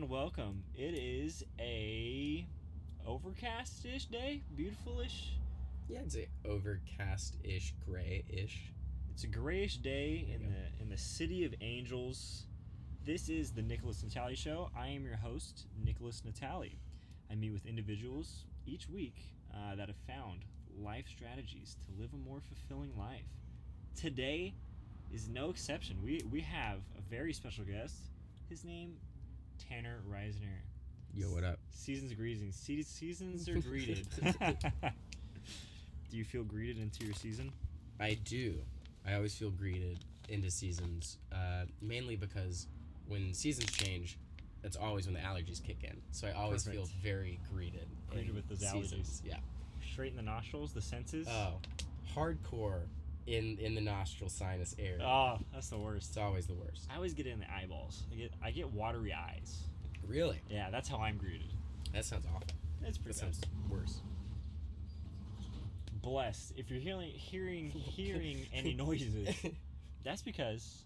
and 0.00 0.08
welcome. 0.08 0.62
It 0.74 0.94
is 0.94 1.44
a 1.58 2.46
overcast-ish 3.06 4.06
day, 4.06 4.40
beautiful-ish. 4.56 5.36
Yeah, 5.88 5.98
it's 6.06 6.16
a 6.16 6.26
overcast-ish, 6.46 7.74
gray-ish. 7.84 8.72
It's 9.12 9.24
a 9.24 9.26
grayish 9.26 9.76
day 9.76 10.26
in 10.34 10.40
go. 10.40 10.48
the 10.48 10.82
in 10.82 10.88
the 10.88 10.96
city 10.96 11.44
of 11.44 11.52
angels. 11.60 12.46
This 13.04 13.28
is 13.28 13.50
the 13.50 13.60
Nickolas 13.60 14.02
Natali 14.02 14.38
Show. 14.38 14.70
I 14.74 14.88
am 14.88 15.04
your 15.04 15.16
host, 15.16 15.66
Nickolas 15.84 16.22
Natali. 16.22 16.76
I 17.30 17.34
meet 17.34 17.52
with 17.52 17.66
individuals 17.66 18.46
each 18.64 18.88
week 18.88 19.16
uh, 19.52 19.74
that 19.76 19.88
have 19.88 19.98
found 20.06 20.46
life 20.82 21.08
strategies 21.08 21.76
to 21.84 22.00
live 22.00 22.14
a 22.14 22.28
more 22.28 22.40
fulfilling 22.40 22.96
life. 22.96 23.28
Today 23.96 24.54
is 25.12 25.28
no 25.28 25.50
exception. 25.50 25.98
We 26.02 26.22
we 26.30 26.40
have 26.40 26.78
a 26.96 27.02
very 27.10 27.34
special 27.34 27.64
guest. 27.64 27.96
His 28.48 28.64
name, 28.64 28.96
Tanner 29.68 29.98
Risner. 30.10 30.60
Yo, 31.14 31.26
what 31.32 31.44
up? 31.44 31.58
Seasons 31.70 32.12
greetings. 32.14 32.56
Se- 32.56 32.82
seasons 32.82 33.48
are 33.48 33.58
greeted. 33.60 34.06
Do 36.10 36.16
you 36.16 36.24
feel 36.24 36.44
greeted 36.44 36.78
into 36.78 37.04
your 37.04 37.14
season? 37.14 37.52
I 37.98 38.14
do. 38.24 38.54
I 39.06 39.14
always 39.14 39.34
feel 39.34 39.50
greeted 39.50 39.98
into 40.28 40.50
seasons, 40.50 41.18
uh, 41.32 41.64
mainly 41.80 42.16
because 42.16 42.66
when 43.06 43.34
seasons 43.34 43.70
change, 43.72 44.18
that's 44.62 44.76
always 44.76 45.06
when 45.06 45.14
the 45.14 45.20
allergies 45.20 45.62
kick 45.62 45.78
in. 45.82 46.00
So 46.12 46.28
I 46.28 46.32
always 46.32 46.66
feel 46.66 46.88
very 47.02 47.40
greeted. 47.52 47.88
Greeted 48.10 48.34
with 48.34 48.48
those 48.48 48.60
seasons. 48.60 49.22
allergies. 49.24 49.28
Yeah. 49.28 49.36
Straight 49.92 50.10
in 50.10 50.16
the 50.16 50.22
nostrils, 50.22 50.72
the 50.72 50.82
senses. 50.82 51.26
Oh, 51.28 51.58
hardcore 52.14 52.82
in 53.26 53.58
in 53.58 53.74
the 53.74 53.80
nostril 53.80 54.28
sinus 54.30 54.74
area. 54.78 55.02
Oh, 55.04 55.38
that's 55.52 55.68
the 55.68 55.78
worst. 55.78 56.08
It's 56.10 56.16
always 56.16 56.46
the 56.46 56.54
worst. 56.54 56.86
I 56.90 56.96
always 56.96 57.14
get 57.14 57.26
it 57.26 57.30
in 57.30 57.40
the 57.40 57.52
eyeballs. 57.52 58.04
I 58.12 58.16
get 58.16 58.32
I 58.42 58.50
get 58.50 58.70
watery 58.72 59.12
eyes. 59.12 59.58
Really? 60.06 60.40
Yeah, 60.48 60.70
that's 60.70 60.88
how 60.88 60.98
I'm 60.98 61.16
greeted. 61.18 61.52
That 61.92 62.04
sounds 62.04 62.26
awful. 62.26 62.48
It's 62.82 62.96
That 62.98 63.04
pretty 63.04 63.18
sounds 63.18 63.40
worse. 63.68 64.00
blessed. 66.02 66.52
If 66.56 66.70
you're 66.70 66.80
hearing 66.80 67.10
hearing 67.10 67.70
hearing 67.70 68.46
any 68.54 68.74
noises, 68.74 69.28
that's 70.04 70.22
because 70.22 70.84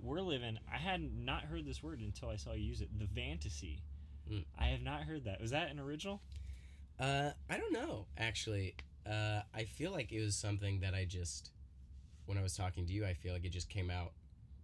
we're 0.00 0.20
living. 0.20 0.58
I 0.72 0.76
had 0.78 1.02
not 1.24 1.42
heard 1.44 1.64
this 1.66 1.82
word 1.82 2.00
until 2.00 2.28
I 2.28 2.36
saw 2.36 2.52
you 2.52 2.62
use 2.64 2.80
it. 2.80 2.88
The 2.98 3.06
fantasy. 3.06 3.80
Mm. 4.30 4.44
I 4.58 4.66
have 4.68 4.82
not 4.82 5.02
heard 5.02 5.24
that. 5.24 5.40
Was 5.40 5.50
that 5.50 5.70
an 5.70 5.78
original? 5.78 6.20
Uh, 6.98 7.30
I 7.50 7.56
don't 7.58 7.72
know. 7.72 8.06
Actually, 8.16 8.74
uh, 9.06 9.40
I 9.54 9.64
feel 9.64 9.92
like 9.92 10.12
it 10.12 10.22
was 10.22 10.34
something 10.36 10.80
that 10.80 10.94
I 10.94 11.04
just, 11.04 11.50
when 12.26 12.38
I 12.38 12.42
was 12.42 12.56
talking 12.56 12.86
to 12.86 12.92
you, 12.92 13.04
I 13.04 13.14
feel 13.14 13.32
like 13.32 13.44
it 13.44 13.52
just 13.52 13.68
came 13.68 13.90
out. 13.90 14.12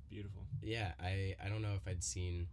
Beautiful. 0.09 0.43
Yeah, 0.63 0.93
I 1.01 1.37
I 1.45 1.49
don't 1.49 1.63
know 1.63 1.75
if 1.75 1.87
I'd 1.87 2.03
seen. 2.03 2.49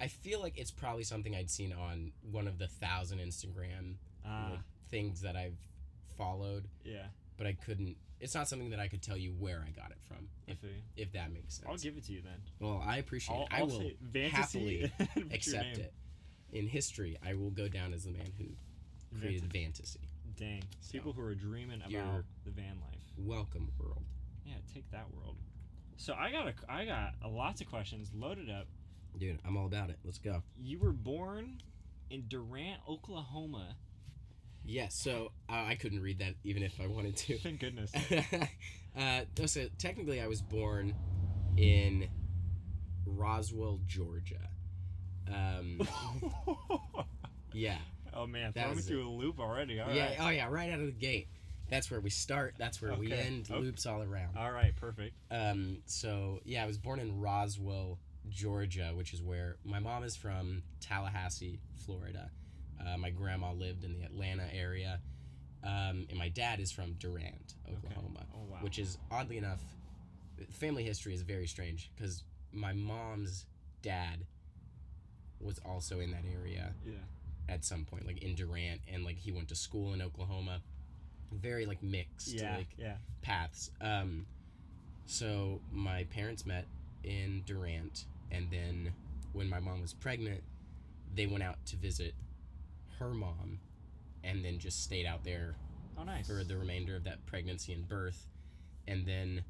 I 0.00 0.08
feel 0.08 0.40
like 0.40 0.58
it's 0.58 0.70
probably 0.70 1.04
something 1.04 1.34
I'd 1.34 1.50
seen 1.50 1.72
on 1.72 2.12
one 2.30 2.46
of 2.48 2.58
the 2.58 2.68
thousand 2.68 3.18
Instagram 3.18 3.94
Ah, 4.24 4.48
like, 4.50 4.60
things 4.90 5.20
that 5.22 5.36
I've 5.36 5.56
followed, 6.16 6.64
yeah. 6.84 7.06
but 7.36 7.46
I 7.46 7.52
couldn't. 7.52 7.96
It's 8.20 8.34
not 8.34 8.48
something 8.48 8.70
that 8.70 8.80
I 8.80 8.88
could 8.88 9.02
tell 9.02 9.16
you 9.16 9.30
where 9.38 9.64
I 9.66 9.70
got 9.70 9.90
it 9.92 9.98
from, 10.08 10.28
if 10.48 10.58
if 10.96 11.12
that 11.12 11.32
makes 11.32 11.54
sense. 11.54 11.66
I'll 11.68 11.76
give 11.76 11.96
it 11.96 12.04
to 12.06 12.12
you 12.12 12.22
then. 12.22 12.40
well, 12.60 12.82
I 12.84 12.96
appreciate 12.98 13.36
I'll, 13.36 13.42
it. 13.42 13.48
I 13.52 13.58
I'll 13.60 13.66
will 13.66 13.90
happily 14.30 14.90
accept 15.32 15.78
it. 15.78 15.92
In 16.52 16.66
history, 16.66 17.16
I 17.24 17.34
will 17.34 17.50
go 17.50 17.68
down 17.68 17.92
as 17.92 18.04
the 18.04 18.10
man 18.10 18.32
who 18.38 18.46
created 19.20 19.52
fantasy. 19.52 20.00
Dang. 20.38 20.62
So, 20.80 20.92
People 20.92 21.12
who 21.12 21.22
are 21.22 21.34
dreaming 21.34 21.78
about 21.80 21.90
you're- 21.90 22.22
the 22.44 22.50
van 22.50 22.78
life. 22.80 23.02
Welcome, 23.16 23.72
world. 23.78 24.04
Yeah, 24.46 24.54
take 24.72 24.88
that 24.92 25.12
world. 25.12 25.36
So 25.96 26.14
I 26.14 26.30
got 26.30 26.46
a 26.46 26.54
I 26.68 26.84
got 26.84 27.14
a 27.22 27.28
lots 27.28 27.60
of 27.60 27.68
questions 27.68 28.12
loaded 28.14 28.48
up. 28.48 28.68
Dude, 29.18 29.40
I'm 29.44 29.56
all 29.56 29.66
about 29.66 29.90
it. 29.90 29.98
Let's 30.04 30.18
go. 30.18 30.42
You 30.56 30.78
were 30.78 30.92
born 30.92 31.60
in 32.08 32.28
Durant, 32.28 32.80
Oklahoma. 32.88 33.76
Yes, 34.64 34.94
so 34.94 35.32
uh, 35.48 35.64
I 35.66 35.74
couldn't 35.74 36.00
read 36.00 36.20
that 36.20 36.34
even 36.44 36.62
if 36.62 36.80
I 36.80 36.86
wanted 36.86 37.16
to. 37.16 37.38
Thank 37.42 37.58
goodness. 37.60 37.92
uh, 38.96 39.22
so 39.46 39.66
technically, 39.78 40.20
I 40.20 40.28
was 40.28 40.40
born 40.40 40.94
in 41.56 42.08
Roswell, 43.04 43.80
Georgia. 43.86 44.48
Um, 45.26 45.80
yeah, 47.52 47.78
oh 48.14 48.26
man, 48.26 48.52
That 48.54 48.70
me 48.70 48.76
was 48.76 48.86
through 48.86 49.06
a 49.06 49.10
loop 49.10 49.38
already. 49.40 49.80
All 49.80 49.88
right. 49.88 49.96
yeah. 49.96 50.16
Oh 50.20 50.28
yeah, 50.28 50.48
right 50.48 50.70
out 50.70 50.80
of 50.80 50.86
the 50.86 50.92
gate. 50.92 51.28
That's 51.70 51.90
where 51.90 52.00
we 52.00 52.10
start. 52.10 52.54
That's 52.58 52.80
where 52.80 52.94
we 52.94 53.12
end. 53.12 53.48
Oh. 53.52 53.58
Loops 53.58 53.84
all 53.86 54.02
around. 54.02 54.36
All 54.38 54.50
right, 54.50 54.74
perfect. 54.74 55.14
Um, 55.30 55.78
so 55.86 56.40
yeah, 56.44 56.62
I 56.64 56.66
was 56.66 56.78
born 56.78 56.98
in 56.98 57.20
Roswell, 57.20 57.98
Georgia, 58.30 58.92
which 58.94 59.12
is 59.12 59.22
where 59.22 59.56
my 59.64 59.78
mom 59.78 60.02
is 60.02 60.16
from. 60.16 60.62
Tallahassee, 60.80 61.60
Florida. 61.84 62.30
Uh, 62.80 62.96
my 62.96 63.10
grandma 63.10 63.52
lived 63.52 63.84
in 63.84 63.92
the 63.92 64.02
Atlanta 64.02 64.46
area, 64.54 65.00
um, 65.64 66.06
and 66.08 66.16
my 66.16 66.28
dad 66.28 66.60
is 66.60 66.70
from 66.72 66.92
Durant, 66.94 67.54
Oklahoma, 67.70 68.24
Oh 68.32 68.44
wow. 68.48 68.58
which 68.60 68.78
is 68.78 68.96
oddly 69.10 69.36
enough, 69.36 69.60
family 70.52 70.84
history 70.84 71.12
is 71.12 71.22
very 71.22 71.48
strange 71.48 71.90
because 71.96 72.22
my 72.52 72.72
mom's 72.72 73.46
dad 73.82 74.24
was 75.40 75.58
also 75.64 76.00
in 76.00 76.10
that 76.12 76.24
area 76.32 76.72
yeah. 76.86 76.92
At 77.48 77.64
some 77.64 77.84
point, 77.84 78.06
like 78.06 78.22
in 78.22 78.34
Durant, 78.34 78.80
and 78.92 79.04
like 79.04 79.18
he 79.18 79.32
went 79.32 79.48
to 79.48 79.54
school 79.54 79.92
in 79.94 80.02
Oklahoma. 80.02 80.60
Very 81.32 81.66
like 81.66 81.82
mixed, 81.82 82.32
Yeah. 82.32 82.56
like 82.56 82.68
yeah. 82.78 82.96
paths. 83.22 83.70
Um, 83.80 84.26
so 85.06 85.60
my 85.72 86.04
parents 86.04 86.46
met 86.46 86.66
in 87.04 87.42
Durant, 87.46 88.04
and 88.30 88.50
then 88.50 88.92
when 89.32 89.48
my 89.48 89.60
mom 89.60 89.80
was 89.82 89.92
pregnant, 89.92 90.42
they 91.14 91.26
went 91.26 91.42
out 91.42 91.56
to 91.66 91.76
visit 91.76 92.14
her 92.98 93.10
mom, 93.10 93.58
and 94.24 94.44
then 94.44 94.58
just 94.58 94.82
stayed 94.82 95.06
out 95.06 95.22
there 95.24 95.54
Oh 95.98 96.04
nice. 96.04 96.26
for 96.26 96.44
the 96.44 96.56
remainder 96.56 96.96
of 96.96 97.04
that 97.04 97.24
pregnancy 97.26 97.72
and 97.72 97.86
birth, 97.88 98.26
and 98.86 99.04
then 99.06 99.44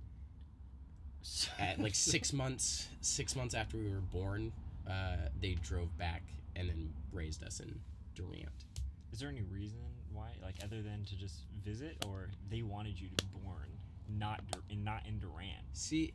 at 1.58 1.78
like 1.80 1.94
six 1.94 2.32
months, 2.32 2.88
six 3.00 3.34
months 3.36 3.54
after 3.54 3.76
we 3.76 3.88
were 3.88 4.00
born, 4.00 4.52
uh, 4.88 5.16
they 5.40 5.54
drove 5.62 5.96
back 5.98 6.22
and 6.58 6.68
then 6.68 6.92
raised 7.12 7.42
us 7.44 7.60
in 7.60 7.80
Durant. 8.14 8.64
Is 9.12 9.20
there 9.20 9.28
any 9.28 9.42
reason 9.42 9.78
why, 10.12 10.30
like, 10.42 10.56
other 10.62 10.82
than 10.82 11.04
to 11.06 11.16
just 11.16 11.44
visit, 11.64 12.04
or 12.06 12.30
they 12.50 12.62
wanted 12.62 13.00
you 13.00 13.08
to 13.08 13.24
be 13.24 13.30
born 13.42 13.68
not 14.08 14.42
Dur- 14.50 14.60
in 14.70 14.84
not 14.84 15.06
in 15.06 15.18
Durant? 15.18 15.64
See, 15.72 16.12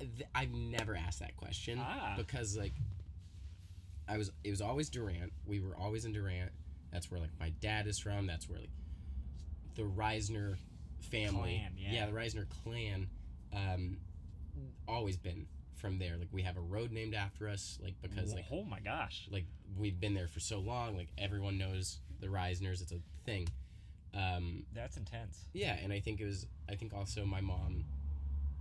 th- 0.00 0.28
I've 0.34 0.52
never 0.52 0.96
asked 0.96 1.20
that 1.20 1.36
question 1.36 1.78
Ah. 1.80 2.14
because 2.16 2.56
like 2.56 2.72
I 4.08 4.18
was 4.18 4.30
it 4.42 4.50
was 4.50 4.60
always 4.60 4.88
Durant. 4.90 5.32
We 5.46 5.60
were 5.60 5.76
always 5.76 6.04
in 6.04 6.12
Durant. 6.12 6.50
That's 6.90 7.10
where 7.10 7.20
like 7.20 7.30
my 7.38 7.50
dad 7.60 7.86
is 7.86 7.98
from. 7.98 8.26
That's 8.26 8.48
where 8.48 8.58
like 8.58 8.70
the 9.74 9.82
Risner 9.82 10.56
family, 11.00 11.58
Clan, 11.60 11.72
yeah. 11.76 12.06
the 12.06 12.12
Risner 12.12 12.46
clan, 12.64 13.08
um, 13.52 13.98
always 14.86 15.16
been 15.16 15.46
from 15.82 15.98
there. 15.98 16.16
Like 16.16 16.28
we 16.32 16.40
have 16.42 16.56
a 16.56 16.60
road 16.60 16.92
named 16.92 17.12
after 17.14 17.48
us. 17.48 17.78
Like 17.82 17.96
because 18.00 18.32
like 18.32 18.46
oh 18.50 18.62
my 18.64 18.80
gosh. 18.80 19.28
like 19.30 19.44
we've 19.76 20.00
been 20.00 20.14
there 20.14 20.28
for 20.28 20.40
so 20.40 20.60
long. 20.60 20.96
Like 20.96 21.08
everyone 21.18 21.58
knows 21.58 21.98
the 22.20 22.28
Risners. 22.28 22.80
It's 22.80 22.92
a 22.92 23.00
thing. 23.26 23.48
Um, 24.14 24.64
That's 24.74 24.96
intense. 24.96 25.46
yeah, 25.54 25.76
and 25.82 25.92
I 25.92 25.98
think 26.00 26.20
it 26.20 26.26
was. 26.26 26.46
I 26.70 26.74
think 26.76 26.92
also 26.94 27.24
my 27.24 27.40
mom 27.40 27.84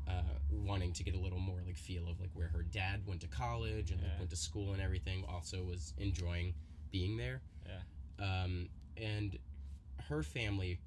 uh, 0.07 0.13
wanting 0.49 0.93
to 0.93 1.03
get 1.03 1.13
a 1.13 1.19
little 1.19 1.39
more 1.39 1.59
like 1.65 1.77
feel 1.77 2.09
of 2.09 2.19
like 2.19 2.31
where 2.33 2.47
her 2.47 2.63
dad 2.63 3.01
went 3.05 3.21
to 3.21 3.27
college 3.27 3.91
and 3.91 4.01
Yeah. 4.01 4.07
like, 4.09 4.19
went 4.19 4.29
to 4.31 4.35
school 4.37 4.73
and 4.73 4.81
everything. 4.81 5.23
Also 5.29 5.63
was 5.63 5.93
enjoying 5.97 6.53
being 6.91 7.17
there. 7.17 7.41
Yeah. 7.67 8.43
Um, 8.43 8.69
and 8.97 9.37
her 10.09 10.23
family. 10.23 10.79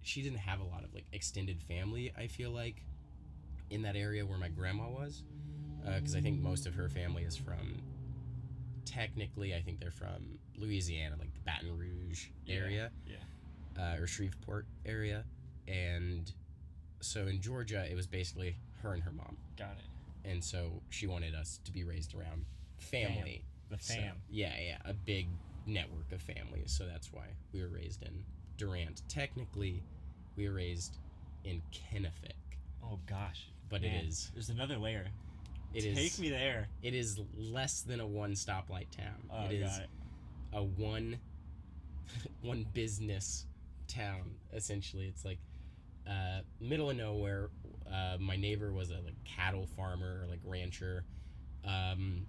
She 0.00 0.22
didn't 0.22 0.38
have 0.38 0.60
a 0.60 0.64
lot 0.64 0.84
of 0.84 0.94
like 0.94 1.04
extended 1.12 1.62
family. 1.62 2.12
I 2.16 2.26
feel 2.28 2.50
like 2.50 2.82
in 3.70 3.82
that 3.82 3.96
area 3.96 4.24
where 4.24 4.38
my 4.38 4.48
grandma 4.48 4.88
was, 4.88 5.22
because 5.84 6.14
I 6.14 6.20
think 6.20 6.40
most 6.40 6.66
of 6.66 6.74
her 6.74 6.88
family 6.88 7.22
is 7.24 7.36
from. 7.36 7.82
Technically, 8.84 9.54
I 9.54 9.60
think 9.60 9.80
they're 9.80 9.90
from 9.90 10.38
Louisiana, 10.56 11.16
like 11.18 11.32
the 11.34 11.40
Baton 11.44 11.76
Rouge 11.78 12.28
area 12.48 12.90
Yeah. 13.06 13.16
uh, 13.78 14.00
or 14.00 14.06
Shreveport 14.06 14.66
area, 14.86 15.24
and 15.66 16.32
so 17.00 17.26
in 17.26 17.40
Georgia 17.42 17.86
it 17.90 17.94
was 17.94 18.06
basically 18.06 18.56
her 18.82 18.94
and 18.94 19.02
her 19.02 19.12
mom, 19.12 19.36
Got 19.58 19.72
it. 19.78 20.28
and 20.30 20.42
so 20.42 20.82
she 20.88 21.06
wanted 21.06 21.34
us 21.34 21.60
to 21.64 21.70
be 21.72 21.84
raised 21.84 22.14
around 22.14 22.46
family. 22.78 23.44
The 23.68 23.76
So, 23.78 23.92
fam. 23.94 24.16
yeah, 24.30 24.58
yeah, 24.58 24.78
a 24.86 24.94
big 24.94 25.28
network 25.66 26.10
of 26.12 26.22
families. 26.22 26.72
So 26.72 26.86
that's 26.86 27.12
why 27.12 27.26
we 27.52 27.60
were 27.60 27.68
raised 27.68 28.02
in 28.02 28.24
Durant. 28.56 29.02
Technically, 29.08 29.82
we 30.34 30.48
were 30.48 30.54
raised 30.54 30.96
in 31.44 31.60
Kenefic, 31.72 32.32
Oh 32.82 32.98
gosh. 33.06 33.50
But 33.68 33.82
Man, 33.82 33.94
it 33.94 34.08
is 34.08 34.30
There's 34.34 34.48
another 34.50 34.76
layer. 34.76 35.06
it 35.74 35.84
is 35.84 35.96
Take 35.96 36.18
me 36.18 36.30
there. 36.30 36.68
it 36.82 36.94
is 36.94 37.20
less 37.36 37.82
than 37.82 38.00
a 38.00 38.06
one 38.06 38.32
stoplight 38.32 38.90
town. 38.90 39.14
Oh, 39.30 39.44
it 39.46 39.52
is 39.54 39.70
got 39.70 39.80
it. 39.82 39.88
a 40.54 40.62
one 40.62 41.18
one 42.42 42.66
business 42.72 43.46
town 43.86 44.34
essentially 44.52 45.06
it's 45.06 45.24
like 45.24 45.38
uh, 46.08 46.40
middle 46.60 46.90
of 46.90 46.96
nowhere 46.96 47.48
uh, 47.92 48.16
my 48.18 48.36
neighbor 48.36 48.72
was 48.72 48.90
a 48.90 48.94
like 49.04 49.14
cattle 49.24 49.66
farmer 49.76 50.22
or 50.22 50.26
like 50.28 50.40
rancher 50.44 51.04
um, 51.66 52.26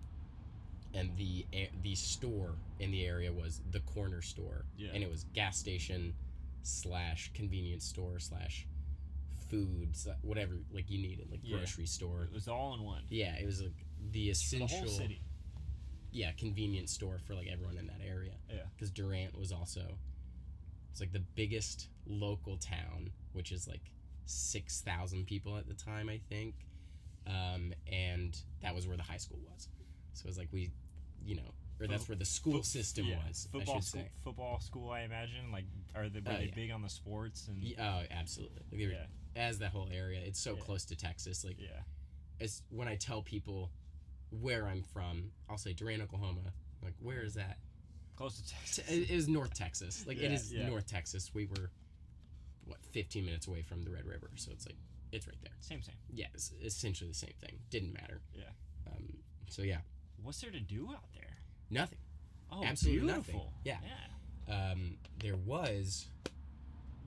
and 0.94 1.10
the 1.18 1.46
a- 1.54 1.70
the 1.84 1.96
store 1.96 2.56
in 2.80 2.92
the 2.92 3.06
area 3.06 3.32
was 3.32 3.62
the 3.72 3.80
corner 3.82 4.22
store, 4.22 4.66
Yeah. 4.78 4.90
and 4.94 5.04
it 5.04 5.10
was 5.10 5.26
gas 5.36 5.58
station 5.58 6.14
slash 6.64 7.30
convenience 7.36 7.86
store 7.86 8.18
slash 8.20 8.66
food 9.50 9.94
sla- 9.94 10.18
whatever 10.22 10.54
like 10.72 10.90
you 10.90 11.00
needed 11.01 11.30
like 11.31 11.42
Yeah. 11.44 11.57
grocery 11.57 11.86
store. 11.88 12.24
It 12.24 12.31
was 12.34 12.48
all 12.48 12.74
in 12.75 12.84
one. 12.84 13.04
Yeah, 13.10 13.36
it 13.38 13.46
was 13.46 13.62
like 13.62 13.86
the 14.12 14.30
essential 14.30 14.68
the 14.68 14.75
whole 14.75 14.88
city. 14.88 15.22
yeah 16.12 16.31
convenience 16.34 16.92
store 16.92 17.19
for 17.25 17.36
like 17.36 17.48
everyone 17.48 17.78
in 17.78 17.88
that 17.88 18.01
area. 18.06 18.34
Yeah. 18.50 18.63
because 18.75 18.92
Durant 18.92 19.38
was 19.38 19.51
also 19.51 19.98
it's 20.92 21.00
like 21.01 21.12
the 21.13 21.24
biggest 21.36 21.88
local 22.06 22.57
town, 22.57 23.12
which 23.34 23.51
is 23.51 23.68
like 23.68 23.92
six 24.25 24.81
thousand 24.81 25.25
people 25.25 25.57
at 25.57 25.68
the 25.68 25.74
time, 25.74 26.10
I 26.10 26.19
think, 26.30 26.56
um, 27.28 27.74
and 27.92 28.40
that 28.62 28.74
was 28.75 28.88
where 28.88 28.98
the 28.98 29.04
high 29.04 29.18
school 29.18 29.40
was. 29.52 29.68
So 30.13 30.25
it 30.25 30.28
was 30.30 30.38
like 30.38 30.50
we, 30.52 30.72
you 31.24 31.36
know, 31.36 31.54
or 31.80 31.88
that's 31.88 32.08
where 32.10 32.16
the 32.18 32.26
school 32.26 32.64
system 32.64 33.06
yeah. 33.06 33.18
was. 33.28 33.48
Football 33.52 33.81
school. 33.81 34.04
Football 34.24 34.60
school. 34.60 34.90
I 34.92 35.02
imagine. 35.02 35.52
Like, 35.52 35.66
are 35.96 36.10
they 36.10 36.20
were 36.20 36.31
Oh, 36.31 36.38
they 36.38 36.46
yeah. 36.46 36.56
big 36.56 36.72
on 36.72 36.81
the 36.81 36.90
sports 36.90 37.48
and? 37.48 37.64
Ye- 37.64 37.76
Oh, 37.80 38.04
absolutely. 38.12 38.64
Like, 38.72 38.81
were- 38.81 38.94
Yeah. 38.94 39.06
As 39.36 39.60
that 39.60 39.72
whole 39.72 39.88
area, 39.92 40.20
it's 40.20 40.40
so 40.40 40.56
Yeah. 40.56 40.62
close 40.62 40.86
to 40.86 40.96
Texas. 40.96 41.44
Like, 41.46 41.60
Yeah. 41.60 41.84
as 42.40 42.64
when 42.70 42.88
I 42.88 42.96
tell 42.96 43.22
people 43.22 43.72
where 44.31 44.68
I'm 44.68 44.84
from, 44.84 45.31
I'll 45.50 45.58
say 45.58 45.74
Durant, 45.74 46.02
Oklahoma. 46.02 46.54
Like, 46.81 46.96
where 47.00 47.24
is 47.24 47.36
that? 47.36 47.60
Close 48.16 48.42
to 48.42 48.48
Texas. 48.50 48.90
It 48.90 49.10
is 49.10 49.28
North 49.28 49.54
Texas. 49.54 50.06
Like, 50.06 50.18
it 50.18 50.24
Yeah, 50.24 50.31
is 50.31 50.54
yeah. 50.54 50.68
North 50.68 50.88
Texas. 50.88 51.34
We 51.34 51.46
were, 51.46 51.72
what, 52.66 52.84
15 52.88 53.26
minutes 53.26 53.48
away 53.48 53.62
from 53.62 53.84
the 53.84 53.92
Red 53.92 54.06
River. 54.06 54.31
So 54.36 54.52
it's 54.52 54.66
like, 54.66 54.76
it's 55.12 55.26
right 55.28 55.40
there. 55.42 55.54
Same, 55.62 55.81
same. 55.81 55.96
Yeah, 56.12 56.28
it's 56.34 56.52
essentially 56.62 57.10
the 57.10 57.16
same 57.16 57.34
thing. 57.40 57.60
Didn't 57.70 57.94
matter. 57.94 58.22
Yeah. 58.34 58.52
Um, 58.88 59.24
so 59.50 59.62
yeah, 59.62 59.81
What's 60.22 60.42
there 60.42 60.52
to 60.52 60.60
do 60.60 60.90
out 60.94 61.12
there? 61.14 61.38
Nothing. 61.69 62.00
Oh, 62.51 62.63
Absolutely 62.63 63.06
nothing. 63.07 63.24
beautiful. 63.24 63.54
Yeah. 63.63 63.77
Yeah. 64.48 64.71
Um, 64.71 64.98
there 65.21 65.36
was, 65.36 66.07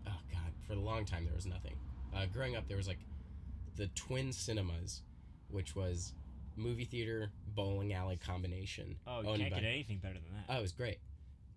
oh 0.07 0.13
god, 0.33 0.53
for 0.67 0.75
a 0.75 0.77
long 0.77 1.05
time 1.05 1.25
there 1.25 1.35
was 1.35 1.47
nothing. 1.47 1.75
Uh, 2.15 2.27
growing 2.27 2.55
up, 2.57 2.69
there 2.69 2.77
was 2.77 2.87
like 2.87 3.01
the 3.77 3.89
Twin 3.89 4.33
Cinemas, 4.33 5.03
which 5.51 5.75
was 5.75 6.13
movie 6.57 6.85
theater 6.85 7.31
bowling 7.55 7.93
alley 7.95 8.17
combination. 8.25 8.97
Oh, 9.07 9.21
you 9.23 9.39
can't 9.39 9.51
by- 9.51 9.61
get 9.61 9.65
anything 9.67 9.99
better 9.99 10.15
than 10.15 10.33
that. 10.35 10.55
Oh, 10.55 10.59
it 10.59 10.63
was 10.63 10.73
great. 10.73 10.99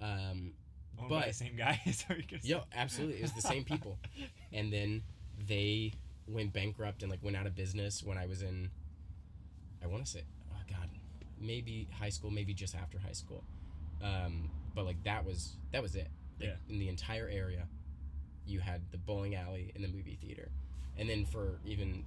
Um, 0.02 0.54
Owned 1.00 1.10
by 1.10 1.20
but- 1.20 1.28
the 1.28 1.34
same 1.34 1.56
guy. 1.58 1.80
Is 1.86 2.00
that 2.00 2.10
what 2.10 2.18
you're 2.18 2.28
gonna 2.32 2.42
say? 2.42 2.50
yo, 2.50 2.62
absolutely, 2.74 3.18
it 3.18 3.22
was 3.24 3.34
the 3.34 3.42
same 3.42 3.64
people. 3.66 4.00
and 4.54 4.72
then 4.74 5.04
they 5.48 5.94
went 6.28 6.54
bankrupt 6.54 7.04
and 7.04 7.12
like 7.12 7.22
went 7.22 7.36
out 7.38 7.46
of 7.46 7.54
business 7.54 8.02
when 8.02 8.18
I 8.18 8.26
was 8.26 8.42
in 8.42 8.72
I 9.84 9.88
want 9.88 10.04
to 10.06 10.12
say 10.12 10.24
oh 10.52 10.58
god 10.68 10.90
maybe 11.40 11.88
high 11.92 12.10
school 12.10 12.32
maybe 12.32 12.54
just 12.54 12.76
after 12.76 12.98
high 13.00 13.12
school 13.14 13.44
um, 14.04 14.50
but 14.74 14.86
like 14.86 15.02
that 15.04 15.26
was 15.26 15.56
that 15.72 15.82
was 15.82 15.96
it 15.96 16.08
like, 16.40 16.50
Yeah. 16.50 16.56
in 16.74 16.80
the 16.80 16.90
entire 16.90 17.28
area 17.28 17.68
you 18.46 18.60
had 18.60 18.82
the 18.92 18.98
bowling 18.98 19.36
alley 19.36 19.72
and 19.76 19.84
the 19.84 19.88
movie 19.88 20.18
theater 20.22 20.50
and 20.98 21.10
then 21.10 21.26
for 21.26 21.60
even 21.66 22.04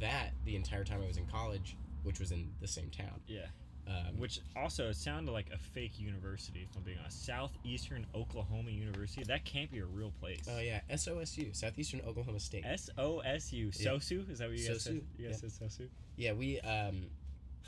that 0.00 0.30
the 0.44 0.56
entire 0.56 0.84
time 0.84 1.00
I 1.02 1.06
was 1.06 1.16
in 1.16 1.26
college 1.26 1.76
which 2.02 2.20
was 2.20 2.30
in 2.32 2.50
the 2.60 2.68
same 2.68 2.90
town 2.90 3.20
Yeah. 3.26 3.46
um, 3.88 4.18
Which 4.18 4.40
also 4.56 4.92
sounded 4.92 5.32
like 5.32 5.46
a 5.52 5.58
fake 5.58 5.98
university, 5.98 6.60
if 6.70 6.76
I'm 6.76 6.82
being 6.84 6.98
honest. 6.98 7.26
Southeastern 7.26 8.06
Oklahoma 8.14 8.70
University. 8.70 9.24
That 9.24 9.44
can't 9.44 9.70
be 9.70 9.80
a 9.80 9.84
real 9.84 10.12
place. 10.20 10.46
oh 10.50 10.60
yeah 10.60 10.80
SOSU 10.90 11.54
Southeastern 11.54 12.00
Oklahoma 12.06 12.38
State 12.40 12.64
S 12.64 12.88
O 12.96 13.18
S 13.18 13.52
U. 13.52 13.70
Yeah. 13.74 13.90
SOSU? 13.90 14.30
Is 14.30 14.38
that 14.38 14.48
what 14.48 14.58
you 14.58 14.68
guys 14.68 14.82
said? 14.82 14.94
SOSU, 14.94 15.02
You 15.18 15.28
guys 15.28 15.40
said 15.40 15.50
SOSU? 15.50 15.88
Yeah, 16.16 16.32
we 16.32 16.60
um, 16.60 17.06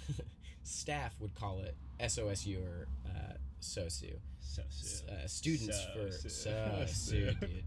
staff 0.63 1.15
would 1.21 1.35
call 1.35 1.61
it 1.61 1.77
SOSU 2.01 2.63
or 2.63 2.87
uh, 3.07 3.35
SOSU. 3.61 4.15
SOSU. 4.43 5.09
Uh, 5.09 5.27
students 5.27 5.87
for 5.95 6.09
SOSU. 6.09 6.85
SOSU, 6.85 7.41
dude. 7.41 7.65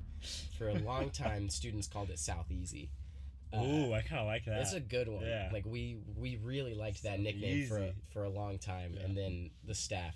For 0.57 0.69
a 0.69 0.75
long 0.75 1.09
time, 1.09 1.49
students 1.49 1.87
called 1.87 2.09
it 2.09 2.19
South 2.19 2.49
Easy. 2.49 2.89
Uh, 3.53 3.61
Ooh, 3.63 3.93
I 3.93 4.01
kind 4.01 4.21
of 4.21 4.25
like 4.25 4.45
that. 4.45 4.57
That's 4.57 4.73
a 4.73 4.79
good 4.79 5.07
one. 5.07 5.25
Yeah. 5.25 5.49
Like 5.51 5.65
we 5.65 5.97
we 6.17 6.39
really 6.43 6.73
liked 6.73 7.03
that 7.03 7.19
nickname 7.19 7.67
for 7.67 7.77
a, 7.77 7.93
for 8.11 8.23
a 8.23 8.29
long 8.29 8.57
time, 8.57 8.97
and 9.03 9.15
then 9.15 9.51
the 9.65 9.75
staff 9.75 10.15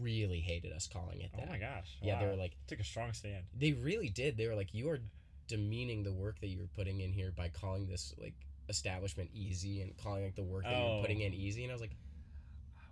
really 0.00 0.40
hated 0.40 0.72
us 0.72 0.88
calling 0.92 1.20
it 1.20 1.30
oh 1.36 1.46
my 1.48 1.58
gosh. 1.58 1.98
Yeah, 2.02 2.18
they 2.18 2.26
were 2.26 2.36
like, 2.36 2.56
Took 2.66 2.80
a 2.80 2.84
strong 2.84 3.12
stand. 3.12 3.44
they 3.56 3.72
really 3.72 4.08
did. 4.08 4.36
They 4.36 4.48
were 4.48 4.56
like, 4.56 4.74
you 4.74 4.88
are 4.90 4.98
demeaning 5.46 6.02
the 6.02 6.12
work 6.12 6.40
that 6.40 6.48
you're 6.48 6.66
putting 6.74 7.00
in 7.00 7.12
here 7.12 7.32
by 7.34 7.48
calling 7.48 7.86
this 7.86 8.14
like 8.18 8.34
establishment 8.68 9.30
easy 9.34 9.80
and 9.82 9.96
calling 9.96 10.24
like 10.24 10.34
the 10.34 10.42
work 10.42 10.64
that 10.64 10.74
Oh. 10.74 10.94
you're 10.94 11.02
putting 11.02 11.20
in 11.20 11.32
easy. 11.34 11.62
And 11.64 11.70
I 11.72 11.74
was 11.74 11.80
like, 11.80 11.96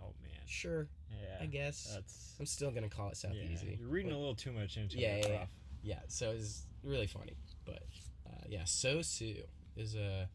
Oh, 0.01 0.13
man. 0.21 0.31
sure, 0.47 0.87
Yeah. 1.11 1.37
I 1.41 1.45
guess. 1.45 1.91
That's. 1.93 2.35
I'm 2.39 2.45
still 2.45 2.71
gonna 2.71 2.89
call 2.89 3.09
it 3.09 3.17
South 3.17 3.33
yeah, 3.35 3.43
Easy. 3.51 3.77
You're 3.79 3.89
reading 3.89 4.11
a 4.11 4.17
little 4.17 4.35
too 4.35 4.51
much 4.51 4.77
into 4.77 4.97
Yeah, 4.97 5.15
it. 5.15 5.25
yeah, 5.27 5.31
yeah. 5.33 5.45
Yeah. 5.83 5.99
So 6.07 6.31
it's 6.31 6.65
really 6.83 7.07
funny, 7.07 7.37
but 7.65 7.83
uh, 8.27 8.43
yeah, 8.49 8.63
Sosu 8.63 9.43
is 9.75 9.95
uh, 9.95 10.25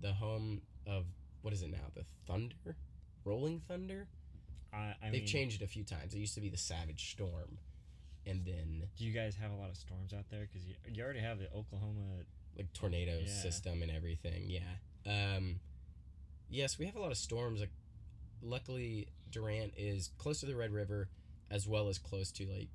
the 0.00 0.12
home 0.12 0.62
of 0.86 1.04
what 1.42 1.52
is 1.54 1.62
it 1.62 1.70
now? 1.70 1.90
The 1.94 2.04
Thunder, 2.26 2.76
Rolling 3.24 3.60
Thunder. 3.68 4.06
I, 4.72 4.76
I 4.76 4.94
They've 5.04 5.12
mean, 5.20 5.26
changed 5.26 5.62
it 5.62 5.64
a 5.64 5.68
few 5.68 5.84
times. 5.84 6.12
It 6.14 6.18
used 6.18 6.34
to 6.34 6.40
be 6.40 6.50
the 6.50 6.58
Savage 6.58 7.12
Storm, 7.12 7.58
and 8.26 8.44
then 8.44 8.82
Do 8.96 9.04
you 9.04 9.12
guys 9.12 9.34
have 9.36 9.50
a 9.50 9.54
lot 9.54 9.70
of 9.70 9.76
storms 9.76 10.12
out 10.12 10.26
there? 10.30 10.42
Because 10.46 10.66
you, 10.66 10.74
you 10.92 11.02
already 11.02 11.20
have 11.20 11.38
the 11.38 11.50
Oklahoma. 11.54 12.24
like 12.56 12.72
tornado 12.72 13.18
Yeah. 13.20 13.28
system 13.32 13.82
and 13.82 13.90
everything. 13.90 14.50
Yeah. 14.50 14.60
Um, 15.06 15.60
yes, 16.48 16.78
we 16.78 16.86
have 16.86 16.96
a 16.96 17.00
lot 17.00 17.10
of 17.10 17.16
storms. 17.18 17.60
Like, 17.60 17.70
luckily, 18.42 19.08
Durant 19.30 19.72
is 19.76 20.10
close 20.18 20.40
to 20.40 20.46
the 20.46 20.56
Red 20.56 20.72
River, 20.72 21.08
as 21.50 21.66
well 21.66 21.88
as 21.88 21.98
close 21.98 22.30
to 22.32 22.46
like 22.46 22.68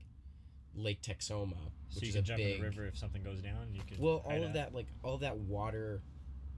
Lake 0.75 1.02
Texoma, 1.02 1.54
So 1.90 2.02
you 2.02 2.08
is 2.10 2.14
can 2.16 2.20
a 2.20 2.22
jump 2.24 2.38
big. 2.38 2.56
in 2.56 2.62
the 2.62 2.68
river 2.70 2.86
if 2.88 2.98
something 2.98 3.24
goes 3.24 3.42
down. 3.42 3.74
You 3.74 3.81
can. 3.86 3.98
Well, 4.00 4.24
all 4.25 4.38
of 4.44 4.50
out. 4.50 4.54
that, 4.54 4.74
like 4.74 4.88
all 5.04 5.18
that 5.20 5.38
water 5.38 6.02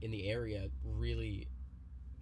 in 0.00 0.10
the 0.10 0.28
area, 0.28 0.68
really 0.84 1.48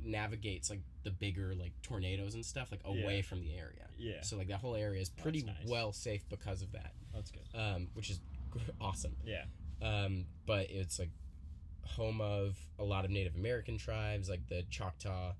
navigates 0.06 0.68
like 0.70 0.80
the 1.02 1.10
bigger 1.10 1.54
like 1.54 1.72
tornadoes 1.82 2.34
and 2.34 2.44
stuff 2.44 2.70
like 2.70 2.80
away 2.84 3.16
Yeah. 3.16 3.22
from 3.22 3.40
the 3.40 3.54
area. 3.54 3.86
Yeah, 3.96 4.20
So 4.22 4.36
like 4.36 4.48
that 4.48 4.58
whole 4.58 4.74
area 4.74 5.00
is 5.00 5.08
pretty 5.08 5.42
nice. 5.42 5.66
well 5.66 5.92
safe 5.92 6.28
because 6.28 6.60
of 6.62 6.72
that, 6.72 6.92
that's 7.14 7.30
good. 7.30 7.46
um, 7.58 7.88
which 7.94 8.10
is 8.10 8.20
awesome. 8.80 9.16
Yeah. 9.24 9.44
Um, 9.80 10.26
but 10.46 10.70
it's 10.70 10.98
like 10.98 11.10
home 11.86 12.20
of 12.20 12.56
a 12.78 12.84
lot 12.84 13.04
of 13.04 13.10
Native 13.10 13.34
American 13.36 13.78
tribes, 13.78 14.28
like 14.28 14.46
the 14.48 14.64
Choctaw. 14.70 15.32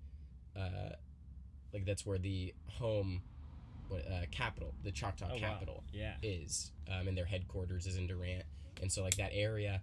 Uh, 0.57 0.91
like 1.73 1.85
that's 1.85 2.07
where 2.07 2.19
the 2.19 2.55
home, 2.69 3.21
uh, 3.93 4.27
capital, 4.31 4.73
the 4.85 4.93
Choctaw 4.93 5.27
Oh, 5.31 5.35
wow. 5.35 5.39
capital 5.39 5.83
Yeah. 5.93 6.15
is, 6.23 6.71
um, 6.89 7.09
and 7.09 7.19
their 7.19 7.25
headquarters 7.25 7.87
is 7.87 7.97
in 7.97 8.07
Durant, 8.07 8.45
and 8.81 8.91
so 8.93 9.03
like 9.03 9.17
that 9.17 9.31
area, 9.33 9.83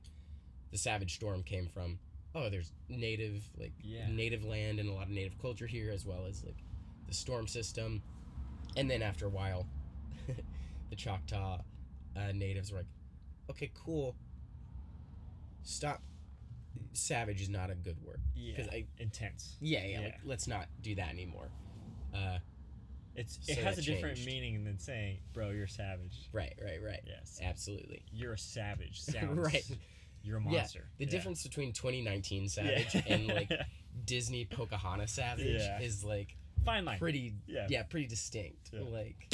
the 0.72 0.78
Savage 0.78 1.16
Storm 1.16 1.44
came 1.44 1.68
from. 1.68 2.00
Oh, 2.34 2.50
there's 2.50 2.72
native 2.88 3.44
like 3.58 3.74
Yeah. 3.84 4.08
native 4.08 4.46
land 4.46 4.80
and 4.80 4.88
a 4.90 4.94
lot 4.94 5.04
of 5.04 5.10
native 5.10 5.38
culture 5.42 5.68
here, 5.68 5.92
as 5.92 6.06
well 6.06 6.26
as 6.26 6.46
like 6.46 6.64
the 7.08 7.14
storm 7.14 7.46
system, 7.48 8.02
and 8.78 8.90
then 8.90 9.02
after 9.02 9.26
a 9.26 9.30
while, 9.30 9.68
the 10.90 10.96
Choctaw 10.96 11.60
uh, 12.16 12.32
natives 12.34 12.72
were 12.72 12.78
like, 12.80 12.88
okay, 13.50 13.70
cool. 13.74 14.16
Stop. 15.64 16.02
Savage 16.94 17.42
is 17.42 17.50
not 17.50 17.70
a 17.70 17.76
good 17.76 17.98
word. 18.04 18.20
Yeah. 18.36 18.66
I- 18.72 18.86
Intense. 18.98 19.58
Yeah, 19.62 19.86
yeah. 19.86 20.00
Yeah. 20.00 20.06
Like, 20.06 20.20
let's 20.26 20.48
not 20.48 20.68
do 20.82 20.96
that 20.96 21.10
anymore. 21.10 21.50
Uh, 22.14 22.40
It's 23.16 23.40
So 23.46 23.52
it 23.52 23.58
has 23.60 23.78
a 23.78 23.82
different 23.82 24.26
meaning 24.26 24.64
than 24.64 24.80
saying, 24.80 25.20
"Bro, 25.34 25.50
you're 25.50 25.68
savage." 25.68 26.30
right, 26.32 26.54
right, 26.64 26.82
right. 26.82 27.02
Yes. 27.06 27.40
Absolutely. 27.44 28.04
You're 28.12 28.34
a 28.34 28.38
savage. 28.38 29.02
Sounds 29.02 29.38
Right. 29.38 29.66
You're 30.24 30.38
a 30.38 30.44
Yeah, 30.44 30.50
monster. 30.60 30.88
The 30.98 31.04
Yeah. 31.06 31.12
difference 31.12 31.44
between 31.44 31.74
2019 31.74 32.44
Yeah. 32.44 32.48
Savage 32.48 32.96
and 33.08 33.28
like 33.28 33.52
Disney 34.06 34.46
Pocahontas 34.46 35.12
Savage 35.12 35.46
Yeah. 35.62 35.82
is 35.82 36.06
like 36.06 36.38
fine 36.64 36.86
line. 36.86 37.00
pretty 37.00 37.34
Yeah. 37.48 37.68
yeah, 37.70 37.84
pretty 37.84 38.08
distinct. 38.08 38.70
Yeah. 38.72 38.82
Like 38.82 39.34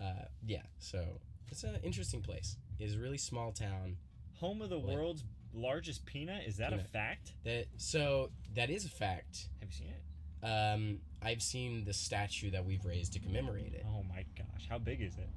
uh 0.00 0.24
yeah, 0.46 0.62
so 0.78 1.20
it's 1.48 1.64
an 1.64 1.76
interesting 1.82 2.22
place. 2.22 2.56
It's 2.78 2.94
a 2.94 2.98
really 2.98 3.18
small 3.18 3.52
town. 3.52 3.98
Home 4.36 4.62
of 4.62 4.70
the 4.70 4.78
Like- 4.78 4.94
world's 4.96 5.22
largest 5.54 6.04
peanut. 6.06 6.44
Is 6.46 6.56
that 6.58 6.72
a 6.72 6.78
fact? 6.78 7.32
That 7.44 7.66
so 7.76 8.30
that 8.54 8.70
is 8.70 8.84
a 8.84 8.88
fact. 8.90 9.48
Have 9.60 9.68
you 9.70 9.74
seen 9.76 9.88
it? 9.88 10.46
Um 10.46 10.98
I've 11.22 11.42
seen 11.42 11.84
the 11.84 11.92
statue 11.92 12.50
that 12.50 12.64
we've 12.64 12.84
raised 12.84 13.12
to 13.14 13.20
commemorate 13.20 13.74
it. 13.74 13.84
Oh 13.86 14.02
my 14.08 14.24
gosh, 14.36 14.66
how 14.68 14.78
big 14.78 15.00
is 15.00 15.16
it? 15.16 15.28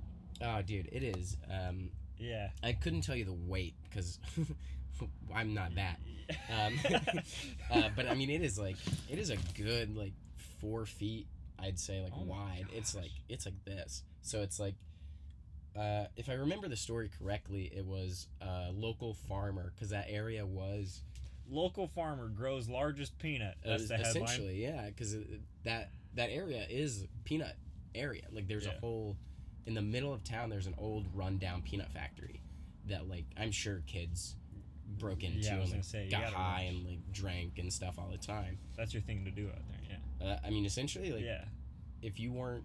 Oh 0.41 0.61
dude, 0.61 0.89
it 0.91 1.03
is. 1.03 1.37
Um 1.49 1.89
Yeah. 2.17 2.49
I 2.63 2.73
couldn't 2.73 3.01
tell 3.01 3.15
you 3.15 3.25
the 3.25 3.33
weight 3.33 3.75
because 3.89 4.19
I'm 5.33 5.53
not 5.53 5.75
that. 5.75 5.99
Um, 6.49 6.79
uh, 7.71 7.89
but 7.95 8.07
I 8.07 8.15
mean, 8.15 8.29
it 8.29 8.41
is 8.41 8.57
like 8.57 8.77
it 9.09 9.19
is 9.19 9.29
a 9.29 9.37
good 9.57 9.95
like 9.95 10.13
four 10.59 10.85
feet. 10.85 11.27
I'd 11.59 11.79
say 11.79 12.01
like 12.01 12.13
Oh 12.15 12.23
wide. 12.23 12.65
It's 12.73 12.95
like 12.95 13.11
it's 13.29 13.45
like 13.45 13.63
this. 13.65 14.03
So 14.21 14.41
it's 14.41 14.59
like, 14.59 14.75
uh, 15.77 16.05
if 16.15 16.29
I 16.29 16.33
remember 16.33 16.67
the 16.67 16.75
story 16.77 17.09
correctly, 17.19 17.71
it 17.75 17.85
was 17.85 18.27
a 18.41 18.71
local 18.73 19.13
farmer 19.13 19.71
because 19.75 19.89
that 19.89 20.05
area 20.09 20.45
was 20.45 21.01
local 21.49 21.87
farmer 21.87 22.27
grows 22.29 22.67
largest 22.67 23.17
peanut. 23.19 23.55
Uh, 23.65 23.69
That's 23.71 23.87
the 23.89 23.97
headline. 23.97 24.23
essentially, 24.23 24.63
yeah, 24.63 24.85
because 24.87 25.15
that 25.63 25.91
that 26.15 26.29
area 26.29 26.65
is 26.69 27.05
peanut 27.25 27.55
area. 27.93 28.23
Like 28.31 28.47
there's 28.47 28.65
Yeah. 28.65 28.73
a 28.77 28.79
whole 28.79 29.17
in 29.65 29.73
the 29.73 29.81
middle 29.81 30.13
of 30.13 30.23
town. 30.23 30.49
There's 30.49 30.67
an 30.67 30.75
old 30.77 31.05
rundown 31.13 31.61
peanut 31.61 31.91
factory 31.91 32.41
that 32.87 33.07
like 33.09 33.25
I'm 33.37 33.51
sure 33.51 33.81
kids 33.87 34.35
broke 34.97 35.23
into 35.23 35.39
Yeah, 35.39 35.55
and 35.61 35.71
like, 35.71 35.83
say, 35.83 36.07
got 36.09 36.25
high 36.33 36.65
rush. 36.67 36.73
and 36.75 36.85
like 36.85 37.11
drank 37.11 37.57
and 37.59 37.71
stuff 37.73 37.97
all 37.99 38.09
the 38.09 38.17
time. 38.17 38.57
That's 38.77 38.93
your 38.93 39.01
thing 39.03 39.25
to 39.25 39.31
do 39.31 39.47
out 39.49 39.55
there. 39.67 39.97
Yeah. 40.21 40.25
Uh, 40.33 40.39
I 40.45 40.49
mean, 40.51 40.65
essentially, 40.65 41.11
like 41.11 41.23
yeah. 41.23 41.43
if 42.01 42.19
you 42.19 42.31
weren't, 42.31 42.63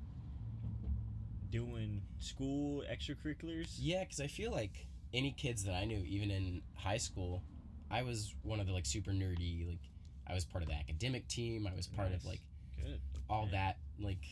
Doing 1.51 2.03
school 2.21 2.85
extracurriculars. 2.91 3.77
yeah, 3.79 4.01
because 4.05 4.21
I 4.21 4.27
feel 4.29 4.53
like 4.53 4.87
any 5.13 5.33
kids 5.33 5.65
that 5.65 5.75
I 5.75 5.85
knew, 5.85 6.03
even 6.07 6.31
in 6.31 6.63
high 6.77 6.99
school, 6.99 7.43
I 7.91 8.03
was 8.03 8.35
one 8.43 8.61
of 8.61 8.67
the 8.67 8.73
like 8.73 8.87
super 8.87 9.11
nerdy. 9.11 9.67
Like 9.69 9.81
I 10.29 10.35
was 10.35 10.45
part 10.45 10.63
of 10.63 10.69
the 10.69 10.77
academic 10.77 11.27
team. 11.27 11.67
I 11.67 11.75
was 11.75 11.87
part 11.89 12.13
of 12.13 12.25
like 12.25 12.41
Good. 12.81 13.01
all 13.29 13.47
Yeah. 13.51 13.59
that 13.59 13.77
like 13.99 14.25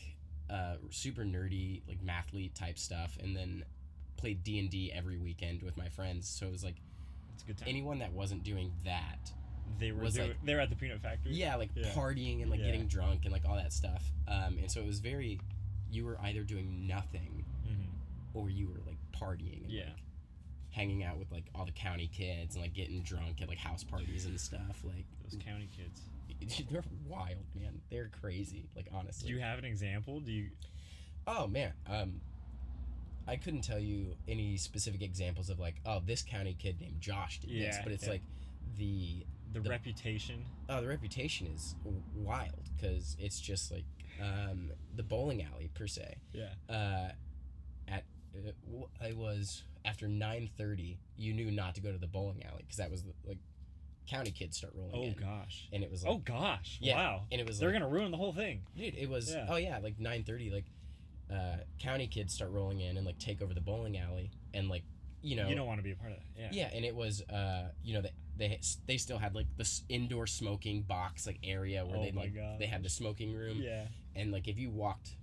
uh, 0.49 0.75
super 0.91 1.23
nerdy 1.23 1.81
like 1.87 1.99
mathlete 2.03 2.53
type 2.55 2.79
stuff 2.79 3.17
and 3.21 3.35
then 3.35 3.63
played 4.17 4.43
d&d 4.43 4.91
every 4.95 5.17
weekend 5.19 5.61
with 5.61 5.77
my 5.77 5.87
friends 5.89 6.27
so 6.27 6.47
it 6.47 6.51
was 6.51 6.63
like 6.63 6.73
It's 7.35 7.43
good 7.43 7.55
time. 7.59 7.67
anyone 7.69 7.99
that 7.99 8.11
wasn't 8.13 8.43
doing 8.43 8.71
that 8.83 9.31
they 9.79 9.91
were 9.91 10.09
they, 10.09 10.21
like- 10.21 10.29
were 10.29 10.35
they 10.43 10.55
were 10.55 10.59
at 10.61 10.71
the 10.71 10.75
peanut 10.75 10.99
factory. 11.03 11.33
yeah 11.35 11.55
like 11.55 11.69
Yeah. 11.75 11.91
partying 11.93 12.41
and 12.41 12.49
like 12.49 12.59
Yeah. 12.61 12.65
getting 12.65 12.87
drunk 12.87 13.25
and 13.25 13.31
like 13.31 13.45
all 13.47 13.55
that 13.57 13.71
stuff 13.71 14.03
um, 14.27 14.57
and 14.57 14.71
so 14.71 14.79
it 14.79 14.87
was 14.87 14.99
very 15.01 15.39
you 15.91 16.05
were 16.05 16.17
either 16.21 16.43
doing 16.43 16.87
nothing 16.87 17.45
hmm 17.65 17.85
or 18.33 18.49
you 18.49 18.67
were 18.67 18.79
like 18.85 18.97
partying 19.19 19.63
and 19.63 19.71
Yeah. 19.71 19.83
like 19.85 19.93
hanging 20.71 21.03
out 21.03 21.17
with 21.17 21.31
like 21.31 21.45
all 21.55 21.65
the 21.65 21.71
county 21.71 22.07
kids 22.13 22.55
and 22.55 22.63
like 22.63 22.73
getting 22.73 23.01
drunk 23.01 23.41
at 23.41 23.47
like 23.49 23.57
house 23.57 23.83
parties 23.83 24.25
and 24.25 24.39
stuff 24.39 24.83
like 24.83 25.05
Those 25.23 25.39
county 25.43 25.67
kids. 25.75 26.01
they're 26.71 26.83
wild 27.07 27.43
man 27.55 27.81
they're 27.89 28.09
crazy 28.21 28.69
like 28.75 28.85
honestly 28.93 29.27
Do 29.29 29.33
you 29.35 29.41
have 29.41 29.57
an 29.59 29.65
example? 29.65 30.19
Do 30.21 30.31
you? 30.31 30.49
Oh 31.27 31.47
man, 31.47 31.73
um, 31.87 32.21
I 33.27 33.35
couldn't 33.35 33.61
tell 33.63 33.79
you 33.79 34.15
any 34.27 34.57
specific 34.57 35.01
examples 35.03 35.49
of 35.49 35.59
like, 35.59 35.75
oh, 35.85 36.01
this 36.05 36.21
county 36.23 36.55
kid 36.57 36.79
named 36.79 36.99
Josh 37.01 37.39
did 37.41 37.49
this, 37.51 37.77
but 37.83 37.91
it's 37.91 38.05
yeah. 38.05 38.11
like 38.13 38.21
the 38.77 39.25
The, 39.53 39.59
The- 39.59 39.69
reputation. 39.69 40.45
oh 40.69 40.81
the 40.81 40.87
reputation 40.87 41.47
is 41.47 41.75
wild 42.15 42.69
because 42.77 43.17
it's 43.19 43.39
just 43.41 43.71
like 43.71 43.83
um, 44.21 44.71
the 44.95 45.03
bowling 45.03 45.43
alley 45.43 45.69
per 45.73 45.87
se. 45.87 46.17
Yeah. 46.33 46.49
Uh, 46.69 47.11
at 47.87 48.03
uh, 48.35 48.83
I 49.03 49.13
was 49.13 49.63
after 49.85 50.07
nine 50.07 50.49
thirty, 50.57 50.99
you 51.17 51.33
knew 51.33 51.51
not 51.51 51.75
to 51.75 51.81
go 51.81 51.91
to 51.91 51.97
the 51.97 52.07
bowling 52.07 52.43
alley 52.45 52.59
because 52.63 52.77
that 52.77 52.91
was 52.91 53.03
like 53.25 53.37
county 54.07 54.31
kids 54.31 54.57
start 54.57 54.73
rolling 54.75 54.93
in. 54.95 54.99
Oh 54.99 55.03
in, 55.03 55.13
gosh. 55.13 55.67
and 55.71 55.83
it 55.83 55.91
was 55.91 56.03
like, 56.03 56.11
Oh 56.13 56.17
gosh. 56.17 56.77
Yeah, 56.81 56.95
Wow. 56.95 57.21
and 57.31 57.39
it 57.39 57.45
was 57.47 57.59
They're 57.59 57.69
like, 57.71 57.79
gonna 57.79 57.91
ruin 57.93 58.09
the 58.11 58.17
whole 58.17 58.33
thing. 58.33 58.61
dude 58.75 58.95
it 58.95 59.07
was 59.09 59.31
Yeah. 59.31 59.45
oh 59.47 59.55
yeah 59.57 59.77
like 59.83 59.99
9.30 59.99 60.51
like 60.51 60.65
uh, 61.31 61.57
county 61.77 62.07
kids 62.07 62.33
start 62.33 62.49
rolling 62.51 62.79
in 62.81 62.97
and 62.97 63.05
like 63.05 63.19
take 63.19 63.39
over 63.41 63.53
the 63.53 63.61
bowling 63.61 63.97
alley 63.99 64.31
and 64.53 64.67
like 64.67 64.81
you 65.21 65.35
know 65.35 65.47
You 65.47 65.53
don't 65.55 65.67
want 65.67 65.77
to 65.79 65.83
be 65.83 65.91
a 65.91 65.95
part 65.95 66.11
of 66.11 66.17
that. 66.17 66.25
Yeah. 66.41 66.47
yeah 66.51 66.75
and 66.75 66.83
it 66.83 66.95
was 66.95 67.21
uh 67.29 67.67
you 67.83 67.93
know 67.93 68.01
they 68.01 68.09
they, 68.39 68.59
they 68.87 68.97
still 68.97 69.17
had 69.19 69.35
like 69.35 69.45
this 69.57 69.83
indoor 69.89 70.25
smoking 70.25 70.81
box 70.81 71.27
like 71.27 71.37
area 71.43 71.85
where 71.85 71.97
Oh 71.97 72.01
they 72.03 72.11
like 72.11 72.33
they 72.57 72.65
had 72.65 72.81
the 72.83 72.89
smoking 72.89 73.33
room 73.35 73.57
Yeah. 73.61 73.85
and 74.15 74.31
like 74.31 74.47
if 74.47 74.57
you 74.57 74.69
walked 74.71 75.15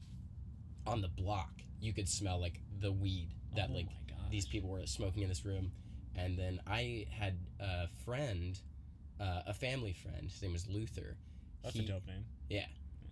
on 0.86 1.00
the 1.02 1.08
block 1.08 1.50
you 1.80 1.92
could 1.92 2.08
smell 2.08 2.40
like 2.40 2.60
the 2.80 2.92
weed 2.92 3.30
that 3.56 3.70
oh 3.70 3.74
like 3.74 3.86
these 4.30 4.46
people 4.46 4.70
were 4.70 4.86
smoking 4.86 5.22
in 5.22 5.28
this 5.28 5.44
room 5.44 5.72
and 6.14 6.38
then 6.38 6.60
i 6.66 7.06
had 7.10 7.36
a 7.60 7.88
friend 8.04 8.60
uh, 9.20 9.42
a 9.46 9.54
family 9.54 9.92
friend 9.92 10.30
his 10.30 10.40
name 10.42 10.52
was 10.52 10.66
luther 10.68 11.16
That's 11.64 11.74
He- 11.76 11.84
a 11.84 11.88
dope 11.88 12.06
name. 12.06 12.24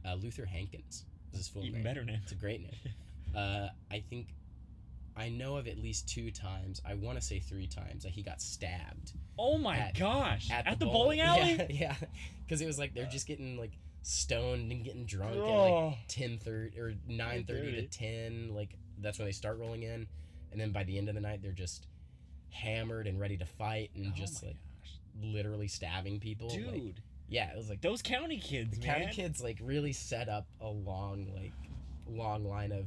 uh, 0.05 0.15
luther 0.15 0.45
hankins 0.45 1.05
is 1.33 1.39
his 1.39 1.49
full 1.49 1.63
Even 1.63 1.75
name 1.77 1.83
better 1.85 2.05
name. 2.05 2.21
it's 2.23 2.33
a 2.33 2.37
great 2.37 2.61
name. 2.61 2.95
uh, 3.37 3.69
I 3.91 4.01
think 4.09 4.29
I 5.17 5.29
know 5.29 5.57
of 5.57 5.69
at 5.69 5.79
least 5.79 6.09
two 6.09 6.31
times. 6.31 6.81
I 6.85 6.95
want 6.95 7.19
to 7.19 7.25
say 7.25 7.39
three 7.39 7.67
times 7.69 8.03
that 8.03 8.11
he 8.13 8.23
got 8.23 8.41
stabbed 8.43 9.13
Oh 9.39 9.59
my 9.59 9.77
At- 9.77 9.99
gosh. 9.99 10.49
At, 10.51 10.79
the, 10.79 10.87
bowl- 10.87 11.05
bowling 11.05 11.21
alley. 11.21 11.55
Yeah, 11.59 11.67
yeah. 11.71 11.95
Because 12.45 12.61
it 12.61 12.67
was 12.67 12.79
like 12.79 12.95
they're 12.95 13.07
just 13.07 13.27
getting 13.27 13.57
like 13.57 13.73
stoned 14.03 14.71
and 14.73 14.85
getting 14.85 15.05
drunk 15.07 15.33
at 15.37 15.39
like 15.41 15.49
Oh. 15.73 15.95
ten 16.09 16.39
thirty 16.39 16.79
or 16.79 16.95
nine 17.09 17.45
thirty 17.45 17.73
to 17.73 17.87
ten. 17.87 18.55
Like 18.55 18.77
that's 19.01 19.19
when 19.19 19.27
they 19.27 19.33
start 19.33 19.59
rolling 19.59 19.83
in, 19.83 20.07
and 20.53 20.61
then 20.61 20.73
by 20.73 20.85
the 20.85 20.99
end 20.99 21.09
of 21.09 21.15
the 21.15 21.21
night 21.21 21.41
they're 21.43 21.53
just 21.53 21.87
hammered 22.51 23.07
and 23.07 23.19
ready 23.19 23.37
to 23.37 23.45
fight 23.47 23.91
and 23.97 24.13
Oh 24.15 24.17
just 24.17 24.43
like 24.43 24.57
gosh. 24.83 24.99
literally 25.23 25.69
stabbing 25.69 26.21
people. 26.21 26.49
Dude, 26.49 26.67
Like, 26.67 26.95
yeah, 27.29 27.51
it 27.51 27.57
was 27.57 27.69
like 27.69 27.81
those 27.81 28.03
county 28.03 28.39
kids, 28.39 28.79
the 28.79 28.87
man. 28.87 29.01
county 29.01 29.13
kids 29.13 29.43
like 29.43 29.59
really 29.63 29.93
set 29.93 30.29
up 30.29 30.47
a 30.61 30.69
long 30.69 31.27
like 31.35 31.53
long 32.07 32.45
line 32.45 32.73
of 32.73 32.87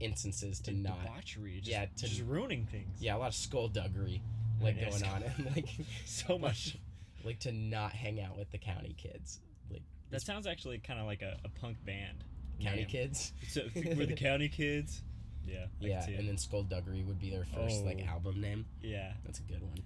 instances 0.00 0.60
to 0.60 0.72
not 0.72 1.00
debauchery. 1.02 1.56
Just, 1.58 1.68
yeah, 1.68 1.86
to- 1.86 2.06
just 2.08 2.22
ruining 2.22 2.66
things. 2.66 3.00
yeah 3.00 3.16
a 3.16 3.18
lot 3.18 3.28
of 3.28 3.34
skullduggery 3.34 4.22
like 4.60 4.78
going 4.80 5.04
on 5.04 5.22
and 5.22 5.54
like 5.56 5.68
so 6.06 6.38
much. 6.38 6.76
like 7.24 7.38
to 7.40 7.52
not 7.52 7.92
hang 7.92 8.20
out 8.20 8.36
with 8.36 8.50
the 8.50 8.58
county 8.58 8.94
kids 8.98 9.40
like 9.70 9.82
That 10.10 10.20
sounds 10.20 10.46
actually 10.46 10.78
kind 10.78 11.00
of 11.00 11.06
like 11.06 11.22
a, 11.22 11.38
a 11.44 11.48
punk 11.48 11.82
band. 11.84 12.22
county 12.62 12.76
name. 12.82 12.86
kids 12.86 13.32
So 13.48 13.62
we're 13.74 14.06
the 14.06 14.14
county 14.14 14.48
kids. 14.48 15.02
Yeah. 15.46 15.66
I 15.82 15.86
yeah 15.86 16.06
and 16.06 16.28
then 16.28 16.36
skullduggery 16.38 17.02
would 17.02 17.18
be 17.18 17.30
their 17.30 17.44
first 17.44 17.84
like 17.84 18.00
Oh. 18.06 18.10
album 18.12 18.40
name 18.40 18.64
yeah. 18.82 19.12
that's 19.24 19.38
a 19.40 19.42
good 19.42 19.62
one 19.62 19.78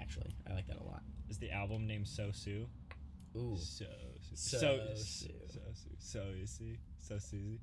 actually 0.00 0.34
i 0.50 0.54
like 0.54 0.66
that 0.68 0.76
a 0.80 0.82
lot 0.84 1.02
Is 1.28 1.38
the 1.38 1.50
album 1.52 1.86
name 1.86 2.04
So 2.04 2.30
Sue? 2.32 2.66
ooh 3.36 3.56
So 3.56 3.84
So 4.34 4.58
so 4.58 4.80
Sue. 4.94 5.28
so 5.48 5.60
Sue. 5.74 5.90
So 5.98 6.20
Susie. 6.46 6.78
So 6.98 7.18
Susie. 7.18 7.60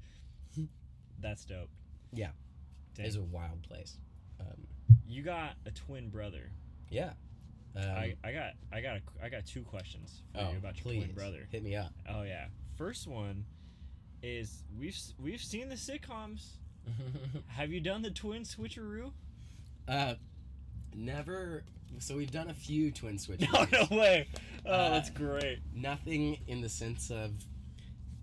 That's 1.19 1.45
dope. 1.45 1.69
Yeah. 2.13 2.29
Dang. 2.95 3.05
is 3.05 3.15
a 3.15 3.21
wild 3.21 3.61
place 3.63 3.97
um 4.39 4.67
You 5.07 5.21
got 5.23 5.53
a 5.65 5.71
twin 5.71 6.09
brother. 6.09 6.51
yeah 6.89 7.11
um, 7.75 7.83
I, 7.83 8.15
I 8.23 8.33
got 8.33 8.53
I 8.73 8.81
got 8.81 8.97
a, 8.97 9.01
I 9.23 9.29
got 9.29 9.45
two 9.45 9.61
questions 9.63 10.23
for 10.33 10.41
oh 10.41 10.51
you 10.51 10.57
about 10.57 10.75
your 10.75 10.83
please 10.83 11.03
twin 11.05 11.15
brother. 11.15 11.47
hit 11.51 11.63
me 11.63 11.75
up 11.75 11.93
Oh 12.09 12.23
yeah. 12.23 12.45
First 12.77 13.07
one 13.07 13.45
is 14.23 14.63
we've 14.77 14.97
we've 15.19 15.41
seen 15.41 15.69
the 15.69 15.75
sitcoms. 15.75 16.45
Have 17.47 17.71
you 17.71 17.79
done 17.79 18.01
the 18.01 18.11
twin 18.11 18.43
switcheroo? 18.43 19.11
uh 19.87 20.15
never 20.95 21.63
so 21.99 22.15
we've 22.17 22.31
done 22.31 22.49
a 22.49 22.53
few 22.53 22.91
twin 22.91 23.17
switches 23.17 23.47
No, 23.53 23.65
no 23.71 23.97
way. 23.97 24.27
Oh, 24.65 24.71
Uh, 24.71 24.89
that's 24.89 25.09
great. 25.09 25.59
nothing 25.73 26.37
in 26.47 26.61
the 26.61 26.69
sense 26.69 27.09
of 27.09 27.31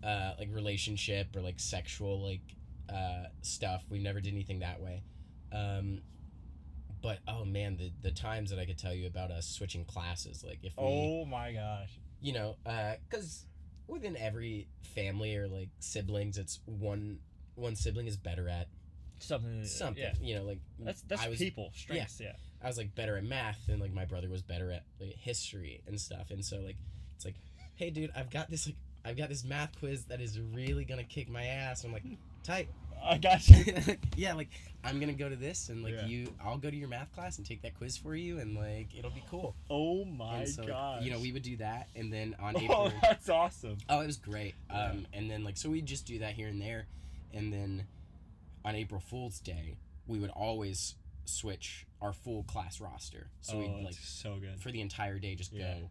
uh, 0.04 0.32
like 0.38 0.48
relationship 0.52 1.34
or 1.34 1.40
like 1.40 1.58
sexual 1.58 2.20
like 2.22 2.40
uh, 2.92 3.24
stuff. 3.42 3.84
We 3.90 3.98
never 3.98 4.20
did 4.20 4.32
anything 4.34 4.60
that 4.60 4.80
way. 4.80 5.02
Um, 5.52 6.00
but 7.02 7.18
oh 7.28 7.44
man, 7.44 7.76
the 7.76 7.92
the 8.02 8.10
times 8.10 8.50
that 8.50 8.58
I 8.58 8.66
could 8.66 8.78
tell 8.78 8.92
you 8.94 9.06
about 9.06 9.30
us 9.30 9.46
switching 9.46 9.84
classes, 9.84 10.42
like 10.46 10.58
if 10.62 10.72
we, 10.76 10.82
Oh 10.84 11.24
my 11.24 11.52
gosh. 11.52 11.98
you 12.20 12.32
know, 12.32 12.56
because 13.08 13.46
within 13.86 14.16
every 14.16 14.68
family 14.94 15.36
or 15.36 15.48
like 15.48 15.68
siblings, 15.78 16.38
it's 16.38 16.60
one 16.66 17.18
one 17.54 17.76
sibling 17.76 18.06
is 18.06 18.16
better 18.16 18.48
at 18.48 18.68
Something. 19.20 19.64
something. 19.64 20.02
Yeah. 20.02 20.12
You 20.20 20.36
know, 20.36 20.44
like 20.44 20.60
That's 20.78 21.02
that's 21.02 21.22
I 21.24 21.28
was 21.28 21.38
people 21.38 21.70
strengths. 21.74 22.20
Yeah. 22.20 22.32
I 22.62 22.66
was 22.66 22.76
like 22.78 22.94
better 22.94 23.16
at 23.16 23.24
math 23.24 23.68
and 23.68 23.80
like 23.80 23.92
my 23.92 24.04
brother 24.04 24.28
was 24.28 24.42
better 24.42 24.70
at 24.72 24.84
like 25.00 25.14
history 25.16 25.80
and 25.86 26.00
stuff. 26.00 26.30
And 26.30 26.44
so 26.44 26.58
like 26.60 26.76
it's 27.14 27.24
like, 27.24 27.36
hey 27.76 27.90
dude, 27.90 28.10
I've 28.16 28.30
got 28.30 28.50
this 28.50 28.66
like 28.66 28.76
I've 29.04 29.16
got 29.16 29.28
this 29.28 29.44
math 29.44 29.78
quiz 29.78 30.04
that 30.06 30.20
is 30.20 30.40
really 30.40 30.84
gonna 30.84 31.04
kick 31.04 31.28
my 31.30 31.44
ass. 31.46 31.84
I'm 31.84 31.92
like, 31.92 32.04
tight. 32.42 32.68
I 33.02 33.18
got 33.18 33.48
you. 33.48 33.64
yeah, 34.16 34.34
like 34.34 34.48
I'm 34.84 35.00
gonna 35.00 35.12
go 35.12 35.28
to 35.28 35.36
this 35.36 35.68
and 35.68 35.82
like 35.82 35.94
Yeah. 35.94 36.06
you 36.06 36.34
I'll 36.44 36.58
go 36.58 36.70
to 36.70 36.76
your 36.76 36.88
math 36.88 37.12
class 37.12 37.38
and 37.38 37.46
take 37.46 37.62
that 37.62 37.74
quiz 37.76 37.96
for 37.96 38.14
you 38.14 38.38
and 38.38 38.56
like 38.56 38.88
it'll 38.96 39.10
be 39.10 39.22
cool. 39.30 39.54
Oh 39.70 40.04
my 40.04 40.44
so 40.44 40.62
like, 40.62 41.04
you 41.04 41.10
know, 41.10 41.18
we 41.18 41.32
would 41.32 41.42
do 41.42 41.56
that 41.58 41.88
and 41.94 42.12
then 42.12 42.34
on 42.40 42.56
Oh, 42.58 42.60
April 42.60 42.92
that's 43.02 43.28
awesome. 43.28 43.78
Oh, 43.88 44.00
it 44.00 44.06
was 44.06 44.16
great. 44.16 44.54
Yeah. 44.70 44.86
Um, 44.86 45.06
and 45.12 45.30
then 45.30 45.44
like 45.44 45.56
so 45.56 45.68
we 45.70 45.80
just 45.80 46.06
do 46.06 46.18
that 46.20 46.32
here 46.32 46.48
and 46.48 46.60
there, 46.60 46.86
and 47.32 47.52
then 47.52 47.86
on 48.64 48.74
April 48.74 49.00
Fool's 49.00 49.40
Day 49.40 49.76
we 50.06 50.18
would 50.18 50.30
always 50.30 50.94
switch 51.24 51.86
our 52.00 52.12
full 52.12 52.42
class 52.44 52.80
roster. 52.80 53.28
So 53.42 53.54
oh, 53.56 53.60
we'd 53.60 53.84
like 53.84 53.94
so 54.00 54.36
good. 54.40 54.60
for 54.60 54.70
the 54.70 54.80
entire 54.80 55.18
day 55.18 55.34
just 55.34 55.52
Yeah. 55.52 55.74
go 55.74 55.90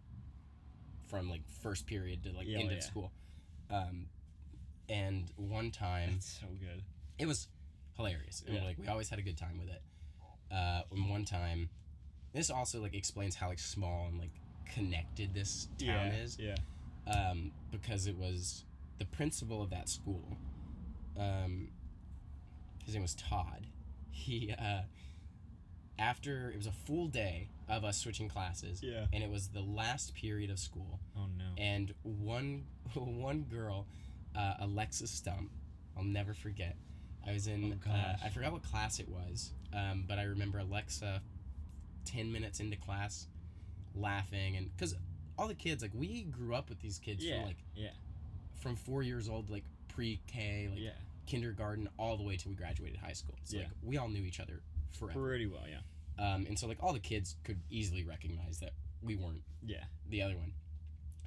from 1.08 1.30
like 1.30 1.42
first 1.62 1.86
period 1.86 2.24
to 2.24 2.32
like 2.32 2.48
end 2.48 2.70
yeah. 2.72 2.77
of 2.77 2.84
school. 2.84 3.12
Um, 3.70 4.08
and 4.89 5.32
one 5.36 5.72
time 5.72 6.12
That's 6.13 6.39
so 6.39 6.48
good. 6.60 6.84
it 7.20 7.25
was 7.25 7.48
hilarious. 7.96 8.44
And 8.48 8.56
Yeah. 8.56 8.63
like 8.63 8.77
we 8.77 8.88
always 8.88 9.10
had 9.10 9.20
a 9.20 9.22
good 9.24 9.38
time 9.38 9.58
with 9.58 9.70
it. 9.70 9.82
Uh, 10.51 10.82
and 10.91 11.10
one 11.10 11.25
time, 11.25 11.70
this 12.34 12.50
also 12.50 12.82
like 12.82 12.94
explains 12.94 13.36
how 13.36 13.48
like 13.50 13.60
small 13.60 14.08
and 14.08 14.17
like 14.20 14.32
connected 14.74 15.34
this 15.34 15.67
town 15.77 15.88
yeah. 15.88 16.13
is 16.13 16.38
Yeah. 16.39 16.56
um, 17.08 17.51
because 17.72 18.08
it 18.08 18.17
was 18.17 18.65
the 18.98 19.06
principal 19.06 19.62
of 19.62 19.70
that 19.72 19.89
school. 19.89 20.38
Um, 21.17 21.70
his 22.86 22.94
name 22.94 23.01
was 23.03 23.15
Todd. 23.15 23.67
He 24.12 24.53
uh, 24.58 24.82
after 26.00 26.50
it 26.51 26.58
was 26.58 26.67
a 26.67 26.72
full 26.72 27.08
day 27.08 27.50
of 27.67 27.84
us 27.84 27.98
switching 27.98 28.29
classes, 28.29 28.82
Yeah. 28.84 29.08
and 29.12 29.24
it 29.24 29.29
was 29.29 29.50
the 29.50 29.62
last 29.62 30.13
period 30.13 30.50
of 30.50 30.60
school, 30.60 31.00
Oh 31.17 31.25
no. 31.38 31.46
and 31.58 31.94
one 32.03 32.65
one 32.94 33.44
girl, 33.44 33.88
uh, 34.38 34.53
Alexa 34.62 35.08
Stump, 35.08 35.50
I'll 35.98 36.03
never 36.03 36.34
forget. 36.34 36.75
I 37.27 37.34
was 37.34 37.48
in, 37.48 37.79
Oh, 37.86 37.91
uh. 37.91 38.15
I 38.24 38.29
forgot 38.29 38.51
what 38.53 38.63
class 38.63 39.00
it 39.00 39.10
was, 39.10 39.51
um, 39.74 40.06
but 40.08 40.17
I 40.20 40.24
remember 40.24 40.60
Alexa, 40.60 41.22
ten 42.06 42.32
minutes 42.32 42.60
into 42.60 42.77
class, 42.77 43.27
laughing 43.96 44.56
and 44.56 44.70
because 44.75 44.96
all 45.38 45.48
the 45.48 45.53
kids 45.56 45.82
like 45.82 45.91
we 45.94 46.24
grew 46.24 46.56
up 46.56 46.70
with 46.70 46.79
these 46.79 47.00
kids 47.00 47.24
yeah. 47.24 47.38
from 47.38 47.46
like 47.46 47.58
yeah. 47.75 47.89
from 48.60 48.75
four 48.75 49.03
years 49.03 49.29
old 49.29 49.50
like 49.50 49.63
pre-K 49.89 50.67
like 50.72 50.79
yeah. 50.79 50.91
kindergarten 51.25 51.89
all 51.98 52.17
the 52.17 52.24
way 52.24 52.36
till 52.38 52.50
we 52.51 52.56
graduated 52.56 52.98
high 53.00 53.13
school. 53.13 53.36
So 53.44 53.58
Yeah. 53.58 53.63
like 53.63 53.72
we 53.84 53.98
all 53.98 54.08
knew 54.08 54.24
each 54.24 54.39
other 54.39 54.62
forever. 54.98 55.20
Pretty 55.27 55.48
well. 55.48 55.63
Yeah. 55.67 55.79
Um, 56.24 56.46
and 56.48 56.58
so 56.58 56.67
like 56.67 56.77
all 56.82 56.94
the 56.94 57.00
kids 57.00 57.36
could 57.44 57.60
easily 57.70 58.03
recognize 58.03 58.60
that 58.60 58.72
we 59.01 59.15
weren't 59.15 59.44
Yeah. 59.65 59.84
the 60.10 60.22
other 60.22 60.38
one. 60.38 60.53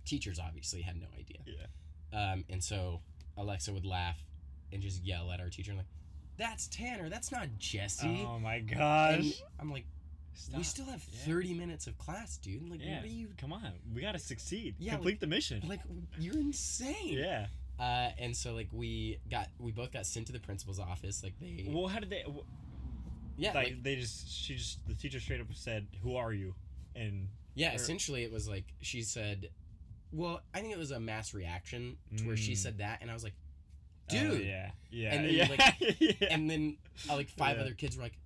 Teachers 0.04 0.38
obviously 0.38 0.82
had 0.82 0.96
no 0.96 1.06
idea. 1.18 1.38
Yeah. 1.46 1.66
Um, 2.12 2.44
and 2.48 2.62
so 2.62 3.00
Alexa 3.36 3.72
would 3.72 3.86
laugh 3.86 4.22
and 4.72 4.82
just 4.82 5.04
yell 5.04 5.30
at 5.32 5.40
our 5.40 5.48
teacher 5.48 5.74
like, 5.74 5.86
"That's 6.36 6.66
Tanner. 6.68 7.08
That's 7.08 7.30
not 7.32 7.48
Jesse." 7.58 8.24
Oh 8.26 8.38
my 8.38 8.60
gosh. 8.60 9.18
and 9.18 9.34
I'm 9.58 9.70
like, 9.70 9.86
we 10.56 10.62
still 10.62 10.86
have 10.86 11.04
Yeah. 11.12 11.18
30 11.34 11.54
minutes 11.54 11.86
of 11.86 11.98
class, 11.98 12.36
dude. 12.38 12.68
Like, 12.68 12.80
Yeah. 12.80 12.96
what 12.96 13.04
are 13.04 13.08
you? 13.08 13.28
Come 13.36 13.52
on. 13.52 13.72
We 13.94 14.00
gotta 14.02 14.18
succeed. 14.18 14.74
Yeah, 14.78 14.92
Complete 14.94 15.20
the 15.20 15.26
mission. 15.26 15.62
Like, 15.68 15.80
you're 16.18 16.38
insane. 16.38 17.18
yeah. 17.18 17.46
Uh, 17.78 18.10
and 18.18 18.36
so 18.36 18.52
like 18.54 18.68
we 18.72 19.18
got 19.30 19.48
we 19.58 19.72
both 19.72 19.90
got 19.90 20.04
sent 20.06 20.26
to 20.26 20.32
the 20.32 20.38
principal's 20.40 20.78
office. 20.78 21.22
Like 21.22 21.32
they, 21.40 21.66
Well, 21.68 21.86
how 21.88 21.98
did 21.98 22.10
they? 22.10 22.22
wh- 22.22 22.44
yeah, 23.38 23.52
like, 23.54 23.68
like, 23.68 23.82
they 23.82 23.96
just 23.96 24.30
she 24.30 24.56
just 24.56 24.86
the 24.86 24.94
teacher 24.94 25.18
straight 25.18 25.40
up 25.40 25.46
said, 25.54 25.86
"Who 26.02 26.16
are 26.16 26.32
you?" 26.32 26.54
And 26.94 27.28
yeah. 27.54 27.72
or- 27.72 27.76
Essentially, 27.76 28.22
it 28.22 28.30
was 28.30 28.46
like 28.48 28.64
she 28.82 29.00
said, 29.02 29.48
well, 30.12 30.40
I 30.54 30.60
think 30.60 30.72
it 30.72 30.78
was 30.78 30.90
a 30.90 31.00
mass 31.00 31.32
reaction 31.34 31.96
to 32.16 32.24
where 32.26 32.36
she 32.36 32.52
Mm. 32.52 32.56
said 32.56 32.78
that, 32.78 32.98
and 33.02 33.10
I 33.10 33.14
was 33.14 33.22
like, 33.24 33.34
oh, 34.10 34.14
dude. 34.14 34.44
yeah, 34.46 34.70
yeah, 34.90 35.14
And 35.14 35.24
then, 35.24 35.34
yeah, 35.34 35.48
like- 35.48 35.96
yeah. 36.00 36.28
And 36.30 36.50
then 36.50 36.76
uh, 37.08 37.16
like 37.16 37.28
five 37.30 37.56
Yeah. 37.56 37.62
other 37.62 37.74
kids 37.74 37.96
were 37.96 38.02
like, 38.02 38.18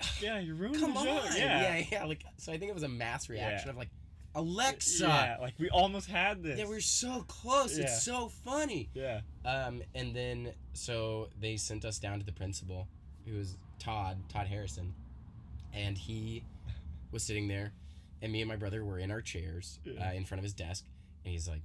yeah, 0.20 0.38
you're 0.38 0.54
ruining 0.54 0.80
come 0.80 0.92
the 0.94 1.00
on, 1.00 1.06
joke. 1.06 1.24
yeah. 1.36 1.78
Yeah, 1.78 1.84
yeah, 1.90 2.04
Like 2.04 2.24
so, 2.36 2.52
I 2.52 2.58
think 2.58 2.70
it 2.70 2.74
was 2.74 2.84
a 2.84 2.88
mass 2.88 3.28
reaction 3.28 3.66
Yeah. 3.68 3.72
of 3.72 3.76
like, 3.76 3.90
Alexa. 4.34 5.06
Yeah, 5.06 5.36
like 5.40 5.54
we 5.58 5.68
almost 5.70 6.08
had 6.08 6.42
this. 6.42 6.58
Yeah, 6.58 6.66
we're 6.66 6.80
so 6.80 7.22
close. 7.26 7.76
Yeah. 7.76 7.84
It's 7.84 8.02
so 8.04 8.28
funny. 8.28 8.88
Yeah. 8.94 9.22
Um, 9.44 9.82
and 9.94 10.14
then 10.14 10.52
so 10.74 11.30
they 11.40 11.56
sent 11.56 11.84
us 11.84 11.98
down 11.98 12.20
to 12.20 12.26
the 12.26 12.32
principal, 12.32 12.86
who 13.26 13.36
was 13.36 13.56
Todd, 13.80 14.18
Todd 14.28 14.46
Harrison, 14.46 14.94
and 15.72 15.96
he 15.98 16.44
was 17.10 17.24
sitting 17.24 17.48
there, 17.48 17.72
and 18.22 18.30
me 18.30 18.40
and 18.42 18.48
my 18.48 18.54
brother 18.56 18.84
were 18.84 18.98
in 18.98 19.10
our 19.10 19.22
chairs 19.22 19.80
Yeah. 19.84 20.10
uh, 20.10 20.12
in 20.12 20.24
front 20.24 20.38
of 20.38 20.44
his 20.44 20.52
desk, 20.54 20.84
and 21.24 21.32
he's 21.32 21.48
like, 21.48 21.62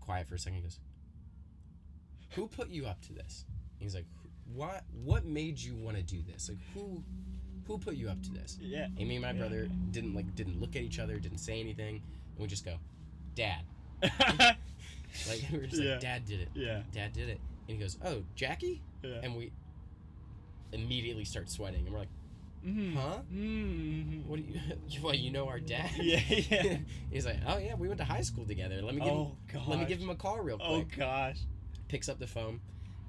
quiet 0.00 0.26
for 0.28 0.34
a 0.34 0.38
second. 0.38 0.56
He 0.58 0.62
goes, 0.62 0.78
"Who 2.30 2.46
put 2.48 2.68
you 2.68 2.86
up 2.86 3.00
to 3.02 3.12
this?" 3.12 3.44
And 3.78 3.82
he's 3.84 3.94
like, 3.94 4.06
"What? 4.52 4.84
What 5.04 5.24
made 5.24 5.58
you 5.58 5.74
want 5.76 5.96
to 5.96 6.02
do 6.02 6.20
this? 6.22 6.48
Like, 6.48 6.58
who, 6.74 7.02
who 7.66 7.78
put 7.78 7.94
you 7.94 8.08
up 8.08 8.22
to 8.24 8.30
this?" 8.32 8.58
Yeah. 8.60 8.86
And 8.98 9.08
me 9.08 9.16
and 9.16 9.22
my 9.22 9.30
Yeah. 9.32 9.38
brother 9.38 9.68
didn't 9.90 10.14
like 10.14 10.34
didn't 10.34 10.60
look 10.60 10.76
at 10.76 10.82
each 10.82 10.98
other, 10.98 11.18
didn't 11.18 11.38
say 11.38 11.60
anything, 11.60 11.96
and 11.96 12.38
we 12.38 12.46
just 12.46 12.64
go, 12.64 12.76
"Dad." 13.34 13.62
Like 15.28 15.42
we 15.50 15.58
were 15.58 15.66
just 15.66 15.82
Yeah. 15.82 15.92
like, 15.92 16.00
"Dad 16.00 16.24
did 16.24 16.40
it." 16.40 16.48
yeah. 16.54 16.82
Dad 16.92 17.12
did 17.12 17.28
it. 17.28 17.40
And 17.68 17.76
he 17.76 17.82
goes, 17.82 17.98
Oh, 18.04 18.22
Jackie? 18.36 18.80
Yeah. 19.02 19.20
And 19.24 19.34
we 19.36 19.50
immediately 20.72 21.24
start 21.24 21.50
sweating. 21.50 21.84
And 21.84 21.92
we're 21.92 21.98
like, 22.00 22.08
Mm. 22.66 22.94
Huh? 22.94 23.18
Mm. 23.32 24.26
What 24.26 24.36
do 24.36 24.42
you, 24.42 24.60
Well, 25.02 25.14
you 25.14 25.30
know 25.30 25.48
our 25.48 25.60
dad? 25.60 25.90
Yeah, 25.96 26.20
yeah. 26.28 26.76
He's 27.10 27.26
like, 27.26 27.38
Oh, 27.46 27.58
yeah, 27.58 27.74
we 27.74 27.88
went 27.88 27.98
to 27.98 28.04
high 28.04 28.20
school 28.20 28.44
together. 28.44 28.82
Let 28.82 28.94
me 28.94 29.00
give, 29.00 29.12
Oh 29.12 29.36
him, 29.48 29.60
let 29.66 29.78
me 29.78 29.84
give 29.86 30.00
him 30.00 30.10
a 30.10 30.14
call 30.14 30.40
real 30.40 30.58
quick. 30.58 30.68
Oh 30.68 30.84
gosh. 30.96 31.38
Picks 31.88 32.08
up 32.08 32.18
the 32.18 32.26
phone 32.26 32.60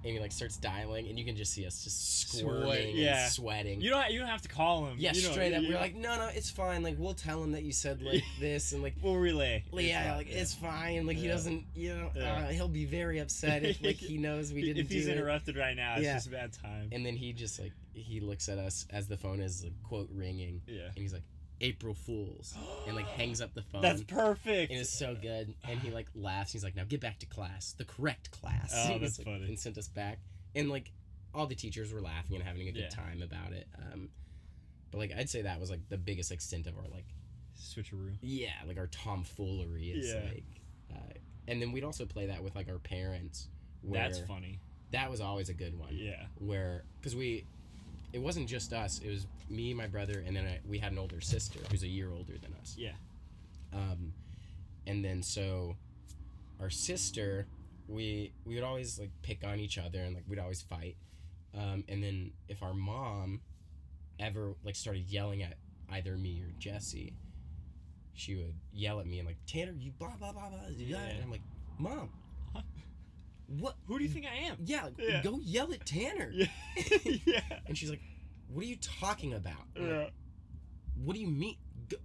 and 0.04 0.14
he 0.14 0.20
like 0.20 0.32
starts 0.32 0.58
dialing. 0.58 1.08
And 1.08 1.18
you 1.20 1.26
can 1.26 1.36
just 1.36 1.54
see 1.54 1.66
us 1.66 1.84
just 1.84 2.30
Sweat, 2.32 2.44
squirming 2.44 2.96
yeah. 2.96 3.24
and 3.24 3.32
sweating. 3.32 3.82
You 3.82 3.90
don't. 3.92 4.10
You 4.12 4.20
don't 4.20 4.28
have 4.30 4.42
to 4.44 4.50
call 4.50 4.86
him. 4.88 4.96
yeah, 5.00 5.14
you 5.14 5.24
know, 5.24 5.32
straight 5.32 5.54
up. 5.54 5.62
you- 5.64 5.70
We're 5.74 5.80
like, 5.80 5.96
No, 5.96 6.18
no, 6.18 6.30
it's 6.34 6.50
fine. 6.50 6.84
Like, 6.84 6.96
we'll 6.98 7.14
tell 7.14 7.44
him 7.44 7.52
that 7.54 7.64
you 7.64 7.72
said 7.72 8.02
like 8.02 8.24
this. 8.40 8.72
And 8.72 8.82
like, 8.84 8.96
We'll 9.02 9.16
relay. 9.18 9.64
like, 9.72 9.86
yeah, 9.86 10.04
fine, 10.10 10.18
like 10.18 10.28
it's 10.30 10.54
fine. 10.54 11.06
Like 11.08 11.18
he 11.18 11.28
doesn't, 11.28 11.66
you 11.76 11.96
know, 11.96 12.10
Yeah. 12.16 12.34
uh, 12.34 12.48
he'll 12.50 12.68
be 12.68 12.86
very 12.86 13.20
upset 13.20 13.64
if 13.64 13.82
like 13.84 13.96
he 13.98 14.18
knows 14.18 14.52
we 14.54 14.62
didn't 14.64 14.86
If 14.86 14.92
he's 14.92 15.06
do 15.06 15.12
it. 15.12 15.18
interrupted 15.18 15.58
right 15.58 15.76
now, 15.76 15.96
it's 15.96 16.04
Yeah. 16.04 16.14
just 16.16 16.28
a 16.28 16.32
bad 16.32 16.54
time. 16.54 16.90
And 16.92 17.06
then 17.06 17.16
he 17.16 17.34
just 17.34 17.60
like 17.60 17.74
he 17.94 18.20
looks 18.22 18.48
at 18.50 18.58
us 18.58 18.86
as 18.90 19.08
the 19.08 19.18
phone 19.18 19.42
is 19.42 19.64
like, 19.64 19.74
quote 19.84 20.10
ringing, 20.14 20.62
yeah. 20.66 20.84
and 20.86 20.98
he's 20.98 21.12
like, 21.14 21.24
"April 21.62 21.93
Fools," 21.93 22.54
and 22.88 22.95
like 22.95 23.08
hangs 23.08 23.39
up 23.41 23.54
the 23.54 23.62
phone. 23.62 23.82
That's 23.82 24.04
perfect. 24.04 24.71
and 24.71 24.82
it's 24.82 24.89
so 24.89 25.15
good. 25.15 25.54
And 25.67 25.80
he 25.80 25.91
like 25.91 26.08
laughs. 26.15 26.52
He's 26.52 26.63
like, 26.63 26.76
"Now 26.76 26.84
get 26.84 27.00
back 27.02 27.19
to 27.19 27.26
class, 27.26 27.74
the 27.78 27.86
correct 27.86 28.32
class." 28.32 28.74
Oh, 28.76 28.97
that's 29.02 29.17
like- 29.19 29.26
funny. 29.28 29.45
And 29.47 29.60
sent 29.60 29.78
us 29.78 29.88
back, 29.88 30.19
and 30.56 30.69
like 30.69 30.91
all 31.34 31.47
the 31.47 31.56
teachers 31.56 31.93
were 31.93 32.02
laughing 32.02 32.36
and 32.36 32.43
having 32.43 32.67
a 32.67 32.71
good 32.71 32.82
Yeah. 32.84 32.89
time 32.89 33.21
about 33.21 33.54
it. 33.54 33.67
Um, 33.78 34.10
but 34.91 34.97
like 34.97 35.12
I'd 35.17 35.30
say 35.30 35.43
that 35.43 35.60
was 35.62 35.69
like 35.69 35.88
the 35.88 35.97
biggest 35.97 36.32
extent 36.32 36.67
of 36.67 36.78
our 36.78 36.88
like 36.91 37.06
Switcheroo. 37.58 38.17
yeah 38.21 38.52
like 38.67 38.78
our 38.78 38.88
tomfoolery 38.88 39.91
is 39.91 40.10
Yeah. 40.13 40.21
like, 40.26 40.43
uh, 40.93 41.13
and 41.47 41.62
then 41.62 41.71
we'd 41.71 41.84
also 41.84 42.06
play 42.06 42.26
that 42.26 42.43
with 42.43 42.56
like 42.56 42.67
our 42.69 42.80
parents. 42.80 43.47
That's 43.84 44.19
funny. 44.19 44.60
that 44.91 45.10
was 45.10 45.21
always 45.21 45.47
a 45.50 45.54
good 45.54 45.78
one 45.80 45.95
Yeah. 45.95 46.26
where 46.36 46.84
because 47.00 47.15
we 47.15 47.45
it 48.13 48.19
wasn't 48.21 48.47
just 48.47 48.74
us 48.74 49.00
it 49.00 49.10
was 49.10 49.26
me 49.50 49.74
my 49.74 49.88
brother 49.88 50.24
and 50.26 50.36
then 50.36 50.45
I, 50.45 50.60
we 50.67 50.78
had 50.80 50.91
an 50.91 50.97
older 51.00 51.21
sister 51.21 51.60
who's 51.69 51.84
a 51.84 51.88
year 51.88 52.12
older 52.12 52.34
than 52.41 52.54
us 52.62 52.76
Yeah. 52.78 52.91
um, 53.74 54.13
and 54.88 55.04
then 55.04 55.21
so 55.24 55.76
our 56.60 56.69
sister 56.69 57.47
we 57.88 58.32
we 58.45 58.56
would 58.56 58.63
always 58.63 59.00
like 59.00 59.12
pick 59.21 59.43
on 59.45 59.60
each 59.60 59.78
other 59.78 60.00
and 60.00 60.13
like 60.15 60.24
we'd 60.28 60.39
always 60.39 60.62
fight 60.62 60.95
um, 61.58 61.84
and 61.89 62.02
then 62.04 62.32
if 62.47 62.63
our 62.63 62.74
mom 62.74 63.41
ever 64.19 64.54
like 64.63 64.76
started 64.76 65.04
yelling 65.10 65.41
at 65.43 65.56
either 65.91 66.15
me 66.17 66.41
or 66.41 66.52
jesse 66.60 67.13
she 68.13 68.36
would 68.36 68.54
yell 68.74 69.00
at 69.00 69.08
me 69.08 69.19
and 69.19 69.28
like 69.28 69.38
tanner 69.47 69.74
you 69.78 69.91
blah 69.97 70.15
blah 70.19 70.32
blah 70.32 70.50
blah 70.50 70.60
yeah. 70.78 70.97
And 70.97 71.24
i'm 71.24 71.32
like 71.32 71.41
mom 71.78 72.10
Huh? 72.54 72.62
What 73.60 73.76
Who 73.88 73.98
do 73.98 74.04
you 74.04 74.10
think 74.10 74.26
I 74.26 74.48
am? 74.48 74.58
yeah, 74.64 74.84
like, 74.86 74.94
Yeah. 75.00 75.22
go 75.24 75.40
yell 75.42 75.72
at 75.74 75.86
tanner 75.86 76.32
Yeah. 76.34 76.46
yeah. 77.26 77.42
and 77.66 77.78
she's 77.78 77.90
like, 77.90 78.02
"What 78.50 78.64
are 78.64 78.68
you 78.68 78.78
talking 78.78 79.34
about? 79.34 79.58
Like, 79.76 79.88
Yeah. 79.90 80.10
what 81.04 81.14
do 81.16 81.20
you 81.20 81.28
mean? 81.28 81.56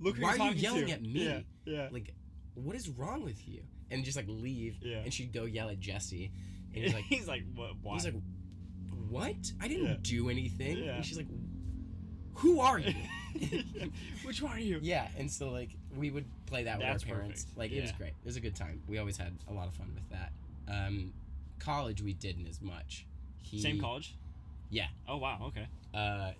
Look 0.00 0.16
Why 0.18 0.34
you're 0.36 0.46
you 0.48 0.52
yelling 0.54 0.86
to. 0.86 0.92
at 0.92 1.02
me? 1.02 1.24
Yeah. 1.26 1.40
Yeah. 1.64 1.88
Like, 1.92 2.12
what 2.54 2.74
is 2.76 2.88
wrong 2.88 3.22
with 3.22 3.46
you?" 3.48 3.62
And 3.90 4.04
just 4.04 4.16
like 4.16 4.26
leave, 4.28 4.76
Yeah. 4.82 4.98
and 4.98 5.12
she'd 5.14 5.32
go 5.32 5.44
yell 5.44 5.68
at 5.68 5.78
Jesse, 5.78 6.30
and 6.74 6.84
he's 6.84 6.92
like, 6.94 7.04
he's 7.08 7.28
like, 7.28 7.44
what? 7.54 7.72
Why? 7.82 7.94
he's 7.94 8.04
like, 8.06 8.14
"What? 9.08 9.36
I 9.60 9.68
didn't 9.68 9.86
Yeah. 9.86 9.96
do 10.02 10.28
anything." 10.30 10.78
Yeah. 10.78 10.96
And 10.96 11.04
she's 11.06 11.16
like, 11.16 11.28
"Who 12.34 12.58
are 12.60 12.78
you?" 12.80 12.94
Which 14.24 14.42
one 14.42 14.52
are 14.52 14.58
you? 14.58 14.80
yeah, 14.82 15.08
and 15.18 15.30
so 15.30 15.50
like 15.50 15.70
we 15.94 16.10
would 16.10 16.24
play 16.46 16.64
that 16.64 16.78
with 16.78 16.86
our 16.86 16.98
parents. 16.98 17.44
perfect. 17.44 17.58
Like 17.58 17.70
it 17.72 17.80
was 17.82 17.92
great. 17.92 18.08
It 18.10 18.24
was 18.24 18.36
a 18.36 18.40
good 18.40 18.56
time. 18.56 18.82
We 18.88 18.98
always 18.98 19.16
had 19.16 19.32
a 19.48 19.52
lot 19.52 19.68
of 19.68 19.74
fun 19.74 19.92
with 19.94 20.08
that. 20.10 20.32
Um, 20.68 21.12
college 21.58 22.02
we 22.02 22.12
didn't 22.14 22.46
as 22.46 22.60
much. 22.60 23.06
He, 23.42 23.60
Same 23.60 23.80
college. 23.80 24.14
Yeah. 24.70 24.86
Oh 25.08 25.16
wow. 25.18 25.38
Okay. 25.46 25.66
Uh, 25.94 26.32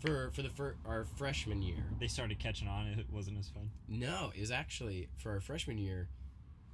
for 0.00 0.30
for 0.32 0.42
the 0.42 0.50
fir- 0.50 0.76
our 0.84 1.04
freshman 1.16 1.62
year, 1.62 1.84
They 2.00 2.08
started 2.08 2.38
catching 2.38 2.68
on. 2.68 2.86
It 2.86 3.06
wasn't 3.10 3.38
as 3.38 3.48
fun. 3.48 3.70
No, 3.88 4.32
it 4.34 4.40
was 4.40 4.50
actually 4.50 5.08
for 5.18 5.30
our 5.32 5.40
freshman 5.40 5.78
year. 5.78 6.08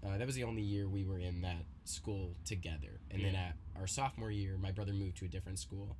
Uh, 0.06 0.16
that 0.16 0.26
was 0.26 0.36
the 0.36 0.44
only 0.44 0.62
year 0.62 0.88
we 0.88 1.04
were 1.04 1.18
in 1.18 1.40
that 1.42 1.64
school 1.84 2.34
together. 2.44 3.00
And 3.10 3.24
then 3.24 3.34
at 3.34 3.56
our 3.78 3.86
sophomore 3.88 4.30
year, 4.30 4.56
my 4.56 4.70
brother 4.70 4.92
moved 4.92 5.16
to 5.18 5.24
a 5.24 5.28
different 5.28 5.58
school, 5.58 5.96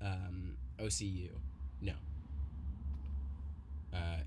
um, 0.00 0.56
OCU. 0.78 1.30
No. 1.80 1.94
Uh, 3.92 4.18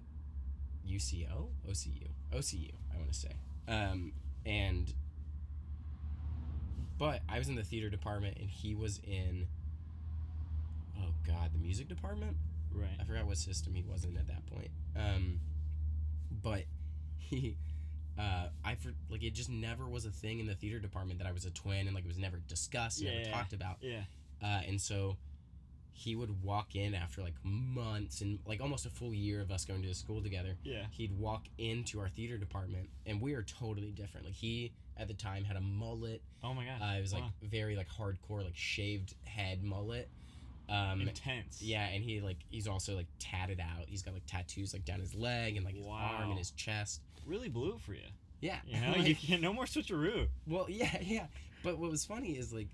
UCO? 0.87 1.47
OCU. 1.69 2.07
OCU, 2.33 2.71
I 2.93 2.97
want 2.97 3.11
to 3.13 3.17
say. 3.17 3.31
Um, 3.69 4.11
and, 4.45 4.93
but 6.97 7.21
I 7.29 7.39
was 7.39 7.47
in 7.49 7.55
the 7.55 7.63
theater 7.63 7.89
department 7.89 8.37
and 8.39 8.49
he 8.49 8.75
was 8.75 8.99
in, 9.05 9.47
oh 10.99 11.13
God, 11.25 11.51
the 11.53 11.59
music 11.59 11.87
department? 11.87 12.37
Right. 12.73 12.87
I 12.99 13.03
forgot 13.03 13.25
what 13.25 13.37
system 13.37 13.73
he 13.75 13.83
was 13.83 14.03
in 14.03 14.17
at 14.17 14.27
that 14.27 14.45
point. 14.47 14.69
Um, 14.95 15.39
but 16.41 16.63
he, 17.17 17.57
uh, 18.17 18.47
I 18.63 18.75
for 18.75 18.93
like 19.09 19.23
it 19.23 19.33
just 19.33 19.49
never 19.49 19.87
was 19.87 20.05
a 20.05 20.11
thing 20.11 20.39
in 20.39 20.47
the 20.47 20.55
theater 20.55 20.79
department 20.79 21.19
that 21.19 21.27
I 21.27 21.31
was 21.31 21.45
a 21.45 21.51
twin 21.51 21.87
and 21.87 21.95
like 21.95 22.05
it 22.05 22.07
was 22.07 22.17
never 22.19 22.37
discussed, 22.47 23.01
never 23.03 23.15
Yeah. 23.17 23.31
talked 23.31 23.53
about. 23.53 23.77
Yeah. 23.81 24.01
Uh, 24.41 24.61
and 24.67 24.79
so 24.81 25.17
he 25.95 26.15
would 26.15 26.43
walk 26.43 26.75
in 26.75 26.93
after 26.95 27.21
like 27.21 27.35
months 27.43 28.21
and 28.21 28.39
like 28.47 28.59
almost 28.61 28.85
a 28.85 28.89
full 28.89 29.13
year 29.13 29.41
of 29.41 29.51
us 29.51 29.63
going 29.65 29.81
to 29.83 29.93
school 29.93 30.21
together. 30.21 30.55
Yeah. 30.63 30.85
He'd 30.91 31.17
walk 31.17 31.45
into 31.57 31.99
our 31.99 32.09
theater 32.09 32.37
department 32.37 32.89
and 33.05 33.21
we 33.21 33.33
are 33.33 33.43
totally 33.43 33.91
different. 33.91 34.25
Like 34.25 34.35
he 34.35 34.73
at 34.97 35.07
the 35.07 35.13
time 35.13 35.43
had 35.43 35.55
a 35.55 35.61
mullet. 35.61 36.21
Oh 36.43 36.53
my 36.53 36.65
god. 36.65 36.81
Uh, 36.81 36.97
it 36.97 37.01
was 37.01 37.13
like 37.13 37.21
Wow. 37.23 37.29
very 37.43 37.75
like 37.75 37.87
hardcore, 37.89 38.43
like 38.43 38.55
shaved 38.55 39.13
head 39.25 39.63
mullet. 39.63 40.09
Um, 40.69 41.01
Intense. 41.01 41.61
yeah, 41.61 41.85
and 41.87 42.03
he 42.03 42.21
like 42.21 42.37
he's 42.49 42.67
also 42.67 42.95
like 42.95 43.07
tatted 43.19 43.59
out. 43.59 43.85
He's 43.87 44.01
got 44.01 44.13
like 44.13 44.25
tattoos 44.25 44.73
like 44.73 44.85
down 44.85 44.99
his 44.99 45.13
leg 45.13 45.57
and 45.57 45.65
like 45.65 45.75
his 45.75 45.85
arm 45.87 46.29
and 46.29 46.37
his 46.39 46.51
chest. 46.51 47.01
Really 47.25 47.49
blue 47.49 47.77
for 47.85 47.93
you. 47.93 48.07
Yeah, 48.41 48.57
You 48.65 48.79
know, 48.81 48.91
like- 48.97 49.07
you 49.07 49.15
can't 49.15 49.41
no 49.41 49.53
more 49.53 49.65
switcheroo. 49.65 50.27
Well, 50.47 50.65
yeah, 50.69 50.97
yeah. 51.01 51.27
But 51.63 51.77
what 51.77 51.91
was 51.91 52.03
funny 52.05 52.31
is 52.31 52.51
like, 52.53 52.67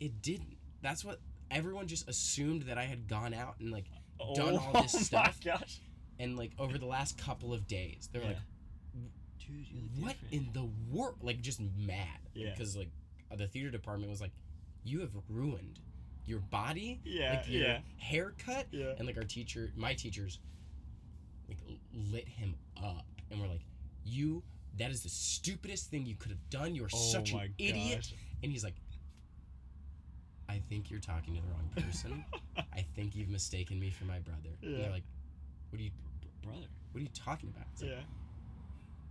it 0.00 0.22
didn't. 0.22 0.56
That's 0.82 1.04
what 1.04 1.20
everyone 1.54 1.86
just 1.86 2.08
assumed 2.08 2.62
that 2.64 2.76
I 2.78 2.84
had 2.84 3.08
gone 3.08 3.32
out 3.34 3.54
and 3.60 3.70
like, 3.70 3.86
oh 4.20 4.34
Done 4.34 4.56
all 4.58 4.82
this 4.82 4.94
oh 4.94 4.98
stuff. 4.98 5.38
My 5.44 5.52
gosh. 5.52 5.80
and 6.18 6.36
like 6.36 6.52
over 6.58 6.76
the 6.78 6.86
last 6.86 7.16
couple 7.18 7.52
of 7.52 7.66
days, 7.66 8.08
they 8.12 8.18
were 8.18 8.24
Yeah. 8.26 8.30
like, 8.32 8.38
Dude, 9.46 9.66
you 9.68 9.80
look 9.96 10.04
"What 10.06 10.20
different. 10.30 10.32
in 10.46 10.52
the 10.54 10.68
world?" 10.90 11.16
Like 11.22 11.40
just 11.42 11.60
mad. 11.60 12.06
Yeah. 12.34 12.50
Because 12.50 12.76
like 12.76 12.88
the 13.36 13.46
theater 13.46 13.70
department 13.70 14.10
was 14.10 14.20
like, 14.20 14.32
"You 14.84 15.00
have 15.00 15.10
ruined 15.28 15.80
your 16.24 16.38
body, 16.40 17.00
Yeah, 17.04 17.34
like 17.36 17.48
your 17.50 17.62
yeah. 17.62 17.78
haircut," 17.98 18.66
Yeah. 18.70 18.94
and 18.96 19.06
like 19.06 19.18
our 19.18 19.24
teacher, 19.24 19.70
my 19.76 19.92
teachers, 19.92 20.38
like 21.48 21.58
lit 21.92 22.26
him 22.26 22.54
up, 22.82 23.04
and 23.30 23.40
we're 23.40 23.48
like, 23.48 23.64
"You." 24.04 24.42
That 24.78 24.90
is 24.90 25.04
the 25.04 25.08
stupidest 25.08 25.88
thing 25.90 26.04
you 26.04 26.16
could 26.16 26.30
have 26.32 26.50
done. 26.50 26.74
You're 26.74 26.88
Oh 26.92 26.96
such 26.96 27.32
my 27.32 27.44
an 27.44 27.54
idiot. 27.58 28.12
And 28.42 28.50
he's 28.50 28.64
like, 28.64 28.74
I 30.54 30.60
think 30.68 30.90
you're 30.90 31.00
talking 31.00 31.34
to 31.34 31.40
the 31.40 31.48
wrong 31.48 31.68
person. 31.88 32.24
I 32.72 32.82
think 32.94 33.16
you've 33.16 33.28
mistaken 33.28 33.78
me 33.80 33.90
for 33.90 34.04
my 34.04 34.18
brother. 34.20 34.50
And 34.62 34.72
Yeah. 34.72 34.78
they're 34.82 34.90
like, 34.90 35.04
what 35.70 35.80
are 35.80 35.84
you 35.84 35.90
Brother. 36.42 36.66
what 36.92 36.98
are 37.00 37.02
you 37.02 37.08
talking 37.14 37.48
about? 37.54 37.66
It's 37.72 37.82
like, 37.82 37.90
Yeah. 37.92 38.00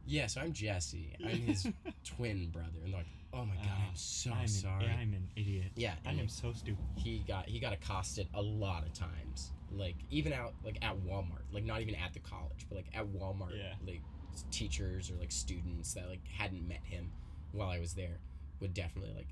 yeah, 0.05 0.27
so 0.27 0.41
I'm 0.41 0.53
Jesse. 0.53 1.13
I'm 1.23 1.41
his 1.41 1.67
twin 2.05 2.49
brother. 2.51 2.69
And 2.83 2.93
they're 2.93 2.99
like, 2.99 3.07
oh 3.33 3.45
my 3.45 3.55
god, 3.55 3.65
Ah, 3.67 3.87
I'm 3.89 3.95
so 3.95 4.31
I'm 4.31 4.47
sorry. 4.47 4.85
An, 4.85 4.91
I'm 4.99 5.13
an 5.13 5.27
idiot. 5.35 5.71
yeah, 5.75 5.95
I 6.05 6.11
am 6.11 6.29
so 6.29 6.53
stupid. 6.53 6.83
he 6.95 7.19
got 7.27 7.47
he 7.49 7.59
got 7.59 7.73
accosted 7.73 8.27
a 8.33 8.41
lot 8.41 8.83
of 8.85 8.93
times. 8.93 9.51
Like 9.71 9.95
even 10.11 10.31
out 10.33 10.53
like 10.63 10.77
at 10.83 10.95
Walmart, 11.03 11.41
like 11.51 11.63
not 11.65 11.81
even 11.81 11.95
at 11.95 12.13
the 12.13 12.19
college, 12.19 12.67
but 12.69 12.75
like 12.77 12.87
at 12.93 13.05
Walmart, 13.07 13.57
Yeah. 13.57 13.73
like 13.85 14.01
teachers 14.51 15.09
or 15.11 15.15
like 15.15 15.31
students 15.31 15.93
that 15.95 16.07
like 16.07 16.25
hadn't 16.27 16.67
met 16.67 16.81
him 16.83 17.11
while 17.51 17.69
I 17.69 17.79
was 17.79 17.93
there 17.93 18.19
would 18.59 18.73
definitely 18.73 19.13
like 19.15 19.27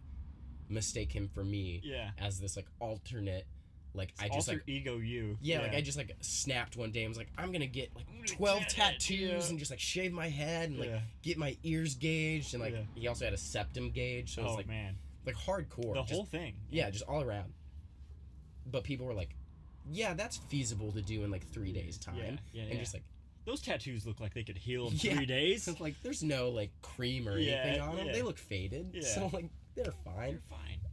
mistake 0.72 1.12
him 1.12 1.30
for 1.34 1.44
me 1.44 1.82
Yeah. 1.84 2.12
as 2.18 2.40
this 2.40 2.56
like 2.56 2.68
alternate 2.80 3.46
like 3.94 4.14
I 4.22 4.30
just 4.30 4.48
like 4.48 4.62
ego 4.68 4.98
you. 5.00 5.38
yeah, 5.42 5.60
like 5.60 5.74
I 5.74 5.82
just 5.82 5.98
like 5.98 6.16
snapped 6.22 6.78
one 6.78 6.92
day 6.92 7.02
and 7.04 7.10
was 7.10 7.18
like 7.18 7.28
I'm 7.38 7.52
gonna 7.52 7.66
get 7.68 7.92
like 7.94 8.06
12 8.26 8.60
get 8.62 8.70
tattoos 8.70 9.20
yeah. 9.20 9.50
and 9.50 9.60
just 9.60 9.70
like 9.70 9.82
shave 9.82 10.14
my 10.14 10.30
head 10.30 10.70
and 10.70 10.80
like 10.80 10.90
yeah. 10.90 11.00
get 11.24 11.38
my 11.38 11.58
ears 11.64 11.96
gauged 11.96 12.54
and 12.54 12.64
like 12.64 12.74
Yeah. 12.74 12.84
he 12.96 13.08
also 13.10 13.26
had 13.26 13.34
a 13.34 13.38
septum 13.38 13.92
gauge 13.92 14.34
so 14.36 14.42
it 14.42 14.44
was 14.46 14.54
oh 14.54 14.56
like 14.56 14.68
man. 14.68 14.96
like 15.26 15.36
hardcore 15.36 15.94
The 15.96 16.02
just- 16.04 16.14
whole 16.14 16.26
thing. 16.26 16.54
yeah 16.70 16.90
just 16.90 17.04
all 17.04 17.22
around 17.22 17.52
but 18.66 18.84
people 18.86 19.06
were 19.06 19.14
like 19.14 19.36
yeah 19.92 20.14
that's 20.14 20.38
feasible 20.38 20.92
to 20.94 21.02
do 21.02 21.24
in 21.26 21.32
like 21.32 21.46
three 21.52 21.74
days 21.74 21.98
time 21.98 22.16
Yeah. 22.16 22.32
Yeah. 22.54 22.62
and 22.64 22.74
yeah. 22.74 22.80
just 22.80 22.94
like 22.94 23.04
Those 23.46 23.60
tattoos 23.62 24.06
look 24.06 24.20
like 24.22 24.34
they 24.34 24.44
could 24.44 24.58
heal 24.58 24.88
in 24.88 24.94
Yeah. 24.98 25.16
three 25.16 25.26
days. 25.26 25.68
like 25.82 25.96
there's 26.04 26.24
no 26.24 26.50
like 26.50 26.72
cream 26.82 27.28
or 27.28 27.38
Yeah, 27.38 27.56
anything 27.56 27.82
on 27.82 27.96
them 27.98 28.06
yeah. 28.06 28.14
they 28.14 28.22
look 28.22 28.38
faded 28.38 28.92
Yeah. 28.94 29.02
so 29.08 29.30
like 29.34 29.50
they're 29.76 29.92
fine 30.06 30.40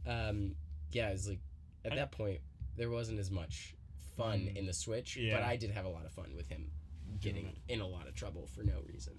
They're 0.05 0.15
fine. 0.15 0.29
um 0.29 0.55
yeah 0.91 1.09
it's 1.09 1.27
like 1.27 1.39
at 1.85 1.93
I- 1.93 1.95
that 1.97 2.11
point 2.11 2.39
there 2.77 2.89
wasn't 2.89 3.19
as 3.19 3.29
much 3.31 3.75
fun 4.17 4.39
Mm. 4.39 4.55
in 4.57 4.65
the 4.65 4.73
switch 4.73 5.17
but 5.31 5.43
i 5.43 5.55
did 5.55 5.71
have 5.71 5.85
a 5.85 5.89
lot 5.89 6.05
of 6.05 6.11
fun 6.11 6.33
with 6.35 6.47
him 6.47 6.71
getting 7.21 7.55
in 7.67 7.79
a 7.81 7.87
lot 7.87 8.07
of 8.07 8.15
trouble 8.15 8.47
for 8.53 8.63
no 8.63 8.81
reason 8.87 9.13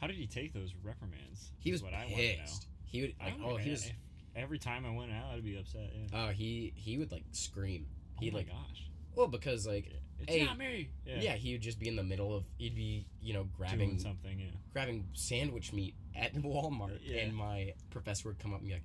How 0.00 0.06
did 0.06 0.16
he 0.16 0.26
take 0.26 0.52
those 0.52 0.74
reprimands? 0.82 1.52
he 1.58 1.70
was 1.72 1.82
what 1.82 1.94
I 1.94 2.04
want 2.06 2.16
to 2.16 2.16
know. 2.16 2.42
pissed 2.42 2.66
he 2.84 3.00
would 3.02 3.14
like 3.20 3.34
oh 3.44 3.56
he 3.56 3.70
was 3.70 3.86
if 3.86 3.92
every 4.36 4.58
time 4.58 4.84
I 4.86 4.90
went 4.90 5.10
out, 5.12 5.32
I'd 5.34 5.44
be 5.44 5.56
upset. 5.58 5.90
Yeah. 5.94 6.24
oh 6.26 6.28
he 6.30 6.72
he 6.76 6.98
would 6.98 7.10
like 7.12 7.24
scream 7.32 7.86
oh 8.16 8.20
he'd 8.20 8.32
my 8.32 8.40
like 8.40 8.48
gosh. 8.48 8.88
well 9.14 9.26
because 9.28 9.66
like 9.66 9.86
Yeah. 9.86 9.98
It's 10.20 10.32
hey, 10.32 10.44
not 10.44 10.58
me. 10.58 10.90
yeah. 11.06 11.34
he 11.34 11.52
would 11.52 11.62
just 11.62 11.78
be 11.78 11.88
in 11.88 11.96
the 11.96 12.02
middle 12.02 12.34
of 12.36 12.44
he'd 12.58 12.74
be 12.74 13.06
you 13.22 13.32
know 13.32 13.40
Doing 13.44 13.52
grabbing 13.56 13.98
something. 13.98 14.38
Yeah. 14.38 14.46
grabbing 14.72 15.06
sandwich 15.14 15.72
meat 15.72 15.94
at 16.14 16.34
Walmart, 16.42 16.98
Yeah. 17.02 17.20
and 17.22 17.34
my 17.34 17.74
professor 17.90 18.28
would 18.28 18.38
come 18.38 18.52
up 18.52 18.60
and 18.60 18.68
be 18.68 18.74
like, 18.74 18.84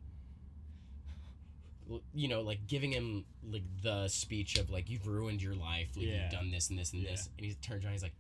you 2.14 2.28
know, 2.28 2.42
like 2.42 2.66
giving 2.68 2.92
him 2.92 3.26
like 3.48 3.64
the 3.84 4.08
speech 4.08 4.58
of 4.58 4.70
like 4.70 4.90
you've 4.90 5.08
ruined 5.08 5.42
your 5.42 5.54
life, 5.56 5.90
like 5.96 6.06
Yeah. 6.08 6.24
you've 6.24 6.32
done 6.32 6.50
this 6.52 6.70
and 6.70 6.80
this 6.80 6.94
and 6.94 7.04
Yeah. 7.04 7.12
this, 7.12 7.30
and 7.38 7.46
he 7.46 7.54
turns 7.56 7.84
around, 7.84 7.94
he's 7.94 8.04
like, 8.04 8.16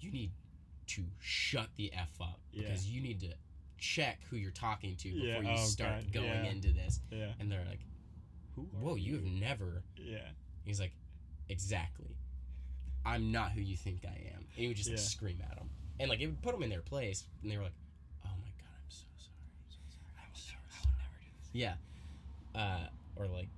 you 0.00 0.10
need 0.10 0.30
to 0.88 1.04
shut 1.20 1.68
the 1.76 1.92
f 1.92 2.08
up 2.20 2.40
Yeah. 2.52 2.62
because 2.62 2.88
you 2.88 3.00
need 3.02 3.20
to 3.20 3.34
check 3.78 4.20
who 4.30 4.36
you're 4.36 4.50
talking 4.50 4.96
to 4.96 5.08
before 5.12 5.26
Yeah, 5.26 5.40
you 5.40 5.48
oh, 5.50 5.66
start 5.66 6.02
God, 6.04 6.12
going 6.12 6.26
yeah. 6.26 6.44
into 6.50 6.72
this, 6.72 7.00
Yeah. 7.10 7.32
and 7.38 7.50
they're 7.50 7.64
like, 7.64 7.80
Who? 8.56 8.62
are 8.62 8.80
whoa, 8.80 8.94
you 8.94 9.14
have 9.16 9.24
never. 9.24 9.82
Yeah. 9.96 10.28
He's 10.64 10.80
like, 10.80 10.92
exactly. 11.48 12.16
I'm 13.10 13.32
not 13.32 13.52
who 13.52 13.60
you 13.60 13.76
think 13.76 14.00
I 14.04 14.08
am. 14.34 14.38
And 14.38 14.46
he 14.54 14.68
would 14.68 14.76
just 14.76 14.88
like, 14.88 14.98
Yeah. 14.98 15.04
scream 15.04 15.38
at 15.50 15.56
them. 15.56 15.68
And 15.98 16.08
like 16.08 16.20
it 16.20 16.26
would 16.26 16.40
put 16.42 16.52
them 16.52 16.62
in 16.62 16.70
their 16.70 16.80
place. 16.80 17.24
And 17.42 17.50
they 17.50 17.56
were 17.56 17.64
like, 17.64 17.72
oh 18.24 18.30
my 18.40 18.50
god, 18.58 18.70
I'm 18.76 18.88
so 18.90 19.04
sorry. 19.18 19.34
I'm 19.56 19.64
so 19.68 19.78
sorry. 19.94 20.16
I'm 20.18 20.34
so 20.34 20.52
I 20.74 20.80
would 20.86 20.98
never 20.98 21.18
do 21.20 21.26
this. 21.36 21.48
Yeah. 21.52 21.74
Uh, 22.54 22.86
or 23.16 23.26
like, 23.26 23.48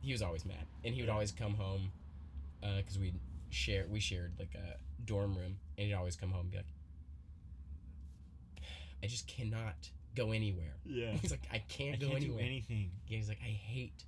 he 0.00 0.12
was 0.12 0.22
always 0.22 0.44
mad. 0.44 0.66
And 0.84 0.94
he 0.94 1.00
would 1.00 1.10
always 1.10 1.30
come 1.32 1.54
home 1.54 1.90
because 2.60 2.98
we 2.98 3.12
share 3.50 3.86
we 3.90 4.00
shared 4.00 4.32
like 4.38 4.54
a 4.54 4.76
dorm 5.04 5.36
room. 5.36 5.56
And 5.78 5.86
he'd 5.88 5.94
always 5.94 6.16
come 6.16 6.30
home 6.30 6.42
and 6.42 6.50
be 6.50 6.56
like, 6.58 6.66
I 9.02 9.06
just 9.06 9.26
cannot 9.26 9.74
go 10.14 10.32
anywhere. 10.32 10.74
Yeah. 10.84 11.12
He's 11.22 11.30
like, 11.30 11.42
I 11.52 11.58
can't 11.58 11.96
I 11.96 11.98
go 11.98 12.08
can't 12.08 12.20
do 12.20 12.26
anywhere. 12.26 12.44
anything. 12.44 12.90
Yeah, 13.08 13.16
he's 13.18 13.28
like, 13.28 13.40
I 13.42 13.48
hate 13.50 14.04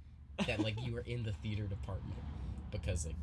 that 0.46 0.60
like 0.60 0.74
you 0.84 0.92
were 0.94 1.00
in 1.06 1.22
the 1.22 1.32
theater 1.42 1.64
department 1.64 2.18
because 2.70 3.06
like 3.06 3.16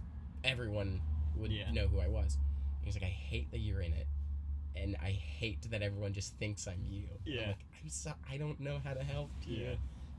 everyone 0.43 1.01
would 1.41 1.51
Yeah. 1.51 1.71
know 1.71 1.87
who 1.87 1.99
I 1.99 2.07
was. 2.07 2.37
He's 2.83 2.95
like, 2.95 3.03
I 3.03 3.07
hate 3.07 3.51
that 3.51 3.59
you're 3.59 3.81
in 3.81 3.93
it, 3.93 4.07
and 4.75 4.95
I 5.01 5.11
hate 5.11 5.69
that 5.71 5.81
everyone 5.81 6.13
just 6.13 6.35
thinks 6.37 6.67
I'm 6.67 6.83
you. 6.87 7.03
I'm 7.25 7.33
Yeah. 7.33 7.47
like, 7.47 7.65
I'm 7.81 7.89
so 7.89 8.13
I 8.29 8.37
don't 8.37 8.59
know 8.59 8.79
how 8.83 8.93
to 8.93 9.03
help 9.03 9.29
you. 9.45 9.77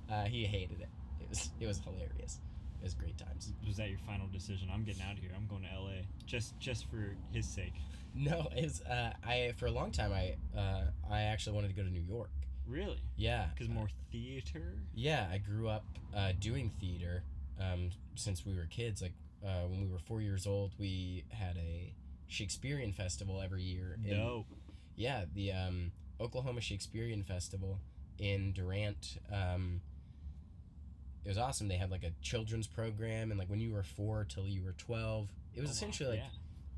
Yeah. 0.09 0.15
Uh, 0.15 0.25
he 0.27 0.45
hated 0.45 0.81
it. 0.81 0.89
It 1.21 1.29
was 1.29 1.51
it 1.61 1.67
was 1.67 1.79
hilarious. 1.79 2.41
It 2.81 2.85
was 2.85 2.95
great 2.95 3.17
times. 3.17 3.53
Was 3.67 3.77
that 3.77 3.89
your 3.91 3.99
final 4.01 4.27
decision? 4.29 4.69
I'm 4.73 4.85
getting 4.85 5.03
out 5.03 5.13
of 5.13 5.19
here. 5.21 5.31
I'm 5.37 5.47
going 5.47 5.63
to 5.63 5.69
LA. 5.81 6.03
Just 6.27 6.59
just 6.59 6.87
for 6.91 7.17
his 7.33 7.47
sake. 7.47 7.75
No, 8.15 8.47
it's 8.53 8.81
uh, 8.83 9.13
I 9.25 9.53
for 9.57 9.67
a 9.67 9.71
long 9.71 9.91
time 9.93 10.13
I 10.13 10.37
uh, 10.59 10.85
I 11.11 11.23
actually 11.23 11.55
wanted 11.55 11.69
to 11.69 11.75
go 11.75 11.83
to 11.83 11.91
New 11.91 12.03
York. 12.03 12.31
Really? 12.67 13.01
Yeah, 13.17 13.47
Because 13.55 13.69
more 13.69 13.89
theater. 14.13 14.75
Yeah, 14.95 15.29
I 15.33 15.39
grew 15.39 15.69
up 15.69 15.85
uh, 16.15 16.33
doing 16.39 16.71
theater 16.81 17.25
um, 17.61 17.91
since 18.15 18.45
we 18.47 18.55
were 18.55 18.67
kids. 18.67 19.03
Like 19.03 19.15
uh, 19.45 19.67
when 19.69 19.81
we 19.83 19.89
were 19.89 19.99
four 19.99 20.21
years 20.21 20.47
old, 20.47 20.73
we 20.79 21.25
had 21.31 21.57
a 21.57 21.95
Shakespearean 22.29 22.93
festival 22.93 23.41
every 23.41 23.63
year. 23.63 23.99
in- 24.05 24.11
No. 24.17 24.47
Yeah, 24.97 25.25
the 25.35 25.53
um, 25.53 25.93
Oklahoma 26.21 26.61
Shakespearean 26.61 27.23
Festival 27.25 27.81
in 28.19 28.53
Durant. 28.53 29.19
Um, 29.33 29.81
it 31.25 31.29
was 31.29 31.39
awesome. 31.39 31.69
They 31.69 31.77
had 31.77 31.91
like 31.91 32.05
a 32.05 32.13
children's 32.21 32.67
program, 32.67 33.31
and 33.31 33.39
like 33.39 33.49
when 33.49 33.61
you 33.61 33.73
were 33.73 33.83
four 33.83 34.25
till 34.25 34.47
you 34.47 34.63
were 34.63 34.73
twelve, 34.73 35.29
it 35.55 35.61
was 35.61 35.71
Oh, 35.71 35.73
wow, 35.73 35.75
essentially 35.77 36.11
like 36.11 36.19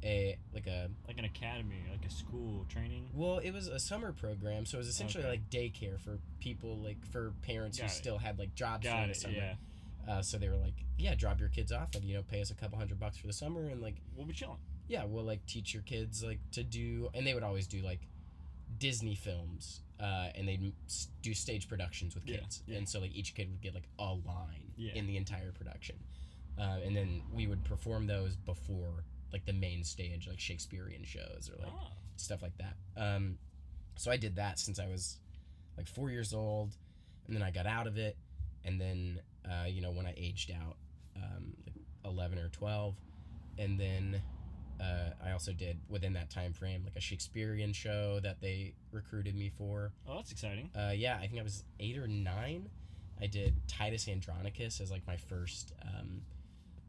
yeah. 0.03 0.09
a 0.09 0.39
like 0.53 0.67
a 0.67 0.91
like 1.09 1.19
an 1.19 1.25
academy, 1.25 1.83
like 1.91 2.05
a 2.05 2.11
school 2.11 2.67
training. 2.69 3.09
well, 3.15 3.39
it 3.39 3.51
was 3.53 3.67
a 3.69 3.79
summer 3.81 4.13
program, 4.13 4.67
so 4.67 4.77
it 4.77 4.81
was 4.81 4.89
essentially 4.89 5.25
Okay. 5.25 5.31
like 5.33 5.51
daycare 5.51 5.99
for 5.99 6.19
people 6.41 6.79
like 6.79 7.05
for 7.11 7.33
parents 7.43 7.79
Got 7.79 7.85
who 7.85 7.93
it. 7.93 7.97
still 7.97 8.19
had 8.19 8.39
like 8.39 8.55
jobs 8.55 8.85
during 8.85 8.99
Got 9.01 9.09
the 9.09 9.15
summer. 9.15 9.35
Yeah. 9.35 9.55
Uh, 10.09 10.21
so 10.23 10.37
they 10.39 10.49
were 10.49 10.57
like, 10.57 10.75
yeah, 10.99 11.15
drop 11.15 11.41
your 11.41 11.49
kids 11.49 11.73
off 11.73 11.95
and 11.95 12.05
you 12.05 12.15
know 12.15 12.23
pay 12.23 12.41
us 12.41 12.51
a 12.51 12.55
couple 12.55 12.79
hundred 12.79 12.99
bucks 13.01 13.17
for 13.17 13.27
the 13.27 13.33
summer 13.33 13.69
and 13.69 13.81
like 13.81 13.97
We'll 14.17 14.27
be 14.27 14.33
chilling. 14.35 14.59
yeah 14.89 15.05
we'll 15.05 15.25
like 15.25 15.45
teach 15.47 15.73
your 15.75 15.83
kids 15.83 16.23
like 16.23 16.41
to 16.53 16.63
do 16.63 17.09
and 17.15 17.27
they 17.27 17.35
would 17.35 17.43
always 17.43 17.67
do 17.67 17.81
like 17.81 18.01
Disney 18.79 19.15
films 19.15 19.81
uh, 20.01 20.29
and 20.35 20.49
they'd 20.49 20.73
do 21.23 21.33
stage 21.35 21.69
productions 21.69 22.15
with 22.15 22.27
Yeah, 22.27 22.39
kids 22.39 22.63
yeah. 22.67 22.79
and 22.79 22.89
so 22.89 23.01
like 23.01 23.15
each 23.15 23.35
kid 23.35 23.49
would 23.51 23.61
get 23.61 23.75
like 23.75 23.89
a 23.99 24.05
line 24.13 24.73
Yeah. 24.77 24.93
in 24.95 25.07
the 25.07 25.17
entire 25.17 25.53
production 25.53 25.97
uh, 26.59 26.79
and 26.85 26.95
then 26.97 27.23
we 27.33 27.47
would 27.47 27.65
perform 27.65 28.07
those 28.07 28.37
before 28.37 29.05
like 29.33 29.45
the 29.47 29.53
main 29.53 29.85
stage 29.85 30.29
like 30.29 30.39
Shakespearean 30.41 31.05
shows 31.05 31.51
or 31.53 31.61
like 31.63 31.73
Ah. 31.75 31.91
stuff 32.17 32.43
like 32.43 32.57
that. 32.59 32.77
Um, 32.97 33.39
so 33.97 34.11
I 34.11 34.17
did 34.17 34.37
that 34.37 34.59
since 34.59 34.79
I 34.79 34.87
was 34.87 35.19
like 35.77 35.89
four 35.89 36.11
years 36.11 36.33
old, 36.33 36.77
and 37.27 37.35
then 37.35 37.43
I 37.43 37.51
got 37.51 37.67
out 37.67 37.89
of 37.89 37.97
it, 37.99 38.17
and 38.65 38.81
then 38.81 39.19
uh, 39.49 39.67
you 39.67 39.81
know 39.83 39.91
when 39.93 40.07
I 40.07 40.15
aged 40.17 40.51
out, 40.51 40.77
um, 41.17 41.55
like 41.67 41.75
eleven 42.05 42.39
or 42.39 42.49
twelve, 42.49 42.95
and 43.59 43.79
then 43.79 44.23
uh, 44.81 45.11
I 45.25 45.33
also 45.33 45.53
did 45.53 45.79
within 45.89 46.13
that 46.15 46.31
time 46.31 46.53
frame 46.53 46.83
like 46.85 46.97
a 46.97 47.01
Shakespearean 47.01 47.73
show 47.73 48.21
that 48.23 48.41
they 48.41 48.75
recruited 48.91 49.35
me 49.37 49.51
for. 49.57 49.93
Oh, 50.09 50.17
that's 50.17 50.33
exciting. 50.33 50.71
Uh, 50.77 50.93
yeah, 50.95 51.17
I 51.21 51.27
think 51.27 51.39
I 51.41 51.43
was 51.45 51.65
eight 51.81 51.97
or 51.99 52.07
nine. 52.09 52.69
I 53.21 53.27
did 53.27 53.55
Titus 53.69 54.09
Andronicus 54.09 54.81
as 54.81 54.91
like 54.91 55.07
my 55.07 55.17
first 55.17 55.73
um, 55.83 56.23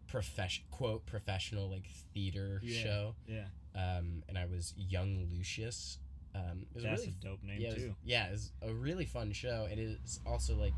profession 0.08 0.64
quote 0.72 1.06
professional 1.06 1.70
like 1.70 1.86
theater 2.14 2.60
Yeah. 2.64 2.82
show 2.84 3.16
Yeah. 3.28 3.46
um, 3.76 4.24
and 4.28 4.38
I 4.38 4.46
was 4.46 4.74
young 4.78 5.28
Lucius. 5.32 6.00
Um, 6.34 6.66
it 6.70 6.76
was 6.76 6.84
That's 6.84 7.02
really, 7.02 7.16
a 7.22 7.24
dope 7.26 7.44
name 7.44 7.62
yeah, 7.62 7.68
it 7.70 7.74
was, 7.76 7.84
too. 7.84 7.96
yeah, 8.04 8.28
it 8.28 8.32
was 8.32 8.52
a 8.62 8.74
really 8.74 9.06
fun 9.06 9.32
show. 9.32 9.68
It 9.72 9.80
is 9.80 10.20
also 10.26 10.56
like 10.56 10.74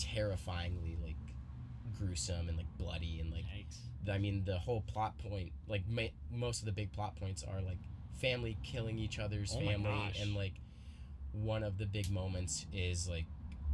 terrifyingly 0.00 0.96
like 1.02 1.16
gruesome 1.98 2.48
and 2.48 2.56
like 2.56 2.66
bloody 2.78 3.20
and 3.20 3.30
like 3.30 3.44
Yikes. 3.44 3.76
I 4.10 4.18
mean 4.18 4.42
the 4.44 4.58
whole 4.58 4.82
plot 4.86 5.18
point 5.18 5.52
like 5.68 5.82
ma- 5.88 6.14
most 6.32 6.60
of 6.60 6.66
the 6.66 6.72
big 6.72 6.90
plot 6.92 7.16
points 7.16 7.44
are 7.44 7.60
like 7.60 7.78
family 8.20 8.56
killing 8.62 8.98
each 8.98 9.18
other's 9.18 9.54
Oh 9.56 9.60
family 9.64 9.90
and 10.20 10.34
like 10.34 10.54
one 11.32 11.62
of 11.62 11.78
the 11.78 11.86
big 11.86 12.10
moments 12.10 12.66
is 12.72 13.08
like 13.08 13.26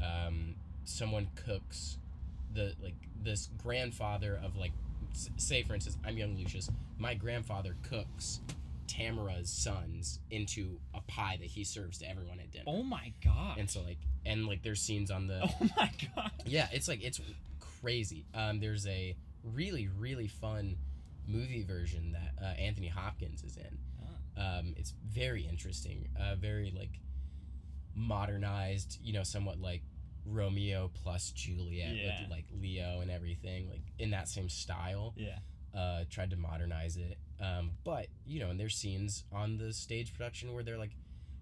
um 0.05 0.55
someone 0.85 1.29
cooks 1.47 1.99
the 2.53 2.75
like 2.83 2.95
this 3.23 3.49
grandfather 3.63 4.39
of 4.45 4.57
like 4.57 4.73
s- 5.13 5.31
say 5.37 5.63
for 5.63 5.75
instance 5.75 5.97
I'm 6.05 6.19
young 6.19 6.37
Lucius 6.37 6.69
my 6.99 7.15
grandfather 7.15 7.77
cooks 7.89 8.41
Tamora's 8.87 9.51
sons 9.51 10.21
into 10.31 10.79
a 10.95 11.01
pie 11.03 11.37
that 11.41 11.47
he 11.47 11.65
serves 11.65 11.99
to 11.99 12.09
everyone 12.09 12.41
at 12.41 12.51
dinner 12.51 12.65
Oh 12.67 12.83
my 12.83 13.13
god. 13.25 13.59
and 13.59 13.69
so 13.71 13.83
like 13.83 13.99
and 14.25 14.47
like 14.47 14.63
there's 14.63 14.81
scenes 14.81 15.11
on 15.11 15.27
the 15.27 15.41
oh 15.63 15.67
my 15.77 15.91
god. 16.15 16.31
yeah, 16.47 16.69
it's 16.73 16.89
like 16.89 17.03
it's 17.03 17.21
crazy. 17.81 18.25
Um, 18.35 18.61
there's 18.61 18.87
a 18.87 19.17
really 19.45 19.89
really 19.89 20.29
fun 20.29 20.77
movie 21.29 21.63
version 21.63 22.13
that 22.13 22.45
uh, 22.45 22.55
Anthony 22.61 22.89
Hopkins 22.89 23.43
is 23.43 23.57
in. 23.57 23.79
Um, 24.39 24.75
it's 24.77 24.93
very 25.09 25.43
interesting. 25.49 26.09
Uh, 26.21 26.35
very 26.37 26.73
like 26.77 27.01
modernized. 27.95 28.99
You 29.03 29.13
know, 29.15 29.23
somewhat 29.23 29.61
like 29.61 29.83
Romeo 30.25 30.91
plus 31.03 31.31
Juliet 31.31 31.95
Yeah. 31.97 32.23
with 32.23 32.31
like 32.31 32.45
Leo 32.61 33.01
and 33.01 33.11
everything, 33.11 33.69
like 33.71 33.83
in 33.99 34.11
that 34.11 34.29
same 34.29 34.49
style. 34.49 35.15
Yeah. 35.17 35.39
Uh, 35.77 36.05
tried 36.09 36.31
to 36.31 36.37
modernize 36.37 36.97
it. 36.97 37.19
Um, 37.41 37.73
but 37.85 38.07
you 38.27 38.41
know, 38.41 38.49
and 38.49 38.59
there's 38.59 38.75
scenes 38.75 39.25
on 39.31 39.59
the 39.59 39.73
stage 39.75 40.15
production 40.15 40.55
where 40.55 40.63
they're 40.65 40.79
like 40.79 40.93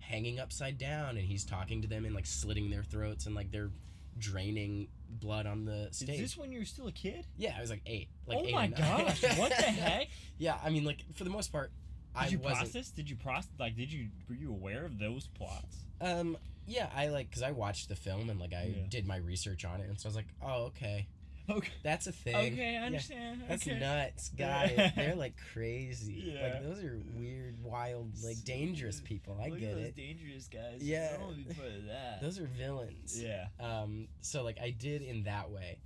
hanging 0.01 0.41
upside 0.41 0.77
down 0.77 1.11
and 1.17 1.21
he's 1.27 1.45
talking 1.45 1.81
to 1.83 1.89
them 1.89 2.05
and 2.05 2.15
like 2.15 2.27
slitting 2.27 2.69
their 2.69 2.83
throats 2.83 3.27
and 3.27 3.35
like 3.35 3.51
they're 3.53 3.71
draining 4.19 4.89
blood 5.09 5.47
on 5.47 5.65
the 5.65 5.89
stage. 5.93 6.11
Is 6.11 6.21
this 6.21 6.37
when 6.37 6.53
you 6.53 6.59
were 6.61 6.65
still 6.65 6.87
a 6.89 6.93
kid? 6.93 7.27
Yeah, 7.37 7.55
I 7.57 7.61
was 7.61 7.71
like 7.71 7.83
eight. 7.87 8.09
Like 8.27 8.39
oh 8.39 8.45
eight 8.47 8.55
my 8.55 8.67
gosh. 8.69 9.23
what 9.39 9.51
the 9.51 9.63
heck? 9.63 10.09
Yeah, 10.39 10.57
I 10.65 10.71
mean, 10.71 10.85
like 10.85 11.05
for 11.15 11.25
the 11.25 11.31
most 11.31 11.53
part, 11.53 11.71
Did 12.15 12.23
I 12.23 12.27
you 12.29 12.39
wasn't. 12.39 12.59
process? 12.73 12.91
Did 12.91 13.09
you 13.11 13.17
process? 13.17 13.51
Like, 13.59 13.77
did 13.77 13.93
you 13.93 14.09
were 14.29 14.35
you 14.35 14.51
aware 14.51 14.85
of 14.85 14.99
those 14.99 15.29
plots? 15.29 15.77
Um, 16.01 16.37
yeah, 16.67 16.89
I 16.95 17.09
like 17.09 17.29
because 17.31 17.43
I 17.43 17.53
watched 17.53 17.89
the 17.89 17.97
film 17.97 18.31
and 18.31 18.41
like 18.41 18.53
I 18.53 18.75
Yeah. 18.77 18.83
did 18.89 19.07
my 19.07 19.17
research 19.17 19.65
on 19.65 19.81
it, 19.81 19.89
and 19.89 19.99
so 20.01 20.07
I 20.07 20.11
was 20.11 20.17
like, 20.17 20.29
oh, 20.43 20.65
okay, 20.67 21.07
Okay. 21.51 21.73
that's 21.83 22.07
a 22.07 22.13
thing. 22.13 22.35
Okay, 22.35 22.69
I 22.77 22.81
Yeah, 22.81 22.87
understand. 22.87 23.43
That's 23.49 23.67
okay. 23.69 23.79
nuts, 23.79 24.29
guys. 24.39 24.93
They're 24.97 25.15
like 25.15 25.35
crazy. 25.53 26.33
Yeah. 26.35 26.43
Like 26.43 26.63
those 26.63 26.83
are 26.83 26.99
weird, 27.15 27.63
wild, 27.63 28.13
like 28.25 28.43
dangerous 28.45 29.01
people. 29.01 29.39
I 29.45 29.49
Look 29.51 29.61
get 29.61 29.71
at 29.71 29.75
those 29.77 29.85
it. 29.89 29.97
dangerous 29.97 30.49
guys. 30.49 30.79
Yeah. 30.83 31.11
I 31.13 31.17
don't 31.19 31.27
want 31.27 31.43
to 31.43 31.49
be 31.49 31.55
part 31.55 31.69
of 31.73 31.85
that. 31.87 32.21
Those 32.23 32.39
are 32.39 32.47
villains. 32.47 33.23
yeah. 33.23 33.47
Um, 33.61 34.09
so 34.23 34.43
like 34.43 34.57
I 34.63 34.71
did 34.71 35.03
in 35.03 35.25
that 35.25 35.51
way, 35.51 35.79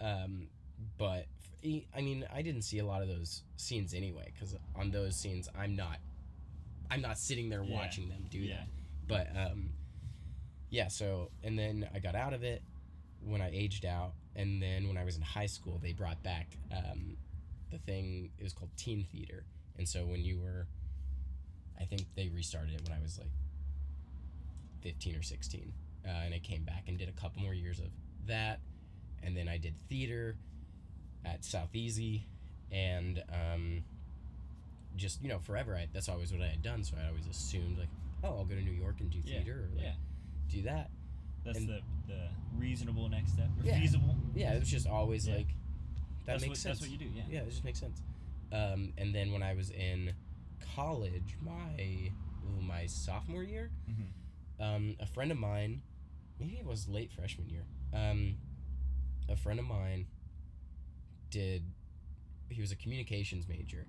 um, 0.00 0.48
but 0.98 1.26
I 1.64 2.00
mean 2.00 2.26
I 2.34 2.42
didn't 2.42 2.62
see 2.62 2.78
a 2.78 2.86
lot 2.86 3.02
of 3.02 3.08
those 3.08 3.42
scenes 3.56 3.94
anyway 3.94 4.30
because 4.34 4.54
on 4.76 4.90
those 4.90 5.16
scenes 5.16 5.48
I'm 5.58 5.76
not, 5.76 5.98
I'm 6.90 7.00
not 7.02 7.18
sitting 7.18 7.48
there 7.50 7.62
Yeah. 7.62 7.74
watching 7.74 8.08
them 8.08 8.24
do 8.30 8.38
Yeah. 8.38 8.56
that. 8.56 8.68
But 9.06 9.28
um, 9.52 9.70
yeah. 10.70 10.88
So 10.88 11.30
and 11.42 11.58
then 11.58 11.88
I 11.94 11.98
got 11.98 12.14
out 12.14 12.32
of 12.32 12.42
it 12.42 12.62
when 13.22 13.40
I 13.42 13.50
aged 13.52 13.84
out, 13.84 14.12
and 14.36 14.62
then 14.62 14.88
when 14.88 14.96
I 14.96 15.04
was 15.04 15.16
in 15.16 15.22
high 15.22 15.46
school, 15.46 15.78
they 15.82 15.92
brought 15.92 16.22
back 16.22 16.48
um, 16.72 17.16
the 17.70 17.78
thing. 17.78 18.30
It 18.38 18.42
was 18.44 18.52
called 18.52 18.70
teen 18.76 19.06
theater, 19.12 19.44
and 19.78 19.88
so 19.88 20.00
when 20.04 20.22
you 20.22 20.38
were, 20.40 20.66
I 21.80 21.84
think 21.84 22.02
they 22.16 22.28
restarted 22.28 22.74
it 22.74 22.82
when 22.88 22.96
I 22.96 23.00
was 23.02 23.18
like 23.18 23.30
fifteen 24.80 25.16
or 25.16 25.22
sixteen, 25.22 25.72
uh, 26.06 26.10
and 26.24 26.34
I 26.34 26.38
came 26.38 26.64
back 26.64 26.84
and 26.88 26.98
did 26.98 27.08
a 27.08 27.12
couple 27.12 27.42
more 27.42 27.54
years 27.54 27.78
of 27.78 27.86
that, 28.26 28.60
and 29.22 29.36
then 29.36 29.48
I 29.48 29.56
did 29.58 29.74
theater 29.88 30.36
at 31.24 31.44
South 31.44 31.74
Easy, 31.74 32.26
and 32.70 33.22
um, 33.32 33.84
just 34.96 35.22
you 35.22 35.28
know 35.28 35.38
forever. 35.38 35.74
I, 35.74 35.88
that's 35.92 36.08
always 36.08 36.32
what 36.32 36.42
I 36.42 36.46
had 36.48 36.62
done, 36.62 36.84
so 36.84 36.96
I 37.02 37.08
always 37.08 37.26
assumed 37.26 37.78
like, 37.78 37.88
oh, 38.22 38.38
I'll 38.38 38.44
go 38.44 38.54
to 38.54 38.62
New 38.62 38.72
York 38.72 38.96
and 39.00 39.10
do 39.10 39.18
Yeah, 39.24 39.38
theater 39.40 39.68
or 39.70 39.76
like 39.76 39.84
yeah. 39.84 39.92
do 40.50 40.62
that. 40.62 40.90
That's 41.44 41.58
and- 41.58 41.68
the 41.68 41.80
the 42.06 42.28
reasonable 42.56 43.08
next 43.08 43.32
step. 43.32 43.48
Or 43.60 43.64
Yeah. 43.66 43.80
feasible. 43.80 44.16
Yeah, 44.34 44.54
it 44.54 44.60
was 44.60 44.70
just 44.70 44.86
always 44.86 45.26
Yeah. 45.26 45.36
like 45.36 45.48
that 45.48 45.54
that's 46.26 46.42
makes 46.42 46.50
what, 46.50 46.58
sense. 46.58 46.78
That's 46.80 46.90
what 46.90 47.00
you 47.00 47.06
do. 47.08 47.12
Yeah. 47.16 47.24
yeah, 47.30 47.40
it 47.40 47.50
just 47.50 47.64
makes 47.64 47.80
sense. 47.80 48.02
Um, 48.52 48.92
and 48.98 49.14
then 49.14 49.32
when 49.32 49.42
I 49.42 49.54
was 49.54 49.70
in 49.70 50.14
college, 50.74 51.36
my 51.40 52.10
ooh, 52.46 52.60
my 52.62 52.86
sophomore 52.86 53.42
year, 53.42 53.70
Mhm. 53.88 54.06
um, 54.60 54.96
a 55.00 55.06
friend 55.06 55.32
of 55.32 55.38
mine, 55.38 55.82
maybe 56.38 56.56
it 56.58 56.64
was 56.64 56.88
late 56.88 57.10
freshman 57.12 57.48
year, 57.48 57.64
um, 57.92 58.36
a 59.28 59.36
friend 59.36 59.58
of 59.58 59.66
mine 59.66 60.06
did. 61.30 61.64
He 62.50 62.60
was 62.60 62.70
a 62.70 62.76
communications 62.76 63.48
major, 63.48 63.86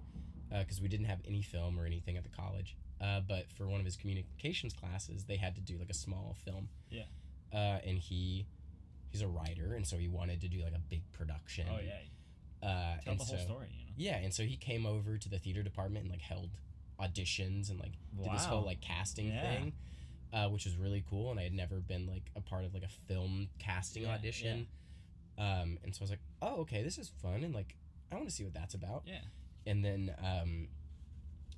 because 0.50 0.80
we 0.82 0.88
didn't 0.88 1.06
have 1.08 1.22
any 1.26 1.42
film 1.42 1.78
or 1.80 1.86
anything 1.86 2.16
at 2.18 2.24
the 2.24 2.30
college. 2.30 2.76
Uh, 3.02 3.20
but 3.20 3.52
for 3.52 3.68
one 3.68 3.80
of 3.80 3.86
his 3.86 3.98
communications 3.98 4.74
classes, 4.74 5.26
they 5.26 5.36
had 5.36 5.54
to 5.56 5.62
do 5.62 5.78
like 5.78 5.90
a 5.90 5.94
small 5.94 6.34
film. 6.46 6.70
Yeah. 6.90 7.04
Uh, 7.56 7.80
and 7.88 7.98
he, 7.98 8.46
he's 9.12 9.22
a 9.22 9.28
writer, 9.28 9.76
and 9.76 9.88
so 9.88 9.96
he 9.98 10.10
wanted 10.10 10.42
to 10.42 10.50
do 10.50 10.62
like 10.62 10.74
a 10.74 10.80
big 10.90 11.04
production. 11.14 11.66
Oh 11.72 11.78
yeah. 11.82 12.68
Uh, 12.68 12.98
Tell 13.02 13.12
and 13.12 13.20
the 13.20 13.24
whole 13.24 13.38
so, 13.38 13.44
story. 13.46 13.68
You 13.72 13.86
know. 13.86 13.94
yeah, 13.96 14.18
and 14.18 14.34
so 14.34 14.44
he 14.44 14.58
came 14.58 14.86
over 14.86 15.18
to 15.18 15.30
the 15.30 15.40
theater 15.40 15.64
department 15.64 16.04
and 16.04 16.12
like 16.12 16.22
held 16.22 16.50
auditions 17.00 17.70
and 17.70 17.80
like 17.80 17.94
did 18.22 18.32
this 18.34 18.46
whole 18.46 18.66
like 18.66 18.82
casting 18.82 19.28
Yeah. 19.28 19.42
thing, 19.42 19.74
uh, 20.34 20.48
which 20.50 20.66
was 20.66 20.76
really 20.76 21.04
cool. 21.10 21.32
And 21.32 21.40
I 21.40 21.44
had 21.44 21.54
never 21.54 21.80
been 21.80 22.08
like 22.08 22.24
a 22.36 22.42
part 22.42 22.66
of 22.66 22.74
like 22.74 22.84
a 22.84 22.90
film 23.08 23.48
casting 23.60 24.04
Yeah, 24.04 24.16
audition. 24.16 24.68
Um, 25.38 25.78
and 25.84 25.94
so 25.94 26.02
I 26.02 26.04
was 26.04 26.10
like, 26.10 26.22
oh, 26.42 26.62
okay, 26.62 26.82
this 26.84 26.98
is 26.98 27.10
fun, 27.22 27.44
and 27.44 27.54
like 27.54 27.76
I 28.12 28.16
want 28.16 28.28
to 28.28 28.34
see 28.36 28.44
what 28.44 28.54
that's 28.54 28.74
about. 28.74 29.04
Yeah. 29.06 29.20
And 29.68 29.84
then 29.84 30.14
um, 30.24 30.68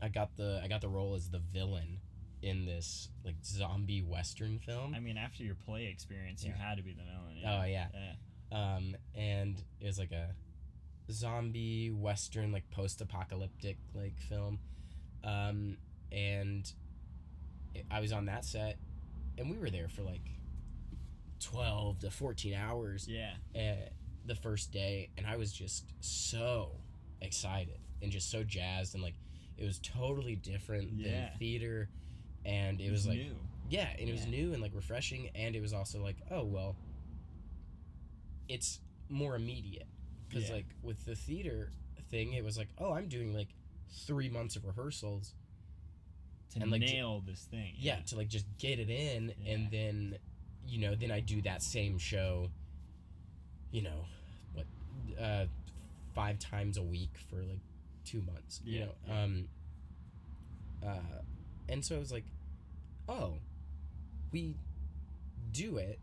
I 0.01 0.09
got 0.09 0.35
the 0.37 0.61
I 0.63 0.67
got 0.67 0.81
the 0.81 0.89
role 0.89 1.15
as 1.15 1.29
the 1.29 1.39
villain 1.39 1.99
in 2.41 2.65
this 2.65 3.09
like 3.25 3.35
zombie 3.43 4.01
western 4.01 4.59
film. 4.59 4.93
I 4.95 4.99
mean, 4.99 5.17
after 5.17 5.43
your 5.43 5.55
play 5.55 5.85
experience, 5.87 6.43
you 6.43 6.51
had 6.51 6.77
to 6.77 6.83
be 6.83 6.93
the 6.93 7.03
villain. 7.03 7.37
Oh 7.61 7.65
yeah. 7.65 7.87
Yeah. 7.93 8.75
um, 8.75 8.95
and 9.15 9.61
it 9.81 9.85
was 9.87 9.97
like 9.99 10.11
a 10.11 10.29
zombie 11.11 11.89
western 11.89 12.51
like 12.51 12.69
post-apocalyptic 12.69 13.77
like 13.93 14.19
film 14.19 14.59
um, 15.23 15.77
and 16.11 16.69
it- 17.73 17.85
i 17.89 18.01
was 18.01 18.11
on 18.11 18.25
that 18.25 18.43
set 18.43 18.77
and 19.37 19.49
we 19.49 19.57
were 19.57 19.69
there 19.69 19.87
for 19.87 20.01
like 20.01 20.29
12 21.39 21.99
to 21.99 22.11
14 22.11 22.53
hours 22.55 23.07
Yeah. 23.07 23.31
uh, 23.55 23.89
the 24.25 24.35
first 24.35 24.71
day 24.71 25.09
and 25.17 25.25
i 25.25 25.37
was 25.37 25.53
just 25.53 25.85
so 26.01 26.71
excited 27.21 27.79
and 28.01 28.11
just 28.11 28.29
so 28.29 28.43
jazzed 28.43 28.93
and 28.93 29.01
like 29.03 29.15
it 29.57 29.65
was 29.65 29.79
totally 29.79 30.35
different 30.35 30.91
Yeah. 30.93 31.29
than 31.29 31.29
theater 31.39 31.89
and 32.47 32.79
it, 32.81 32.89
was, 32.91 33.05
like 33.07 33.17
new. 33.17 33.35
yeah, 33.69 33.89
and 33.99 34.07
it 34.09 34.11
was 34.11 34.25
new 34.25 34.53
and 34.53 34.61
like 34.61 34.71
refreshing, 34.73 35.29
and 35.35 35.55
it 35.55 35.61
was 35.61 35.73
also 35.73 36.01
like, 36.01 36.15
oh 36.31 36.43
well, 36.43 36.75
it's 38.47 38.79
more 39.09 39.35
immediate 39.35 39.87
because 40.27 40.49
Yeah. 40.49 40.55
like 40.55 40.65
with 40.81 41.05
the 41.05 41.15
theater 41.15 41.71
thing, 42.09 42.33
it 42.33 42.43
was 42.43 42.57
like, 42.57 42.69
oh, 42.77 42.93
I'm 42.93 43.07
doing 43.07 43.33
like 43.33 43.49
three 44.05 44.29
months 44.29 44.55
of 44.55 44.65
rehearsals, 44.65 45.33
to 46.53 46.61
and, 46.61 46.71
like, 46.71 46.81
j- 46.81 46.93
nail 46.95 47.21
this 47.25 47.41
thing. 47.51 47.73
yeah, 47.77 47.97
to 48.07 48.15
like 48.15 48.27
just 48.29 48.45
get 48.57 48.79
it 48.79 48.89
in, 48.89 49.33
Yeah. 49.41 49.53
and 49.53 49.71
then, 49.71 50.17
you 50.67 50.79
know, 50.79 50.95
then 50.95 51.11
I 51.11 51.19
do 51.19 51.41
that 51.43 51.61
same 51.61 51.97
show, 51.97 52.49
you 53.71 53.81
know, 53.81 54.05
what, 54.53 54.65
uh, 55.21 55.45
five 56.15 56.39
times 56.39 56.77
a 56.77 56.83
week 56.83 57.11
for 57.29 57.43
like 57.43 57.59
two 58.05 58.21
months, 58.21 58.61
you 58.65 58.79
know, 58.81 58.91
yeah. 59.07 59.23
um, 59.23 59.47
uh, 60.85 61.21
and 61.69 61.83
so 61.83 61.95
it 61.95 61.99
was 61.99 62.11
like, 62.11 62.25
oh, 63.07 63.35
we 64.31 64.55
do 65.51 65.77
it, 65.77 65.99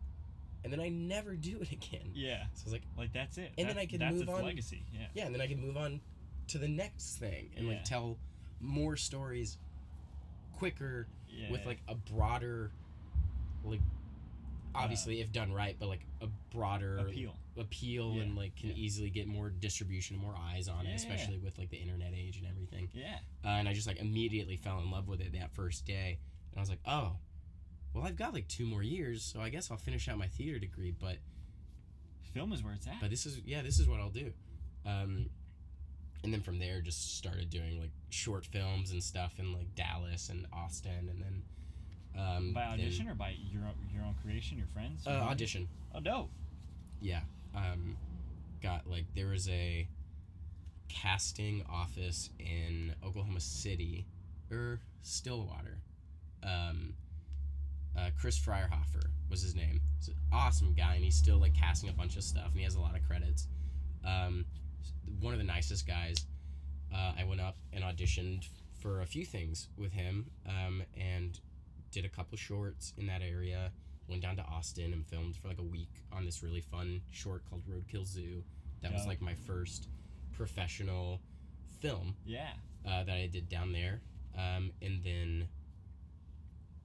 and 0.63 0.71
then 0.73 0.79
I 0.79 0.89
never 0.89 1.35
do 1.35 1.59
it 1.61 1.71
again. 1.71 2.11
Yeah. 2.13 2.43
So 2.53 2.61
I 2.61 2.65
was 2.65 2.73
like, 2.73 2.83
Like 2.97 3.13
that's 3.13 3.37
it. 3.37 3.51
And 3.57 3.69
then 3.69 3.77
I 3.77 3.85
could 3.85 4.01
move 4.01 4.29
on- 4.29 4.43
legacy. 4.43 4.83
Yeah. 4.93 5.07
yeah, 5.13 5.25
and 5.25 5.33
then 5.33 5.41
I 5.41 5.47
can 5.47 5.59
move 5.59 5.77
on 5.77 6.01
to 6.47 6.57
the 6.57 6.67
next 6.67 7.15
thing 7.17 7.51
and 7.55 7.65
Yeah. 7.67 7.73
like 7.73 7.85
tell 7.85 8.17
more 8.59 8.95
stories 8.97 9.57
quicker 10.53 11.07
Yeah. 11.29 11.51
with 11.51 11.65
like 11.65 11.81
a 11.87 11.95
broader, 11.95 12.71
like 13.63 13.81
obviously 14.73 15.21
if 15.21 15.31
done 15.31 15.51
right, 15.53 15.75
but 15.79 15.87
like 15.87 16.05
a 16.21 16.27
broader 16.51 16.97
appeal. 16.97 17.33
appeal 17.57 18.13
Yeah, 18.15 18.23
and 18.23 18.35
like 18.35 18.55
can 18.55 18.69
yeah. 18.69 18.75
easily 18.75 19.09
get 19.09 19.27
more 19.27 19.49
distribution, 19.49 20.17
more 20.17 20.35
eyes 20.35 20.67
on 20.67 20.85
Yeah. 20.85 20.91
it, 20.91 20.95
especially 20.95 21.37
with 21.37 21.57
like 21.57 21.69
the 21.69 21.77
internet 21.77 22.13
age 22.13 22.37
and 22.37 22.47
everything. 22.47 22.89
Yeah. 22.93 23.19
Uh, 23.43 23.49
and 23.49 23.69
I 23.69 23.73
just 23.73 23.87
like 23.87 23.97
immediately 23.97 24.57
fell 24.57 24.79
in 24.81 24.91
love 24.91 25.07
with 25.07 25.21
it 25.21 25.31
that 25.33 25.51
first 25.51 25.85
day, 25.85 26.19
and 26.55 26.59
I 26.59 26.61
was 26.61 26.69
like, 26.69 26.79
oh, 26.87 27.17
well 27.93 28.05
I've 28.05 28.15
got 28.15 28.33
like 28.33 28.47
two 28.47 28.65
more 28.65 28.81
years, 28.83 29.21
so 29.23 29.41
I 29.41 29.49
guess 29.49 29.69
I'll 29.69 29.77
finish 29.77 30.07
out 30.07 30.17
my 30.17 30.27
theater 30.27 30.57
degree, 30.59 30.91
but 30.99 31.17
Film 32.33 32.51
is 32.51 32.63
where 32.63 32.73
it's 32.73 32.87
at. 32.87 32.95
but 32.99 33.09
this 33.09 33.25
is 33.25 33.39
yeah 33.45 33.61
this 33.61 33.79
is 33.79 33.87
what 33.87 34.01
i'll 34.01 34.09
do 34.09 34.33
um 34.85 35.29
and 36.21 36.33
then 36.33 36.41
from 36.41 36.59
there 36.59 36.81
just 36.81 37.15
started 37.17 37.49
doing 37.49 37.79
like 37.79 37.91
short 38.09 38.45
films 38.45 38.91
and 38.91 39.01
stuff 39.01 39.31
in 39.39 39.53
like 39.53 39.73
dallas 39.75 40.27
and 40.27 40.45
austin 40.51 41.07
and 41.09 41.21
then 41.21 41.43
um 42.21 42.51
by 42.53 42.61
then- 42.61 42.71
audition 42.73 43.07
or 43.07 43.13
by 43.15 43.33
your 43.49 43.61
own, 43.63 43.75
your 43.93 44.03
own 44.03 44.15
creation, 44.21 44.57
your 44.57 44.67
friends. 44.67 45.07
uh, 45.07 45.11
audition 45.11 45.69
Oh, 45.93 46.01
dope. 46.01 46.29
yeah 46.99 47.21
um 47.55 47.95
got 48.61 48.85
like 48.85 49.05
there 49.15 49.27
was 49.27 49.47
a 49.47 49.87
casting 50.89 51.63
office 51.71 52.29
in 52.39 52.93
Oklahoma 53.05 53.39
City 53.39 54.05
or 54.51 54.81
Stillwater. 55.03 55.77
Um, 56.45 56.93
uh, 57.97 58.09
Chris 58.19 58.37
Freierhofer 58.39 59.07
was 59.29 59.41
his 59.41 59.55
name. 59.55 59.81
He's 59.97 60.09
an 60.09 60.15
awesome 60.31 60.73
guy, 60.73 60.95
and 60.95 61.03
he's 61.03 61.15
still 61.15 61.37
like 61.37 61.53
casting 61.55 61.89
a 61.89 61.93
bunch 61.93 62.17
of 62.17 62.23
stuff, 62.23 62.47
and 62.47 62.57
he 62.57 62.63
has 62.63 62.75
a 62.75 62.79
lot 62.81 62.95
of 62.95 63.03
credits. 63.07 63.47
Um, 64.05 64.45
one 65.19 65.33
of 65.33 65.39
the 65.39 65.45
nicest 65.45 65.87
guys. 65.87 66.25
Uh, 66.93 67.13
I 67.19 67.23
went 67.23 67.41
up 67.41 67.57
and 67.73 67.83
auditioned 67.83 68.47
for 68.79 69.01
a 69.01 69.05
few 69.05 69.25
things 69.25 69.69
with 69.77 69.91
him, 69.91 70.27
um, 70.47 70.83
and 70.95 71.39
did 71.91 72.05
a 72.05 72.09
couple 72.09 72.37
shorts 72.37 72.93
in 72.97 73.07
that 73.07 73.21
area. 73.21 73.71
Went 74.07 74.21
down 74.21 74.35
to 74.35 74.43
Austin 74.43 74.93
and 74.93 75.05
filmed 75.07 75.35
for 75.37 75.47
like 75.47 75.57
a 75.57 75.63
week 75.63 75.89
on 76.11 76.25
this 76.25 76.43
really 76.43 76.61
fun 76.61 77.01
short 77.11 77.43
called 77.49 77.63
Roadkill 77.67 78.05
Zoo. 78.05 78.43
That 78.81 78.93
was 78.93 79.07
like 79.07 79.19
my 79.21 79.33
first 79.33 79.87
professional 80.33 81.21
film 81.79 82.15
Yeah. 82.25 82.51
uh, 82.85 83.03
that 83.03 83.15
I 83.17 83.25
did 83.27 83.49
down 83.49 83.71
there. 83.71 84.01
Um, 84.37 84.71
and 84.81 85.01
then 85.03 85.47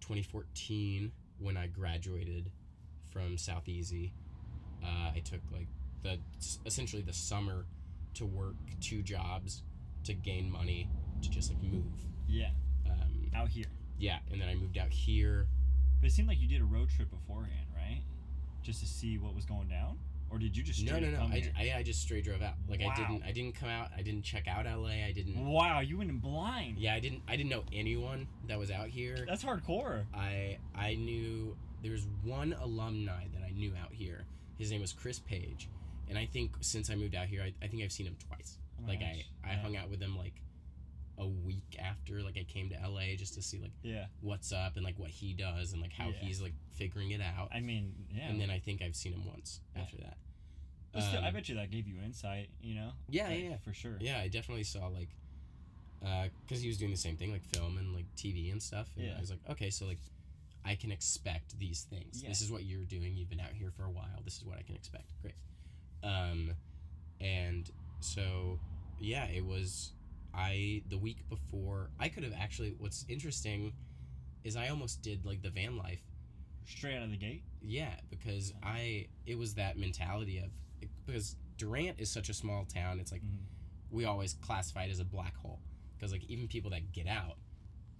2014, 0.00 1.12
when 1.38 1.56
I 1.56 1.66
graduated 1.66 2.50
from 3.12 3.36
South 3.38 3.68
Easy, 3.68 4.12
uh, 4.84 5.10
I 5.14 5.22
took 5.24 5.40
like 5.52 5.68
the 6.02 6.18
essentially 6.66 7.02
the 7.02 7.12
summer 7.12 7.66
to 8.14 8.26
work 8.26 8.54
two 8.80 9.02
jobs 9.02 9.62
to 10.04 10.14
gain 10.14 10.50
money 10.50 10.88
to 11.22 11.30
just 11.30 11.50
like 11.52 11.62
move. 11.62 11.84
Yeah. 12.28 12.50
Um, 12.88 13.30
Out 13.34 13.48
here. 13.48 13.66
yeah, 13.98 14.18
and 14.32 14.40
then 14.40 14.48
I 14.48 14.54
moved 14.54 14.78
out 14.78 14.90
here. 14.90 15.46
But 16.00 16.08
it 16.08 16.12
seemed 16.12 16.28
like 16.28 16.40
you 16.40 16.48
did 16.48 16.62
a 16.62 16.64
road 16.64 16.88
trip 16.88 17.10
beforehand, 17.10 17.66
right? 17.74 18.02
Just 18.62 18.80
to 18.80 18.86
see 18.86 19.18
what 19.18 19.34
was 19.34 19.44
going 19.44 19.68
down, 19.68 19.98
or 20.30 20.38
did 20.38 20.56
you 20.56 20.62
just 20.62 20.82
No, 20.84 20.92
straight 20.96 21.12
no, 21.12 21.18
no. 21.18 21.24
I? 21.24 21.50
I, 21.58 21.74
I 21.78 21.82
just 21.82 22.00
straight 22.02 22.24
drove 22.24 22.42
out. 22.42 22.54
Like 22.68 22.80
I 22.82 22.94
didn't 22.94 23.22
I 23.24 23.32
didn't 23.32 23.54
come 23.54 23.68
out. 23.68 23.88
I 23.96 24.02
didn't 24.02 24.22
check 24.22 24.46
out 24.48 24.66
LA. 24.66 24.88
I 25.06 25.12
didn't. 25.14 25.44
Wow, 25.44 25.80
you 25.80 25.98
went 25.98 26.10
in 26.10 26.18
blind. 26.18 26.78
Yeah, 26.78 26.94
I 26.94 27.00
didn't. 27.00 27.22
I 27.28 27.36
didn't 27.36 27.50
know 27.50 27.64
anyone 27.72 28.26
that 28.48 28.58
was 28.58 28.70
out 28.70 28.88
here. 28.88 29.24
That's 29.28 29.44
hardcore. 29.44 30.04
I 30.14 30.58
I 30.74 30.94
knew 30.94 31.56
there 31.82 31.92
was 31.92 32.06
one 32.22 32.54
alumni 32.60 33.24
that 33.34 33.42
I 33.46 33.50
knew 33.52 33.72
out 33.82 33.92
here. 33.92 34.24
His 34.58 34.70
name 34.70 34.80
was 34.82 34.92
Chris 34.92 35.18
Page, 35.18 35.68
and 36.08 36.18
I 36.18 36.26
think 36.26 36.52
since 36.60 36.90
I 36.90 36.94
moved 36.94 37.14
out 37.14 37.26
here, 37.26 37.42
I, 37.42 37.52
I 37.64 37.68
think 37.68 37.82
I've 37.82 37.92
seen 37.92 38.06
him 38.06 38.16
twice. 38.28 38.58
Oh 38.82 38.86
like 38.88 39.00
I. 39.00 39.24
I 39.44 39.52
Yeah. 39.52 39.62
hung 39.62 39.76
out 39.76 39.90
with 39.90 40.00
him 40.00 40.16
like 40.16 40.34
a 41.20 41.26
week 41.28 41.76
after 41.78 42.22
like 42.22 42.36
I 42.38 42.44
came 42.44 42.70
to 42.70 42.76
LA 42.88 43.14
just 43.16 43.34
to 43.34 43.42
see 43.42 43.58
like 43.60 43.72
Yeah. 43.82 44.06
what's 44.22 44.52
up 44.52 44.76
and 44.76 44.84
like 44.84 44.98
what 44.98 45.10
he 45.10 45.34
does 45.34 45.72
and 45.74 45.82
like 45.82 45.92
how 45.92 46.08
Yeah. 46.08 46.18
he's 46.20 46.40
like 46.40 46.54
figuring 46.72 47.10
it 47.10 47.20
out. 47.20 47.50
I 47.52 47.60
mean, 47.60 47.92
yeah. 48.10 48.28
And 48.28 48.40
then 48.40 48.48
I 48.50 48.58
think 48.58 48.80
I've 48.82 48.96
seen 48.96 49.12
him 49.12 49.26
once 49.26 49.60
Yeah. 49.76 49.82
after 49.82 49.98
that. 49.98 50.16
But 50.92 51.02
still, 51.02 51.22
I 51.22 51.28
Um, 51.28 51.34
bet 51.34 51.48
you 51.48 51.54
that 51.56 51.70
gave 51.70 51.86
you 51.86 52.00
insight. 52.00 52.48
You 52.62 52.74
know. 52.74 52.92
Yeah, 53.08 53.28
Like, 53.28 53.42
yeah. 53.42 53.56
For 53.58 53.72
sure. 53.74 53.98
Yeah, 54.00 54.18
I 54.18 54.28
definitely 54.28 54.64
saw 54.64 54.86
like, 54.88 55.10
because 56.00 56.62
he 56.62 56.68
was 56.68 56.78
doing 56.78 56.90
the 56.90 56.96
same 56.96 57.16
thing, 57.18 57.30
like 57.30 57.44
film 57.44 57.76
and 57.76 57.94
like 57.94 58.06
TV 58.16 58.50
and 58.50 58.62
stuff. 58.62 58.88
And 58.96 59.06
Yeah. 59.06 59.16
I 59.16 59.20
was 59.20 59.30
like, 59.30 59.40
okay, 59.50 59.68
so 59.70 59.86
like, 59.86 60.00
I 60.64 60.74
can 60.74 60.90
expect 60.90 61.58
these 61.58 61.82
things. 61.84 62.22
Yeah. 62.22 62.28
This 62.30 62.40
is 62.40 62.50
what 62.50 62.64
you're 62.64 62.84
doing. 62.86 63.14
You've 63.16 63.28
been 63.30 63.40
out 63.40 63.52
here 63.52 63.70
for 63.70 63.84
a 63.84 63.90
while. 63.90 64.20
This 64.24 64.36
is 64.38 64.44
what 64.44 64.58
I 64.58 64.62
can 64.62 64.74
expect. 64.74 65.12
Great. 65.22 65.34
Um, 66.02 66.54
and 67.20 67.70
so 68.00 68.58
yeah, 68.98 69.26
it 69.26 69.44
was. 69.44 69.92
I 70.34 70.82
the 70.88 70.98
week 70.98 71.28
before 71.28 71.90
I 71.98 72.08
could 72.08 72.22
have 72.24 72.32
actually. 72.38 72.74
What's 72.78 73.04
interesting, 73.08 73.72
is 74.44 74.56
I 74.56 74.68
almost 74.68 75.02
did 75.02 75.24
like 75.24 75.42
the 75.42 75.50
van 75.50 75.76
life. 75.76 76.02
Straight 76.66 76.96
out 76.96 77.02
of 77.04 77.10
the 77.10 77.16
gate. 77.16 77.42
Yeah, 77.62 77.94
because 78.10 78.52
I 78.62 79.06
it 79.26 79.36
was 79.38 79.54
that 79.54 79.76
mentality 79.78 80.38
of 80.38 80.50
because 81.06 81.36
Durant 81.56 81.98
is 82.00 82.10
such 82.10 82.28
a 82.28 82.34
small 82.34 82.64
town. 82.64 83.00
It's 83.00 83.12
like 83.12 83.22
Mhm. 83.22 83.44
we 83.90 84.04
always 84.04 84.34
classify 84.34 84.84
it 84.84 84.90
as 84.90 85.00
a 85.00 85.04
black 85.04 85.36
hole 85.36 85.60
because 85.96 86.12
like 86.12 86.24
even 86.24 86.48
people 86.48 86.70
that 86.70 86.92
get 86.92 87.06
out 87.06 87.38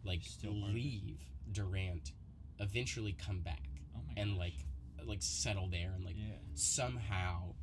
like 0.05 0.23
Still 0.23 0.53
leave 0.55 1.19
Durant 1.53 2.13
eventually 2.59 3.13
come 3.13 3.41
back 3.41 3.69
Oh 3.95 4.01
and 4.17 4.31
gosh. 4.31 4.39
like 4.39 5.07
like 5.07 5.23
settle 5.23 5.69
there 5.69 5.93
and 5.95 6.05
like 6.05 6.17
yeah, 6.17 6.37
somehow. 6.55 7.55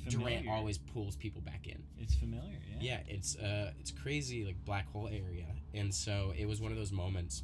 Durant 0.00 0.48
always 0.48 0.78
pulls 0.78 1.16
people 1.16 1.40
back 1.40 1.66
in. 1.66 1.82
It's 1.98 2.14
familiar. 2.14 2.58
Yeah. 2.68 2.76
Yeah, 2.80 3.00
it's 3.08 3.36
uh 3.36 3.72
it's 3.80 3.90
crazy 3.90 4.44
like 4.44 4.64
black 4.64 4.90
hole 4.92 5.08
area. 5.08 5.46
And 5.74 5.94
so 5.94 6.32
it 6.36 6.46
was 6.46 6.60
one 6.60 6.72
of 6.72 6.78
those 6.78 6.92
moments 6.92 7.42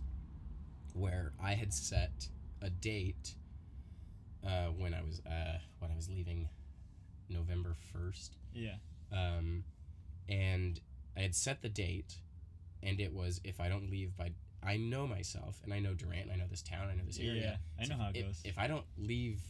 where 0.95 1.33
I 1.43 1.55
had 1.55 1.73
set 1.73 2.29
a 2.63 2.71
date 2.71 3.35
uh 4.47 4.67
when 4.77 4.95
I 4.95 5.03
was 5.03 5.21
uh 5.27 5.59
when 5.79 5.91
I 5.91 5.97
was 5.97 6.09
leaving 6.09 6.49
November 7.29 7.75
1st 7.95 8.31
Yeah. 8.55 8.75
um, 9.13 9.65
and 10.29 10.81
I 11.17 11.21
had 11.21 11.35
set 11.35 11.63
the 11.63 11.69
date, 11.69 12.15
and 12.83 13.01
it 13.01 13.13
was 13.13 13.41
if 13.45 13.61
I 13.61 13.69
don't 13.69 13.91
leave 13.91 14.17
by 14.17 14.31
I 14.63 14.77
know 14.77 15.07
myself, 15.07 15.61
and 15.65 15.73
I 15.73 15.79
know 15.79 15.95
Durant, 15.95 16.23
and 16.25 16.33
I 16.33 16.37
know 16.37 16.47
this 16.51 16.63
town, 16.63 16.89
I 16.91 16.95
know 16.97 17.05
this 17.07 17.19
area. 17.21 17.61
Yeah. 17.79 17.83
I 17.83 17.85
So 17.85 17.95
know 17.95 18.03
how 18.03 18.09
it 18.11 18.17
if, 18.17 18.27
goes. 18.27 18.41
If 18.45 18.59
I 18.59 18.67
don't 18.67 18.85
leave, 18.97 19.41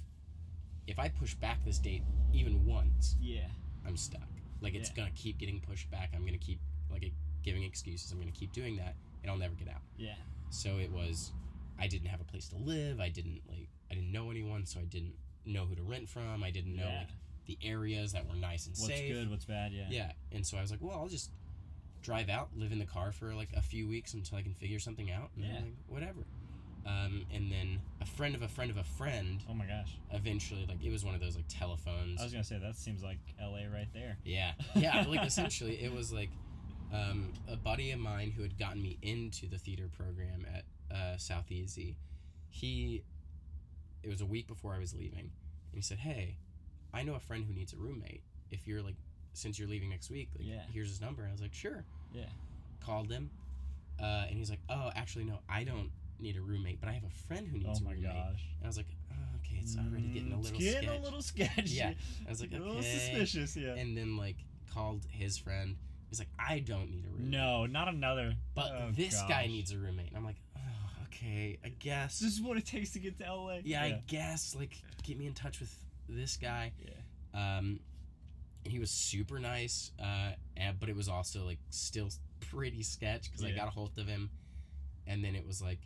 if 0.89 0.99
I 0.99 1.09
push 1.09 1.35
back 1.35 1.65
this 1.65 1.79
date 1.79 2.03
even 2.33 2.65
once, 2.67 3.15
yeah. 3.21 3.47
I'm 3.87 3.97
stuck. 3.97 4.29
Like 4.61 4.75
it's 4.75 4.89
Yeah. 4.91 4.97
gonna 4.97 5.11
keep 5.15 5.39
getting 5.39 5.61
pushed 5.61 5.91
back. 5.91 6.11
I'm 6.15 6.25
gonna 6.25 6.39
keep 6.39 6.59
like 6.91 7.13
giving 7.45 7.63
excuses. 7.63 8.11
I'm 8.11 8.19
gonna 8.19 8.33
keep 8.33 8.53
doing 8.53 8.77
that, 8.77 8.97
and 9.23 9.31
I'll 9.31 9.39
never 9.39 9.55
get 9.55 9.69
out. 9.69 9.83
Yeah. 9.97 10.17
So 10.51 10.79
it 10.79 10.91
was, 10.91 11.33
I 11.79 11.87
didn't 11.87 12.09
have 12.09 12.21
a 12.21 12.25
place 12.25 12.49
to 12.49 12.57
live. 12.57 13.01
I 13.01 13.11
didn't 13.11 13.43
like, 13.49 13.69
I 13.91 13.95
didn't 13.95 14.11
know 14.13 14.31
anyone, 14.31 14.65
so 14.67 14.81
I 14.81 14.85
didn't 14.85 15.15
know 15.45 15.67
who 15.67 15.75
to 15.77 15.83
rent 15.83 16.09
from. 16.09 16.43
I 16.43 16.51
didn't 16.51 16.75
know 16.75 16.89
yeah. 16.89 16.99
like 17.01 17.09
the 17.47 17.59
areas 17.63 18.13
that 18.13 18.27
were 18.29 18.35
nice 18.37 18.67
and 18.67 18.75
what's 18.77 18.87
safe. 18.93 19.13
good? 19.13 19.31
What's 19.31 19.45
bad? 19.45 19.73
Yeah. 19.73 19.87
Yeah, 19.91 20.13
and 20.33 20.45
so 20.47 20.57
I 20.59 20.63
was 20.63 20.71
like, 20.71 20.81
well, 20.83 20.99
I'll 20.99 21.09
just 21.09 21.31
drive 22.03 22.29
out, 22.29 22.49
live 22.57 22.73
in 22.73 22.79
the 22.79 22.85
car 22.87 23.13
for 23.13 23.35
like 23.35 23.51
a 23.55 23.61
few 23.63 23.87
weeks 23.89 24.15
until 24.15 24.39
I 24.39 24.43
can 24.43 24.55
figure 24.55 24.79
something 24.79 25.11
out. 25.11 25.31
And 25.37 25.45
Yeah. 25.45 25.55
like, 25.61 25.75
whatever. 25.87 26.27
Um, 26.87 27.27
and 27.35 27.53
then 27.53 27.81
a 28.01 28.07
friend 28.07 28.35
of 28.35 28.41
a 28.43 28.49
friend 28.49 28.71
of 28.71 28.79
a 28.79 28.85
friend 28.85 29.43
Oh 29.51 29.53
my 29.55 29.67
gosh. 29.67 29.99
eventually, 30.13 30.65
like, 30.67 30.83
it 30.83 30.91
was 30.91 31.05
one 31.05 31.15
of 31.15 31.21
those 31.21 31.37
like 31.37 31.45
telephones. 31.49 32.19
I 32.21 32.25
was 32.25 32.33
gonna 32.33 32.45
say 32.45 32.59
that 32.59 32.77
seems 32.77 33.03
like 33.03 33.19
L.A. 33.41 33.67
right 33.69 33.89
there. 33.93 34.17
yeah, 34.25 34.53
yeah. 34.75 35.05
like 35.07 35.23
essentially, 35.27 35.75
it 35.83 35.93
was 35.93 36.13
like 36.13 36.31
um, 36.93 37.33
a 37.51 37.57
buddy 37.57 37.91
of 37.91 38.01
mine 38.01 38.31
who 38.35 38.43
had 38.43 38.59
gotten 38.59 38.81
me 38.83 38.97
into 39.03 39.47
the 39.47 39.59
theater 39.59 39.89
program 39.95 40.47
at 40.55 40.65
uh, 40.97 41.17
South 41.19 41.51
Easy. 41.53 41.97
He, 42.49 43.03
it 44.03 44.09
was 44.09 44.23
a 44.23 44.27
week 44.27 44.49
before 44.49 44.73
I 44.73 44.79
was 44.79 44.95
leaving, 44.95 45.19
and 45.19 45.75
he 45.75 45.83
said, 45.83 45.99
"Hey, 45.99 46.37
I 46.95 47.03
know 47.03 47.15
a 47.15 47.21
friend 47.21 47.45
who 47.47 47.53
needs 47.53 47.75
a 47.75 47.77
roommate. 47.77 48.23
If 48.51 48.67
you're 48.67 48.81
like, 48.81 48.95
since 49.35 49.59
you're 49.59 49.69
leaving 49.69 49.91
next 49.91 50.11
week, 50.11 50.31
like, 50.39 50.47
Yeah. 50.49 50.63
here's 50.73 50.89
his 50.89 51.01
number." 51.03 51.23
And 51.23 51.31
I 51.31 51.33
was 51.33 51.43
like, 51.43 51.53
"Sure." 51.55 51.85
Yeah. 52.15 52.25
Called 52.81 53.11
him, 53.11 53.29
uh, 54.01 54.25
and 54.29 54.39
he's 54.39 54.49
like, 54.49 54.61
"Oh, 54.71 54.91
actually, 54.97 55.25
no, 55.25 55.41
I 55.49 55.65
don't 55.65 55.91
need 56.21 56.37
a 56.37 56.41
roommate, 56.43 56.81
but 56.81 56.89
I 56.89 56.93
have 56.93 57.05
a 57.05 57.11
friend 57.27 57.47
who 57.49 57.59
needs 57.59 57.81
Oh 57.81 57.83
a 57.83 57.85
my 57.85 57.93
roommate." 57.93 58.13
gosh. 58.13 58.45
And 58.59 58.65
I 58.65 58.67
was 58.67 58.77
like, 58.77 58.87
oh, 59.13 59.15
"Okay, 59.37 59.59
it's 59.61 59.77
already 59.77 60.09
getting 60.09 60.33
a 60.33 60.37
Mm, 60.37 60.43
little 60.43 60.59
getting 60.59 60.83
sketch." 60.89 60.99
a 60.99 61.03
little 61.03 61.23
sketchy. 61.23 61.75
Yeah. 61.75 61.93
I 62.27 62.31
was 62.31 62.41
like, 62.41 62.53
a 62.53 62.59
little 62.59 62.83
suspicious. 62.83 63.57
Yeah. 63.57 63.75
And 63.75 63.97
then 63.97 64.17
like 64.17 64.37
called 64.73 65.05
his 65.11 65.39
friend. 65.39 65.77
He's 66.09 66.19
like, 66.19 66.29
"I 66.39 66.61
don't 66.61 66.91
need 66.91 67.05
a 67.07 67.11
roommate." 67.11 67.31
no, 67.31 67.67
not 67.67 67.89
another. 67.89 68.35
But 68.55 68.73
Oh, 68.73 68.91
this 68.93 69.21
guy 69.29 69.47
needs 69.47 69.73
a 69.73 69.79
roommate. 69.79 70.09
And 70.09 70.17
I'm 70.17 70.25
like, 70.25 70.41
oh, 70.57 70.61
okay, 71.05 71.59
I 71.65 71.69
guess. 71.69 72.19
This 72.21 72.33
is 72.35 72.41
what 72.41 72.57
it 72.57 72.65
takes 72.67 72.93
to 72.93 72.99
get 72.99 73.19
to 73.19 73.27
L.A. 73.27 73.61
yeah, 73.65 73.85
Yeah. 73.85 73.95
I 73.97 74.03
guess. 74.07 74.55
Like, 74.55 74.77
get 75.03 75.19
me 75.19 75.27
in 75.27 75.35
touch 75.35 75.61
with 75.61 75.75
this 76.09 76.37
guy. 76.39 76.73
Yeah. 76.83 77.59
Um, 77.59 77.81
and 78.65 78.73
he 78.73 78.79
was 78.79 78.91
super 78.91 79.39
nice. 79.39 79.93
Uh, 80.03 80.31
and, 80.57 80.81
but 80.81 80.89
it 80.89 80.97
was 80.97 81.09
also 81.09 81.45
like 81.45 81.59
still 81.71 82.09
pretty 82.41 82.83
sketch 82.83 83.25
because 83.31 83.45
I 83.45 83.51
got 83.53 83.69
a 83.69 83.71
hold 83.71 83.93
of 83.99 84.07
him, 84.07 84.31
and 85.07 85.23
then 85.23 85.35
it 85.35 85.47
was 85.47 85.61
like, 85.61 85.79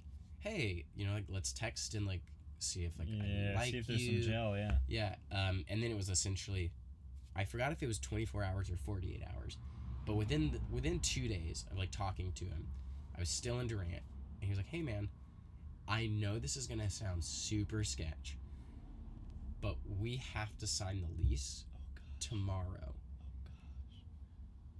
hey, 0.42 0.84
you 0.94 1.06
know, 1.06 1.12
like 1.14 1.24
let's 1.28 1.52
text 1.52 1.94
and 1.94 2.06
like 2.06 2.22
see 2.58 2.84
if 2.84 2.98
like 2.98 3.08
yeah. 3.10 3.52
I 3.52 3.54
like 3.56 3.70
see 3.70 3.78
if 3.78 3.86
there's 3.86 4.06
you. 4.06 4.22
some 4.22 4.32
gel. 4.32 4.56
Yeah. 4.56 4.72
Yeah. 4.88 5.14
Um, 5.30 5.64
and 5.68 5.82
then 5.82 5.90
it 5.90 5.96
was 5.96 6.08
essentially, 6.08 6.72
I 7.34 7.44
forgot 7.44 7.72
if 7.72 7.82
it 7.82 7.86
was 7.86 7.98
24 7.98 8.44
hours 8.44 8.70
or 8.70 8.76
48 8.76 9.22
hours, 9.36 9.56
but 10.06 10.14
within 10.14 10.50
the, 10.52 10.60
within 10.70 10.98
two 11.00 11.28
days 11.28 11.64
of 11.70 11.78
like 11.78 11.90
talking 11.90 12.32
to 12.32 12.44
him, 12.44 12.68
I 13.16 13.20
was 13.20 13.28
still 13.28 13.60
in 13.60 13.66
Durant, 13.68 13.90
and 13.90 14.42
he 14.42 14.48
was 14.48 14.58
like, 14.58 14.66
"Hey 14.68 14.82
man, 14.82 15.08
I 15.88 16.06
know 16.06 16.38
this 16.38 16.56
is 16.56 16.66
gonna 16.66 16.90
sound 16.90 17.22
super 17.24 17.84
sketch, 17.84 18.36
but 19.60 19.76
we 20.00 20.16
have 20.34 20.56
to 20.58 20.66
sign 20.66 21.02
the 21.02 21.22
lease 21.22 21.64
Oh 21.66 21.78
tomorrow. 22.20 22.94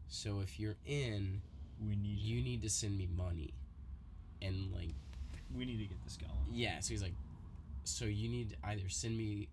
So 0.09 0.41
if 0.41 0.59
you're 0.61 0.77
in, 0.87 1.41
We 1.81 1.97
need 1.97 2.19
you. 2.19 2.37
you 2.37 2.43
need 2.43 2.63
to 2.63 2.71
send 2.71 2.97
me 2.97 3.07
money." 3.07 3.55
And 4.41 4.73
like, 4.73 4.95
We 5.57 5.65
need 5.65 5.79
to 5.79 5.85
get 5.87 6.03
this 6.05 6.17
going. 6.17 6.33
yeah, 6.51 6.81
so 6.81 6.91
he's 6.91 7.03
like, 7.03 7.15
"So 7.85 8.05
you 8.07 8.29
need 8.29 8.51
to 8.51 8.57
either 8.65 8.89
send 8.89 9.17
me 9.17 9.49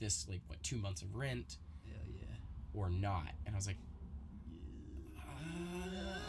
this 0.00 0.26
like 0.28 0.40
what 0.46 0.62
two 0.62 0.76
months 0.76 1.02
of 1.02 1.14
rent." 1.14 1.56
Hell 1.86 2.00
yeah. 2.14 2.24
or 2.80 2.90
not. 2.90 3.32
And 3.46 3.54
I 3.54 3.58
was 3.58 3.66
like, 3.66 3.76
uh, 5.18 5.20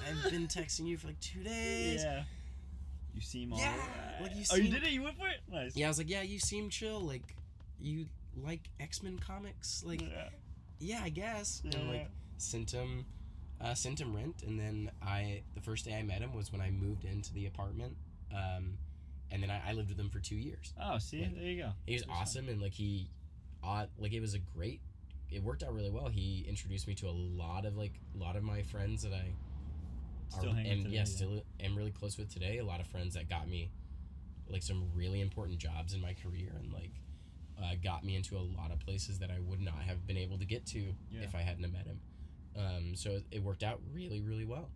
I've 0.10 0.32
been 0.32 0.48
texting 0.48 0.86
you 0.88 0.98
for 0.98 1.08
like 1.08 1.20
two 1.20 1.44
days. 1.44 2.04
Yeah. 2.04 2.14
Yeah. 2.16 2.24
You 3.16 3.22
seem 3.22 3.54
all 3.54 3.60
Yeah, 3.60 3.76
right. 3.76 4.22
like, 4.24 4.36
you 4.36 4.44
oh, 4.52 4.56
you 4.56 4.70
did 4.70 4.84
it. 4.84 4.90
You 4.90 5.04
went 5.04 5.18
for 5.18 5.28
it. 5.28 5.40
Nice. 5.52 5.76
Yeah, 5.76 5.86
I 5.86 5.90
was 5.90 6.00
like, 6.00 6.10
yeah, 6.10 6.24
you 6.24 6.40
seem 6.40 6.70
chill. 6.70 7.00
Like, 7.00 7.36
you 7.80 8.08
like 8.44 8.62
X 8.80 9.04
Men 9.04 9.20
comics. 9.20 9.84
Like, 9.86 10.02
yeah. 10.02 10.30
yeah, 10.80 11.02
I 11.04 11.10
guess. 11.10 11.62
And 11.64 11.90
like 11.90 12.10
sent 12.38 12.72
him, 12.72 13.06
uh, 13.62 13.76
sent 13.76 14.00
him 14.02 14.16
rent, 14.16 14.42
and 14.48 14.60
then 14.60 14.90
I 15.04 15.44
the 15.54 15.62
first 15.62 15.86
day 15.86 15.96
I 15.96 16.02
met 16.02 16.22
him 16.22 16.34
was 16.34 16.52
when 16.52 16.60
I 16.62 16.72
moved 16.72 17.06
into 17.06 17.32
the 17.34 17.46
apartment. 17.46 17.96
Um, 18.34 18.80
and 19.34 19.44
then 19.44 19.50
I, 19.50 19.72
I 19.72 19.74
lived 19.74 19.90
with 19.90 20.00
him 20.00 20.10
for 20.10 20.20
two 20.20 20.36
years. 20.38 20.74
Oh, 20.82 20.98
see, 21.00 21.24
Like, 21.24 21.36
there 21.36 21.44
you 21.44 21.64
go. 21.64 21.72
He 21.86 21.94
was 21.94 22.04
Good 22.04 22.12
awesome, 22.12 22.48
and 22.48 22.62
like 22.62 22.74
he, 22.74 23.10
uh, 23.64 23.88
like 23.98 24.14
it 24.14 24.22
was 24.22 24.34
a 24.36 24.40
great. 24.40 24.80
It 25.30 25.44
worked 25.44 25.64
out 25.64 25.74
really 25.74 25.90
well. 25.90 26.08
He 26.08 26.46
introduced 26.48 26.88
me 26.88 26.94
to 26.96 27.08
a 27.08 27.12
lot 27.12 27.66
of 27.66 27.76
like 27.76 28.00
a 28.16 28.18
lot 28.18 28.36
of 28.38 28.44
my 28.44 28.62
friends 28.62 29.02
that 29.04 29.14
I 29.14 29.34
Still 30.30 30.52
are, 30.52 30.56
today, 30.64 30.84
yeah, 30.88 31.04
still 31.04 31.44
am 31.60 31.76
really 31.76 31.92
close 31.92 32.18
with 32.18 32.32
today. 32.34 32.58
A 32.60 32.66
lot 32.66 32.80
of 32.80 32.88
friends 32.88 33.14
that 33.16 33.30
got 33.30 33.48
me 33.48 33.70
like 34.48 34.64
some 34.64 34.90
really 34.96 35.22
important 35.22 35.58
jobs 35.60 35.94
in 35.94 36.02
my 36.02 36.14
career 36.14 36.56
and 36.60 36.72
like 36.74 36.92
uh, 37.62 37.76
got 37.84 38.04
me 38.04 38.16
into 38.16 38.36
a 38.38 38.40
lot 38.60 38.72
of 38.72 38.80
places 38.80 39.20
that 39.20 39.30
I 39.30 39.40
would 39.40 39.62
not 39.62 39.82
have 39.84 40.06
been 40.08 40.18
able 40.18 40.38
to 40.40 40.46
get 40.46 40.66
to 40.68 40.80
Yeah. 41.12 41.22
if 41.22 41.36
I 41.36 41.42
hadn't 41.42 41.64
have 41.64 41.72
met 41.74 41.86
him. 41.86 42.00
Um, 42.56 42.96
so 42.96 43.20
it 43.32 43.42
worked 43.44 43.64
out 43.64 43.80
really, 43.92 44.22
really 44.22 44.46
well. 44.46 44.70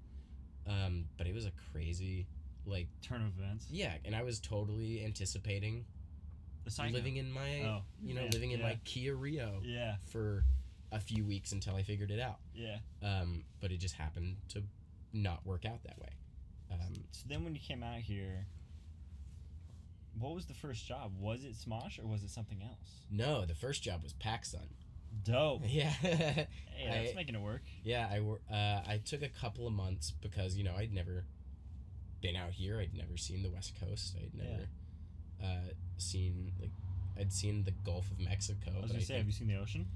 Um, 0.67 1.05
but 1.17 1.27
it 1.27 1.33
was 1.33 1.45
a 1.45 1.51
crazy, 1.71 2.27
like, 2.67 2.87
Turn 3.01 3.21
of 3.25 3.37
events. 3.39 3.65
yeah, 3.69 3.93
and 4.05 4.15
I 4.15 4.23
was 4.23 4.39
totally 4.39 5.03
anticipating 5.05 5.85
living 6.91 7.15
in 7.15 7.31
my, 7.31 7.61
Oh, 7.63 7.81
you 8.03 8.13
know, 8.13 8.23
yeah, 8.23 8.29
living 8.33 8.51
in 8.51 8.59
yeah. 8.59 8.65
my 8.67 8.79
Kia 8.83 9.15
Rio 9.15 9.61
Yeah, 9.63 9.95
for 10.05 10.43
a 10.91 10.99
few 10.99 11.25
weeks 11.25 11.51
until 11.53 11.75
I 11.75 11.83
figured 11.83 12.11
it 12.11 12.19
out. 12.19 12.39
yeah. 12.53 12.79
Um, 13.01 13.45
but 13.61 13.71
it 13.71 13.77
just 13.77 13.95
happened 13.95 14.35
to 14.49 14.63
not 15.13 15.45
work 15.45 15.65
out 15.65 15.81
that 15.83 15.97
way. 15.99 16.09
Um, 16.71 16.93
So 17.11 17.25
then 17.29 17.43
when 17.45 17.55
you 17.55 17.61
came 17.61 17.83
out 17.83 17.99
here, 17.99 18.45
what 20.19 20.33
was 20.35 20.45
the 20.45 20.53
first 20.53 20.85
job? 20.85 21.11
Was 21.19 21.43
it 21.45 21.53
Smosh 21.55 21.99
or 22.03 22.07
was 22.07 22.23
it 22.23 22.29
something 22.29 22.61
else? 22.61 23.01
no, 23.09 23.45
the 23.45 23.55
first 23.55 23.83
job 23.83 24.03
was 24.03 24.13
PacSun. 24.13 24.67
Dope. 25.23 25.61
Yeah, 25.67 25.89
Hey, 25.89 26.47
that's 26.83 27.11
I- 27.11 27.15
making 27.15 27.35
it 27.35 27.41
work. 27.41 27.61
yeah. 27.83 28.07
I 28.11 28.19
uh, 28.53 28.81
I 28.85 28.97
took 29.03 29.21
a 29.21 29.29
couple 29.29 29.65
of 29.67 29.73
months 29.73 30.11
because 30.11 30.57
you 30.57 30.63
know 30.63 30.73
I'd 30.75 30.91
never 30.93 31.25
been 32.21 32.35
out 32.35 32.51
here. 32.51 32.79
I'd 32.79 32.93
never 32.93 33.17
seen 33.17 33.43
the 33.43 33.49
West 33.49 33.73
Coast. 33.79 34.15
I'd 34.19 34.33
never 34.35 34.67
uh, 35.43 35.69
seen 35.97 36.51
like 36.59 36.71
I'd 37.19 37.31
seen 37.33 37.63
the 37.63 37.71
Gulf 37.85 38.09
of 38.11 38.19
Mexico. 38.19 38.71
I 38.77 38.81
was 38.81 38.91
gonna 38.91 39.01
say, 39.03 39.07
think- 39.07 39.17
have 39.19 39.27
you 39.27 39.33
seen 39.33 39.47
the 39.47 39.57
ocean? 39.57 39.87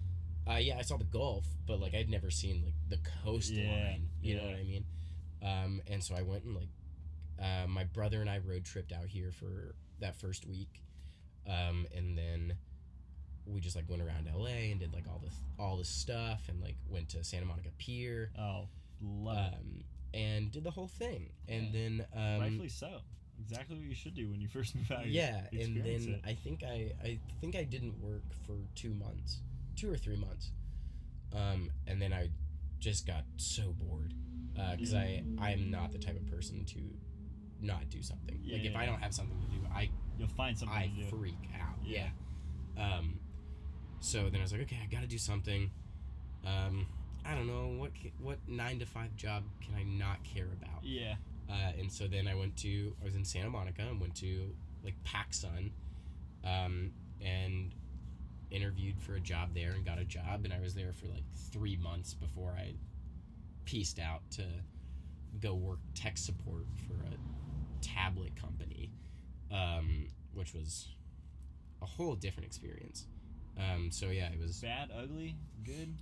Uh, 0.50 0.56
yeah, 0.56 0.78
I 0.80 0.82
saw 0.82 0.98
the 0.98 1.04
Gulf, 1.04 1.46
but 1.68 1.80
like 1.80 1.94
I'd 1.94 2.10
never 2.10 2.32
seen 2.32 2.64
like 2.66 2.74
the 2.90 2.98
coastline. 3.24 4.10
Yeah, 4.22 4.34
you 4.34 4.36
know 4.38 4.44
what 4.46 4.56
I 4.56 4.64
mean? 4.64 4.86
Um, 5.44 5.82
and 5.88 6.04
so 6.04 6.16
I 6.16 6.22
went 6.24 6.44
and 6.46 6.56
like, 6.56 6.70
uh, 7.42 7.68
my 7.68 7.84
brother 7.84 8.22
and 8.22 8.30
I 8.30 8.40
road 8.40 8.66
tripped 8.66 8.92
out 8.92 9.06
here 9.08 9.32
for 9.32 9.76
that 10.00 10.16
first 10.16 10.48
week, 10.48 10.82
um, 11.48 11.86
and 11.96 12.18
then 12.18 12.54
we 13.46 13.60
just 13.60 13.76
like 13.76 13.86
went 13.90 14.02
around 14.02 14.28
LA 14.36 14.70
and 14.72 14.80
did 14.80 14.94
like 14.94 15.06
all 15.08 15.20
the 15.24 15.32
all 15.64 15.78
the 15.78 15.86
stuff 15.86 16.42
and 16.50 16.60
like 16.62 16.76
went 16.90 17.10
to 17.10 17.24
Santa 17.24 17.46
Monica 17.46 17.70
Pier, 17.78 18.32
Oh, 18.38 18.68
love 19.02 19.38
it. 19.38 19.54
um, 19.56 19.84
and 20.14 20.52
did 20.52 20.64
the 20.64 20.72
whole 20.72 20.88
thing. 20.88 21.32
And 21.48 21.66
Yeah. 21.66 21.72
then 21.74 22.06
um, 22.16 22.42
Rightfully 22.42 22.70
so. 22.70 23.00
Exactly 23.40 23.76
what 23.78 23.86
you 23.86 23.96
should 23.96 24.14
do 24.14 24.30
when 24.30 24.40
you 24.40 24.48
first 24.58 24.76
move 24.76 24.92
out. 24.92 25.08
yeah, 25.08 25.42
and 25.52 25.78
then 25.78 26.20
it. 26.24 26.30
I 26.30 26.34
think 26.36 26.64
I 26.64 26.92
I 27.04 27.20
think 27.40 27.56
I 27.56 27.64
didn't 27.64 28.00
work 28.02 28.24
for 28.46 28.58
two 28.76 28.94
months, 28.94 29.40
two 29.76 29.92
or 29.92 29.98
three 29.98 30.18
months, 30.18 30.52
um, 31.34 31.72
and 31.88 32.00
then 32.02 32.14
I 32.14 32.30
just 32.80 33.08
got 33.08 33.24
so 33.38 33.74
bored 33.74 34.14
because 34.78 34.94
I 34.94 35.24
I 35.40 35.52
am 35.52 35.72
not 35.72 35.92
the 35.92 35.98
type 35.98 36.18
of 36.18 36.28
person 36.28 36.66
to 36.66 36.80
not 37.62 37.90
do 37.90 38.02
something. 38.04 38.40
Yeah, 38.44 38.58
like 38.58 38.66
if 38.66 38.76
I 38.76 38.86
don't 38.86 39.02
have 39.02 39.14
something 39.14 39.40
to 39.40 39.48
do, 39.48 39.66
I 39.74 39.90
You'll 40.20 40.28
find 40.28 40.56
something 40.58 40.78
I 40.78 40.88
to 40.88 40.94
do. 41.04 41.04
freak 41.18 41.38
out. 41.60 41.78
Yeah. 41.84 42.10
Yeah. 42.78 42.96
Um, 42.98 43.20
so 44.02 44.30
then 44.30 44.40
I 44.42 44.44
was 44.44 44.52
like, 44.52 44.62
okay, 44.62 44.78
I 44.84 44.86
got 44.86 45.02
to 45.02 45.08
do 45.08 45.18
something. 45.18 45.72
Um, 46.46 46.86
I 47.26 47.36
don't 47.36 47.48
know 47.48 47.80
what 47.80 47.92
what 48.20 48.38
nine 48.48 48.80
to 48.80 48.86
five 48.86 49.16
job 49.16 49.44
can 49.62 49.76
I 49.76 49.84
not 49.84 50.24
care 50.24 50.48
about. 50.62 50.84
Yeah. 50.84 51.16
Uh, 51.50 51.72
and 51.78 51.92
so 51.92 52.08
then 52.08 52.28
I 52.28 52.36
went 52.36 52.56
to 52.58 52.96
I 53.02 53.06
was 53.06 53.16
in 53.16 53.26
Santa 53.26 53.50
Monica 53.50 53.82
and 53.82 54.00
went 54.00 54.16
to 54.16 54.54
like 54.84 54.96
PacSun, 55.04 55.72
um, 56.44 56.92
and 57.24 57.74
interviewed 58.50 59.00
for 59.00 59.16
a 59.16 59.20
job 59.20 59.50
there 59.54 59.72
and 59.72 59.86
got 59.86 59.98
a 59.98 60.04
job 60.04 60.42
and 60.44 60.54
I 60.54 60.60
was 60.60 60.74
there 60.74 60.92
for 60.92 61.08
like 61.08 61.24
three 61.52 61.78
months 61.78 62.14
before 62.14 62.52
I 62.58 62.74
pieced 63.66 64.00
out 64.00 64.22
to 64.32 64.44
go 65.40 65.54
work 65.54 65.80
tech 65.96 66.18
support 66.18 66.66
for 66.88 66.94
a 67.06 67.16
tablet 67.82 68.36
company, 68.36 68.92
um, 69.52 70.08
which 70.34 70.54
was 70.54 70.90
a 71.82 71.86
whole 71.86 72.16
different 72.16 72.48
experience. 72.48 73.08
Um, 73.58 73.92
so 73.92 74.08
yeah, 74.08 74.30
it 74.32 74.40
was 74.40 74.60
Bad, 74.60 74.90
ugly, 74.96 75.36
good. 75.64 75.94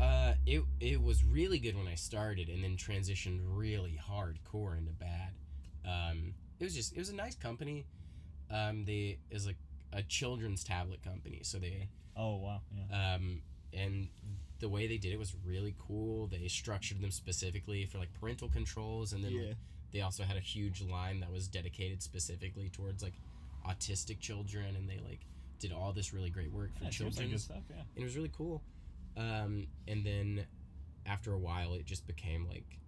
Uh, 0.00 0.34
it 0.46 0.62
it 0.80 1.02
was 1.02 1.24
really 1.24 1.58
good 1.58 1.76
when 1.76 1.88
I 1.88 1.94
started, 1.94 2.48
and 2.48 2.62
then 2.62 2.76
transitioned 2.76 3.40
really 3.44 3.98
hardcore 3.98 4.78
into 4.78 4.92
bad. 4.92 5.32
Um, 5.84 6.34
it 6.60 6.64
was 6.64 6.74
just 6.74 6.92
it 6.92 6.98
was 6.98 7.08
a 7.08 7.14
nice 7.14 7.34
company. 7.34 7.86
Um, 8.50 8.84
they 8.84 9.18
is 9.30 9.46
like 9.46 9.56
a 9.92 10.02
children's 10.02 10.64
tablet 10.64 11.02
company, 11.02 11.40
so 11.42 11.58
they 11.58 11.88
Oh 12.16 12.36
wow. 12.36 12.60
Yeah. 12.90 13.14
um, 13.14 13.42
and 13.72 14.08
the 14.58 14.68
way 14.68 14.88
they 14.88 14.98
did 14.98 15.12
it 15.12 15.18
was 15.18 15.34
really 15.46 15.74
cool. 15.78 16.26
They 16.26 16.48
structured 16.48 17.00
them 17.00 17.12
specifically 17.12 17.86
for 17.86 17.98
like 17.98 18.12
parental 18.20 18.48
controls, 18.48 19.12
and 19.12 19.22
then 19.22 19.36
like, 19.36 19.56
they 19.92 20.00
also 20.00 20.24
had 20.24 20.36
a 20.36 20.40
huge 20.40 20.82
line 20.82 21.20
that 21.20 21.32
was 21.32 21.46
dedicated 21.48 22.02
specifically 22.02 22.68
towards 22.68 23.02
like 23.02 23.14
autistic 23.68 24.18
children, 24.18 24.74
and 24.76 24.88
they 24.88 24.98
like 24.98 25.20
did 25.60 25.72
all 25.72 25.92
this 25.92 26.12
really 26.12 26.30
great 26.30 26.52
work 26.52 26.70
for 26.76 26.84
yeah, 26.84 26.90
children 26.90 27.30
like 27.30 27.38
stuff. 27.38 27.62
Yeah. 27.70 27.76
and 27.94 28.02
it 28.02 28.04
was 28.04 28.16
really 28.16 28.32
cool. 28.36 28.62
Um, 29.16 29.66
and 29.86 30.04
then 30.04 30.46
after 31.06 31.32
a 31.32 31.38
while, 31.38 31.74
it 31.74 31.84
just 31.86 32.06
became 32.06 32.46
like 32.46 32.78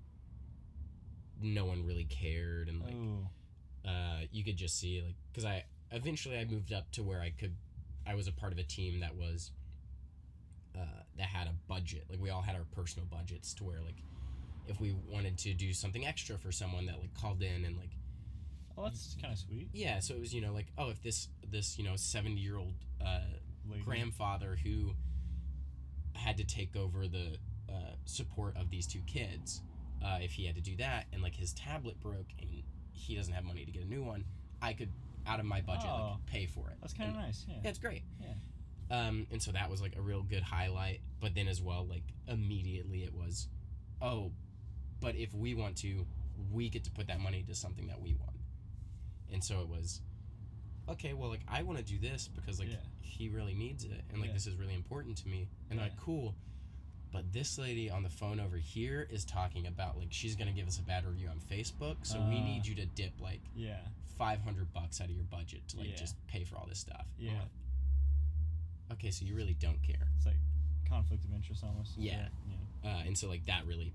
no 1.42 1.64
one 1.64 1.86
really 1.86 2.04
cared, 2.04 2.68
and 2.68 2.82
like 2.82 2.94
oh. 2.94 3.90
uh, 3.90 4.20
you 4.30 4.44
could 4.44 4.56
just 4.56 4.78
see 4.78 5.02
like 5.04 5.16
because 5.32 5.44
I 5.44 5.64
eventually 5.90 6.38
I 6.38 6.44
moved 6.44 6.72
up 6.72 6.90
to 6.92 7.02
where 7.02 7.20
I 7.20 7.30
could 7.30 7.56
I 8.06 8.14
was 8.14 8.28
a 8.28 8.32
part 8.32 8.52
of 8.52 8.58
a 8.58 8.62
team 8.62 9.00
that 9.00 9.16
was 9.16 9.50
uh, 10.76 11.02
that 11.16 11.26
had 11.26 11.46
a 11.46 11.54
budget. 11.68 12.04
Like 12.10 12.20
we 12.20 12.30
all 12.30 12.42
had 12.42 12.54
our 12.56 12.64
personal 12.74 13.06
budgets 13.10 13.54
to 13.54 13.64
where 13.64 13.80
like 13.84 14.02
if 14.68 14.80
we 14.80 14.94
wanted 15.08 15.36
to 15.38 15.54
do 15.54 15.72
something 15.72 16.06
extra 16.06 16.38
for 16.38 16.52
someone 16.52 16.86
that 16.86 17.00
like 17.00 17.12
called 17.14 17.42
in 17.42 17.64
and 17.64 17.76
like 17.76 17.90
Oh, 18.78 18.84
that's 18.84 19.16
kind 19.20 19.32
of 19.32 19.38
sweet. 19.38 19.68
yeah, 19.72 19.98
so 19.98 20.14
it 20.14 20.20
was 20.20 20.32
you 20.32 20.40
know 20.40 20.52
like 20.52 20.68
oh 20.78 20.90
if 20.90 21.02
this 21.02 21.28
this 21.50 21.78
you 21.78 21.84
know 21.84 21.96
seventy 21.96 22.40
year 22.40 22.56
old 22.56 22.74
uh, 23.04 23.20
grandfather 23.84 24.56
who 24.62 24.92
had 26.14 26.36
to 26.36 26.44
take 26.44 26.76
over 26.76 27.06
the 27.08 27.36
uh, 27.68 27.94
support 28.04 28.56
of 28.56 28.70
these 28.70 28.86
two 28.86 29.00
kids 29.06 29.62
uh, 30.04 30.18
if 30.20 30.32
he 30.32 30.46
had 30.46 30.54
to 30.56 30.60
do 30.60 30.76
that 30.76 31.06
and 31.12 31.22
like 31.22 31.34
his 31.36 31.52
tablet 31.52 31.98
broke 32.00 32.28
and 32.40 32.48
he 32.92 33.14
doesn't 33.16 33.32
have 33.32 33.44
money 33.44 33.64
to 33.64 33.70
get 33.72 33.82
a 33.82 33.86
new 33.88 34.02
one 34.02 34.24
i 34.62 34.72
could 34.72 34.90
out 35.26 35.38
of 35.40 35.46
my 35.46 35.60
budget 35.60 35.86
Oh. 35.88 36.12
like 36.16 36.26
pay 36.26 36.46
for 36.46 36.68
it 36.70 36.76
That's 36.80 36.92
kind 36.94 37.10
of 37.10 37.16
nice. 37.16 37.44
Yeah. 37.48 37.56
yeah 37.62 37.70
it's 37.70 37.78
great 37.78 38.02
Yeah. 38.20 39.06
um, 39.08 39.26
and 39.30 39.40
so 39.42 39.52
that 39.52 39.70
was 39.70 39.80
like 39.80 39.96
a 39.96 40.00
real 40.02 40.22
good 40.22 40.42
highlight 40.42 41.00
but 41.20 41.34
then 41.34 41.46
as 41.48 41.60
well 41.62 41.86
like 41.88 42.02
immediately 42.28 43.04
it 43.04 43.14
was 43.14 43.48
oh 44.02 44.32
but 45.00 45.14
if 45.16 45.32
we 45.34 45.54
want 45.54 45.76
to 45.78 46.06
we 46.52 46.68
get 46.70 46.84
to 46.84 46.90
put 46.90 47.06
that 47.08 47.20
money 47.20 47.44
to 47.46 47.54
something 47.54 47.86
that 47.86 48.00
we 48.00 48.14
want 48.14 48.36
and 49.32 49.44
so 49.44 49.60
it 49.60 49.68
was 49.68 50.00
okay 50.90 51.12
well 51.14 51.28
like 51.30 51.40
i 51.48 51.62
want 51.62 51.78
to 51.78 51.84
do 51.84 51.98
this 51.98 52.28
because 52.34 52.58
like 52.58 52.68
Yeah. 52.70 52.76
he 53.00 53.28
really 53.28 53.54
needs 53.54 53.84
it 53.84 54.02
and 54.10 54.20
like 54.20 54.28
Yeah. 54.28 54.34
this 54.34 54.46
is 54.46 54.54
really 54.56 54.74
important 54.74 55.16
to 55.18 55.28
me 55.28 55.48
and 55.70 55.78
they're 55.78 55.86
like 55.86 55.96
cool 55.98 56.34
but 57.12 57.32
this 57.32 57.58
lady 57.58 57.90
on 57.90 58.02
the 58.02 58.08
phone 58.08 58.38
over 58.40 58.56
here 58.56 59.06
is 59.10 59.24
talking 59.24 59.66
about 59.66 59.98
like 59.98 60.08
she's 60.10 60.36
gonna 60.36 60.52
give 60.52 60.66
us 60.68 60.78
a 60.78 60.82
bad 60.82 61.04
review 61.06 61.28
on 61.28 61.38
facebook 61.40 61.96
so 62.02 62.18
we 62.28 62.36
Uh. 62.38 62.44
need 62.44 62.66
you 62.66 62.74
to 62.76 62.86
dip 62.86 63.12
like 63.20 63.40
Yeah. 63.54 63.80
500 64.18 64.72
bucks 64.72 65.00
out 65.00 65.08
of 65.08 65.14
your 65.14 65.24
budget 65.24 65.66
to 65.68 65.78
like 65.78 65.88
Yeah. 65.90 65.96
just 65.96 66.14
pay 66.26 66.44
for 66.44 66.56
all 66.56 66.66
this 66.66 66.78
stuff 66.78 67.06
Yeah. 67.18 67.32
like, 67.38 67.48
okay 68.92 69.10
so 69.10 69.24
you 69.24 69.34
really 69.34 69.54
don't 69.54 69.82
care 69.82 70.08
It's 70.16 70.26
like 70.26 70.36
conflict 70.88 71.24
of 71.24 71.32
interest 71.32 71.62
almost. 71.62 71.96
Yeah. 71.96 72.28
Yeah. 72.82 72.90
uh, 72.90 73.02
and 73.06 73.16
so 73.16 73.28
like 73.28 73.44
that 73.46 73.64
really 73.66 73.92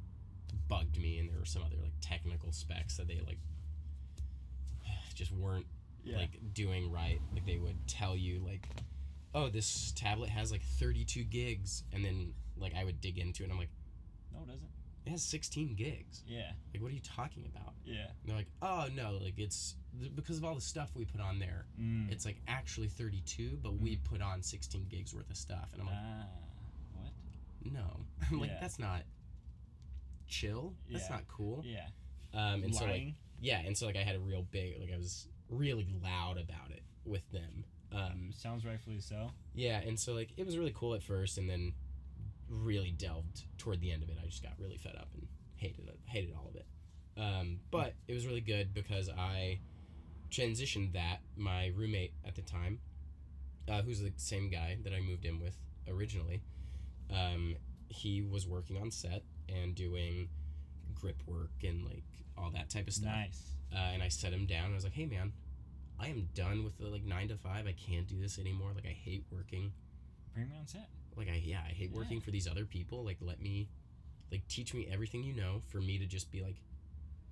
bugged 0.69 0.97
me 0.97 1.19
and 1.19 1.29
there 1.29 1.37
were 1.37 1.45
some 1.45 1.61
other 1.63 1.75
like 1.81 1.91
technical 2.01 2.51
specs 2.53 2.95
that 2.97 3.07
they 3.07 3.19
like 3.19 3.37
just 5.13 5.31
weren't 5.31 5.65
Yeah. 6.05 6.17
like 6.17 6.39
doing 6.53 6.91
right 6.91 7.19
like 7.33 7.45
they 7.45 7.57
would 7.57 7.87
tell 7.87 8.15
you 8.15 8.39
like 8.45 8.67
oh 9.33 9.49
this 9.49 9.91
tablet 9.95 10.29
has 10.29 10.51
like 10.51 10.61
32 10.79 11.23
gigs 11.25 11.83
and 11.91 12.05
then 12.05 12.33
like 12.57 12.73
i 12.75 12.83
would 12.85 13.01
dig 13.01 13.17
into 13.17 13.43
it 13.43 13.45
and 13.45 13.53
i'm 13.53 13.59
like 13.59 13.71
no, 14.33 14.39
it 14.43 14.47
doesn't. 14.47 14.69
it 15.05 15.09
has 15.09 15.23
16 15.23 15.75
gigs 15.75 16.23
Yeah. 16.27 16.51
like 16.73 16.81
what 16.83 16.91
are 16.91 16.93
you 16.95 17.01
talking 17.01 17.45
about 17.53 17.73
Yeah. 17.85 18.05
and 18.21 18.27
they're 18.29 18.35
like 18.37 18.47
oh 18.61 18.85
no 18.95 19.17
like 19.21 19.37
it's 19.39 19.75
because 20.15 20.37
of 20.37 20.45
all 20.45 20.55
the 20.55 20.61
stuff 20.61 20.91
we 20.95 21.05
put 21.05 21.21
on 21.21 21.39
there 21.39 21.65
Mm. 21.81 22.11
it's 22.11 22.25
like 22.25 22.37
actually 22.47 22.87
32 22.87 23.57
but 23.63 23.79
we 23.79 23.97
put 23.97 24.21
on 24.21 24.41
16 24.43 24.85
gigs 24.89 25.13
worth 25.13 25.29
of 25.29 25.37
stuff 25.37 25.69
and 25.73 25.81
i'm 25.81 25.87
like 25.87 25.97
ah. 25.99 26.25
What? 27.01 27.73
no 27.73 28.05
i'm 28.31 28.39
like 28.39 28.51
Yeah. 28.51 28.57
that's 28.61 28.77
not 28.79 29.01
chill 30.27 30.73
that's 30.89 31.09
Yeah. 31.09 31.15
not 31.15 31.27
cool 31.27 31.63
Yeah. 31.65 31.87
um 32.33 32.63
and 32.63 32.73
so 32.75 32.85
like 32.85 33.13
yeah 33.41 33.59
and 33.59 33.77
so 33.77 33.85
like 33.85 33.95
i 33.95 34.03
had 34.03 34.15
a 34.15 34.19
real 34.19 34.45
big 34.51 34.79
like 34.79 34.91
i 34.93 34.97
was 34.97 35.27
really 35.49 35.87
loud 36.03 36.37
about 36.37 36.71
it 36.71 36.83
with 37.05 37.29
them 37.31 37.63
um 37.93 38.31
Sounds 38.35 38.65
rightfully 38.65 38.99
so. 38.99 39.31
yeah 39.53 39.79
and 39.79 39.99
so 39.99 40.13
like 40.13 40.31
it 40.37 40.45
was 40.45 40.57
really 40.57 40.73
cool 40.75 40.93
at 40.95 41.03
first 41.03 41.37
and 41.37 41.49
then 41.49 41.73
really 42.49 42.91
delved 42.91 43.43
toward 43.57 43.81
the 43.81 43.91
end 43.91 44.03
of 44.03 44.09
it. 44.09 44.17
I 44.21 44.25
just 44.27 44.43
got 44.43 44.53
really 44.59 44.77
fed 44.77 44.95
up 44.95 45.09
and 45.13 45.27
hated 45.55 45.87
it, 45.87 45.99
hated 46.05 46.33
all 46.35 46.47
of 46.49 46.55
it. 46.55 46.65
Um, 47.17 47.59
but 47.71 47.93
it 48.07 48.13
was 48.13 48.27
really 48.27 48.41
good 48.41 48.73
because 48.73 49.09
I 49.09 49.59
transitioned 50.29 50.93
that. 50.93 51.19
My 51.35 51.71
roommate 51.75 52.13
at 52.25 52.35
the 52.35 52.41
time, 52.41 52.79
uh, 53.69 53.81
who's 53.81 53.99
the 53.99 54.13
same 54.17 54.49
guy 54.49 54.77
that 54.83 54.93
I 54.93 54.99
moved 54.99 55.25
in 55.25 55.39
with 55.39 55.57
originally, 55.87 56.41
um, 57.11 57.55
he 57.89 58.21
was 58.21 58.47
working 58.47 58.77
on 58.77 58.91
set 58.91 59.23
and 59.49 59.73
doing 59.75 60.29
grip 60.95 61.21
work 61.27 61.51
and 61.63 61.85
like 61.85 62.03
all 62.37 62.49
that 62.51 62.69
type 62.69 62.87
of 62.87 62.93
stuff. 62.93 63.11
Nice. 63.13 63.51
Uh, 63.73 63.77
and 63.93 64.01
I 64.03 64.07
set 64.09 64.33
him 64.33 64.45
down. 64.45 64.65
And 64.65 64.73
I 64.73 64.75
was 64.75 64.83
like, 64.83 64.93
"Hey, 64.93 65.05
man, 65.05 65.33
I 65.99 66.07
am 66.07 66.29
done 66.33 66.63
with 66.63 66.77
the 66.77 66.87
like 66.87 67.03
nine 67.03 67.27
to 67.29 67.37
five. 67.37 67.67
I 67.67 67.73
can't 67.73 68.07
do 68.07 68.19
this 68.19 68.39
anymore. 68.39 68.71
Like, 68.73 68.85
I 68.85 68.89
hate 68.93 69.25
working. 69.31 69.71
Bring 70.33 70.49
me 70.49 70.55
on 70.59 70.67
set. 70.67 70.89
Like, 71.15 71.29
I 71.29 71.41
yeah, 71.43 71.61
I 71.67 71.71
hate 71.71 71.91
Yeah. 71.91 71.97
working 71.97 72.19
for 72.21 72.31
these 72.31 72.47
other 72.47 72.65
people. 72.65 73.03
Like, 73.05 73.17
let 73.21 73.39
me, 73.41 73.69
like, 74.31 74.47
teach 74.47 74.73
me 74.73 74.87
everything 74.91 75.23
you 75.23 75.33
know 75.33 75.61
for 75.67 75.79
me 75.79 75.97
to 75.97 76.05
just 76.05 76.31
be 76.31 76.41
like, 76.41 76.57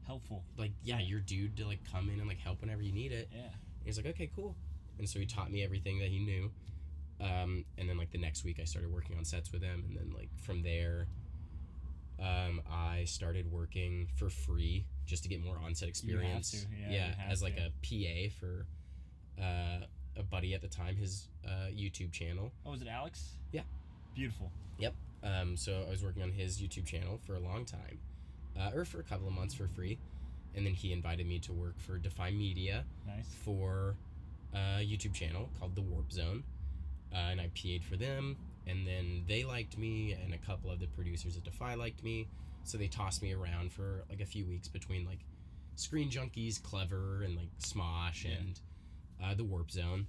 Helpful. 0.05 0.43
like, 0.57 0.71
yeah, 0.83 0.99
your 0.99 1.19
dude 1.21 1.55
to 1.57 1.65
like 1.65 1.79
come 1.89 2.09
in 2.09 2.19
and 2.19 2.27
like 2.27 2.39
help 2.39 2.61
whenever 2.61 2.81
you 2.81 2.91
need 2.91 3.11
it." 3.11 3.29
Yeah. 3.31 3.39
And 3.43 3.85
he's 3.85 3.97
like, 3.97 4.05
"Okay, 4.07 4.29
cool." 4.35 4.55
And 4.99 5.07
so 5.09 5.19
he 5.19 5.25
taught 5.25 5.51
me 5.51 5.63
everything 5.63 5.99
that 5.99 6.09
he 6.09 6.19
knew. 6.19 6.51
Um, 7.21 7.63
and 7.77 7.87
then 7.89 7.97
like 7.97 8.11
the 8.11 8.17
next 8.17 8.43
week, 8.43 8.59
I 8.59 8.65
started 8.65 8.91
working 8.91 9.17
on 9.17 9.23
sets 9.25 9.51
with 9.51 9.61
him, 9.63 9.83
and 9.87 9.95
then 9.97 10.13
like 10.15 10.29
from 10.37 10.61
there, 10.63 11.07
um, 12.19 12.61
I 12.71 13.03
started 13.05 13.51
working 13.51 14.07
for 14.15 14.29
free 14.29 14.85
just 15.05 15.23
to 15.23 15.29
get 15.29 15.43
more 15.43 15.57
on-set 15.63 15.89
experience. 15.89 16.51
to, 16.51 16.91
yeah, 16.91 17.13
have 17.17 17.31
as 17.31 17.41
like 17.43 17.57
to. 17.57 17.63
a 17.63 18.29
PA 18.29 18.33
for 18.39 18.65
uh, 19.41 19.85
a 20.17 20.23
buddy 20.23 20.53
at 20.53 20.61
the 20.61 20.67
time, 20.67 20.95
his 20.95 21.27
uh, 21.45 21.67
YouTube 21.71 22.11
channel. 22.11 22.51
Oh, 22.65 22.71
was 22.71 22.81
it 22.81 22.87
Alex? 22.87 23.35
Yeah. 23.51 23.61
Beautiful. 24.15 24.51
Yep. 24.77 24.93
Um, 25.23 25.57
so 25.57 25.83
I 25.87 25.89
was 25.89 26.03
working 26.03 26.21
on 26.23 26.31
his 26.31 26.59
YouTube 26.61 26.85
channel 26.85 27.19
for 27.25 27.35
a 27.35 27.39
long 27.39 27.65
time, 27.65 27.99
uh, 28.59 28.71
or 28.75 28.85
for 28.85 28.99
a 28.99 29.03
couple 29.03 29.27
of 29.27 29.33
months 29.33 29.53
for 29.53 29.67
free, 29.67 29.97
and 30.55 30.65
then 30.65 30.73
he 30.73 30.91
invited 30.93 31.25
me 31.25 31.39
to 31.39 31.53
work 31.53 31.79
for 31.79 31.97
Defy 31.97 32.31
Media 32.31 32.83
Nice. 33.07 33.25
for 33.43 33.95
a 34.53 34.57
YouTube 34.85 35.13
channel 35.13 35.49
called 35.59 35.75
The 35.75 35.81
Warp 35.81 36.11
Zone, 36.11 36.43
uh, 37.13 37.17
and 37.31 37.41
I 37.41 37.49
PA'd 37.55 37.83
for 37.83 37.95
them. 37.97 38.37
And 38.67 38.87
then 38.87 39.25
they 39.27 39.43
liked 39.43 39.77
me, 39.77 40.13
and 40.13 40.33
a 40.33 40.37
couple 40.37 40.71
of 40.71 40.79
the 40.79 40.87
producers 40.87 41.35
at 41.37 41.43
Defy 41.43 41.73
liked 41.75 42.03
me, 42.03 42.27
so 42.63 42.77
they 42.77 42.87
tossed 42.87 43.21
me 43.21 43.33
around 43.33 43.73
for 43.73 44.03
like 44.09 44.21
a 44.21 44.25
few 44.25 44.45
weeks 44.45 44.67
between 44.69 45.05
like 45.05 45.19
Screen 45.75 46.09
Junkies, 46.09 46.61
Clevver, 46.61 47.25
and 47.25 47.35
like 47.35 47.49
Smosh, 47.59 48.23
Yeah. 48.23 48.31
and 48.39 48.59
uh, 49.23 49.33
The 49.33 49.43
Warp 49.43 49.69
Zone. 49.71 50.07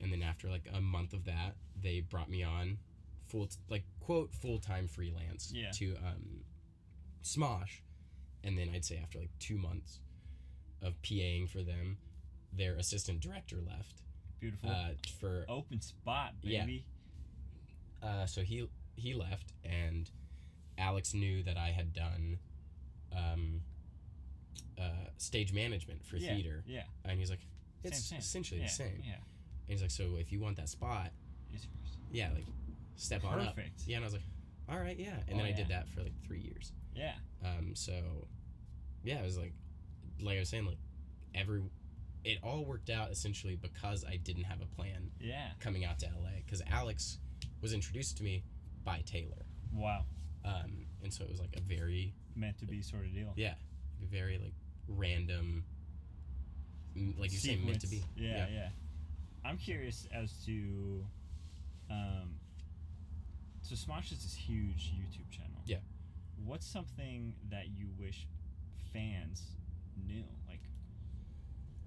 And 0.00 0.12
then 0.12 0.22
after 0.22 0.48
like 0.48 0.68
a 0.72 0.80
month 0.80 1.14
of 1.14 1.24
that, 1.24 1.54
they 1.82 2.00
brought 2.00 2.28
me 2.30 2.42
on 2.44 2.78
full 3.26 3.48
like 3.68 3.82
quote 4.00 4.32
full 4.34 4.58
time 4.60 4.86
freelance 4.86 5.50
Yeah. 5.52 5.70
to 5.72 5.96
um, 5.96 6.44
Smosh, 7.24 7.80
and 8.44 8.56
then 8.56 8.68
I'd 8.74 8.84
say 8.84 8.98
after 9.02 9.18
like 9.18 9.30
two 9.40 9.58
months 9.58 9.98
of 10.82 11.00
PAing 11.02 11.48
for 11.48 11.62
them, 11.62 11.96
their 12.52 12.76
assistant 12.76 13.20
director 13.20 13.56
left 13.66 14.02
Beautiful. 14.38 14.70
uh, 14.70 14.90
for 15.18 15.44
Open 15.48 15.80
spot, 15.80 16.34
yeah. 16.42 16.66
Uh, 18.06 18.26
so 18.26 18.42
he 18.42 18.68
he 18.96 19.12
left 19.14 19.52
and 19.64 20.10
Alex 20.78 21.12
knew 21.14 21.42
that 21.42 21.56
I 21.56 21.68
had 21.68 21.92
done 21.92 22.38
um, 23.16 23.60
uh, 24.78 25.08
stage 25.16 25.52
management 25.52 26.04
for 26.04 26.16
yeah. 26.16 26.34
theater 26.34 26.62
Yeah. 26.66 26.82
and 27.04 27.18
he's 27.18 27.30
like 27.30 27.40
it's 27.82 27.98
same, 27.98 28.04
same. 28.04 28.18
essentially 28.18 28.60
yeah. 28.60 28.66
the 28.66 28.72
same 28.72 29.02
Yeah. 29.04 29.14
and 29.14 29.22
he's 29.68 29.82
like 29.82 29.90
so 29.90 30.16
if 30.18 30.32
you 30.32 30.40
want 30.40 30.56
that 30.58 30.68
spot 30.68 31.10
It's 31.52 31.66
yeah 32.12 32.30
like 32.34 32.44
step 32.96 33.24
on 33.24 33.40
up 33.40 33.54
Perfect. 33.56 33.82
yeah 33.86 33.96
and 33.96 34.04
I 34.04 34.06
was 34.06 34.14
like 34.14 34.22
all 34.68 34.78
right 34.78 34.98
yeah 34.98 35.14
and 35.28 35.34
Oh, 35.34 35.42
then 35.42 35.46
I 35.46 35.52
did 35.52 35.68
that 35.68 35.88
for 35.88 36.02
like 36.02 36.12
three 36.26 36.40
years 36.40 36.72
Yeah. 36.94 37.12
um, 37.44 37.74
so 37.74 37.92
yeah 39.02 39.20
it 39.20 39.24
was 39.24 39.38
like 39.38 39.52
like 40.20 40.36
I 40.36 40.40
was 40.40 40.48
saying 40.48 40.66
like 40.66 40.78
every 41.34 41.62
it 42.24 42.38
all 42.42 42.64
worked 42.64 42.90
out 42.90 43.10
essentially 43.10 43.56
because 43.56 44.04
I 44.04 44.16
didn't 44.16 44.44
have 44.44 44.60
a 44.60 44.66
plan 44.66 45.10
Yeah. 45.20 45.48
coming 45.60 45.84
out 45.84 45.98
to 46.00 46.06
LA 46.06 46.30
because 46.44 46.60
Alex 46.70 47.18
was 47.60 47.72
introduced 47.72 48.16
to 48.18 48.22
me 48.22 48.44
by 48.84 49.02
Taylor. 49.06 49.44
Wow. 49.74 50.04
Um, 50.44 50.86
and 51.02 51.12
so 51.12 51.24
it 51.24 51.30
was 51.30 51.40
like 51.40 51.56
a 51.56 51.60
very, 51.60 52.14
Meant 52.34 52.58
to 52.58 52.66
be 52.66 52.82
sort 52.82 53.04
of 53.04 53.14
deal. 53.14 53.32
yeah, 53.36 53.54
very 54.10 54.38
like 54.38 54.52
random, 54.88 55.64
like 57.18 57.32
you 57.32 57.38
say, 57.38 57.56
meant 57.56 57.80
to 57.80 57.88
be. 57.88 57.96
Sequence. 57.96 58.16
Yeah, 58.16 58.46
yeah, 58.52 58.68
I'm 59.44 59.56
curious 59.56 60.06
as 60.12 60.32
to, 60.46 61.04
um, 61.90 62.34
so 63.62 63.74
Smosh 63.74 64.12
is 64.12 64.22
this 64.22 64.34
huge 64.34 64.92
YouTube 64.92 65.30
channel. 65.30 65.62
Yeah. 65.64 65.78
What's 66.44 66.66
something 66.66 67.34
that 67.50 67.68
you 67.68 67.88
wish 67.98 68.26
fans 68.92 69.42
knew, 70.06 70.24
like 70.46 70.60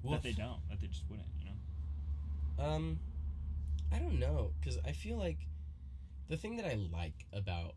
that 0.09 0.23
they 0.23 0.33
don't, 0.33 0.59
that 0.69 0.81
they 0.81 0.87
just 0.87 1.03
wouldn't, 1.09 1.27
you 1.39 1.45
know? 1.45 2.65
Um, 2.65 2.99
I 3.93 3.99
don't 3.99 4.19
know, 4.19 4.51
cause 4.63 4.77
I 4.85 4.91
feel 4.91 5.17
like 5.17 5.37
the 6.29 6.37
thing 6.37 6.57
that 6.57 6.65
I 6.65 6.75
like 6.75 7.25
about 7.33 7.73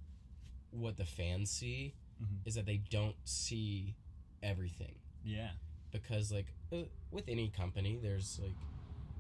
what 0.71 0.97
the 0.97 1.05
fans 1.05 1.51
see 1.51 1.95
Mhm. 2.23 2.47
is 2.47 2.55
that 2.55 2.67
they 2.67 2.77
don't 2.79 3.17
see 3.25 3.95
everything. 4.43 4.95
Yeah. 5.25 5.51
because 5.91 6.33
like 6.33 6.47
uh, 6.73 6.85
with 7.11 7.29
any 7.29 7.49
company 7.51 7.99
there's 8.03 8.39
like 8.43 8.55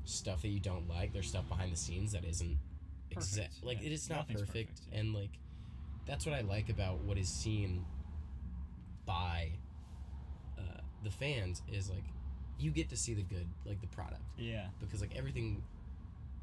stuff 0.05 0.41
that 0.43 0.49
you 0.49 0.59
don't 0.61 0.89
like 0.89 1.13
there's 1.13 1.29
stuff 1.29 1.47
behind 1.49 1.71
the 1.73 1.77
scenes 1.77 2.13
that 2.13 2.25
isn't 2.25 2.57
exact 3.11 3.63
like 3.63 3.81
yeah. 3.81 3.89
it 3.89 3.93
is 3.93 4.09
not 4.09 4.21
Nothing's 4.21 4.41
perfect, 4.41 4.55
perfect, 4.77 4.81
yeah. 4.93 5.01
and 5.01 5.15
like 5.15 5.39
that's 6.07 6.25
what 6.25 6.35
i 6.35 6.41
like 6.41 6.71
about 6.71 7.01
what 7.05 7.19
is 7.19 7.29
seen 7.29 7.85
by 9.05 9.51
uh, 10.59 10.81
the 11.05 11.11
fans 11.11 11.61
is 11.71 11.91
like 11.91 12.05
you 12.59 12.71
get 12.71 12.89
to 12.89 12.97
see 12.97 13.13
the 13.15 13.23
good 13.23 13.47
like 13.67 13.81
the 13.83 13.87
product 13.89 14.23
Yeah. 14.39 14.69
because 14.81 15.01
like 15.03 15.15
everything 15.15 15.63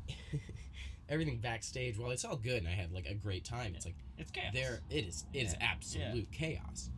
everything 1.10 1.38
backstage 1.40 1.98
while 1.98 2.12
it's 2.12 2.24
all 2.24 2.36
good 2.38 2.58
and 2.58 2.68
i 2.68 2.72
had 2.72 2.92
like 2.92 3.06
a 3.08 3.14
great 3.14 3.44
time 3.44 3.74
it's 3.76 3.86
like 3.86 3.96
It's 4.18 4.32
chaos. 4.32 4.54
there 4.54 4.80
it 4.90 5.06
is 5.06 5.26
it 5.34 5.40
is 5.40 5.54
Yeah, 5.54 5.58
yeah. 5.62 5.72
absolute 5.72 6.32
chaos 6.32 6.90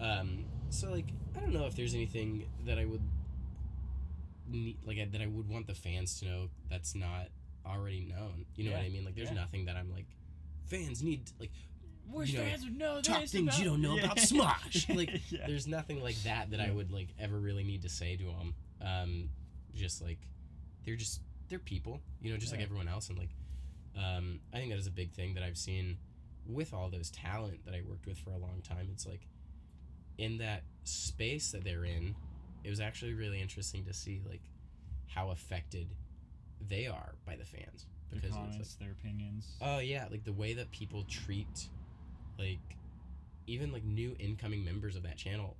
um 0.00 0.44
so 0.70 0.90
like 0.90 1.06
i 1.36 1.40
don't 1.40 1.52
know 1.52 1.66
if 1.66 1.76
there's 1.76 1.94
anything 1.94 2.46
that 2.66 2.78
i 2.78 2.84
would 2.84 3.02
need 4.48 4.78
like 4.84 4.98
I- 4.98 5.08
that 5.12 5.20
i 5.20 5.26
would 5.26 5.48
want 5.48 5.66
the 5.66 5.74
fans 5.74 6.18
to 6.20 6.26
know 6.26 6.48
that's 6.68 6.94
not 6.94 7.28
already 7.66 8.00
known 8.00 8.46
you 8.56 8.64
know 8.64 8.72
what 8.76 8.80
i 8.84 8.88
mean 8.88 9.04
like 9.04 9.14
there's 9.14 9.28
yeah. 9.30 9.34
nothing 9.36 9.66
that 9.66 9.76
i'm 9.76 9.92
like 9.92 10.06
fans 10.66 11.02
need 11.02 11.30
like 11.38 11.50
Wish 12.12 12.30
you 12.32 12.38
know, 12.38 12.44
fans 12.44 12.64
would 12.64 12.76
know 12.76 13.00
this 13.00 13.30
things 13.30 13.56
you 13.58 13.64
don't 13.64 13.80
know 13.80 13.94
Yeah. 13.96 14.04
about 14.06 14.16
Smosh. 14.16 14.88
Like, 14.96 15.20
yeah. 15.30 15.46
there's 15.46 15.68
nothing 15.68 16.02
like 16.02 16.16
that 16.24 16.50
that 16.50 16.60
i 16.60 16.68
would 16.70 16.90
like 16.90 17.08
ever 17.20 17.38
really 17.38 17.62
need 17.62 17.82
to 17.82 17.88
say 17.88 18.16
to 18.16 18.24
them 18.24 18.54
um 18.84 19.28
just 19.76 20.02
like 20.02 20.18
they're 20.84 20.96
just 20.96 21.20
they're 21.48 21.60
people 21.60 22.00
you 22.20 22.32
know 22.32 22.38
just 22.38 22.52
like 22.52 22.60
everyone 22.62 22.88
else 22.88 23.10
and 23.10 23.18
like 23.18 23.28
um 23.96 24.40
i 24.52 24.58
think 24.58 24.70
that 24.70 24.78
is 24.78 24.86
a 24.86 24.92
big 24.92 25.12
thing 25.12 25.34
that 25.34 25.42
i've 25.42 25.58
seen 25.58 25.96
with 26.46 26.72
all 26.72 26.88
those 26.88 27.10
talent 27.10 27.64
that 27.64 27.74
i 27.74 27.82
worked 27.86 28.06
with 28.06 28.18
for 28.18 28.30
a 28.30 28.38
long 28.38 28.62
time 28.66 28.88
it's 28.92 29.06
like 29.06 29.26
in 30.18 30.38
that 30.38 30.62
space 30.84 31.52
that 31.52 31.64
they're 31.64 31.84
in 31.84 32.14
it 32.64 32.70
was 32.70 32.80
actually 32.80 33.14
really 33.14 33.40
interesting 33.40 33.84
to 33.84 33.92
see 33.92 34.20
like 34.28 34.42
how 35.06 35.30
affected 35.30 35.94
they 36.60 36.86
are 36.86 37.14
by 37.26 37.36
the 37.36 37.44
fans 37.44 37.86
their 38.10 38.20
because 38.20 38.36
it's 38.48 38.58
like 38.58 38.78
their 38.78 38.92
opinions. 38.92 39.56
Oh 39.60 39.78
yeah, 39.78 40.06
like 40.10 40.24
the 40.24 40.32
way 40.32 40.54
that 40.54 40.70
people 40.70 41.04
treat, 41.08 41.68
like, 42.38 42.58
even 43.46 43.72
like 43.72 43.84
new 43.84 44.16
incoming 44.18 44.64
members 44.64 44.96
of 44.96 45.02
that 45.04 45.16
channel, 45.16 45.56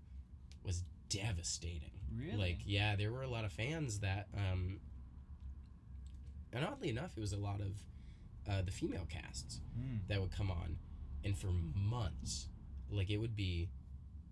was 0.65 0.83
devastating. 1.09 1.93
really? 2.17 2.37
Like, 2.37 2.59
yeah, 2.65 2.97
there 2.97 3.13
were 3.13 3.23
a 3.23 3.29
lot 3.29 3.45
of 3.45 3.53
fans 3.53 4.01
that, 4.01 4.29
um, 4.35 4.81
and 6.53 6.65
oddly 6.65 6.89
enough, 6.89 7.13
it 7.17 7.21
was 7.21 7.33
a 7.33 7.39
lot 7.39 7.61
of 7.61 7.73
uh, 8.49 8.63
the 8.63 8.71
female 8.71 9.07
casts 9.09 9.61
Mm. 9.79 10.01
that 10.09 10.21
would 10.21 10.33
come 10.33 10.51
on, 10.51 10.77
and 11.25 11.37
for 11.37 11.49
months, 11.75 12.49
like 12.91 13.11
it 13.11 13.19
would 13.19 13.37
be, 13.37 13.69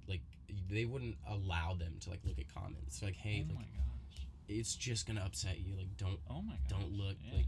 like 0.08 0.22
they 0.70 0.84
wouldn't 0.84 1.16
allow 1.28 1.74
them 1.74 1.96
to 2.00 2.10
like 2.10 2.20
look 2.24 2.38
at 2.38 2.52
comments. 2.52 3.02
Like, 3.02 3.14
hey, 3.16 3.44
oh 3.44 3.48
like 3.54 3.56
my 3.56 3.62
gosh. 3.62 4.26
it's 4.48 4.74
just 4.74 5.06
gonna 5.06 5.22
upset 5.24 5.58
you. 5.58 5.76
Like, 5.76 5.96
don't 5.96 6.18
Oh 6.30 6.42
my 6.42 6.54
gosh. 6.68 6.70
don't 6.80 6.92
look 6.92 7.16
yeah. 7.24 7.36
like 7.36 7.46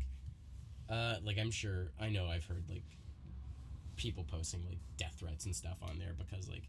uh 0.90 1.16
like 1.24 1.38
i'm 1.38 1.52
sure 1.52 1.92
i 2.00 2.08
know 2.08 2.26
i've 2.26 2.44
heard 2.46 2.64
like 2.68 2.82
people 3.96 4.24
posting 4.24 4.64
like 4.66 4.78
death 4.96 5.14
threats 5.20 5.44
and 5.44 5.54
stuff 5.54 5.76
on 5.82 5.98
there 6.00 6.14
because 6.18 6.48
like 6.48 6.64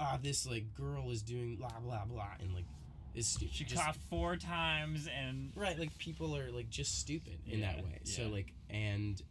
ah 0.00 0.18
this 0.22 0.44
like 0.46 0.74
girl 0.74 1.08
is 1.10 1.22
doing 1.22 1.54
blah 1.56 1.78
blah 1.80 2.04
blah 2.04 2.26
and 2.40 2.52
like 2.54 2.64
is 3.14 3.26
stupid 3.28 3.54
She 3.54 3.64
just- 3.64 3.80
coughed 3.80 4.00
four 4.10 4.34
times 4.36 5.06
and 5.08 5.52
right 5.54 5.78
like 5.78 5.96
people 5.98 6.36
are 6.36 6.50
like 6.50 6.68
just 6.70 6.98
stupid 6.98 7.38
in 7.46 7.60
that 7.60 7.76
Yeah, 7.78 7.84
way 7.84 7.98
so 8.04 8.28
like 8.28 8.52
and 8.70 9.22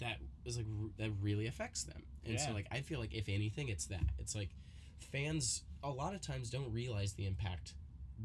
that 0.00 0.16
is 0.44 0.56
like 0.56 0.66
r- 0.82 0.90
that 0.98 1.10
really 1.20 1.46
affects 1.46 1.84
them 1.84 2.02
and 2.24 2.38
so 2.38 2.52
like 2.52 2.66
i 2.70 2.80
feel 2.80 2.98
like 3.00 3.14
if 3.14 3.28
anything 3.28 3.68
it's 3.68 3.86
that 3.86 4.02
it's 4.18 4.34
like 4.34 4.50
fans 5.12 5.62
a 5.82 5.90
lot 5.90 6.14
of 6.14 6.20
times 6.20 6.50
don't 6.50 6.72
realize 6.72 7.12
the 7.14 7.26
impact 7.26 7.74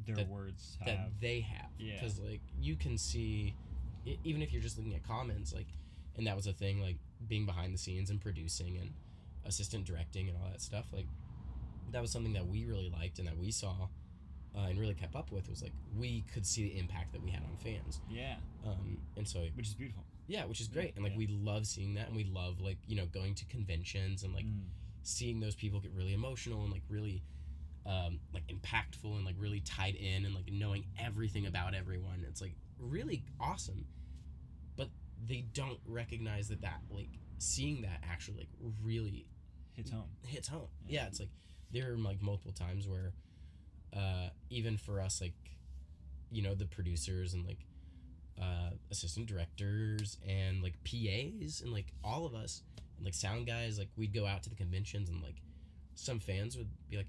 their 0.06 0.16
That- 0.16 0.28
words 0.28 0.78
that 0.86 1.12
they 1.22 1.42
have 1.42 1.70
Yeah. 1.78 1.94
because 1.96 2.20
like 2.20 2.42
you 2.60 2.76
can 2.76 2.98
see 2.98 3.54
even 4.24 4.42
if 4.42 4.52
you're 4.52 4.62
just 4.62 4.78
looking 4.78 4.96
at 4.96 5.04
comments 5.04 5.54
like 5.54 5.68
and 6.18 6.28
that 6.28 6.36
was 6.36 6.48
a 6.48 6.54
thing 6.54 6.82
like 6.82 6.98
being 7.28 7.46
behind 7.46 7.74
the 7.74 7.78
scenes 7.78 8.10
and 8.10 8.20
producing 8.20 8.78
and 8.78 8.92
assistant 9.46 9.86
directing 9.86 10.28
and 10.30 10.38
all 10.38 10.50
that 10.50 10.62
stuff 10.62 10.86
like 10.92 11.06
that 11.92 12.02
was 12.02 12.12
something 12.12 12.34
that 12.34 12.48
we 12.48 12.66
really 12.66 12.90
liked 12.90 13.20
and 13.20 13.28
that 13.28 13.38
we 13.38 13.52
saw 13.52 13.88
uh, 14.56 14.62
and 14.70 14.80
really 14.80 14.94
kept 14.94 15.16
up 15.16 15.32
with 15.32 15.48
was 15.50 15.62
like 15.62 15.74
we 15.96 16.24
could 16.34 16.46
see 16.46 16.64
the 16.64 16.78
impact 16.80 17.12
that 17.14 17.22
we 17.24 17.30
had 17.32 17.44
on 17.44 17.56
fans 17.58 18.02
Yeah. 18.10 18.36
um, 18.66 18.98
and 19.16 19.28
so 19.28 19.46
Which 19.56 19.68
is 19.68 19.74
beautiful. 19.76 20.04
Yeah 20.28 20.46
which 20.46 20.62
is 20.62 20.68
great 20.68 20.94
and 20.96 21.04
like 21.04 21.14
yeah. 21.14 21.18
we 21.20 21.28
love 21.28 21.66
seeing 21.68 21.94
that 21.96 22.08
and 22.08 22.16
we 22.16 22.24
love 22.24 22.60
like 22.62 22.78
you 22.88 22.96
know 22.96 23.06
going 23.08 23.36
to 23.36 23.46
conventions 23.46 24.24
and 24.24 24.34
like 24.34 24.46
Mm. 24.46 24.62
seeing 25.04 25.40
those 25.40 25.56
people 25.56 25.80
get 25.80 25.92
really 25.94 26.14
emotional 26.14 26.64
and 26.64 26.72
like 26.72 26.84
really 26.90 27.22
um, 27.86 28.20
like 28.34 28.44
impactful 28.48 29.14
and 29.18 29.26
like 29.26 29.36
really 29.38 29.60
tied 29.60 29.96
in 29.96 30.24
and 30.26 30.34
like 30.34 30.50
knowing 30.50 30.86
everything 30.98 31.46
about 31.46 31.74
everyone 31.76 32.24
it's 32.28 32.40
like 32.42 32.56
really 32.80 33.24
awesome 33.42 33.86
but 34.78 34.88
they 35.28 35.44
don't 35.54 35.80
recognize 35.86 36.48
that 36.48 36.62
that 36.62 36.80
like 36.90 37.10
seeing 37.40 37.82
that 37.82 38.00
actually 38.10 38.38
like 38.38 38.50
really 38.82 39.26
hits 39.74 39.92
home. 39.92 40.06
hits 40.26 40.48
home 40.48 40.68
Yeah. 40.88 41.02
yeah 41.02 41.08
it's 41.08 41.20
like 41.20 41.30
there 41.72 41.92
are 41.92 41.98
like 41.98 42.22
multiple 42.22 42.54
times 42.54 42.88
where 42.88 43.12
uh 43.94 44.30
even 44.50 44.78
for 44.78 45.02
us 45.02 45.20
like 45.20 45.34
you 46.32 46.42
know 46.42 46.56
the 46.56 46.66
producers 46.66 47.34
and 47.34 47.46
like 47.46 47.60
uh 48.42 48.72
assistant 48.92 49.28
directors 49.28 50.18
and 50.28 50.62
like 50.64 50.76
PAs 50.84 51.62
and 51.62 51.72
like 51.72 51.94
all 52.04 52.26
of 52.26 52.34
us 52.34 52.64
and 52.98 53.06
like 53.06 53.14
sound 53.14 53.46
guys 53.48 53.78
like 53.78 53.90
we'd 53.96 54.14
go 54.14 54.26
out 54.26 54.44
to 54.44 54.50
the 54.50 54.56
conventions 54.56 55.10
and 55.10 55.22
like 55.22 55.36
some 55.96 56.20
fans 56.20 56.58
would 56.58 56.70
be 56.90 56.98
like 56.98 57.08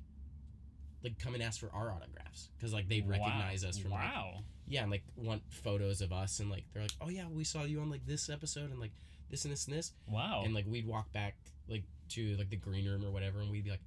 like 1.02 1.18
come 1.18 1.34
and 1.34 1.42
ask 1.42 1.60
for 1.60 1.70
our 1.74 1.90
autographs 1.92 2.48
because 2.56 2.72
like 2.72 2.88
they'd 2.88 3.04
Wow. 3.06 3.10
recognize 3.18 3.64
us 3.64 3.78
from 3.78 3.90
like, 3.90 4.00
wow. 4.00 4.34
yeah 4.66 4.82
and 4.82 4.90
like 4.90 5.02
want 5.16 5.42
photos 5.50 6.00
of 6.00 6.12
us 6.12 6.40
and 6.40 6.50
like 6.50 6.64
they're 6.72 6.82
like 6.82 6.94
oh 7.00 7.08
yeah 7.08 7.24
we 7.30 7.44
saw 7.44 7.62
you 7.64 7.80
on 7.80 7.90
like 7.90 8.04
this 8.06 8.28
episode 8.30 8.70
and 8.70 8.80
like 8.80 8.92
this 9.30 9.44
and 9.44 9.52
this 9.52 9.66
and 9.66 9.76
this 9.76 9.92
wow. 10.08 10.42
and 10.44 10.54
like 10.54 10.64
we'd 10.66 10.86
walk 10.86 11.10
back 11.12 11.36
like 11.68 11.84
to 12.10 12.36
like 12.36 12.50
the 12.50 12.56
green 12.56 12.86
room 12.88 13.04
or 13.04 13.10
whatever 13.10 13.40
and 13.40 13.50
we'd 13.50 13.64
be 13.64 13.70
like 13.70 13.82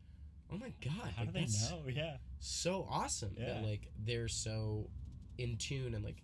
oh 0.52 0.58
my 0.58 0.72
god 0.84 1.12
How 1.16 1.24
like, 1.24 1.34
do 1.34 1.40
they 1.40 1.46
know? 1.46 1.82
Yeah. 1.88 2.18
so 2.40 2.88
awesome 2.90 3.36
Yeah. 3.38 3.46
that 3.54 3.64
like 3.64 3.88
they're 4.06 4.28
so 4.28 4.90
in 5.38 5.58
tune 5.58 5.94
and 5.96 6.04
like 6.04 6.18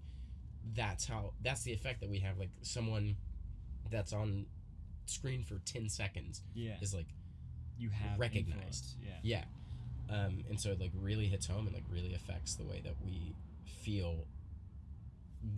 that's 0.76 1.06
how 1.06 1.34
that's 1.44 1.64
the 1.64 1.74
effect 1.74 2.00
that 2.02 2.10
we 2.10 2.20
have 2.20 2.38
like 2.38 2.50
someone 2.62 3.16
that's 3.92 4.14
on 4.14 4.46
screen 5.06 5.44
for 5.44 5.60
10 5.66 5.90
seconds 5.90 6.42
Yeah. 6.54 6.76
is 6.82 6.94
like 6.94 7.08
You 7.78 7.90
have 7.90 8.18
recognized. 8.20 8.96
influence. 8.96 8.96
Yeah. 9.24 9.44
yeah 10.10 10.16
um 10.26 10.44
and 10.50 10.60
so 10.60 10.72
it 10.72 10.80
like 10.80 10.92
really 11.00 11.28
hits 11.28 11.48
home 11.48 11.66
and 11.68 11.74
like 11.76 11.84
really 11.92 12.14
affects 12.14 12.56
the 12.56 12.64
way 12.64 12.82
that 12.84 12.94
we 13.06 13.36
feel 13.66 14.26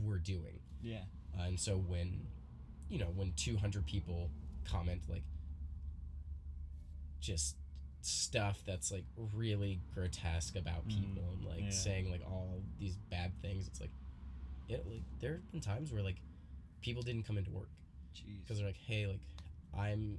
we're 0.03 0.18
doing 0.18 0.60
Yeah. 0.82 1.03
uh, 1.39 1.43
and 1.43 1.60
so 1.60 1.78
when 1.78 2.28
you 2.89 2.97
know 2.99 3.12
when 3.16 3.34
200 3.36 3.86
people 3.86 4.30
comment 4.66 5.01
like 5.08 5.24
just 7.22 7.56
stuff 8.01 8.62
that's 8.66 8.91
like 8.91 9.06
really 9.34 9.80
grotesque 9.93 10.56
about 10.56 10.88
Mm, 10.88 10.89
people 10.99 11.24
and 11.34 11.43
like 11.45 11.64
yeah. 11.64 11.70
saying 11.72 12.12
like 12.12 12.22
all 12.26 12.62
these 12.80 12.95
bad 13.10 13.32
things 13.41 13.68
it's 13.68 13.82
like 13.82 13.89
it 14.70 14.86
like 14.88 15.01
there 15.20 15.34
have 15.34 15.51
been 15.51 15.61
times 15.61 15.91
where 15.91 16.01
like 16.01 16.18
people 16.82 17.01
didn't 17.03 17.24
come 17.24 17.38
into 17.38 17.51
work 17.51 17.70
because 18.41 18.57
they're 18.57 18.68
like 18.68 18.78
hey 18.88 19.05
like 19.07 19.20
i'm 19.78 20.18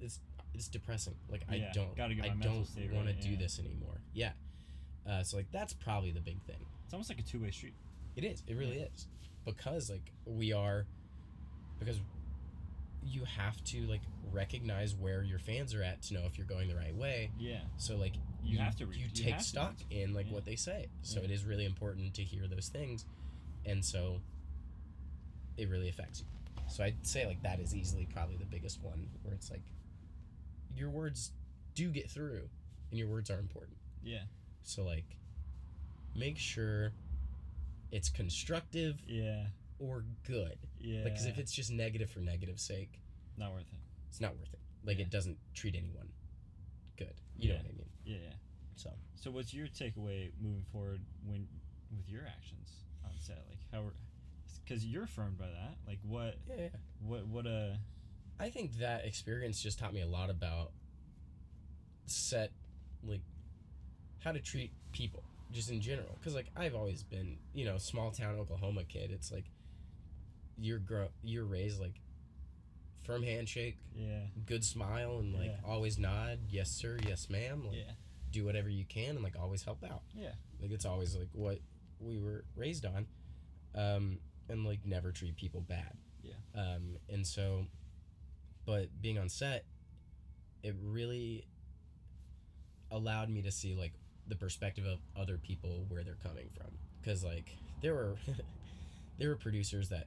it's 0.00 0.20
it's 0.54 0.68
depressing 0.68 1.14
like 1.30 1.42
Yeah, 1.50 1.68
i 1.68 1.72
don't 1.72 1.88
i 2.00 2.08
don't 2.08 2.18
want 2.92 3.06
right, 3.06 3.20
to 3.20 3.26
do 3.26 3.30
yeah. 3.32 3.38
this 3.38 3.58
anymore 3.58 4.00
yeah 4.14 4.30
uh, 5.08 5.22
so 5.22 5.36
like 5.36 5.46
that's 5.52 5.72
probably 5.72 6.10
the 6.10 6.20
big 6.20 6.40
thing 6.42 6.56
It's 6.84 6.92
almost 6.94 7.10
like 7.10 7.20
a 7.20 7.22
two 7.22 7.40
way 7.40 7.50
street. 7.52 7.74
it 8.16 8.24
is. 8.24 8.42
It 8.48 8.56
really 8.56 8.78
is. 8.78 9.06
Because 9.44 9.88
like 9.88 10.10
we 10.24 10.52
are 10.52 10.84
because 11.78 12.00
you 13.04 13.22
have 13.24 13.62
to 13.66 13.82
like 13.86 14.00
recognize 14.32 14.96
where 14.96 15.22
your 15.22 15.38
fans 15.38 15.74
are 15.74 15.82
at 15.84 16.02
to 16.02 16.14
know 16.14 16.22
if 16.26 16.36
you're 16.36 16.46
going 16.46 16.66
the 16.68 16.74
right 16.74 16.94
way. 16.96 17.30
Yeah. 17.38 17.60
So 17.76 17.94
like 17.96 18.14
You 18.42 18.58
have 18.58 18.74
to 18.76 18.86
read- 18.86 18.98
you 18.98 19.04
you 19.14 19.24
take 19.30 19.40
stock 19.40 19.74
in 19.90 20.12
like 20.12 20.26
Yeah. 20.26 20.32
what 20.34 20.44
they 20.44 20.56
say. 20.56 20.88
So 21.02 21.20
Yeah. 21.20 21.26
it 21.26 21.30
is 21.30 21.44
really 21.44 21.66
important 21.66 22.14
to 22.14 22.22
hear 22.24 22.48
those 22.48 22.68
things. 22.68 23.04
And 23.66 23.84
so 23.84 24.20
it 25.56 25.68
really 25.68 25.88
affects 25.88 26.20
you. 26.20 26.26
So 26.68 26.84
I'd 26.84 27.06
say 27.06 27.26
like 27.26 27.42
that 27.42 27.60
is 27.60 27.74
easily 27.74 28.06
probably 28.12 28.36
the 28.36 28.44
biggest 28.46 28.82
one 28.82 29.08
where 29.22 29.34
it's 29.34 29.50
like 29.50 29.62
your 30.76 30.90
words 30.90 31.32
do 31.74 31.90
get 31.90 32.10
through 32.10 32.48
and 32.90 32.98
your 32.98 33.08
words 33.08 33.30
are 33.30 33.38
important. 33.38 33.76
Yeah. 34.02 34.22
So 34.62 34.82
like 34.84 35.04
make 36.14 36.38
sure 36.38 36.92
it's 37.92 38.08
constructive 38.08 38.96
Yeah. 39.06 39.46
or 39.78 40.04
good. 40.26 40.58
Yeah. 40.80 41.02
Like, 41.04 41.12
because 41.14 41.26
if 41.26 41.38
it's 41.38 41.52
just 41.52 41.70
negative 41.70 42.10
for 42.10 42.20
negative 42.20 42.58
sake, 42.58 43.00
not 43.36 43.52
worth 43.52 43.62
it. 43.72 43.78
it's 44.08 44.20
not 44.20 44.36
worth 44.36 44.52
it. 44.52 44.60
Like, 44.84 44.98
Yeah. 44.98 45.04
it 45.04 45.10
doesn't 45.10 45.36
treat 45.54 45.74
anyone 45.74 46.08
good. 46.96 47.14
You 47.38 47.50
know 47.50 47.56
what 47.56 47.66
I 47.66 47.72
mean? 47.72 47.88
Yeah. 48.04 48.16
yeah. 48.24 48.32
So, 48.76 48.90
So 49.14 49.30
what's 49.30 49.52
your 49.54 49.66
takeaway 49.68 50.30
moving 50.40 50.64
forward 50.72 51.00
when 51.26 51.46
with 51.96 52.08
your 52.08 52.22
actions 52.26 52.70
Like 53.34 53.58
how 53.72 53.82
because 54.64 54.84
you're 54.84 55.04
affirmed 55.04 55.38
by 55.38 55.46
that. 55.46 55.76
Like 55.86 55.98
what 56.02 56.36
yeah, 56.48 56.54
yeah. 56.58 56.68
what 57.00 57.26
what 57.26 57.46
uh 57.46 57.70
I 58.38 58.50
think 58.50 58.78
that 58.78 59.04
experience 59.06 59.62
just 59.62 59.78
taught 59.78 59.94
me 59.94 60.02
a 60.02 60.06
lot 60.06 60.28
about 60.28 60.72
set, 62.04 62.52
like, 63.02 63.22
how 64.22 64.32
to 64.32 64.40
treat 64.40 64.72
people, 64.92 65.22
just 65.52 65.70
in 65.70 65.80
general. 65.80 66.16
Because, 66.20 66.34
like, 66.34 66.50
I've 66.54 66.74
always 66.74 67.02
been, 67.02 67.38
you 67.54 67.64
know, 67.64 67.78
small 67.78 68.10
town 68.10 68.36
Oklahoma 68.38 68.84
kid. 68.84 69.10
It's 69.10 69.32
like, 69.32 69.46
you're, 70.58 70.78
grow- 70.78 71.08
you're 71.24 71.46
raised, 71.46 71.80
like, 71.80 71.94
firm 73.04 73.22
handshake, 73.22 73.78
yeah 73.94 74.18
good 74.44 74.62
smile, 74.64 75.18
and, 75.20 75.32
like, 75.32 75.46
Yeah. 75.52 75.70
always 75.70 75.98
nod, 75.98 76.40
yes, 76.50 76.70
sir, 76.70 76.98
yes, 77.06 77.30
ma'am. 77.30 77.66
Like, 77.66 77.76
yeah 77.78 77.92
do 78.32 78.44
whatever 78.44 78.68
you 78.68 78.84
can 78.84 79.10
and 79.10 79.22
like 79.22 79.34
always 79.40 79.62
help 79.62 79.82
out. 79.84 80.02
Yeah. 80.14 80.32
Like 80.60 80.70
it's 80.70 80.84
always 80.84 81.16
like 81.16 81.28
what 81.32 81.58
we 82.00 82.18
were 82.18 82.44
raised 82.56 82.86
on. 82.86 83.06
Um 83.74 84.18
and 84.48 84.64
like 84.64 84.80
never 84.84 85.12
treat 85.12 85.36
people 85.36 85.60
bad. 85.60 85.96
Yeah. 86.22 86.34
Um 86.54 86.96
and 87.08 87.26
so 87.26 87.66
but 88.64 88.88
being 89.00 89.18
on 89.18 89.28
set 89.28 89.64
it 90.62 90.74
really 90.82 91.46
allowed 92.90 93.28
me 93.28 93.42
to 93.42 93.50
see 93.50 93.74
like 93.74 93.92
the 94.28 94.36
perspective 94.36 94.84
of 94.84 94.98
other 95.16 95.38
people 95.38 95.84
where 95.88 96.02
they're 96.02 96.18
coming 96.22 96.48
from 96.56 96.68
cuz 97.04 97.22
like 97.24 97.56
there 97.80 97.94
were 97.94 98.16
there 99.18 99.28
were 99.28 99.36
producers 99.36 99.88
that 99.90 100.06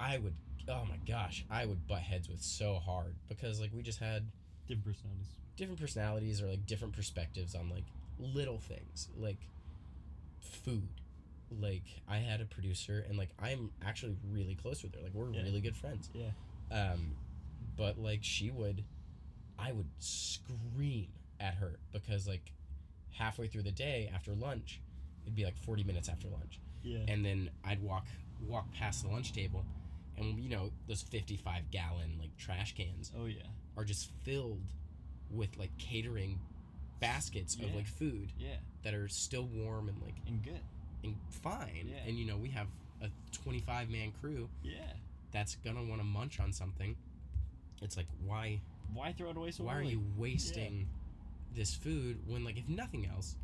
I 0.00 0.18
would 0.18 0.34
oh 0.68 0.84
my 0.88 0.96
gosh, 1.06 1.44
I 1.50 1.66
would 1.66 1.86
butt 1.88 2.02
heads 2.02 2.28
with 2.28 2.40
so 2.42 2.76
hard 2.78 3.16
because 3.28 3.60
like 3.60 3.72
we 3.74 3.82
just 3.82 3.98
had 3.98 4.30
different 4.66 4.86
personalities. 4.86 5.34
different 5.56 5.80
personalities 5.80 6.40
or 6.40 6.46
like 6.48 6.66
different 6.66 6.94
perspectives 6.94 7.54
on 7.54 7.68
like 7.68 7.84
little 8.18 8.58
things 8.58 9.08
like 9.16 9.38
food 10.40 10.88
like 11.60 11.82
i 12.08 12.16
had 12.18 12.40
a 12.40 12.44
producer 12.44 13.04
and 13.08 13.16
like 13.18 13.30
i'm 13.40 13.70
actually 13.84 14.16
really 14.30 14.54
close 14.54 14.82
with 14.82 14.94
her 14.94 15.00
like 15.02 15.12
we're 15.14 15.30
Yeah. 15.32 15.42
really 15.42 15.60
good 15.60 15.76
friends 15.76 16.08
Yeah. 16.14 16.30
um 16.70 17.14
but 17.76 17.98
like 17.98 18.20
she 18.22 18.50
would 18.50 18.84
i 19.58 19.72
would 19.72 19.88
scream 19.98 21.08
at 21.40 21.54
her 21.54 21.78
because 21.92 22.26
like 22.26 22.52
halfway 23.10 23.46
through 23.48 23.62
the 23.62 23.72
day 23.72 24.10
after 24.14 24.32
lunch 24.34 24.80
it'd 25.24 25.34
be 25.34 25.44
like 25.44 25.56
40 25.56 25.84
minutes 25.84 26.08
after 26.08 26.28
lunch 26.28 26.60
Yeah. 26.82 27.00
and 27.08 27.24
then 27.24 27.50
i'd 27.64 27.82
walk 27.82 28.06
walk 28.46 28.72
past 28.72 29.02
the 29.04 29.08
lunch 29.10 29.32
table 29.32 29.64
and 30.16 30.38
you 30.38 30.48
know 30.50 30.70
those 30.88 31.02
55 31.02 31.70
gallon 31.70 32.16
like 32.18 32.36
trash 32.36 32.74
cans 32.74 33.12
oh 33.18 33.26
yeah. 33.26 33.42
are 33.76 33.84
just 33.84 34.10
filled 34.24 34.60
with 35.30 35.56
like 35.56 35.76
catering 35.78 36.38
baskets 37.00 37.56
of 37.56 37.74
like 37.74 37.86
food 37.86 38.32
Yeah. 38.38 38.56
that 38.84 38.94
are 38.94 39.08
still 39.08 39.44
warm 39.46 39.88
and 39.88 40.00
like 40.02 40.14
And 40.26 40.42
good. 40.42 40.60
And 41.04 41.16
fine. 41.30 41.88
Yeah. 41.88 41.96
And 42.06 42.18
you 42.18 42.24
know, 42.26 42.36
we 42.36 42.48
have 42.50 42.66
a 43.02 43.08
25 43.32 43.90
man 43.90 44.12
crew 44.20 44.48
Yeah. 44.62 44.92
that's 45.32 45.56
gonna 45.56 45.82
want 45.84 46.00
to 46.00 46.04
munch 46.06 46.40
on 46.40 46.52
something. 46.52 46.96
It's 47.80 47.96
like 47.96 48.06
why 48.24 48.60
Why 48.92 49.12
throw 49.12 49.30
it 49.30 49.36
away 49.36 49.50
so 49.52 49.64
why 49.64 49.74
are 49.76 49.82
you 49.82 50.02
wasting 50.16 50.88
this 51.54 51.74
food 51.74 52.18
when 52.26 52.44
like 52.44 52.56
if 52.58 52.68
nothing 52.68 53.06
else, 53.06 53.36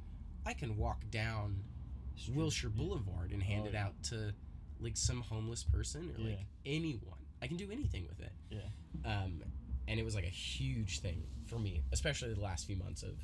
I 0.47 0.53
can 0.55 0.77
walk 0.77 1.03
down 1.11 1.63
Street- 2.17 2.37
Wilshire 2.37 2.71
yeah. 2.71 2.77
Boulevard 2.77 3.33
and 3.33 3.43
hand 3.43 3.63
Oh, 3.65 3.69
it 3.69 3.73
yeah. 3.75 3.87
out 3.87 4.03
to 4.05 4.35
like 4.81 4.97
some 4.97 5.21
homeless 5.23 5.65
person 5.65 6.11
or 6.17 6.23
like 6.23 6.39
Yeah. 6.39 6.73
anyone. 6.75 7.19
I 7.43 7.47
can 7.49 7.57
do 7.57 7.71
anything 7.71 8.07
with 8.09 8.21
it. 8.21 8.33
Yeah. 8.51 8.61
Um, 9.05 9.43
and 9.87 9.99
it 9.99 10.05
was 10.05 10.15
like 10.15 10.25
a 10.27 10.29
huge 10.31 11.01
thing 11.01 11.23
for 11.47 11.59
me, 11.59 11.83
especially 11.93 12.33
the 12.35 12.41
last 12.41 12.67
few 12.67 12.77
months 12.77 13.03
of 13.03 13.17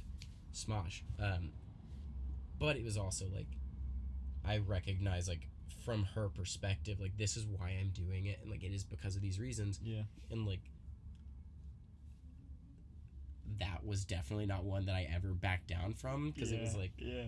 Smosh. 0.52 1.02
Um, 1.18 1.52
but 2.58 2.76
it 2.76 2.84
was 2.84 2.96
also 2.96 3.26
like 3.28 3.46
I 4.46 4.58
recognize 4.58 5.28
like 5.28 5.48
from 5.84 6.04
her 6.14 6.28
perspective, 6.28 7.00
like 7.00 7.16
this 7.16 7.36
is 7.36 7.46
why 7.46 7.76
I'm 7.80 7.90
doing 7.90 8.26
it, 8.26 8.38
and 8.42 8.50
like 8.50 8.62
it 8.64 8.72
is 8.72 8.84
because 8.84 9.16
of 9.16 9.22
these 9.22 9.38
reasons, 9.40 9.80
Yeah. 9.82 10.02
and 10.30 10.46
like 10.46 10.60
that 13.60 13.84
was 13.84 14.04
definitely 14.04 14.46
not 14.46 14.64
one 14.64 14.86
that 14.86 14.94
I 14.94 15.08
ever 15.14 15.28
backed 15.28 15.68
down 15.68 15.94
from 15.94 16.30
because 16.30 16.50
it 16.52 16.60
was 16.60 16.74
like 16.74 16.92
Yeah. 16.98 17.26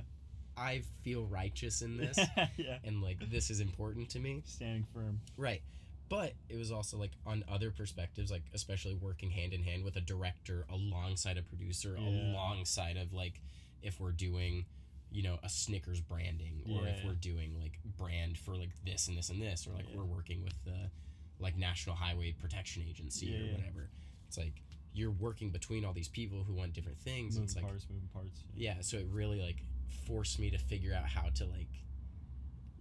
I 0.56 0.82
feel 1.02 1.24
righteous 1.26 1.82
in 1.82 1.98
this, 1.98 2.18
yeah. 2.56 2.78
and 2.84 3.02
like 3.02 3.18
this 3.30 3.50
is 3.50 3.60
important 3.60 4.08
to 4.10 4.18
me. 4.18 4.42
Standing 4.46 4.86
firm. 4.94 5.20
Right. 5.36 5.62
but 6.08 6.32
it 6.48 6.56
was 6.56 6.70
also 6.72 6.96
like 6.96 7.10
on 7.26 7.44
other 7.50 7.70
perspectives 7.72 8.30
like 8.30 8.44
especially 8.54 8.94
working 8.94 9.28
hand 9.30 9.52
in 9.52 9.62
hand 9.64 9.84
with 9.84 9.96
a 9.96 10.00
director 10.00 10.64
alongside 10.70 11.36
a 11.36 11.42
producer 11.42 11.96
Yeah. 11.98 12.32
alongside 12.32 12.96
of 12.96 13.12
like 13.12 13.40
if 13.82 14.00
we're 14.00 14.12
doing 14.12 14.66
you 15.10 15.22
know 15.22 15.38
a 15.42 15.48
snickers 15.48 16.00
branding 16.00 16.62
or 16.68 16.86
if 16.86 16.98
Yeah. 16.98 17.06
we're 17.06 17.14
doing 17.14 17.58
like 17.60 17.78
brand 17.96 18.36
for 18.38 18.56
like 18.56 18.70
this 18.84 19.08
and 19.08 19.16
this 19.16 19.30
and 19.30 19.40
this 19.40 19.66
or 19.66 19.72
like 19.72 19.86
Yeah. 19.88 19.96
we're 19.96 20.04
working 20.04 20.42
with 20.42 20.54
the 20.64 20.90
like 21.38 21.56
national 21.56 21.96
highway 21.96 22.32
protection 22.32 22.82
agency 22.88 23.26
Yeah, 23.26 23.38
or 23.38 23.56
whatever 23.56 23.90
it's 24.26 24.36
like 24.38 24.62
you're 24.92 25.10
working 25.12 25.50
between 25.50 25.84
all 25.84 25.92
these 25.92 26.08
people 26.08 26.42
who 26.44 26.54
want 26.54 26.72
different 26.72 26.98
things 26.98 27.34
moving 27.34 27.44
it's 27.44 27.56
like 27.56 27.64
parts, 27.66 27.86
moving 27.90 28.08
parts. 28.12 28.42
yeah 28.54 28.74
so 28.80 28.96
it 28.96 29.06
really 29.10 29.40
like 29.40 29.62
forced 30.06 30.38
me 30.38 30.50
to 30.50 30.58
figure 30.58 30.94
out 30.94 31.04
how 31.06 31.28
to 31.34 31.44
like 31.46 31.68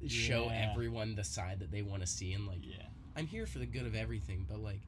show 0.07 0.49
everyone 0.49 1.15
the 1.15 1.23
side 1.23 1.59
that 1.59 1.71
they 1.71 1.81
want 1.81 2.01
to 2.01 2.07
see 2.07 2.33
and 2.33 2.45
like 2.47 2.59
Yeah. 2.65 2.83
i'm 3.15 3.25
here 3.27 3.45
for 3.45 3.59
the 3.59 3.65
good 3.65 3.85
of 3.85 3.95
everything 3.95 4.45
but 4.47 4.59
like 4.59 4.81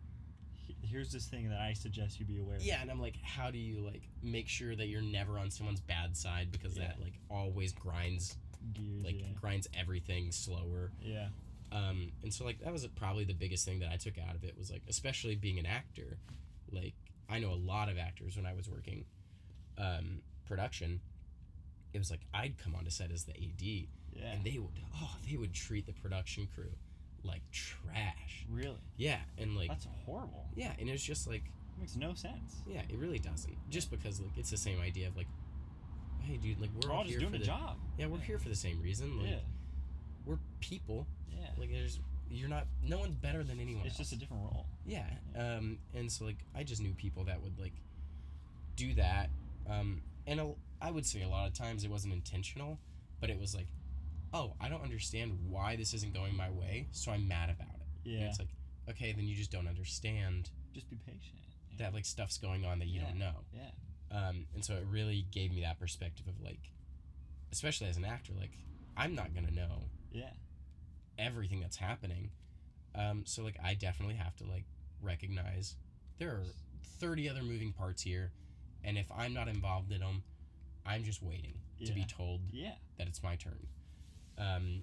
Here's 0.89 1.11
this 1.11 1.25
thing 1.25 1.49
that 1.49 1.59
I 1.59 1.73
suggest 1.73 2.19
you 2.19 2.25
be 2.25 2.37
aware. 2.39 2.55
of. 2.57 2.63
yeah 2.63 2.81
and 2.81 2.89
i'm 2.91 2.99
like 3.01 3.17
how 3.21 3.51
do 3.51 3.57
you 3.57 3.79
like 3.81 4.03
make 4.23 4.47
sure 4.47 4.75
that 4.75 4.87
you're 4.87 5.01
never 5.01 5.37
on 5.37 5.49
someone's 5.51 5.81
bad 5.81 6.15
side 6.17 6.51
because 6.51 6.77
Yeah. 6.77 6.87
that 6.87 7.01
like 7.01 7.13
always 7.29 7.71
grinds 7.73 8.35
Gears. 8.73 9.03
like 9.05 9.19
yeah. 9.19 9.27
grinds 9.39 9.67
everything 9.77 10.31
slower 10.31 10.91
Yeah. 11.01 11.27
um 11.71 12.11
and 12.23 12.33
so 12.33 12.43
like 12.45 12.59
that 12.63 12.71
was 12.73 12.85
probably 12.95 13.23
the 13.25 13.33
biggest 13.33 13.65
thing 13.65 13.79
that 13.79 13.91
i 13.91 13.97
took 13.97 14.17
out 14.17 14.35
of 14.35 14.43
it 14.43 14.57
was 14.57 14.71
like 14.71 14.81
especially 14.87 15.35
being 15.35 15.59
an 15.59 15.65
actor 15.65 16.17
like 16.71 16.93
i 17.29 17.39
know 17.39 17.51
a 17.51 17.61
lot 17.73 17.89
of 17.89 17.97
actors 17.97 18.35
when 18.35 18.45
i 18.45 18.53
was 18.53 18.69
working 18.69 19.05
um 19.77 20.21
production 20.45 20.99
it 21.93 21.97
was 21.99 22.09
like 22.11 22.21
i'd 22.33 22.57
come 22.57 22.75
onto 22.75 22.89
set 22.89 23.11
as 23.11 23.23
the 23.25 23.31
ad 23.33 23.61
Yeah. 23.61 24.31
and 24.33 24.43
they 24.43 24.57
would 24.57 24.79
oh 25.01 25.15
they 25.29 25.37
would 25.37 25.53
treat 25.53 25.85
the 25.85 25.93
production 25.93 26.47
crew 26.53 26.71
like 27.23 27.41
trash 27.51 28.45
really. 28.49 28.77
yeah 28.97 29.19
and 29.37 29.55
like 29.55 29.69
That's 29.69 29.87
horrible. 30.05 30.45
yeah 30.55 30.71
and 30.79 30.89
it's 30.89 31.03
just 31.03 31.27
like 31.27 31.43
makes 31.79 31.95
no 31.95 32.13
sense. 32.13 32.61
yeah 32.67 32.81
it 32.89 32.97
really 32.97 33.19
doesn't 33.19 33.55
just 33.69 33.91
because 33.91 34.19
like 34.21 34.37
it's 34.37 34.49
the 34.51 34.57
same 34.57 34.79
idea 34.81 35.07
of 35.07 35.15
like 35.17 35.27
hey 36.21 36.37
dude 36.37 36.59
like 36.59 36.69
we're, 36.81 36.89
We're 36.89 36.95
all 36.95 37.03
here 37.03 37.19
just 37.19 37.19
doing 37.19 37.31
for 37.31 37.35
a 37.37 37.39
the 37.39 37.45
job. 37.45 37.77
yeah 37.97 38.07
we're 38.07 38.17
Yeah. 38.17 38.23
here 38.23 38.39
for 38.39 38.49
the 38.49 38.55
same 38.55 38.81
reason 38.81 39.17
like 39.19 39.29
yeah. 39.29 39.35
we're 40.25 40.39
people 40.59 41.05
Yeah. 41.31 41.47
like 41.57 41.71
there's 41.71 41.99
you're 42.29 42.49
not 42.49 42.65
no 42.83 42.97
one's 42.99 43.15
better 43.15 43.43
than 43.43 43.59
anyone 43.59 43.85
It's 43.85 43.99
else. 43.99 44.09
just 44.09 44.13
a 44.13 44.15
different 44.17 44.43
role. 44.43 44.65
yeah 44.85 45.05
um 45.37 45.77
and 45.93 46.11
so 46.11 46.25
like 46.25 46.37
i 46.55 46.63
just 46.63 46.81
knew 46.81 46.93
people 46.93 47.23
that 47.25 47.41
would 47.41 47.57
like 47.59 47.73
do 48.75 48.93
that 48.95 49.29
um 49.69 50.01
and 50.25 50.39
a, 50.39 50.51
i 50.81 50.91
would 50.91 51.05
say 51.05 51.21
a 51.23 51.27
lot 51.27 51.47
of 51.47 51.53
times 51.53 51.83
it 51.83 51.89
wasn't 51.89 52.13
intentional 52.13 52.79
but 53.21 53.29
it 53.29 53.39
was 53.39 53.55
like 53.55 53.67
oh 54.33 54.53
i 54.59 54.67
don't 54.69 54.83
understand 54.83 55.37
why 55.49 55.75
this 55.75 55.93
isn't 55.93 56.13
going 56.13 56.35
my 56.35 56.49
way 56.49 56.87
so 56.91 57.11
i'm 57.11 57.27
mad 57.27 57.49
about 57.49 57.75
it 57.75 58.09
and 58.09 58.19
Yeah. 58.21 58.27
it's 58.27 58.39
like 58.39 58.49
okay 58.89 59.13
then 59.13 59.25
you 59.25 59.35
just 59.35 59.51
don't 59.51 59.67
understand 59.67 60.49
Just 60.73 60.89
be 60.89 60.97
patient. 60.97 61.39
Yeah. 61.71 61.85
that 61.85 61.93
like 61.93 62.05
stuff's 62.05 62.37
going 62.37 62.65
on 62.65 62.79
that 62.79 62.87
you 62.87 62.99
don't 63.01 63.17
know 63.17 63.43
Yeah. 63.53 63.69
um 64.11 64.45
and 64.53 64.63
so 64.63 64.73
it 64.75 64.85
really 64.89 65.25
gave 65.31 65.51
me 65.53 65.61
that 65.61 65.79
perspective 65.79 66.27
of 66.27 66.39
like 66.41 66.71
especially 67.51 67.87
as 67.87 67.97
an 67.97 68.05
actor 68.05 68.33
like 68.39 68.51
i'm 68.95 69.15
not 69.15 69.33
gonna 69.33 69.51
know 69.51 69.83
Yeah. 70.11 70.29
everything 71.17 71.59
that's 71.61 71.77
happening. 71.77 72.31
Um, 72.95 73.23
so 73.25 73.43
like 73.43 73.57
I 73.63 73.75
definitely 73.75 74.15
have 74.15 74.35
to 74.37 74.43
like 74.43 74.65
recognize 75.01 75.75
there 76.17 76.29
are 76.31 76.43
30 76.99 77.29
other 77.29 77.43
moving 77.43 77.71
parts 77.73 78.01
here 78.01 78.31
and 78.83 78.97
if 78.97 79.05
I'm 79.15 79.33
not 79.33 79.47
involved 79.47 79.91
in 79.91 79.99
them, 79.99 80.23
I'm 80.85 81.03
just 81.03 81.21
waiting 81.21 81.59
to 81.85 81.91
be 81.93 82.05
told 82.05 82.41
Yeah. 82.51 82.73
that 82.97 83.07
it's 83.07 83.21
my 83.21 83.35
turn. 83.35 83.67
Um, 84.37 84.81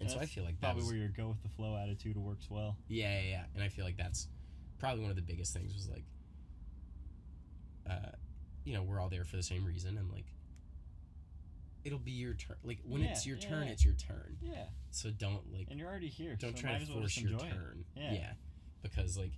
and 0.00 0.10
so 0.10 0.18
I 0.18 0.26
feel 0.26 0.44
like 0.44 0.60
that 0.60 0.74
Probably 0.74 0.84
where 0.84 0.96
your 0.96 1.08
go 1.08 1.28
with 1.28 1.42
the 1.42 1.48
flow 1.48 1.76
attitude 1.76 2.16
works 2.16 2.46
well. 2.50 2.76
yeah, 2.88 3.20
yeah, 3.20 3.28
yeah, 3.28 3.44
and 3.54 3.62
I 3.64 3.68
feel 3.68 3.84
like 3.84 3.96
that's 3.96 4.28
probably 4.78 5.00
one 5.02 5.10
of 5.10 5.16
the 5.16 5.22
biggest 5.22 5.52
things 5.52 5.74
was 5.74 5.88
like, 5.88 6.04
uh, 7.88 8.12
you 8.64 8.74
know, 8.74 8.82
we're 8.82 9.00
all 9.00 9.08
there 9.08 9.24
for 9.24 9.36
the 9.36 9.42
same 9.42 9.64
reason 9.64 9.96
and 9.98 10.10
like, 10.10 10.26
it'll 11.84 11.98
be 11.98 12.12
your 12.12 12.34
turn. 12.34 12.56
Like 12.62 12.78
when 12.86 13.02
it's 13.02 13.26
your 13.26 13.38
yeah, 13.38 13.48
turn, 13.48 13.66
yeah. 13.66 13.72
it's 13.72 13.84
your 13.84 13.94
turn. 13.94 14.36
Yeah. 14.42 14.64
So 14.90 15.10
don't 15.10 15.52
like 15.52 15.68
And 15.70 15.78
you're 15.80 15.88
already 15.88 16.08
here. 16.08 16.36
don't 16.38 16.56
so 16.56 16.62
try 16.62 16.78
to 16.78 16.84
well 16.92 17.00
force 17.00 17.18
your 17.20 17.32
it. 17.32 17.40
turn. 17.40 17.84
Yeah. 17.96 18.12
Yeah. 18.12 18.32
Because 18.82 19.16
like 19.16 19.32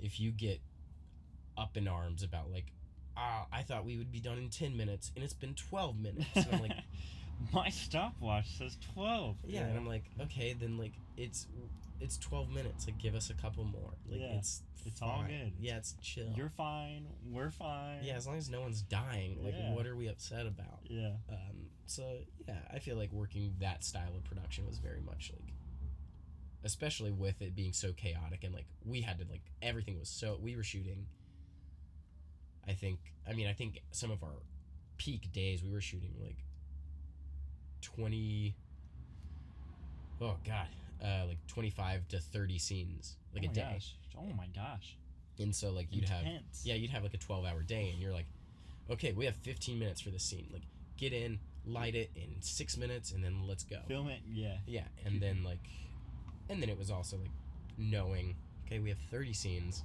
if 0.00 0.18
you 0.18 0.30
get 0.30 0.60
up 1.56 1.76
in 1.76 1.86
arms 1.86 2.22
about 2.22 2.50
like 2.50 2.72
ah 3.16 3.46
I 3.52 3.62
thought 3.62 3.84
we 3.84 3.98
would 3.98 4.10
be 4.10 4.20
done 4.20 4.38
in 4.38 4.48
10 4.48 4.74
minutes 4.76 5.12
and 5.14 5.22
it's 5.22 5.34
been 5.34 5.54
12 5.54 5.98
minutes 5.98 6.26
and 6.34 6.46
I'm 6.50 6.62
like 6.62 6.72
My 7.52 7.68
stopwatch 7.70 8.56
says 8.58 8.76
twelve. 8.94 9.36
yeah 9.46 9.62
and 9.66 9.76
I'm 9.78 9.86
like 9.86 10.04
okay 10.22 10.52
then 10.58 10.76
like 10.78 10.92
it's 11.16 11.46
it's 12.00 12.18
12 12.18 12.50
minutes 12.50 12.86
like 12.86 12.98
give 12.98 13.14
us 13.14 13.30
a 13.30 13.34
couple 13.34 13.62
more 13.64 13.92
like 14.10 14.20
Yeah, 14.20 14.36
it's 14.38 14.62
it's 14.84 15.00
all 15.00 15.24
good. 15.28 15.52
yeah 15.60 15.76
it's 15.76 15.94
chill 16.02 16.32
You're 16.36 16.48
fine. 16.48 17.06
We're 17.30 17.50
fine. 17.50 17.98
yeah 18.02 18.14
as 18.14 18.26
long 18.26 18.36
as 18.38 18.50
no 18.50 18.60
one's 18.60 18.82
dying 18.82 19.38
like 19.44 19.54
Yeah. 19.56 19.72
what 19.72 19.86
are 19.86 19.94
we 19.94 20.08
upset 20.08 20.46
about 20.46 20.80
Yeah. 20.88 21.12
um 21.30 21.68
so 21.86 22.02
yeah 22.48 22.56
I 22.72 22.80
feel 22.80 22.96
like 22.96 23.12
working 23.12 23.54
that 23.60 23.84
style 23.84 24.14
of 24.16 24.24
production 24.24 24.66
was 24.66 24.78
very 24.78 25.00
much 25.00 25.30
like 25.32 25.54
especially 26.64 27.10
with 27.12 27.40
it 27.42 27.54
being 27.54 27.72
so 27.72 27.92
chaotic 27.92 28.42
and 28.44 28.52
like 28.54 28.66
we 28.84 29.00
had 29.00 29.18
to 29.18 29.24
like 29.30 29.42
everything 29.60 29.98
was 29.98 30.08
so 30.08 30.38
we 30.42 30.56
were 30.56 30.62
shooting 30.64 31.06
I 32.68 32.72
think 32.72 32.98
I 33.28 33.32
mean 33.32 33.46
I 33.46 33.52
think 33.52 33.80
some 33.92 34.10
of 34.10 34.22
our 34.22 34.34
peak 34.96 35.32
days 35.32 35.62
we 35.62 35.70
were 35.70 35.80
shooting 35.80 36.14
like 36.20 36.36
20 37.82 38.54
oh 40.20 40.36
god 40.46 40.66
uh 41.04 41.26
like 41.26 41.38
25 41.48 42.08
to 42.08 42.18
30 42.20 42.58
scenes 42.58 43.16
like 43.34 43.44
oh 43.46 43.50
a 43.50 43.54
day 43.54 43.70
Gosh. 43.74 43.94
Oh 44.18 44.32
my 44.36 44.46
gosh. 44.54 44.96
and 45.38 45.54
so 45.54 45.70
like 45.70 45.88
you'd 45.90 46.08
have 46.08 46.24
yeah, 46.64 46.74
you'd 46.74 46.90
have 46.90 47.02
like 47.02 47.14
a 47.14 47.18
12 47.18 47.44
hour 47.44 47.62
day, 47.62 47.90
and 47.92 48.00
you're 48.00 48.12
like, 48.12 48.26
okay, 48.90 49.12
we 49.12 49.24
have 49.24 49.34
15 49.36 49.78
minutes 49.78 50.00
for 50.00 50.10
this 50.10 50.22
scene. 50.22 50.46
Like, 50.52 50.62
get 50.96 51.12
in, 51.12 51.38
light 51.66 51.94
it 51.94 52.10
in 52.14 52.40
six 52.40 52.76
minutes, 52.76 53.12
and 53.12 53.24
then 53.24 53.46
let's 53.48 53.64
go. 53.64 53.78
Film 53.88 54.08
it. 54.08 54.20
Yeah. 54.30 54.56
Yeah, 54.66 54.84
and 55.06 55.20
then 55.20 55.42
like, 55.42 55.66
and 56.48 56.62
then 56.62 56.68
it 56.68 56.78
was 56.78 56.90
also 56.90 57.16
like 57.16 57.30
knowing, 57.78 58.36
okay, 58.66 58.78
we 58.78 58.90
have 58.90 58.98
30 59.10 59.32
scenes. 59.32 59.82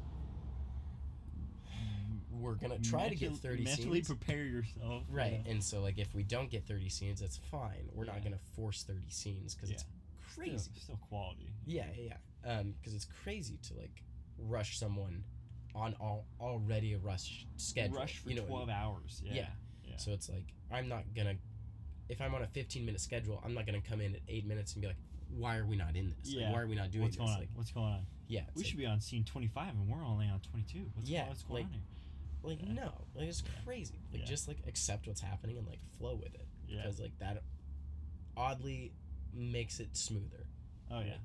We're 2.30 2.56
gonna 2.56 2.80
try 2.80 3.10
to 3.10 3.16
get 3.16 3.36
30 3.38 3.64
Mentally 3.64 4.04
scenes. 4.04 4.08
prepare 4.08 4.44
yourself. 4.44 5.04
Right, 5.10 5.42
Yeah. 5.46 5.52
and 5.52 5.64
so 5.64 5.82
like 5.82 5.98
if 5.98 6.14
we 6.14 6.24
don't 6.24 6.50
get 6.50 6.66
30 6.68 6.90
scenes, 6.90 7.20
that's 7.22 7.38
fine. 7.38 7.90
We're 7.94 8.06
not 8.06 8.24
gonna 8.24 8.38
force 8.56 8.84
30 8.84 9.10
scenes 9.10 9.56
because 9.56 9.72
it's 9.72 9.86
crazy. 10.36 10.58
Still, 10.58 10.74
still 10.82 10.98
quality. 10.98 11.54
Yeah, 11.66 11.88
yeah, 11.98 12.14
yeah. 12.46 12.60
Um, 12.60 12.74
because 12.74 12.94
it's 12.94 13.06
crazy 13.24 13.58
to 13.64 13.74
like 13.76 14.04
rush 14.38 14.78
someone 14.78 15.24
on 15.74 15.94
all 16.00 16.26
already 16.40 16.94
a 16.94 16.98
rush 16.98 17.46
schedule. 17.56 17.98
Rush 17.98 18.18
for 18.18 18.30
you 18.30 18.36
know 18.36 18.42
what 18.44 18.48
I 18.48 18.50
mean? 18.50 18.66
twelve 18.68 18.70
hours. 18.70 19.22
Yeah. 19.26 19.34
Yeah. 19.34 19.48
Yeah. 19.86 19.98
So 19.98 20.12
it's 20.12 20.30
like 20.30 20.54
I'm 20.72 20.88
not 20.90 21.04
gonna 21.16 21.36
if 22.10 22.22
I'm 22.22 22.34
on 22.36 22.42
a 22.42 22.48
15 22.48 22.86
minute 22.86 23.02
schedule, 23.02 23.42
I'm 23.44 23.54
not 23.54 23.66
gonna 23.66 23.82
come 23.82 24.00
in 24.02 24.16
at 24.16 24.22
eight 24.28 24.46
minutes 24.46 24.74
and 24.74 24.82
be 24.82 24.88
like, 24.88 24.98
why 25.30 25.58
are 25.58 25.66
we 25.66 25.76
not 25.76 25.96
in 25.96 26.10
this? 26.10 26.34
Like, 26.34 26.42
Yeah. 26.44 26.52
why 26.54 26.62
are 26.62 26.68
we 26.68 26.76
not 26.76 26.90
doing 26.92 27.04
What's 27.04 27.16
this? 27.18 27.20
going 27.26 27.32
on? 27.34 27.40
Like, 27.40 27.50
What's 27.54 27.72
going 27.72 27.94
on? 27.94 28.06
yeah, 28.28 28.46
We 28.56 28.62
like, 28.62 28.66
should 28.70 28.78
be 28.78 28.86
on 28.86 29.00
scene 29.02 29.24
twenty 29.26 29.48
five 29.48 29.74
and 29.76 29.88
we're 29.90 30.04
only 30.06 30.28
on 30.28 30.40
twenty 30.42 30.66
two. 30.72 30.90
What's, 30.94 31.10
Yeah, 31.10 31.28
what's 31.28 31.44
going 31.44 31.64
like- 31.64 31.66
on 31.66 31.72
here? 31.74 31.82
Like 32.48 32.60
yeah. 32.62 32.74
no, 32.74 32.92
like 33.16 33.28
it's 33.28 33.44
crazy. 33.66 34.00
Like 34.12 34.22
Yeah. 34.22 34.26
just 34.28 34.48
like 34.48 34.58
accept 34.68 35.08
what's 35.08 35.22
happening 35.22 35.58
and 35.58 35.68
like 35.68 35.80
flow 35.98 36.16
with 36.16 36.34
it 36.34 36.48
Yeah. 36.68 36.78
because 36.82 37.00
like 37.00 37.18
that 37.20 37.44
oddly 38.36 38.94
makes 39.34 39.80
it 39.80 39.96
smoother. 39.96 40.48
Oh 40.92 41.02
yeah. 41.02 41.18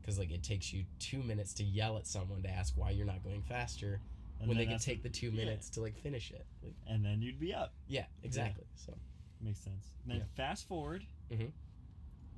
Because 0.00 0.18
like 0.18 0.30
it 0.30 0.42
takes 0.42 0.72
you 0.72 0.84
two 0.98 1.22
minutes 1.22 1.54
to 1.54 1.64
yell 1.64 1.96
at 1.98 2.06
someone 2.06 2.42
to 2.42 2.50
ask 2.50 2.74
why 2.76 2.90
you're 2.90 3.06
not 3.06 3.22
going 3.22 3.42
faster 3.42 4.00
And 4.40 4.48
when 4.48 4.56
they 4.56 4.66
can 4.66 4.78
take 4.78 5.02
the 5.02 5.08
two 5.08 5.30
yeah. 5.30 5.44
minutes 5.44 5.70
to 5.70 5.80
like 5.80 5.96
finish 5.96 6.30
it. 6.30 6.46
Like 6.62 6.74
and 6.86 7.04
then 7.04 7.20
you'd 7.22 7.40
be 7.40 7.52
up. 7.54 7.74
yeah, 7.88 8.06
exactly. 8.22 8.64
So 8.76 8.94
Makes 9.40 9.60
sense. 9.60 9.92
And 10.02 10.10
then 10.12 10.18
Yeah. 10.18 10.24
fast 10.36 10.66
forward. 10.66 11.04
Mhm. 11.30 11.52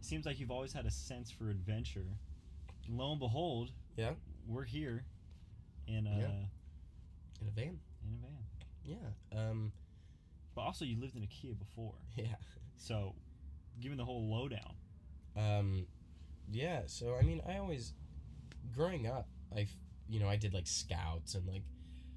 Seems 0.03 0.27
like 0.27 0.39
you've 0.39 0.51
always 0.51 0.73
had 0.73 0.85
a 0.87 0.91
sense 0.91 1.31
for 1.31 1.49
adventure. 1.51 2.07
And 2.87 2.99
lo 2.99 3.11
and 3.13 3.21
behold, 3.21 3.73
Yeah. 3.97 4.15
we're 4.47 4.65
here 4.65 5.05
in 5.87 6.07
a 6.07 6.19
Yeah. 6.19 6.45
in 7.41 7.49
a 7.49 7.51
van. 7.53 7.81
In 8.11 8.17
a 8.17 8.97
van. 8.97 9.09
Yeah. 9.33 9.41
Um. 9.49 9.73
But 10.55 10.63
also, 10.63 10.85
you 10.85 11.01
lived 11.01 11.17
in 11.17 11.23
a 11.23 11.27
Kia 11.29 11.55
before, 11.55 11.95
Yeah. 12.17 12.35
so 12.77 13.15
given 13.81 13.97
the 13.97 14.05
whole 14.05 14.29
lowdown. 14.29 14.75
Um, 15.37 15.87
yeah. 16.51 16.83
So 16.87 17.15
I 17.17 17.23
mean, 17.23 17.41
I 17.49 17.59
always, 17.59 17.93
growing 18.75 19.07
up, 19.07 19.29
I 19.57 19.69
you 20.09 20.19
know, 20.19 20.29
I 20.29 20.37
did 20.37 20.53
like 20.53 20.67
scouts 20.67 21.35
and 21.35 21.47
like, 21.47 21.63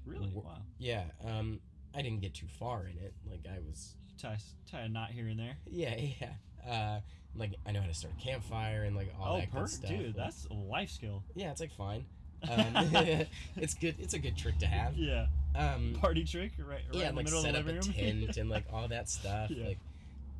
Really? 0.04 0.30
Wow. 0.34 0.58
yeah. 0.78 1.04
Um, 1.24 1.60
I 1.94 2.02
didn't 2.02 2.20
get 2.20 2.34
too 2.34 2.48
far 2.58 2.86
in 2.86 2.98
it. 2.98 3.14
Like 3.24 3.46
I 3.48 3.60
was, 3.60 3.94
Tie, 4.20 4.36
tie 4.70 4.80
a 4.80 4.88
knot 4.88 5.10
here 5.10 5.28
and 5.28 5.38
there. 5.38 5.56
yeah, 5.70 5.94
yeah. 6.20 6.70
Uh, 6.70 7.00
like 7.36 7.54
I 7.66 7.70
know 7.72 7.80
how 7.82 7.86
to 7.86 7.94
start 7.94 8.14
a 8.18 8.22
campfire 8.22 8.82
and 8.84 8.96
like 8.96 9.12
all 9.18 9.36
oh, 9.36 9.38
that 9.38 9.50
good 9.52 9.60
perfect, 9.60 9.76
stuff. 9.78 9.90
dude. 9.90 10.06
Like, 10.08 10.16
That's 10.16 10.44
a 10.46 10.54
life 10.54 10.90
skill. 10.90 11.22
yeah, 11.36 11.50
it's 11.52 11.60
like 11.60 11.72
fine. 11.72 12.04
Um, 12.50 12.90
it's 13.56 13.72
good. 13.72 13.94
It's 13.98 14.12
a 14.12 14.18
good 14.18 14.36
trick 14.36 14.58
to 14.58 14.66
have. 14.66 14.98
Yeah. 14.98 15.26
Um, 15.54 15.94
Party 16.00 16.24
trick, 16.24 16.52
right? 16.58 16.68
Right 16.68 16.82
yeah, 16.92 17.08
in 17.08 17.14
the 17.14 17.16
like 17.16 17.24
middle 17.26 17.42
set 17.42 17.54
of 17.54 17.64
the 17.66 17.78
up 17.78 17.84
a 17.84 17.86
room. 17.86 17.94
tent 18.22 18.36
and 18.36 18.50
like 18.50 18.64
all 18.72 18.88
that 18.88 19.08
stuff. 19.08 19.50
Yeah. 19.50 19.66
Like, 19.68 19.78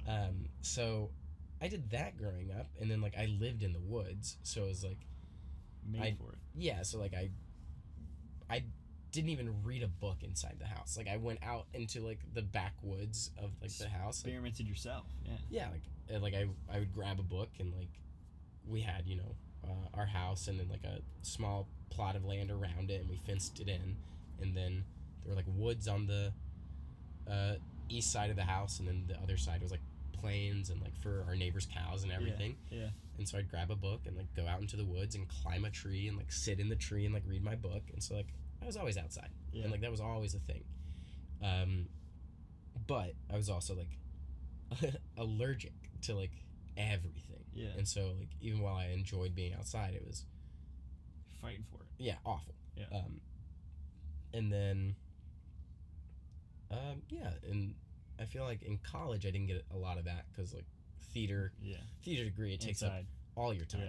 um, 0.08 0.46
so 0.62 1.10
I 1.62 1.68
did 1.68 1.90
that 1.90 2.16
growing 2.18 2.50
up, 2.58 2.66
and 2.80 2.90
then 2.90 3.00
like 3.00 3.16
I 3.16 3.26
lived 3.40 3.62
in 3.62 3.72
the 3.72 3.80
woods, 3.80 4.36
so 4.42 4.64
it 4.64 4.68
was 4.68 4.84
like 4.84 4.98
Made 5.86 6.00
I- 6.02 6.16
for 6.18 6.32
it. 6.32 6.38
yeah 6.56 6.82
so 6.82 6.98
like 6.98 7.12
i 7.12 7.28
i 8.48 8.62
didn't 9.12 9.28
even 9.28 9.54
read 9.62 9.82
a 9.82 9.86
book 9.88 10.16
inside 10.22 10.56
the 10.58 10.64
house 10.66 10.96
like 10.96 11.08
i 11.08 11.18
went 11.18 11.38
out 11.42 11.66
into 11.74 12.00
like 12.00 12.20
the 12.32 12.40
backwoods 12.40 13.30
of 13.36 13.50
like 13.60 13.70
the 13.76 13.88
house 13.88 14.24
like, 14.24 14.32
Experimented 14.32 14.66
yourself. 14.66 15.04
Yeah. 15.26 15.32
yeah 15.50 15.68
like 15.70 15.82
and, 16.08 16.22
like 16.22 16.32
I, 16.34 16.46
I 16.74 16.78
would 16.78 16.92
grab 16.94 17.20
a 17.20 17.22
book 17.22 17.50
and 17.60 17.72
like 17.74 17.90
we 18.66 18.80
had 18.80 19.06
you 19.06 19.16
know 19.16 19.34
uh, 19.64 19.98
our 19.98 20.06
house 20.06 20.48
and 20.48 20.58
then 20.58 20.68
like 20.70 20.84
a 20.84 21.00
small 21.20 21.68
plot 21.90 22.16
of 22.16 22.24
land 22.24 22.50
around 22.50 22.90
it 22.90 23.02
and 23.02 23.10
we 23.10 23.16
fenced 23.26 23.60
it 23.60 23.68
in 23.68 23.96
and 24.40 24.56
then 24.56 24.84
there 25.24 25.30
were 25.30 25.36
like 25.36 25.46
woods 25.48 25.88
on 25.88 26.06
the 26.06 26.32
uh, 27.30 27.54
east 27.88 28.12
side 28.12 28.30
of 28.30 28.36
the 28.36 28.42
house 28.44 28.78
and 28.78 28.88
then 28.88 29.04
the 29.08 29.16
other 29.22 29.36
side 29.36 29.62
was 29.62 29.70
like 29.70 29.80
plains 30.12 30.70
and 30.70 30.80
like 30.80 30.96
for 31.00 31.24
our 31.28 31.34
neighbors 31.36 31.66
cows 31.72 32.02
and 32.02 32.12
everything 32.12 32.56
Yeah. 32.70 32.78
yeah. 32.78 32.88
and 33.18 33.28
so 33.28 33.38
I'd 33.38 33.50
grab 33.50 33.70
a 33.70 33.76
book 33.76 34.02
and 34.06 34.16
like 34.16 34.32
go 34.34 34.46
out 34.46 34.60
into 34.60 34.76
the 34.76 34.84
woods 34.84 35.14
and 35.14 35.26
climb 35.28 35.64
a 35.64 35.70
tree 35.70 36.08
and 36.08 36.16
like 36.16 36.32
sit 36.32 36.60
in 36.60 36.68
the 36.68 36.76
tree 36.76 37.04
and 37.04 37.12
like 37.14 37.24
read 37.26 37.42
my 37.44 37.54
book. 37.56 37.82
And 37.92 38.02
so 38.02 38.14
like 38.14 38.28
I 38.62 38.66
was 38.66 38.76
always 38.76 38.96
outside. 38.96 39.28
Yeah. 39.52 39.62
And 39.64 39.72
like 39.72 39.80
that 39.82 39.90
was 39.90 40.00
always 40.00 40.34
a 40.34 40.38
thing. 40.38 40.64
Um 41.42 41.88
but 42.86 43.12
I 43.32 43.36
was 43.36 43.48
also 43.50 43.74
like 43.74 44.92
allergic 45.18 45.72
to 46.02 46.14
like 46.14 46.32
everything. 46.76 47.44
Yeah. 47.52 47.68
And 47.76 47.86
so 47.86 48.12
like 48.18 48.30
even 48.40 48.60
while 48.60 48.76
I 48.76 48.86
enjoyed 48.86 49.34
being 49.34 49.54
outside, 49.54 49.94
it 49.94 50.04
was 50.06 50.24
Fighting 51.40 51.64
for 51.70 51.82
it. 51.82 51.88
yeah, 51.98 52.14
awful. 52.24 52.54
Yeah. 52.76 52.84
Um 52.92 53.20
and 54.32 54.50
then 54.52 54.96
um 56.74 57.02
yeah, 57.08 57.30
and 57.50 57.74
I 58.18 58.24
feel 58.24 58.44
like 58.44 58.62
in 58.62 58.78
college 58.78 59.26
I 59.26 59.30
didn't 59.30 59.46
get 59.48 59.64
a 59.72 59.76
lot 59.76 59.98
of 59.98 60.04
that 60.04 60.26
cuz 60.36 60.54
like 60.54 60.66
theater 61.12 61.52
Yeah. 61.62 61.76
theater 62.02 62.24
degree 62.24 62.54
it 62.54 62.60
takes 62.60 62.82
up 62.82 62.92
all 63.36 63.52
your 63.54 63.64
time 63.66 63.88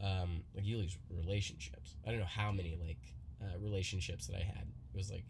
Yeah. 0.00 0.20
um 0.22 0.42
like 0.54 0.64
you 0.64 0.78
lose 0.78 0.96
relationships 1.10 1.96
i 2.06 2.10
don't 2.10 2.18
know 2.20 2.26
how 2.26 2.50
many 2.50 2.76
like 2.76 2.98
uh, 3.40 3.56
relationships 3.60 4.26
that 4.26 4.36
i 4.36 4.42
had 4.42 4.66
it 4.92 4.96
was 4.96 5.10
like 5.10 5.24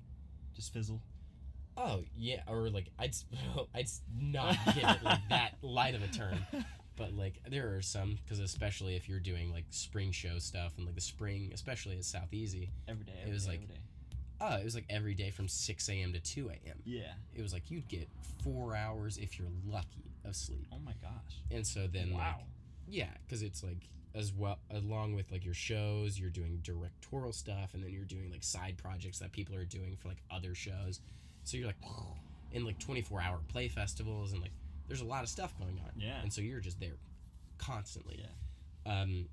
Just 0.54 0.72
fizzle. 0.72 1.02
oh 1.76 2.04
yeah 2.16 2.40
or 2.46 2.70
like 2.70 2.88
i'd 2.98 3.14
i'd 3.74 3.88
not 4.18 4.56
give 4.74 4.84
it 4.84 5.02
like 5.02 5.28
that 5.28 5.54
light 5.62 5.94
of 5.94 6.02
a 6.02 6.08
term 6.08 6.38
but 6.96 7.12
like 7.12 7.40
there 7.50 7.74
are 7.76 7.82
some 7.82 8.18
because 8.24 8.38
especially 8.38 8.96
if 8.96 9.08
you're 9.08 9.20
doing 9.20 9.50
like 9.52 9.66
spring 9.70 10.10
show 10.12 10.38
stuff 10.38 10.72
and 10.78 10.86
like 10.86 10.94
the 10.94 11.00
spring 11.02 11.50
especially 11.52 11.96
at 11.98 12.04
south 12.04 12.32
easy 12.32 12.70
Every 12.88 13.04
day. 13.04 13.24
It 13.26 13.32
was 13.32 13.44
day, 13.44 13.50
like- 13.52 13.68
oh 14.52 14.56
it 14.56 14.64
was 14.64 14.74
like 14.74 14.86
every 14.90 15.14
day 15.14 15.30
from 15.30 15.48
6 15.48 15.88
a.m 15.88 16.12
to 16.12 16.20
2 16.20 16.50
a.m 16.50 16.78
Yeah. 16.84 17.12
it 17.34 17.42
was 17.42 17.52
like 17.52 17.70
you'd 17.70 17.88
get 17.88 18.08
four 18.42 18.74
hours 18.76 19.16
if 19.18 19.38
you're 19.38 19.48
lucky 19.66 20.12
of 20.24 20.34
sleep 20.36 20.66
Oh 20.72 20.78
my 20.84 20.94
gosh. 21.02 21.40
and 21.50 21.66
so 21.66 21.86
then 21.86 22.12
wow. 22.12 22.34
like 22.38 22.44
Yeah, 22.86 23.10
because 23.26 23.42
it's 23.42 23.62
like 23.62 23.88
as 24.14 24.32
well 24.32 24.58
along 24.70 25.14
with 25.14 25.30
like 25.32 25.44
your 25.44 25.54
shows, 25.54 26.18
you're 26.20 26.30
doing 26.30 26.60
directorial 26.62 27.32
stuff, 27.32 27.74
and 27.74 27.82
then 27.82 27.90
you're 27.90 28.04
doing 28.04 28.30
like 28.30 28.44
side 28.44 28.76
projects 28.78 29.18
that 29.18 29.32
people 29.32 29.56
are 29.56 29.64
doing 29.64 29.96
for 29.96 30.06
like 30.08 30.22
other 30.30 30.54
shows. 30.54 31.00
So 31.44 31.56
you're 31.56 31.66
like 31.66 31.76
in 32.52 32.64
like 32.64 32.78
24 32.78 33.20
hour 33.20 33.40
play 33.48 33.66
festivals, 33.68 34.32
and 34.32 34.40
like 34.40 34.52
there's 34.86 35.00
a 35.00 35.04
lot 35.04 35.22
of 35.24 35.28
stuff 35.28 35.58
going 35.58 35.78
on. 35.84 35.90
Yeah. 35.98 36.20
and 36.22 36.32
so 36.32 36.40
you're 36.42 36.60
just 36.60 36.78
there 36.78 36.96
constantly. 37.58 38.20
Yeah. 38.22 39.00
Um, 39.00 39.26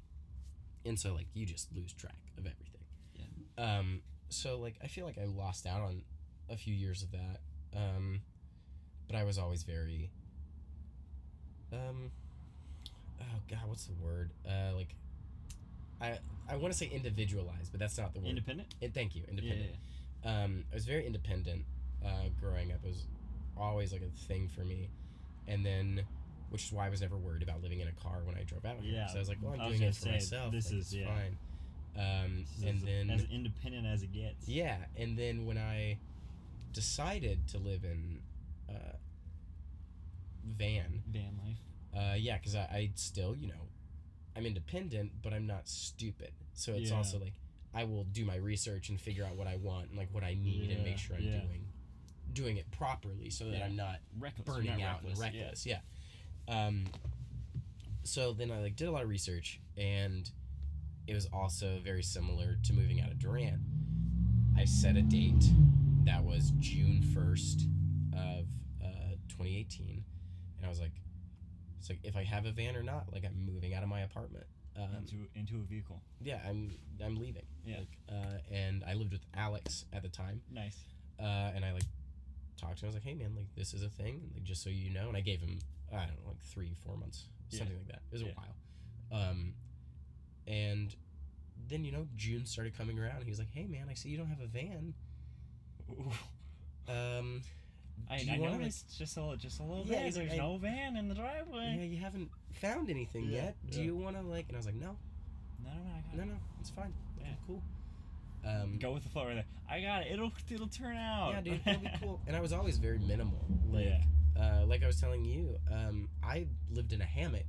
and 0.86 0.98
so 1.00 1.14
like 1.14 1.28
you 1.34 1.46
just 1.46 1.68
lose 1.76 1.94
track 1.94 2.16
of 2.38 2.46
everything. 2.48 2.82
Yeah. 3.16 3.78
Um, 3.80 4.02
so 4.32 4.58
like 4.60 4.76
I 4.84 4.88
feel 4.88 5.06
like 5.06 5.18
I 5.18 5.26
lost 5.26 5.66
out 5.68 5.82
on 5.82 6.02
a 6.50 6.58
few 6.58 6.74
years 6.74 7.04
of 7.04 7.12
that. 7.12 7.40
Um, 7.76 8.22
but 9.08 9.16
I 9.16 9.24
was 9.24 9.38
always 9.38 9.64
very. 9.64 10.10
Um, 11.74 12.12
oh 13.22 13.40
God, 13.50 13.60
what's 13.68 13.86
the 13.86 13.94
word? 13.94 14.32
Uh, 14.48 14.76
like, 14.76 14.96
I 16.02 16.18
I 16.50 16.56
want 16.58 16.74
to 16.74 16.78
say 16.78 16.88
individualized, 16.88 17.72
but 17.72 17.80
that's 17.80 17.98
not 17.98 18.14
the 18.14 18.20
word. 18.20 18.30
Independent. 18.30 18.74
Thank 18.94 19.16
you, 19.16 19.22
Yeah. 19.24 19.30
independent. 19.30 19.76
Um, 20.24 20.66
I 20.72 20.76
was 20.76 20.86
very 20.86 21.06
independent 21.06 21.66
uh, 22.06 22.30
growing 22.40 22.72
up. 22.72 22.80
It 22.84 22.88
was 22.90 23.06
always 23.58 23.92
like 23.94 24.02
a 24.02 24.10
thing 24.28 24.48
for 24.50 24.62
me, 24.66 24.90
and 25.48 25.66
then, 25.66 26.02
which 26.50 26.66
is 26.66 26.72
why 26.74 26.88
I 26.88 26.90
was 26.90 27.02
never 27.02 27.18
worried 27.18 27.44
about 27.44 27.62
living 27.62 27.80
in 27.80 27.88
a 27.88 27.92
car 27.94 28.20
when 28.26 28.36
I 28.36 28.44
drove 28.44 28.66
out 28.66 28.78
here. 28.82 28.94
Yeah, 28.94 29.08
So 29.08 29.16
I 29.16 29.20
was 29.20 29.30
like, 29.30 29.38
well, 29.42 29.54
I'm 29.60 29.70
doing 29.70 29.82
it 29.84 29.96
for 29.96 30.02
say, 30.02 30.12
myself. 30.12 30.52
this 30.52 30.72
like, 30.72 30.80
is- 30.82 30.94
yeah. 30.96 31.06
fine. 31.08 31.38
Um, 31.96 32.46
and 32.66 32.78
as, 32.78 32.84
then 32.84 33.10
as 33.10 33.26
independent 33.32 33.86
as 33.86 34.02
it 34.02 34.14
gets. 34.14 34.48
yeah, 34.48 34.78
and 34.96 35.18
then 35.18 35.46
when 35.46 35.58
I 35.58 35.98
decided 36.72 37.48
to 37.50 37.58
live 37.58 37.84
in 37.84 38.20
uh, 38.70 38.96
van, 40.46 41.04
Van 41.08 41.38
life. 41.46 41.58
uh, 41.96 42.16
yeah, 42.16 42.38
because 42.38 42.56
I, 42.56 42.62
I 42.62 42.92
still, 42.96 43.36
you 43.36 43.48
know, 43.48 43.68
I'm 44.36 44.46
independent, 44.46 45.12
but 45.22 45.34
I'm 45.34 45.46
not 45.48 45.68
stupid. 45.68 46.32
So 46.54 46.74
it's 46.74 46.92
Yeah. 46.92 46.98
also 46.98 47.20
like 47.20 47.34
I 47.74 47.84
will 47.84 48.06
do 48.06 48.26
my 48.26 48.36
research 48.36 48.90
and 48.90 49.00
figure 49.00 49.26
out 49.26 49.36
what 49.36 49.48
I 49.48 49.58
want 49.58 49.90
and 49.90 49.98
like 49.98 50.10
what 50.14 50.24
I 50.24 50.34
need 50.34 50.72
and 50.72 50.84
make 50.84 50.98
sure 50.98 51.16
I'm 51.18 51.24
yeah. 51.24 51.40
doing 51.40 51.66
doing 52.34 52.56
it 52.58 52.72
properly 52.72 53.30
so 53.30 53.46
that 53.46 53.58
Yeah. 53.58 53.66
I'm 53.66 53.76
not 53.76 53.98
Reckless. 54.18 54.46
Burning 54.48 54.78
not 54.80 54.82
out 54.82 55.02
and 55.04 55.18
reckless, 55.18 55.66
yeah. 55.66 55.76
reckless. 55.76 55.84
Yeah. 56.48 56.66
Um. 56.68 56.86
So 58.04 58.32
then 58.34 58.52
I 58.52 58.60
like 58.62 58.76
did 58.78 58.88
a 58.88 58.92
lot 58.92 59.04
of 59.04 59.10
research, 59.10 59.60
and 59.78 60.30
it 61.08 61.14
was 61.14 61.28
also 61.34 61.80
very 61.84 62.04
similar 62.04 62.58
to 62.64 62.74
moving 62.74 63.02
out 63.02 63.12
of 63.12 63.20
Durant. 63.20 63.60
I 64.58 64.66
set 64.66 64.96
a 64.98 65.02
date 65.02 65.44
that 66.06 66.24
was 66.24 66.52
June 66.60 67.02
first 67.14 67.62
of 68.14 68.46
uh, 68.84 69.16
2018, 69.30 70.04
and 70.58 70.66
I 70.66 70.70
was 70.70 70.80
like, 70.80 70.92
"It's 71.80 71.90
like 71.90 72.00
if 72.04 72.16
I 72.16 72.24
have 72.24 72.46
a 72.46 72.52
van 72.52 72.76
or 72.76 72.84
not, 72.84 73.12
like 73.12 73.24
I'm 73.26 73.46
moving 73.46 73.74
out 73.74 73.84
of 73.84 73.90
my 73.90 74.02
apartment." 74.02 74.46
Um, 74.78 74.88
into 75.00 75.28
into 75.36 75.56
a 75.58 75.64
vehicle. 75.64 76.02
yeah, 76.22 76.40
I'm 76.48 76.72
I'm 77.04 77.18
leaving. 77.18 77.44
Yeah. 77.66 77.80
Like, 77.80 77.98
uh, 78.10 78.38
and 78.56 78.84
I 78.88 78.94
lived 78.94 79.12
with 79.12 79.26
Alex 79.36 79.84
at 79.92 80.02
the 80.02 80.08
time 80.08 80.42
Nice. 80.50 80.78
uh, 81.20 81.52
and 81.54 81.66
I 81.66 81.74
like 81.74 81.84
talked 82.58 82.78
to 82.80 82.86
him. 82.86 82.88
I 82.88 82.88
was 82.88 82.96
like, 82.96 83.04
"Hey, 83.04 83.14
man, 83.16 83.36
like 83.36 83.48
this 83.56 83.74
is 83.74 83.84
a 83.84 83.90
thing, 83.90 84.32
like 84.34 84.44
just 84.44 84.64
so 84.64 84.70
you 84.70 84.90
know." 84.90 85.10
And 85.10 85.18
I 85.18 85.22
gave 85.22 85.42
him 85.42 85.60
I 85.92 85.98
don't 85.98 86.08
know, 86.24 86.30
like 86.30 86.42
three, 86.46 86.74
four 86.86 86.96
months, 86.96 87.26
Yeah. 87.50 87.60
something 87.60 87.76
like 87.80 87.88
that. 87.88 88.02
It 88.12 88.14
was 88.14 88.22
Yeah. 88.22 88.30
a 88.30 88.34
while. 89.12 89.30
Um, 89.30 89.54
and 90.52 90.94
then 91.70 91.84
you 91.86 91.92
know 91.92 92.06
June 92.16 92.46
started 92.46 92.78
coming 92.78 93.00
around. 93.00 93.24
He 93.24 93.30
was 93.30 93.40
like, 93.40 93.52
"Hey, 93.54 93.66
man, 93.66 93.88
I 93.90 93.94
see 93.94 94.10
you 94.10 94.18
don't 94.18 94.28
have 94.28 94.42
a 94.42 94.48
van. 94.48 94.94
Um, 96.90 97.42
I, 98.10 98.16
I 98.16 98.38
wanna, 98.40 98.52
like- 98.52 98.60
noticed 98.60 98.98
just 98.98 99.16
a 99.18 99.36
just 99.38 99.60
a 99.60 99.64
little 99.64 99.86
Yeah, 99.86 100.04
bit. 100.04 100.14
There's 100.16 100.34
I- 100.34 100.38
no 100.38 100.58
van 100.58 100.98
in 100.98 101.08
the 101.08 101.16
driveway. 101.16 101.76
yeah, 101.78 101.84
you 101.86 101.98
haven't 102.02 102.30
found 102.54 102.90
anything 102.90 103.26
Yeah, 103.26 103.44
yet. 103.44 103.56
Do 103.70 103.78
yeah. 103.80 103.86
you 103.86 103.96
want 103.96 104.16
to 104.18 104.24
like?" 104.24 104.48
And 104.48 104.58
I 104.58 104.60
was 104.60 104.66
like, 104.66 104.76
"No, 104.76 104.98
No, 105.64 105.70
no, 105.70 105.76
no. 105.76 105.92
I 105.96 106.02
got 106.02 106.16
no, 106.18 106.24
it. 106.24 106.26
no, 106.28 106.34
it's 106.60 106.70
fine. 106.72 106.94
Okay, 107.20 107.30
Yeah. 107.30 107.36
cool." 107.48 107.62
Um, 108.44 108.80
Go 108.80 108.92
with 108.94 109.04
the 109.04 109.10
flow 109.10 109.28
right 109.28 109.36
there. 109.36 109.46
I 109.70 109.82
got 109.82 110.02
it. 110.02 110.12
It'll 110.12 110.32
it'll 110.50 110.68
turn 110.68 110.98
out. 110.98 111.34
yeah, 111.34 111.42
dude, 111.42 111.62
it'll 111.66 111.82
be 111.82 111.90
cool. 112.02 112.20
And 112.28 112.36
I 112.36 112.42
was 112.42 112.52
always 112.52 112.78
very 112.78 112.98
minimal. 112.98 113.46
Like, 113.70 113.86
yeah. 113.86 114.02
uh, 114.62 114.66
like 114.66 114.84
I 114.84 114.88
was 114.88 115.00
telling 115.00 115.24
you, 115.24 115.58
um, 115.72 116.10
I 116.24 116.48
lived 116.72 116.92
in 116.94 117.02
a 117.02 117.06
hammock 117.06 117.46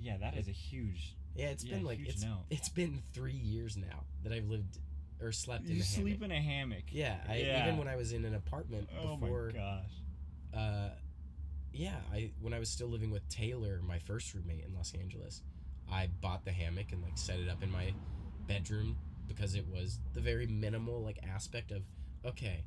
Yeah, 0.00 0.16
that 0.18 0.36
is 0.36 0.46
a 0.46 0.52
huge. 0.52 1.16
Yeah, 1.36 1.46
it's 1.46 1.64
Yeah, 1.64 1.76
been 1.76 1.84
like 1.84 2.00
it's 2.06 2.24
it's 2.50 2.68
been 2.68 3.02
three 3.12 3.32
years 3.32 3.76
now 3.76 4.04
that 4.24 4.32
I've 4.32 4.48
lived 4.48 4.78
or 5.20 5.32
slept 5.32 5.64
in 5.68 5.76
You 5.76 5.80
a 5.80 5.84
sleep 5.84 6.20
hammock. 6.20 6.30
in 6.30 6.32
a 6.32 6.40
hammock. 6.42 6.82
Yeah, 6.90 7.16
I, 7.28 7.36
Yeah. 7.38 7.62
even 7.62 7.78
when 7.78 7.88
I 7.88 7.96
was 7.96 8.12
in 8.12 8.24
an 8.24 8.34
apartment 8.34 8.88
Oh 9.02 9.16
before. 9.16 9.50
my 9.54 9.58
gosh. 9.58 9.90
Uh, 10.54 10.88
yeah, 11.72 11.96
I 12.12 12.30
when 12.40 12.52
I 12.54 12.58
was 12.58 12.68
still 12.68 12.88
living 12.88 13.10
with 13.10 13.26
Taylor, 13.28 13.80
my 13.86 13.98
first 13.98 14.32
roommate 14.34 14.64
in 14.64 14.74
Los 14.74 14.94
Angeles, 14.94 15.42
I 15.90 16.08
bought 16.20 16.44
the 16.44 16.52
hammock 16.52 16.92
and 16.92 17.02
like 17.02 17.16
set 17.18 17.38
it 17.38 17.48
up 17.48 17.62
in 17.62 17.70
my 17.70 17.92
bedroom 18.46 18.96
because 19.28 19.54
it 19.54 19.66
was 19.68 19.98
the 20.14 20.20
very 20.20 20.46
minimal 20.46 21.02
like 21.02 21.18
aspect 21.28 21.70
of 21.72 21.82
okay, 22.24 22.64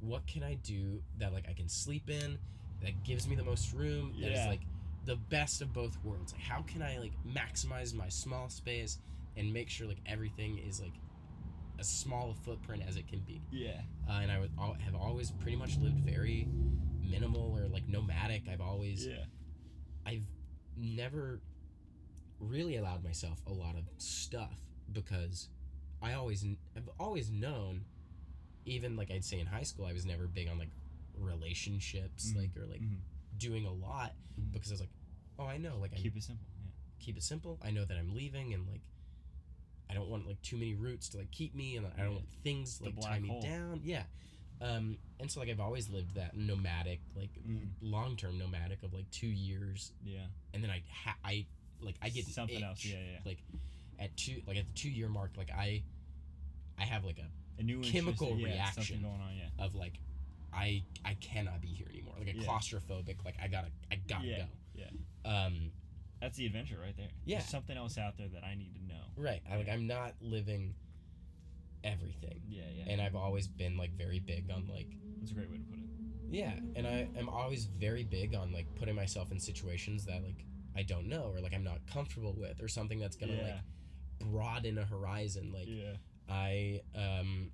what 0.00 0.26
can 0.26 0.42
I 0.42 0.54
do 0.54 1.02
that 1.18 1.32
like 1.32 1.46
I 1.48 1.52
can 1.52 1.68
sleep 1.68 2.08
in 2.10 2.38
that 2.82 3.02
gives 3.04 3.28
me 3.28 3.36
the 3.36 3.44
most 3.44 3.72
room 3.74 4.14
that 4.20 4.28
is 4.32 4.38
Yeah. 4.40 4.48
like 4.48 4.60
the 5.04 5.16
best 5.16 5.62
of 5.62 5.72
both 5.72 5.96
worlds. 6.04 6.32
Like 6.32 6.42
how 6.42 6.62
can 6.62 6.82
I 6.82 6.98
like 6.98 7.12
maximize 7.26 7.94
my 7.94 8.08
small 8.08 8.48
space 8.48 8.98
and 9.36 9.52
make 9.52 9.68
sure 9.68 9.86
like 9.86 10.00
everything 10.06 10.58
is 10.58 10.80
like 10.80 10.92
as 11.78 11.88
small 11.88 12.30
a 12.30 12.34
footprint 12.34 12.82
as 12.86 12.96
it 12.96 13.08
can 13.08 13.20
be 13.20 13.40
Yeah. 13.50 13.80
uh, 14.08 14.12
and 14.22 14.30
I 14.30 14.38
would 14.38 14.50
al- 14.58 14.74
have 14.84 14.94
always 14.94 15.30
pretty 15.30 15.56
much 15.56 15.78
lived 15.78 16.00
very 16.00 16.46
minimal 17.02 17.56
or 17.58 17.66
like 17.68 17.88
nomadic. 17.88 18.42
I've 18.50 18.60
always 18.60 19.06
Yeah. 19.06 19.24
I've 20.04 20.24
never 20.76 21.40
really 22.38 22.76
allowed 22.76 23.02
myself 23.04 23.40
a 23.46 23.52
lot 23.52 23.76
of 23.76 23.84
stuff 23.98 24.58
because 24.92 25.48
I 26.02 26.12
always 26.14 26.44
I've 26.76 26.88
always 26.98 27.30
known 27.30 27.84
even 28.66 28.96
like 28.96 29.10
I'd 29.10 29.24
say 29.24 29.40
in 29.40 29.46
high 29.46 29.62
school 29.62 29.86
I 29.86 29.92
was 29.94 30.04
never 30.04 30.26
big 30.26 30.48
on 30.48 30.58
like 30.58 30.70
relationships 31.18 32.32
Mhm. 32.32 32.36
like 32.36 32.56
or 32.56 32.66
like 32.66 32.80
Mhm. 32.80 32.98
Doing 33.40 33.64
a 33.66 33.72
lot 33.72 34.12
because 34.52 34.70
I 34.70 34.74
was 34.74 34.80
like 34.80 34.90
oh 35.38 35.46
I 35.46 35.56
know 35.56 35.76
like 35.80 35.92
I 35.94 35.96
Keep 35.96 36.16
it 36.16 36.22
simple. 36.22 36.46
Yeah. 36.62 36.70
keep 37.04 37.16
it 37.16 37.22
simple. 37.22 37.58
I 37.64 37.70
know 37.70 37.84
that 37.84 37.96
I'm 37.96 38.14
leaving 38.14 38.54
and 38.54 38.66
like 38.68 38.82
I 39.90 39.94
don't 39.94 40.08
want 40.08 40.26
like 40.28 40.40
too 40.42 40.56
many 40.56 40.74
roots 40.74 41.08
to 41.10 41.18
like 41.18 41.30
keep 41.32 41.54
me 41.54 41.76
and 41.76 41.86
I 41.86 41.90
don't 42.02 42.10
Yeah. 42.10 42.14
want 42.16 42.28
things 42.44 42.78
The 42.78 42.84
like 42.86 43.00
tie 43.00 43.18
me 43.18 43.28
hole. 43.28 43.42
down. 43.42 43.80
Yeah. 43.82 44.04
Um 44.60 44.98
and 45.18 45.30
so 45.30 45.40
like 45.40 45.48
I've 45.48 45.60
always 45.60 45.88
lived 45.88 46.14
that 46.14 46.36
nomadic 46.36 47.00
like 47.16 47.30
Mhm. 47.48 47.68
long-term 47.80 48.38
nomadic 48.38 48.82
of 48.82 48.92
like 48.92 49.10
2 49.10 49.26
years 49.26 49.92
Yeah. 50.04 50.26
and 50.54 50.62
then 50.62 50.70
I 50.70 50.82
ha- 50.92 51.18
I 51.24 51.46
like 51.80 51.96
I 52.02 52.10
get 52.10 52.26
something 52.26 52.62
else. 52.62 52.84
itch. 52.84 52.92
Yeah, 52.92 52.98
yeah. 53.12 53.18
Like 53.24 53.38
at 53.98 54.16
two 54.16 54.42
like 54.46 54.56
at 54.58 54.66
the 54.66 54.72
two 54.74 54.90
year 54.90 55.08
mark, 55.08 55.32
like 55.36 55.50
I, 55.50 55.82
I 56.78 56.84
have 56.84 57.04
like 57.04 57.18
a 57.18 57.28
A 57.60 57.62
new 57.62 57.80
Chemical 57.82 58.36
yeah, 58.38 58.46
reaction. 58.46 59.02
Going 59.02 59.20
on. 59.20 59.36
Yeah. 59.36 59.48
of 59.64 59.74
like, 59.74 59.98
I 60.52 60.82
I 61.04 61.14
cannot 61.20 61.60
be 61.60 61.68
here 61.68 61.86
anymore. 61.90 62.14
Like 62.18 62.28
a 62.28 62.36
Yeah. 62.36 62.42
claustrophobic. 62.44 63.24
Like 63.24 63.36
I 63.42 63.48
gotta 63.48 63.68
I 63.90 63.96
gotta 63.96 64.26
Yeah, 64.26 64.38
go. 64.38 64.44
yeah. 65.24 65.44
Um. 65.46 65.72
That's 66.20 66.36
the 66.36 66.44
adventure 66.46 66.78
right 66.78 66.94
there. 66.96 67.08
Yeah. 67.24 67.38
There's 67.38 67.48
something 67.48 67.76
else 67.76 67.96
out 67.96 68.18
there 68.18 68.28
that 68.28 68.44
I 68.44 68.54
need 68.54 68.74
to 68.74 68.84
know. 68.86 69.00
Right. 69.16 69.42
I 69.50 69.56
like 69.56 69.68
I'm 69.68 69.86
not 69.86 70.14
living 70.20 70.74
everything, 71.82 72.42
Yeah, 72.46 72.64
yeah. 72.76 72.92
and 72.92 73.00
I've 73.00 73.16
always 73.16 73.46
been 73.48 73.76
like 73.78 73.92
very 73.96 74.18
big 74.20 74.50
on 74.50 74.68
like 74.68 74.88
That's 75.18 75.30
a 75.30 75.34
great 75.34 75.50
way 75.50 75.56
to 75.56 75.62
put 75.64 75.78
it. 75.78 75.84
Yeah, 76.30 76.52
and 76.76 76.86
I 76.86 77.08
am 77.16 77.28
always 77.28 77.64
very 77.64 78.04
big 78.04 78.34
on 78.34 78.52
like 78.52 78.66
putting 78.76 78.94
myself 78.94 79.32
in 79.32 79.40
situations 79.40 80.04
that 80.04 80.22
like 80.22 80.44
I 80.76 80.82
don't 80.82 81.06
know 81.08 81.32
or 81.34 81.40
like 81.40 81.54
I'm 81.54 81.64
not 81.64 81.78
comfortable 81.90 82.34
with 82.36 82.62
or 82.62 82.68
something 82.68 82.98
that's 83.00 83.16
gonna 83.16 83.32
yeah. 83.32 83.42
like 84.20 84.30
broaden 84.30 84.76
a 84.78 84.84
horizon. 84.84 85.52
Like 85.52 85.68
yeah. 85.68 85.94
I 86.28 86.82
um 86.94 87.50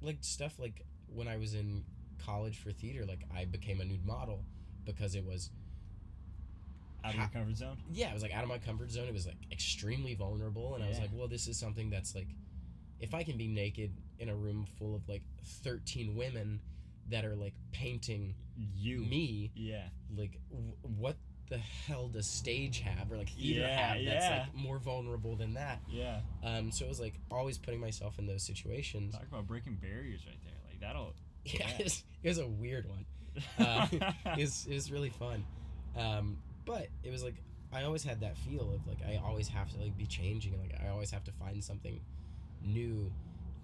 like 0.00 0.18
stuff 0.22 0.58
like 0.58 0.82
when 1.06 1.28
I 1.28 1.36
was 1.36 1.54
in 1.54 1.84
college 2.24 2.58
for 2.58 2.72
theater, 2.72 3.04
like 3.06 3.20
I 3.34 3.44
became 3.44 3.80
a 3.80 3.84
nude 3.84 4.04
model 4.06 4.44
because 4.84 5.14
it 5.14 5.24
was 5.24 5.50
Out 7.04 7.14
of 7.14 7.20
your 7.20 7.28
comfort 7.28 7.56
zone. 7.56 7.76
yeah, 7.92 8.10
it 8.10 8.14
was 8.14 8.22
like 8.22 8.32
out 8.32 8.42
of 8.44 8.48
my 8.48 8.58
comfort 8.58 8.90
zone. 8.90 9.06
It 9.08 9.12
was 9.12 9.26
like 9.26 9.36
extremely 9.50 10.14
vulnerable 10.14 10.74
and 10.74 10.84
I 10.84 10.88
was 10.88 10.98
like, 10.98 11.10
well, 11.12 11.28
this 11.28 11.48
is 11.48 11.58
something 11.58 11.90
that's 11.90 12.14
like 12.14 12.28
if 13.00 13.14
I 13.14 13.24
can 13.24 13.36
be 13.36 13.48
naked 13.48 13.90
in 14.20 14.28
a 14.28 14.34
room 14.36 14.64
full 14.78 14.94
of 14.94 15.08
like 15.08 15.22
13 15.64 16.14
women 16.14 16.60
that 17.10 17.24
are 17.24 17.34
like 17.34 17.54
painting 17.72 18.34
You. 18.76 18.98
me 19.00 19.50
Yeah. 19.56 19.82
like 20.16 20.38
w- 20.50 20.74
what 20.96 21.16
the 21.48 21.58
hell 21.58 22.08
does 22.08 22.26
stage 22.26 22.78
have 22.80 23.10
or 23.10 23.16
like 23.16 23.28
theater 23.30 23.60
Yeah, 23.66 23.94
have 23.94 24.04
that's 24.04 24.24
yeah. 24.24 24.40
like 24.42 24.54
more 24.54 24.78
vulnerable 24.78 25.34
than 25.34 25.54
that 25.54 25.80
Yeah. 25.90 26.20
um 26.44 26.70
so 26.70 26.84
it 26.84 26.88
was 26.88 27.00
like 27.00 27.14
always 27.30 27.58
putting 27.58 27.80
myself 27.80 28.18
in 28.20 28.26
those 28.26 28.44
situations 28.44 29.12
Talk 29.14 29.26
about 29.28 29.46
breaking 29.48 29.74
barriers 29.74 30.24
right 30.26 30.38
there. 30.44 30.54
Like 30.68 30.80
that'll. 30.80 31.14
Yeah, 31.44 31.58
Yeah. 31.58 31.76
It, 31.78 31.84
was, 31.84 32.04
it 32.22 32.28
was 32.28 32.38
a 32.38 32.46
weird 32.46 32.88
one 32.88 33.04
uh, 33.58 33.86
it 34.36 34.38
was, 34.38 34.66
it 34.68 34.74
was 34.74 34.92
really 34.92 35.10
fun 35.10 35.44
um 35.96 36.36
but 36.64 36.88
it 37.02 37.10
was 37.10 37.22
like 37.22 37.36
i 37.72 37.82
always 37.82 38.04
had 38.04 38.20
that 38.20 38.36
feel 38.36 38.72
of 38.74 38.86
like 38.86 38.98
i 39.08 39.20
always 39.24 39.48
have 39.48 39.70
to 39.72 39.80
like 39.80 39.96
be 39.96 40.06
changing 40.06 40.58
like 40.60 40.74
i 40.84 40.88
always 40.88 41.10
have 41.10 41.24
to 41.24 41.32
find 41.32 41.62
something 41.64 42.00
new 42.62 43.10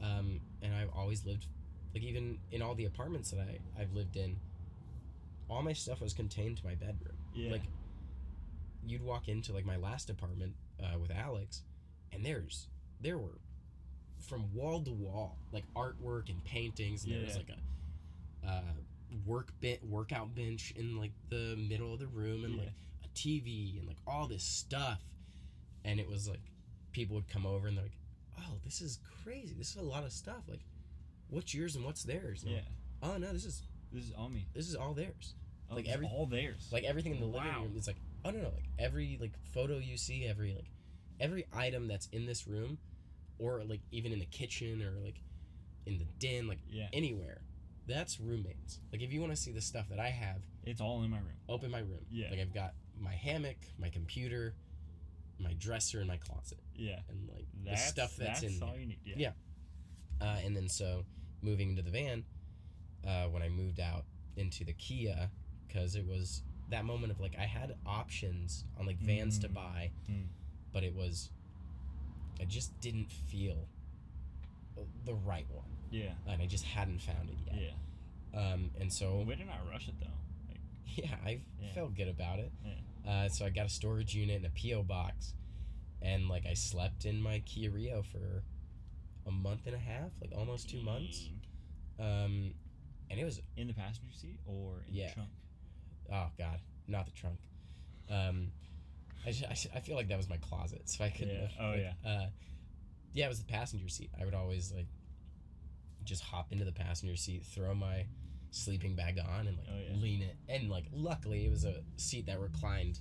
um 0.02 0.40
and 0.62 0.74
i've 0.74 0.88
always 0.96 1.24
lived 1.26 1.46
like 1.94 2.02
even 2.02 2.38
in 2.50 2.62
all 2.62 2.74
the 2.74 2.86
apartments 2.86 3.30
that 3.30 3.40
I, 3.40 3.58
i've 3.80 3.92
lived 3.92 4.16
in 4.16 4.36
all 5.50 5.62
my 5.62 5.74
stuff 5.74 6.00
was 6.00 6.14
contained 6.14 6.56
to 6.58 6.66
my 6.66 6.74
bedroom 6.74 7.16
yeah. 7.34 7.52
like 7.52 7.62
you'd 8.86 9.02
walk 9.02 9.28
into 9.28 9.52
like 9.52 9.66
my 9.66 9.76
last 9.76 10.10
apartment 10.10 10.54
uh, 10.82 10.98
with 10.98 11.10
Alex, 11.10 11.62
and 12.12 12.24
there's 12.24 12.68
there 13.00 13.18
were 13.18 13.38
from 14.20 14.52
wall 14.54 14.82
to 14.82 14.90
wall 14.92 15.38
like 15.52 15.64
artwork 15.74 16.28
and 16.28 16.42
paintings. 16.44 17.04
And 17.04 17.14
There 17.14 17.24
was 17.24 17.36
like 17.36 17.50
a 18.44 18.46
uh, 18.48 18.62
work 19.26 19.52
bit 19.60 19.82
workout 19.84 20.34
bench 20.34 20.72
in 20.76 20.96
like 20.98 21.12
the 21.30 21.56
middle 21.56 21.92
of 21.92 21.98
the 22.00 22.06
room, 22.06 22.44
and 22.44 22.54
Yeah. 22.54 22.60
like 22.64 22.72
a 23.04 23.08
TV 23.14 23.78
and 23.78 23.86
like 23.86 23.98
all 24.06 24.26
this 24.26 24.44
stuff. 24.44 25.00
And 25.84 25.98
it 26.00 26.08
was 26.08 26.28
like 26.28 26.40
people 26.92 27.16
would 27.16 27.28
come 27.28 27.46
over 27.46 27.68
and 27.68 27.76
they're 27.76 27.84
like, 27.84 27.98
"Oh, 28.38 28.58
this 28.64 28.80
is 28.80 28.98
crazy! 29.24 29.54
This 29.56 29.70
is 29.70 29.76
a 29.76 29.82
lot 29.82 30.04
of 30.04 30.12
stuff. 30.12 30.42
Like, 30.48 30.64
what's 31.28 31.54
yours 31.54 31.76
and 31.76 31.84
what's 31.84 32.02
theirs?" 32.02 32.42
And 32.42 32.52
yeah. 32.52 32.58
like, 32.58 32.66
oh 33.14 33.16
no, 33.18 33.32
this 33.32 33.44
is 33.44 33.62
This 33.92 34.04
is 34.04 34.12
on 34.12 34.34
me. 34.34 34.46
this 34.54 34.68
is 34.68 34.74
all 34.74 34.92
theirs. 34.94 35.34
Oh, 35.70 35.74
Like 35.76 35.88
every- 35.88 36.06
all 36.06 36.26
theirs. 36.26 36.68
like 36.72 36.84
everything 36.84 37.14
in 37.14 37.20
the 37.20 37.26
living 37.26 37.52
room 37.54 37.76
is 37.76 37.86
like 37.86 37.96
oh 38.24 38.30
no 38.30 38.38
no 38.40 38.48
like 38.48 38.64
every 38.78 39.16
like 39.20 39.32
photo 39.52 39.78
you 39.78 39.96
see 39.98 40.24
every 40.26 40.54
like 40.54 40.70
every 41.20 41.46
item 41.52 41.86
that's 41.88 42.06
in 42.08 42.24
this 42.26 42.46
room 42.46 42.78
or 43.38 43.62
like 43.64 43.80
even 43.92 44.12
in 44.12 44.18
the 44.18 44.26
kitchen 44.26 44.82
or 44.82 44.98
like 45.04 45.20
in 45.86 45.98
the 45.98 46.04
den 46.18 46.46
like 46.48 46.58
yeah. 46.68 46.86
anywhere 46.92 47.40
that's 47.86 48.20
roommates 48.20 48.80
like 48.92 49.00
if 49.02 49.12
you 49.12 49.20
want 49.20 49.32
to 49.32 49.36
see 49.36 49.52
the 49.52 49.60
stuff 49.60 49.88
that 49.88 49.98
i 49.98 50.08
have 50.10 50.36
It's 50.64 50.80
all 50.80 51.02
in 51.02 51.10
my 51.10 51.16
room. 51.18 51.36
open 51.48 51.70
my 51.70 51.78
room 51.80 52.04
Yeah. 52.10 52.30
like 52.30 52.40
i've 52.40 52.52
got 52.54 52.74
my 53.00 53.12
hammock 53.12 53.56
my 53.78 53.88
computer 53.88 54.54
my 55.40 55.54
dresser 55.54 55.98
and 56.00 56.08
my 56.08 56.16
closet 56.18 56.58
Yeah. 56.74 56.98
and 57.08 57.28
like 57.32 57.46
That's 57.64 57.84
the 57.92 58.06
stuff 58.08 58.16
that's, 58.16 58.42
in 58.42 58.58
all 58.62 58.70
there 58.72 58.80
you 58.80 58.86
need. 58.86 58.98
Yeah. 59.04 59.14
Yeah. 59.16 59.32
uh, 60.20 60.36
and 60.44 60.54
then 60.56 60.68
so 60.68 61.04
moving 61.42 61.70
into 61.70 61.82
the 61.82 61.90
van 61.90 62.24
uh, 63.06 63.24
when 63.26 63.42
i 63.42 63.48
moved 63.48 63.80
out 63.80 64.04
into 64.36 64.64
the 64.64 64.72
kia 64.74 65.30
because 65.66 65.94
it 65.94 66.04
was 66.06 66.42
that 66.70 66.84
moment 66.84 67.10
of 67.12 67.20
like 67.20 67.34
i 67.38 67.44
had 67.46 67.74
options 67.86 68.64
on 68.78 68.84
like 68.86 68.98
vans 68.98 69.38
to 69.38 69.48
Mm. 69.48 69.54
buy 69.54 69.90
Mm. 70.10 70.26
but 70.72 70.82
it 70.84 70.94
was 70.94 71.30
i 72.40 72.44
just 72.44 72.78
didn't 72.80 73.10
feel 73.10 73.68
the 75.04 75.14
right 75.14 75.46
one 75.50 75.64
Yeah. 75.90 76.12
and 76.26 76.40
i 76.40 76.46
just 76.46 76.64
hadn't 76.64 77.00
found 77.00 77.30
it 77.30 77.36
yet 77.46 77.74
Yeah. 78.34 78.52
um, 78.52 78.70
and 78.80 78.92
so 78.92 79.24
We 79.26 79.34
did 79.34 79.46
not 79.46 79.60
rush 79.70 79.88
it 79.88 79.94
though. 80.00 80.06
Like, 80.48 80.60
yeah 80.86 81.16
i 81.24 81.40
Yeah. 81.60 81.72
felt 81.74 81.94
good 81.94 82.08
about 82.08 82.38
it 82.38 82.52
Yeah. 82.64 83.10
uh, 83.24 83.28
so 83.28 83.44
i 83.44 83.50
got 83.50 83.66
a 83.66 83.70
storage 83.70 84.14
unit 84.14 84.36
and 84.36 84.46
a 84.46 84.50
po 84.50 84.82
box 84.82 85.34
and 86.00 86.28
like 86.28 86.46
i 86.46 86.54
slept 86.54 87.04
in 87.04 87.20
my 87.20 87.40
kia 87.40 87.70
rio 87.70 88.02
for 88.02 88.44
a 89.26 89.30
month 89.30 89.66
and 89.66 89.74
a 89.74 89.78
half 89.78 90.10
like 90.20 90.32
almost 90.36 90.70
two 90.70 90.80
months 90.80 91.28
um, 91.98 92.54
and 93.10 93.18
it 93.18 93.24
was 93.24 93.40
In 93.56 93.66
the 93.66 93.74
passenger 93.74 94.12
seat 94.12 94.38
or 94.46 94.84
in 94.88 94.94
Yeah. 94.94 95.08
the 95.08 95.14
trunk? 95.14 95.28
oh 96.12 96.26
god 96.38 96.60
not 96.86 97.06
the 97.06 97.12
trunk 97.12 97.38
um 98.08 98.52
I, 99.26 99.30
I, 99.30 99.56
I 99.76 99.80
feel 99.80 99.96
like 99.96 100.08
that 100.08 100.16
was 100.16 100.28
my 100.28 100.36
closet 100.38 100.82
so 100.88 101.04
i 101.04 101.10
couldn't 101.10 101.34
Yeah. 101.34 101.48
Oh, 101.60 101.70
like, 101.70 101.80
yeah. 102.04 102.10
uh 102.10 102.26
yeah 103.12 103.24
it 103.26 103.28
was 103.28 103.38
the 103.40 103.52
passenger 103.52 103.88
seat 103.88 104.10
i 104.20 104.24
would 104.24 104.34
always 104.34 104.72
like 104.72 104.86
just 106.04 106.22
hop 106.22 106.52
into 106.52 106.64
the 106.64 106.72
passenger 106.72 107.16
seat 107.16 107.42
throw 107.44 107.74
my 107.74 108.06
sleeping 108.50 108.94
bag 108.96 109.18
on 109.18 109.46
and 109.46 109.56
like 109.58 109.66
Oh, 109.70 109.78
yeah. 109.90 109.96
lean 110.00 110.22
it 110.22 110.36
and 110.48 110.70
like 110.70 110.86
luckily 110.92 111.44
it 111.44 111.50
was 111.50 111.64
a 111.64 111.82
seat 111.96 112.26
that 112.26 112.40
reclined 112.40 112.98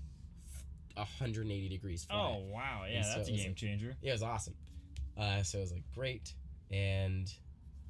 180 0.95 1.69
degrees 1.69 2.05
flat 2.05 2.17
Oh 2.17 2.43
wow. 2.51 2.81
Yeah, 2.89 2.97
And 2.97 3.05
so 3.05 3.13
that's 3.17 3.29
a 3.29 3.31
game 3.31 3.47
like- 3.47 3.55
changer. 3.55 3.95
it 4.01 4.11
was 4.11 4.23
awesome 4.23 4.55
uh 5.17 5.43
so 5.43 5.57
it 5.59 5.61
was 5.61 5.71
like 5.71 5.83
great 5.95 6.33
and 6.71 7.31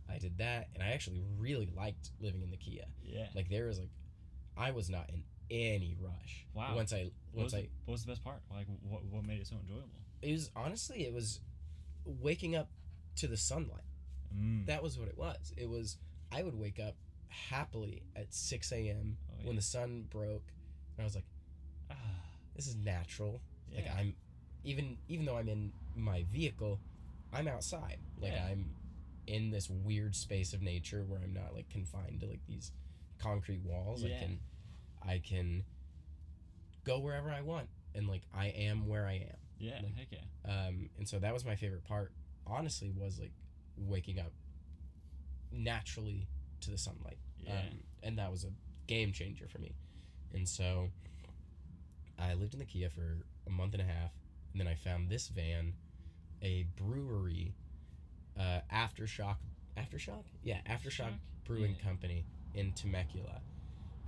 i 0.10 0.18
did 0.18 0.38
that 0.38 0.68
and 0.76 0.84
i 0.84 0.88
actually 0.92 1.22
really 1.38 1.70
liked 1.76 2.12
living 2.22 2.42
in 2.42 2.52
the 2.52 2.58
kia 2.58 2.86
Yeah. 3.04 3.28
like 3.36 3.50
there 3.50 3.66
was 3.68 3.80
like 3.80 3.90
i 4.58 4.72
was 4.72 4.90
not 4.90 5.10
in 5.10 5.24
any 5.52 5.96
rush 6.02 6.46
Wow. 6.54 6.76
once 6.76 6.92
i 6.94 7.10
once 7.34 7.54
i 7.54 7.62
the, 7.62 7.70
what 7.86 7.94
was 7.94 8.04
the 8.04 8.12
best 8.12 8.24
part? 8.24 8.42
Like, 8.54 8.68
what, 8.90 9.04
what 9.06 9.24
made 9.26 9.40
it 9.40 9.48
so 9.48 9.56
enjoyable? 9.62 9.88
it 10.22 10.32
was 10.32 10.50
honestly 10.56 11.06
it 11.06 11.14
was 11.14 11.40
waking 12.06 12.56
up 12.56 12.70
to 13.18 13.28
the 13.28 13.38
sunlight 13.38 13.82
Mm. 14.36 14.66
that 14.66 14.84
was 14.84 15.00
what 15.00 15.08
it 15.08 15.18
was 15.18 15.54
it 15.56 15.70
was 15.70 15.98
i 16.34 16.44
would 16.44 16.54
wake 16.60 16.82
up 16.82 16.96
happily 17.30 18.04
at 18.14 18.34
6 18.34 18.72
a.m 18.74 19.16
Oh, 19.32 19.36
yeah. 19.40 19.48
when 19.48 19.56
the 19.56 19.62
sun 19.62 20.04
broke 20.10 20.44
and 20.98 21.02
i 21.02 21.04
was 21.06 21.16
like 21.16 21.24
Ah, 21.90 21.96
this 22.54 22.68
is 22.68 22.76
natural 22.76 23.40
yeah. 23.72 23.80
like 23.84 23.96
i'm 23.98 24.14
even 24.66 24.98
even 25.08 25.26
though 25.26 25.38
i'm 25.38 25.48
in 25.48 25.72
my 25.96 26.26
vehicle 26.30 26.82
i'm 27.32 27.48
outside 27.48 28.00
like 28.20 28.34
Yeah. 28.34 28.48
i'm 28.52 28.72
in 29.28 29.50
this 29.50 29.70
weird 29.70 30.14
space 30.14 30.52
of 30.52 30.62
nature 30.62 31.06
where 31.08 31.22
i'm 31.24 31.34
not 31.34 31.54
like 31.56 31.70
confined 31.70 32.20
to 32.20 32.26
like 32.28 32.42
these 32.50 32.74
concrete 33.20 33.62
walls 33.64 34.04
Yeah. 34.04 34.18
i 34.18 34.20
can 34.20 34.40
i 35.06 35.20
can 35.20 35.64
go 36.86 37.00
wherever 37.00 37.30
i 37.30 37.42
want 37.42 37.68
and 37.96 38.08
like 38.08 38.22
i 38.36 38.48
am 38.48 38.88
where 38.88 39.06
i 39.08 39.14
am 39.14 39.38
yeah. 39.60 39.80
like- 39.84 39.96
heck 39.98 40.08
yeah. 40.12 40.68
um 40.68 40.90
and 40.98 41.08
so 41.08 41.20
that 41.20 41.34
was 41.34 41.44
my 41.46 41.56
favorite 41.56 41.84
part 41.84 42.12
honestly 42.46 42.92
was 42.96 43.20
like 43.20 43.32
waking 43.78 44.20
up 44.20 44.32
naturally 45.52 46.28
to 46.62 46.72
the 46.72 46.78
sunlight 46.78 47.18
Yeah. 47.40 47.54
um, 47.60 47.80
and 48.04 48.18
that 48.20 48.32
was 48.32 48.44
a 48.44 48.50
game 48.88 49.12
changer 49.12 49.48
for 49.48 49.60
me 49.60 49.74
and 50.34 50.48
so 50.48 50.90
i 52.20 52.34
lived 52.34 52.54
in 52.54 52.60
the 52.60 52.66
kia 52.66 52.90
for 52.90 53.18
a 53.46 53.50
month 53.50 53.74
and 53.74 53.82
a 53.82 53.86
half 53.86 54.12
and 54.54 54.62
then 54.62 54.68
i 54.68 54.76
found 54.76 55.10
this 55.10 55.28
van 55.30 55.74
a 56.42 56.66
brewery 56.76 57.54
uh, 58.40 58.60
aftershock 58.74 59.38
aftershock 59.78 60.24
yeah 60.44 60.58
aftershock 60.70 61.06
Aftershock? 61.08 61.14
brewing 61.46 61.76
Yeah. 61.78 61.84
company 61.88 62.26
in 62.54 62.72
temecula 62.74 63.42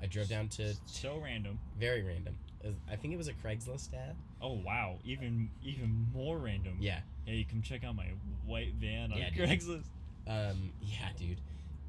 i 0.01 0.05
drove 0.05 0.27
down 0.29 0.47
to 0.47 0.73
so 0.85 1.17
random. 1.23 1.59
very 1.77 2.01
random 2.03 2.35
Uh, 2.65 2.69
i 2.91 2.95
think 2.95 3.13
it 3.13 3.17
was 3.17 3.27
a 3.27 3.33
craigslist 3.33 3.93
ad 3.93 4.15
Oh 4.41 4.53
wow, 4.65 4.99
even 5.03 5.49
even 5.61 6.07
more 6.13 6.37
random. 6.37 6.77
yeah 6.79 7.01
Hey, 7.25 7.45
come 7.49 7.61
check 7.61 7.83
out 7.83 7.95
my 7.95 8.07
white 8.45 8.73
van 8.75 9.11
on 9.11 9.17
Yeah, 9.17 9.29
dude. 9.35 9.49
Craigslist. 9.49 9.85
Um, 10.27 10.71
yeah, 10.81 11.09
dude. 11.17 11.41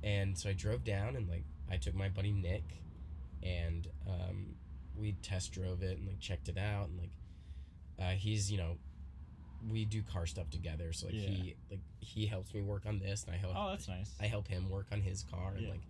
And 0.02 0.36
so 0.36 0.50
I 0.50 0.52
drove 0.52 0.82
down 0.84 1.14
and 1.16 1.28
like 1.28 1.44
I 1.70 1.76
took 1.76 1.94
my 1.94 2.08
buddy 2.08 2.32
Nick 2.32 2.64
and 3.42 3.86
um, 4.08 4.56
we 4.96 5.12
test 5.22 5.52
drove 5.52 5.82
it 5.84 5.96
and 5.98 6.06
like 6.08 6.18
checked 6.18 6.48
it 6.48 6.58
out 6.58 6.88
and 6.88 6.98
like 6.98 7.10
uh, 8.00 8.10
he's 8.16 8.50
you 8.50 8.58
know 8.58 8.76
we 9.70 9.84
do 9.84 10.02
car 10.02 10.26
stuff 10.26 10.50
together 10.50 10.92
so 10.92 11.06
like 11.06 11.14
Yeah. 11.14 11.28
he 11.28 11.54
like 11.70 11.80
he 12.00 12.26
helps 12.26 12.52
me 12.52 12.62
work 12.62 12.84
on 12.86 12.98
this 12.98 13.24
and 13.24 13.34
I 13.34 13.38
help 13.38 13.54
Oh, 13.56 13.70
that's 13.70 13.86
nice. 13.88 14.10
I 14.20 14.26
help 14.26 14.48
him 14.48 14.68
work 14.68 14.86
on 14.90 15.00
his 15.00 15.22
car 15.22 15.52
and 15.54 15.62
Yeah. 15.66 15.70
like 15.70 15.82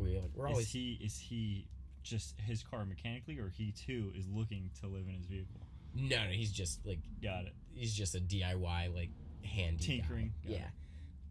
we 0.00 0.18
like 0.18 0.30
we're 0.34 0.50
is 0.58 0.70
he 0.70 0.98
is 1.02 1.18
he 1.18 1.68
just 2.02 2.34
his 2.40 2.62
car 2.62 2.84
mechanically, 2.84 3.38
or 3.38 3.48
he 3.48 3.72
too 3.72 4.12
is 4.16 4.26
looking 4.28 4.70
to 4.80 4.86
live 4.88 5.06
in 5.08 5.14
his 5.14 5.26
vehicle? 5.26 5.60
No, 5.94 6.24
no, 6.24 6.30
he's 6.30 6.52
just 6.52 6.84
like 6.86 7.00
Got 7.22 7.46
it. 7.46 7.52
he's 7.72 7.94
just 7.94 8.14
a 8.14 8.20
DIY 8.20 8.94
like 8.94 9.10
handy 9.44 9.78
guy. 9.78 9.84
Tinkering. 10.06 10.32
Got 10.46 10.52
Yeah. 10.52 10.68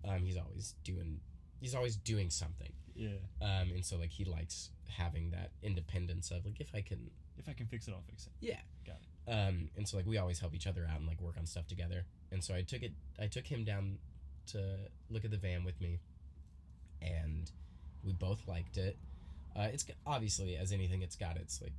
Um, 0.08 0.24
he's 0.24 0.38
always 0.38 0.76
doing 0.84 1.20
he's 1.60 1.76
always 1.76 1.96
doing 1.98 2.30
something. 2.30 2.72
Yeah. 2.96 3.10
Um, 3.42 3.72
and 3.72 3.86
so 3.86 3.98
like 3.98 4.12
he 4.12 4.26
likes 4.26 4.70
having 4.88 5.32
that 5.32 5.52
independence 5.64 6.32
of 6.32 6.46
like 6.46 6.60
if 6.60 6.74
I 6.76 6.82
can 6.82 7.10
If 7.38 7.48
I 7.48 7.54
can 7.54 7.68
fix 7.68 7.88
it, 7.88 7.94
I'll 7.94 8.04
fix 8.10 8.28
it. 8.28 8.34
yeah. 8.42 8.60
Got 8.86 8.98
it. 9.02 9.32
Um, 9.32 9.70
and 9.78 9.88
so 9.88 9.98
like 9.98 10.06
we 10.06 10.18
always 10.18 10.40
help 10.40 10.54
each 10.56 10.68
other 10.68 10.88
out 10.92 10.98
and 11.00 11.08
like 11.08 11.22
work 11.22 11.36
on 11.38 11.46
stuff 11.46 11.68
together. 11.68 12.06
And 12.32 12.44
so 12.44 12.54
I 12.54 12.62
took 12.64 12.84
it 12.84 12.94
I 13.20 13.28
took 13.28 13.46
him 13.48 13.64
down 13.64 13.98
to 14.48 14.76
look 15.10 15.24
at 15.26 15.32
the 15.32 15.38
van 15.38 15.64
with 15.64 15.80
me, 15.80 16.00
and 17.02 17.50
we 18.04 18.14
both 18.14 18.48
liked 18.48 18.78
it. 18.78 18.98
Uh, 19.56 19.68
it's 19.74 19.86
obviously 20.06 20.56
as 20.56 20.72
anything, 20.72 21.02
it's 21.02 21.16
got 21.16 21.38
its 21.38 21.62
like 21.62 21.74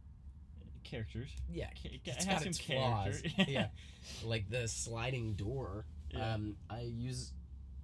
Characters. 0.82 1.28
yeah, 1.52 1.68
It 1.84 2.00
has 2.16 2.24
got 2.26 2.38
some 2.40 2.48
its 2.48 2.58
flaws. 2.58 3.22
yeah, 3.48 3.68
like 4.24 4.48
the 4.50 4.66
sliding 4.66 5.34
door. 5.34 5.84
Yeah. 6.10 6.34
Um, 6.34 6.56
I 6.68 6.80
use 6.80 7.32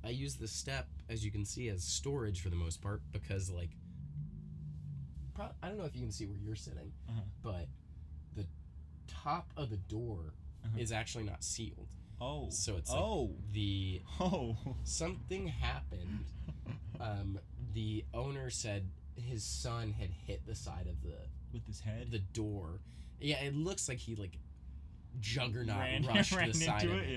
I 0.05 0.09
use 0.09 0.34
the 0.37 0.49
step 0.49 0.89
as 1.09 1.24
you 1.24 1.30
can 1.30 1.45
see 1.45 1.68
as 1.68 1.84
storage 1.84 2.41
for 2.41 2.49
the 2.49 2.57
most 2.57 2.80
part 2.82 3.03
because 3.12 3.51
like 3.51 3.70
pro- 5.34 5.51
I 5.62 5.68
don't 5.68 5.78
know 5.78 5.84
if 5.84 5.95
you 5.95 6.03
can 6.03 6.11
see 6.12 6.26
where 6.26 6.39
you're 6.39 6.57
sitting, 6.57 6.93
Uh-huh. 7.09 7.20
but 7.43 7.66
the 8.34 8.47
top 9.07 9.51
of 9.57 9.70
the 9.70 9.76
door 9.76 10.32
Uh-huh. 10.64 10.78
is 10.78 10.91
actually 10.91 11.24
not 11.24 11.45
sealed. 11.45 11.89
Oh. 12.20 12.49
So 12.51 12.76
it's 12.76 12.91
like 12.91 13.01
oh. 13.01 13.30
the 13.53 14.01
Oh. 14.20 14.57
something 14.84 15.47
happened. 15.49 16.24
Um, 16.99 17.39
the 17.77 18.05
owner 18.14 18.49
said 18.51 18.89
his 19.14 19.45
son 19.45 19.93
had 19.93 20.09
hit 20.27 20.47
the 20.47 20.55
side 20.55 20.87
of 20.89 21.03
the 21.03 21.16
With 21.53 21.66
his 21.66 21.81
head. 21.81 22.09
the 22.11 22.18
door. 22.18 22.81
Yeah, 23.20 23.37
it 23.43 23.55
looks 23.55 23.89
like 23.89 23.99
he 23.99 24.14
like 24.16 24.39
juggernaut 25.20 25.79
ran, 25.79 26.07
rushed 26.09 26.33
ran 26.35 26.49
the 26.49 26.55
side 26.55 26.83
into 26.85 26.95
of 26.97 27.03
it. 27.03 27.09
it. 27.11 27.14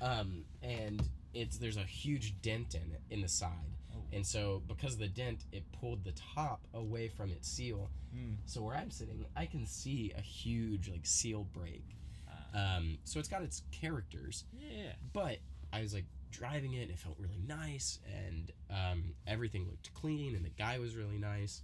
Yeah. 0.00 0.06
Um, 0.06 0.44
and 0.62 1.02
it's 1.32 1.58
there's 1.58 1.76
a 1.76 1.82
huge 1.84 2.40
dent 2.42 2.74
in 2.74 2.82
it 2.92 3.00
in 3.10 3.20
the 3.20 3.28
side, 3.28 3.50
Oh. 3.94 4.02
and 4.12 4.26
so 4.26 4.62
because 4.68 4.94
of 4.94 4.98
the 5.00 5.08
dent, 5.08 5.44
it 5.52 5.64
pulled 5.80 6.04
the 6.04 6.12
top 6.34 6.60
away 6.74 7.08
from 7.08 7.30
its 7.30 7.48
seal. 7.48 7.88
Mm. 8.14 8.36
So 8.46 8.62
where 8.62 8.76
I'm 8.76 8.90
sitting, 8.90 9.24
I 9.36 9.46
can 9.46 9.66
see 9.66 10.12
a 10.16 10.20
huge 10.20 10.88
like 10.88 11.06
seal 11.06 11.44
break. 11.52 11.84
Ah. 12.28 12.76
Um, 12.78 12.98
so 13.04 13.18
it's 13.20 13.28
got 13.28 13.42
its 13.42 13.62
characters, 13.72 14.44
yeah. 14.58 14.92
but 15.12 15.38
I 15.72 15.80
was 15.82 15.94
like 15.94 16.04
driving 16.30 16.74
it, 16.74 16.82
and 16.82 16.90
it 16.90 16.98
felt 16.98 17.16
really 17.18 17.40
nice, 17.46 17.98
and 18.06 18.50
um, 18.70 19.14
everything 19.26 19.66
looked 19.66 19.92
clean, 19.94 20.34
and 20.36 20.44
the 20.44 20.50
guy 20.50 20.78
was 20.78 20.94
really 20.96 21.18
nice, 21.18 21.62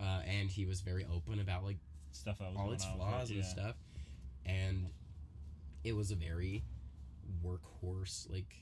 uh, 0.00 0.20
and 0.26 0.50
he 0.50 0.64
was 0.64 0.80
very 0.80 1.06
open 1.12 1.40
about 1.40 1.64
like 1.64 1.78
Stuff 2.12 2.40
I 2.40 2.48
was 2.48 2.56
all 2.58 2.72
its 2.72 2.84
on 2.86 2.92
with 2.92 3.00
flaws 3.08 3.30
and 3.30 3.44
stuff 3.44 3.74
and 4.46 4.86
it 5.84 5.94
was 5.94 6.12
a 6.12 6.14
very 6.14 6.62
workhorse 7.44 8.30
like 8.30 8.56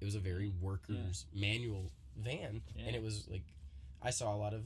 it 0.00 0.04
was 0.04 0.14
a 0.14 0.18
very 0.18 0.52
workers 0.60 1.26
manual 1.34 1.90
van 2.18 2.60
Yeah. 2.76 2.82
and 2.86 2.96
it 2.96 3.02
was 3.02 3.26
like 3.30 3.44
i 4.02 4.10
saw 4.10 4.34
a 4.34 4.36
lot 4.36 4.52
of 4.52 4.62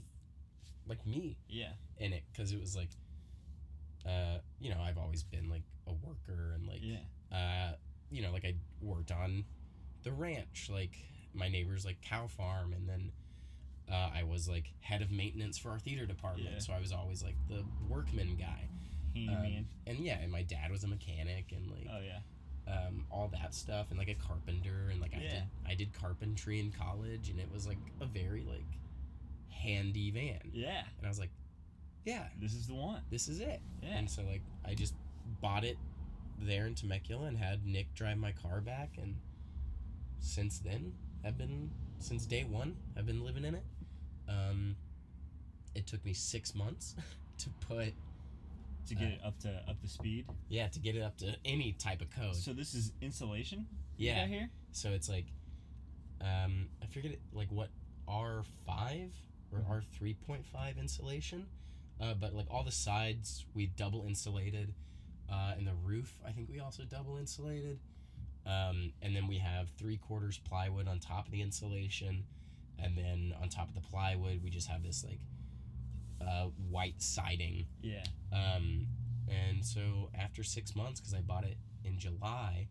like 0.89 1.07
me 1.07 1.37
Yeah. 1.49 1.69
in 1.99 2.13
it 2.13 2.25
because 2.33 2.53
it 2.53 2.61
was 2.61 2.75
like 2.75 2.89
uh 4.07 4.39
you 4.61 4.71
know 4.71 4.81
i've 4.83 4.99
always 4.99 5.23
been 5.23 5.49
like 5.49 5.63
a 5.87 5.93
worker 5.93 6.53
and 6.55 6.67
like 6.67 6.81
Yeah. 6.83 6.97
uh 7.37 7.73
you 8.11 8.23
know 8.23 8.33
like 8.33 8.45
i 8.45 8.55
worked 8.81 9.13
on 9.13 9.45
the 10.05 10.13
ranch 10.13 10.69
like 10.73 10.97
my 11.35 11.49
neighbor's 11.49 11.85
like 11.85 12.01
cow 12.03 12.27
farm 12.27 12.73
and 12.73 12.89
then 12.89 13.11
uh, 13.91 14.11
i 14.15 14.23
was 14.23 14.49
like 14.49 14.73
head 14.81 15.03
of 15.03 15.11
maintenance 15.11 15.59
for 15.59 15.71
our 15.71 15.79
theater 15.79 16.07
department 16.07 16.49
Yeah. 16.53 16.59
so 16.59 16.73
i 16.73 16.81
was 16.81 16.93
always 16.93 17.23
like 17.23 17.37
the 17.49 17.65
workman 17.89 18.37
guy 18.37 18.69
um, 19.29 19.67
and 19.87 19.99
yeah, 19.99 20.19
and 20.23 20.33
my 20.33 20.43
dad 20.43 20.71
was 20.71 20.85
a 20.85 20.89
mechanic 20.89 21.53
and 21.53 21.71
like 21.71 21.87
oh 21.93 22.01
yeah. 22.01 22.73
um, 22.73 23.05
all 23.11 23.29
that 23.29 23.55
stuff, 23.55 23.89
and 23.91 23.99
like 23.99 24.09
a 24.09 24.15
carpenter, 24.15 24.89
and 24.91 25.03
like 25.03 25.13
I 25.15 25.21
Yeah. 25.21 25.31
did 25.31 25.43
I 25.67 25.75
did 25.75 25.93
carpentry 25.93 26.59
in 26.61 26.73
college, 26.73 27.29
and 27.29 27.39
it 27.39 27.51
was 27.53 27.67
like 27.67 27.77
a 28.01 28.07
very 28.07 28.43
like 28.43 28.65
handy 29.51 30.11
van, 30.11 30.41
Yeah. 30.53 30.83
and 30.97 31.07
I 31.07 31.09
was 31.11 31.19
like, 31.19 31.29
yeah, 32.07 32.25
This 32.41 32.55
is 32.55 32.67
the 32.67 32.75
one. 32.75 33.03
this 33.11 33.29
is 33.29 33.41
it. 33.41 33.61
Yeah. 33.83 33.99
And 33.99 34.11
so 34.11 34.23
like 34.23 34.41
I 34.65 34.75
just 34.75 34.95
bought 35.43 35.65
it 35.65 35.77
there 36.41 36.67
in 36.67 36.75
Temecula 36.75 37.27
and 37.27 37.37
had 37.37 37.67
Nick 37.67 37.93
drive 37.95 38.17
my 38.17 38.33
car 38.33 38.63
back, 38.63 38.91
and 38.97 39.15
since 40.23 40.59
then 40.61 40.93
I've 41.25 41.37
been 41.37 41.71
since 41.99 42.25
day 42.27 42.45
one 42.45 42.77
I've 42.97 43.07
been 43.07 43.23
living 43.23 43.45
in 43.45 43.55
it. 43.55 43.65
Um, 44.29 44.77
it 45.75 45.87
took 45.87 46.03
me 46.05 46.15
six 46.15 46.55
months 46.55 46.95
to 47.39 47.51
put 47.69 47.93
to 48.89 48.95
get 48.95 49.05
uh, 49.05 49.11
it 49.11 49.21
up 49.25 49.39
to 49.41 49.49
up 49.69 49.81
to 49.83 49.89
speed. 49.89 50.27
yeah 50.49 50.69
to 50.69 50.79
get 50.81 50.97
it 50.97 51.03
up 51.03 51.17
to 51.19 51.35
any 51.45 51.73
type 51.73 52.01
of 52.01 52.11
code. 52.11 52.35
So 52.37 52.53
this 52.53 52.75
is 52.75 52.93
insulation. 53.01 53.67
Yeah. 53.99 54.27
here. 54.27 54.49
So 54.73 54.89
it's 54.91 55.09
like, 55.09 55.27
um, 56.21 56.69
I 56.83 56.87
forget 56.87 57.13
it, 57.13 57.21
like 57.33 57.49
what 57.51 57.69
R 58.09 58.43
five 58.67 59.13
or 59.53 59.59
Mhm. 59.61 59.71
R 59.71 59.83
three 59.93 60.15
point 60.15 60.45
five 60.47 60.79
insulation, 60.79 61.47
uh, 62.01 62.15
but 62.15 62.35
like 62.35 62.47
all 62.51 62.65
the 62.65 62.71
sides 62.73 63.45
we 63.55 63.67
double 63.67 64.07
insulated, 64.07 64.75
uh, 65.31 65.55
and 65.57 65.67
the 65.67 65.75
roof 65.75 66.19
I 66.27 66.33
think 66.33 66.49
we 66.51 66.59
also 66.59 66.85
double 66.85 67.17
insulated, 67.19 67.79
um, 68.47 68.93
and 69.03 69.15
then 69.15 69.27
we 69.27 69.39
have 69.39 69.69
three 69.79 69.97
quarters 69.97 70.39
plywood 70.39 70.89
on 70.89 70.99
top 70.99 71.27
of 71.27 71.33
the 71.33 71.43
insulation, 71.43 72.25
and 72.79 72.97
then 72.97 73.35
on 73.41 73.49
top 73.49 73.69
of 73.69 73.75
the 73.75 73.81
plywood 73.89 74.43
we 74.43 74.51
just 74.51 74.69
have 74.69 74.83
this 74.83 75.05
like, 75.05 75.21
uh, 76.21 76.47
white 76.71 77.01
siding, 77.03 77.67
Yeah. 77.83 78.05
um, 78.33 78.87
and 79.29 79.65
so 79.65 80.11
after 80.15 80.43
six 80.43 80.75
months, 80.77 81.01
because 81.01 81.15
I 81.15 81.21
bought 81.21 81.45
it 81.45 81.57
in 81.85 81.99
July, 81.99 82.69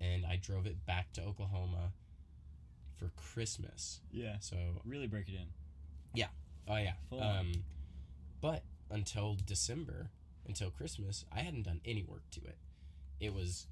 and 0.00 0.24
I 0.26 0.36
drove 0.36 0.66
it 0.66 0.84
back 0.86 1.12
to 1.14 1.22
Oklahoma 1.22 1.92
for 2.96 3.10
Christmas. 3.16 4.00
Yeah. 4.10 4.36
So 4.40 4.56
Really 4.84 5.06
break 5.06 5.28
it 5.28 5.34
in. 5.34 5.48
Yeah. 6.14 6.28
Oh 6.66 6.76
yeah, 6.76 6.92
Full 7.10 7.20
on. 7.20 7.38
um, 7.38 7.52
but 8.40 8.62
until 8.90 9.36
December, 9.44 10.10
until 10.46 10.70
Christmas, 10.70 11.24
I 11.32 11.40
hadn't 11.40 11.62
done 11.64 11.80
any 11.84 12.02
work 12.02 12.22
to 12.32 12.40
it. 12.40 12.58
It 13.20 13.34
was 13.34 13.66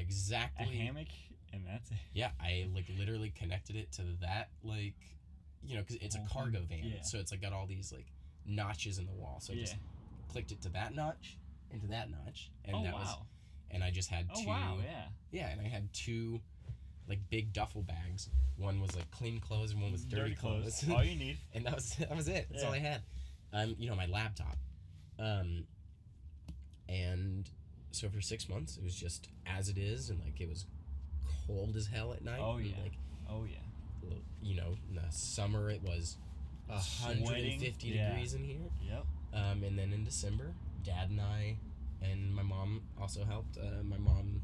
A 0.00 0.02
exactly 0.02 0.76
hammock, 0.76 1.08
and 1.52 1.62
that's 1.66 1.90
it. 1.90 1.96
yeah. 2.12 2.30
I 2.40 2.66
like 2.74 2.86
literally 2.98 3.30
connected 3.30 3.76
it 3.76 3.92
to 3.92 4.02
that 4.20 4.48
like, 4.62 4.94
you 5.62 5.76
know, 5.76 5.82
because 5.82 5.96
it's 5.96 6.16
a 6.16 6.24
cargo 6.32 6.60
van, 6.68 6.80
yeah. 6.82 7.02
so 7.02 7.18
it's 7.18 7.30
like 7.32 7.42
got 7.42 7.52
all 7.52 7.66
these 7.66 7.92
like 7.92 8.06
notches 8.46 8.98
in 8.98 9.06
the 9.06 9.12
wall. 9.12 9.38
So 9.40 9.52
I 9.52 9.56
yeah. 9.56 9.62
just 9.64 9.76
clicked 10.28 10.52
it 10.52 10.62
to 10.62 10.68
that 10.70 10.94
notch, 10.94 11.36
into 11.70 11.86
that 11.88 12.10
notch, 12.10 12.50
and 12.64 12.76
oh 12.76 12.82
that 12.84 12.94
wow. 12.94 13.00
was 13.00 13.16
and 13.70 13.84
I 13.84 13.90
just 13.90 14.10
had 14.10 14.28
oh 14.34 14.40
two. 14.42 14.48
wow. 14.48 14.78
Yeah. 14.82 15.04
Yeah, 15.32 15.48
and 15.50 15.60
I 15.60 15.68
had 15.68 15.92
two, 15.92 16.40
like 17.08 17.20
big 17.30 17.52
duffel 17.52 17.82
bags. 17.82 18.28
One 18.56 18.80
was 18.80 18.94
like 18.96 19.10
clean 19.10 19.40
clothes, 19.40 19.72
and 19.72 19.80
one 19.80 19.92
was 19.92 20.04
dirty, 20.04 20.34
clothes. 20.34 20.84
All 20.90 21.04
you 21.04 21.16
need. 21.16 21.38
and 21.54 21.64
that 21.66 21.74
was 21.74 21.94
that 21.94 22.14
was 22.14 22.28
it. 22.28 22.48
That's 22.50 22.64
all 22.64 22.72
I 22.72 22.76
Yeah. 22.76 22.82
had. 22.82 23.02
Um, 23.52 23.76
you 23.78 23.88
know, 23.88 23.96
my 23.96 24.06
laptop. 24.06 24.56
Um, 25.18 25.64
and 26.88 27.48
so 27.92 28.08
for 28.08 28.20
six 28.20 28.48
months, 28.48 28.76
it 28.76 28.84
was 28.84 28.94
just 28.94 29.28
as 29.46 29.68
it 29.68 29.78
is, 29.78 30.10
and 30.10 30.20
like 30.24 30.40
it 30.40 30.48
was 30.48 30.66
cold 31.46 31.76
as 31.76 31.86
hell 31.86 32.12
at 32.12 32.22
night. 32.24 32.40
Oh, 32.42 32.56
and, 32.56 32.66
yeah. 32.66 32.74
Like 32.82 32.92
Oh 33.28 33.44
yeah. 33.44 34.14
you 34.42 34.54
know, 34.56 34.76
in 34.88 34.96
the 34.96 35.02
summer 35.10 35.70
it 35.70 35.82
was 35.82 36.16
hundred 36.68 37.26
Sweating, 37.26 37.52
and 37.52 37.60
fifty 37.62 37.88
yeah. 37.88 38.10
degrees 38.10 38.34
in 38.34 38.44
here. 38.44 38.70
Yep. 38.88 39.04
Um, 39.34 39.62
and 39.64 39.78
then 39.78 39.92
in 39.92 40.04
December, 40.04 40.52
Dad 40.84 41.10
and 41.10 41.20
I, 41.20 41.56
and 42.02 42.34
my 42.34 42.42
mom 42.42 42.82
also 43.00 43.24
helped. 43.24 43.56
Uh, 43.58 43.82
my 43.84 43.98
mom 43.98 44.40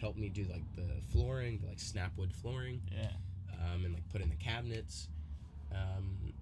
helped 0.00 0.18
me 0.18 0.28
do 0.28 0.44
like 0.50 0.64
the 0.76 1.00
flooring, 1.12 1.58
the, 1.62 1.68
like 1.68 1.78
snap 1.80 2.12
wood 2.16 2.32
flooring, 2.32 2.80
Yeah. 2.92 3.08
um, 3.54 3.84
and 3.84 3.94
like 3.94 4.08
put 4.10 4.20
in 4.20 4.28
the 4.30 4.36
cabinets. 4.36 5.08
Um, 5.70 6.32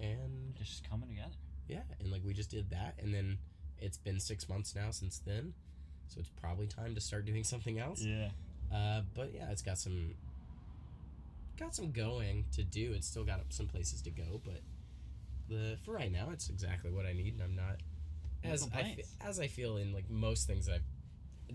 and 0.00 0.54
It's 0.60 0.70
just 0.70 0.88
coming 0.90 1.08
together. 1.10 1.34
yeah, 1.68 1.82
and 2.00 2.10
like 2.10 2.22
we 2.24 2.32
just 2.32 2.50
did 2.50 2.70
that, 2.70 2.94
and 3.00 3.12
then 3.14 3.38
it's 3.78 3.98
been 3.98 4.18
six 4.18 4.48
months 4.48 4.74
now 4.74 4.90
since 4.90 5.18
then, 5.18 5.54
so 6.12 6.20
it's 6.20 6.28
probably 6.40 6.66
time 6.66 6.94
to 6.94 7.00
start 7.00 7.24
doing 7.24 7.44
something 7.44 7.78
else. 7.78 8.02
Yeah. 8.02 8.28
Uh, 8.72 9.02
but 9.14 9.32
yeah, 9.34 9.50
it's 9.50 9.62
got 9.62 9.78
some 9.78 10.14
got 11.58 11.74
some 11.74 11.90
going 11.92 12.44
to 12.52 12.62
do. 12.62 12.92
It's 12.94 13.06
still 13.06 13.24
got 13.24 13.40
some 13.50 13.66
places 13.66 14.02
to 14.02 14.10
go, 14.10 14.40
but 14.44 14.60
the 15.48 15.76
for 15.84 15.92
right 15.92 16.10
now, 16.10 16.28
it's 16.32 16.48
exactly 16.48 16.90
what 16.90 17.06
I 17.06 17.12
need, 17.12 17.34
and 17.34 17.42
I'm 17.42 17.54
not 17.56 17.76
No 18.44 18.50
as 18.52 18.68
I 18.74 18.96
as 19.24 19.40
I 19.40 19.46
feel 19.46 19.76
in 19.76 19.92
like 19.92 20.08
most 20.10 20.46
things 20.46 20.68
I've 20.68 20.82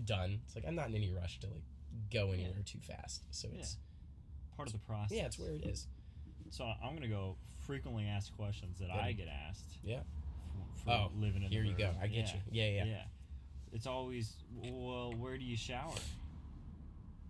done. 0.04 0.40
It's 0.46 0.54
like 0.54 0.64
I'm 0.66 0.74
not 0.74 0.88
in 0.88 0.94
any 0.94 1.10
rush 1.12 1.38
to 1.40 1.46
like 1.48 1.62
go 2.12 2.32
anywhere 2.32 2.62
too 2.64 2.78
fast. 2.80 3.22
So 3.30 3.48
it's 3.54 3.76
Part 4.56 4.68
of 4.68 4.72
the 4.72 4.80
process. 4.80 5.16
yeah, 5.16 5.26
it's 5.26 5.38
where 5.38 5.52
it 5.52 5.64
is. 5.64 5.86
So 6.50 6.64
I'm 6.64 6.94
gonna 6.94 7.08
go 7.08 7.36
frequently 7.66 8.06
asked 8.06 8.36
questions 8.36 8.78
that 8.80 8.88
Good. 8.90 9.00
I 9.00 9.12
get 9.12 9.28
asked. 9.48 9.78
Yeah. 9.84 10.00
For, 10.76 10.84
for 10.84 10.90
Oh, 10.90 11.10
living 11.16 11.42
in 11.42 11.50
Here 11.50 11.62
you 11.62 11.74
go. 11.74 11.90
I 12.00 12.06
get 12.06 12.26
yeah. 12.26 12.32
you. 12.34 12.40
Yeah, 12.50 12.68
yeah, 12.68 12.84
Yeah. 12.84 13.02
It's 13.72 13.86
always 13.86 14.34
well. 14.56 15.12
Where 15.16 15.36
do 15.38 15.44
you 15.44 15.56
shower? 15.56 15.94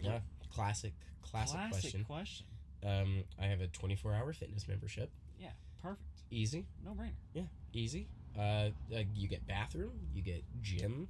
yeah. 0.00 0.20
Classic, 0.54 0.92
classic, 1.22 1.58
question. 1.70 2.04
question. 2.04 2.46
Um, 2.86 3.24
I 3.40 3.46
have 3.46 3.60
a 3.60 3.66
24 3.68 4.14
hour 4.14 4.32
fitness 4.32 4.66
membership. 4.68 5.10
Yeah. 5.38 5.48
Perfect. 5.82 6.02
Easy, 6.30 6.66
No 6.84 6.92
brainer. 6.92 7.12
Yeah 7.34 7.42
easy. 7.74 8.08
Uh, 8.36 8.40
uh, 8.40 8.70
you 9.14 9.28
get 9.28 9.46
bathroom, 9.46 9.92
you 10.14 10.22
get 10.22 10.42
gym, 10.62 11.06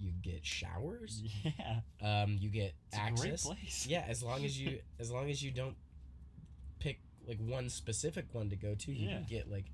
you 0.00 0.10
get 0.20 0.44
showers, 0.44 1.22
Yeah. 1.44 1.80
um, 2.22 2.36
you 2.40 2.48
get 2.50 2.74
It's 2.88 2.98
access. 2.98 3.46
place. 3.46 3.86
Yeah, 3.88 4.04
as 4.08 4.22
long 4.22 4.44
as 4.44 4.58
you 4.60 4.80
as 5.00 5.10
long 5.12 5.30
as 5.30 5.42
you 5.42 5.50
don't 5.52 5.76
pick 6.80 7.00
like 7.26 7.38
one 7.40 7.68
specific 7.68 8.26
one 8.32 8.50
to 8.50 8.56
go 8.56 8.74
to, 8.74 8.92
you 8.92 9.08
Yeah. 9.08 9.16
can 9.18 9.26
get 9.28 9.50
like 9.50 9.66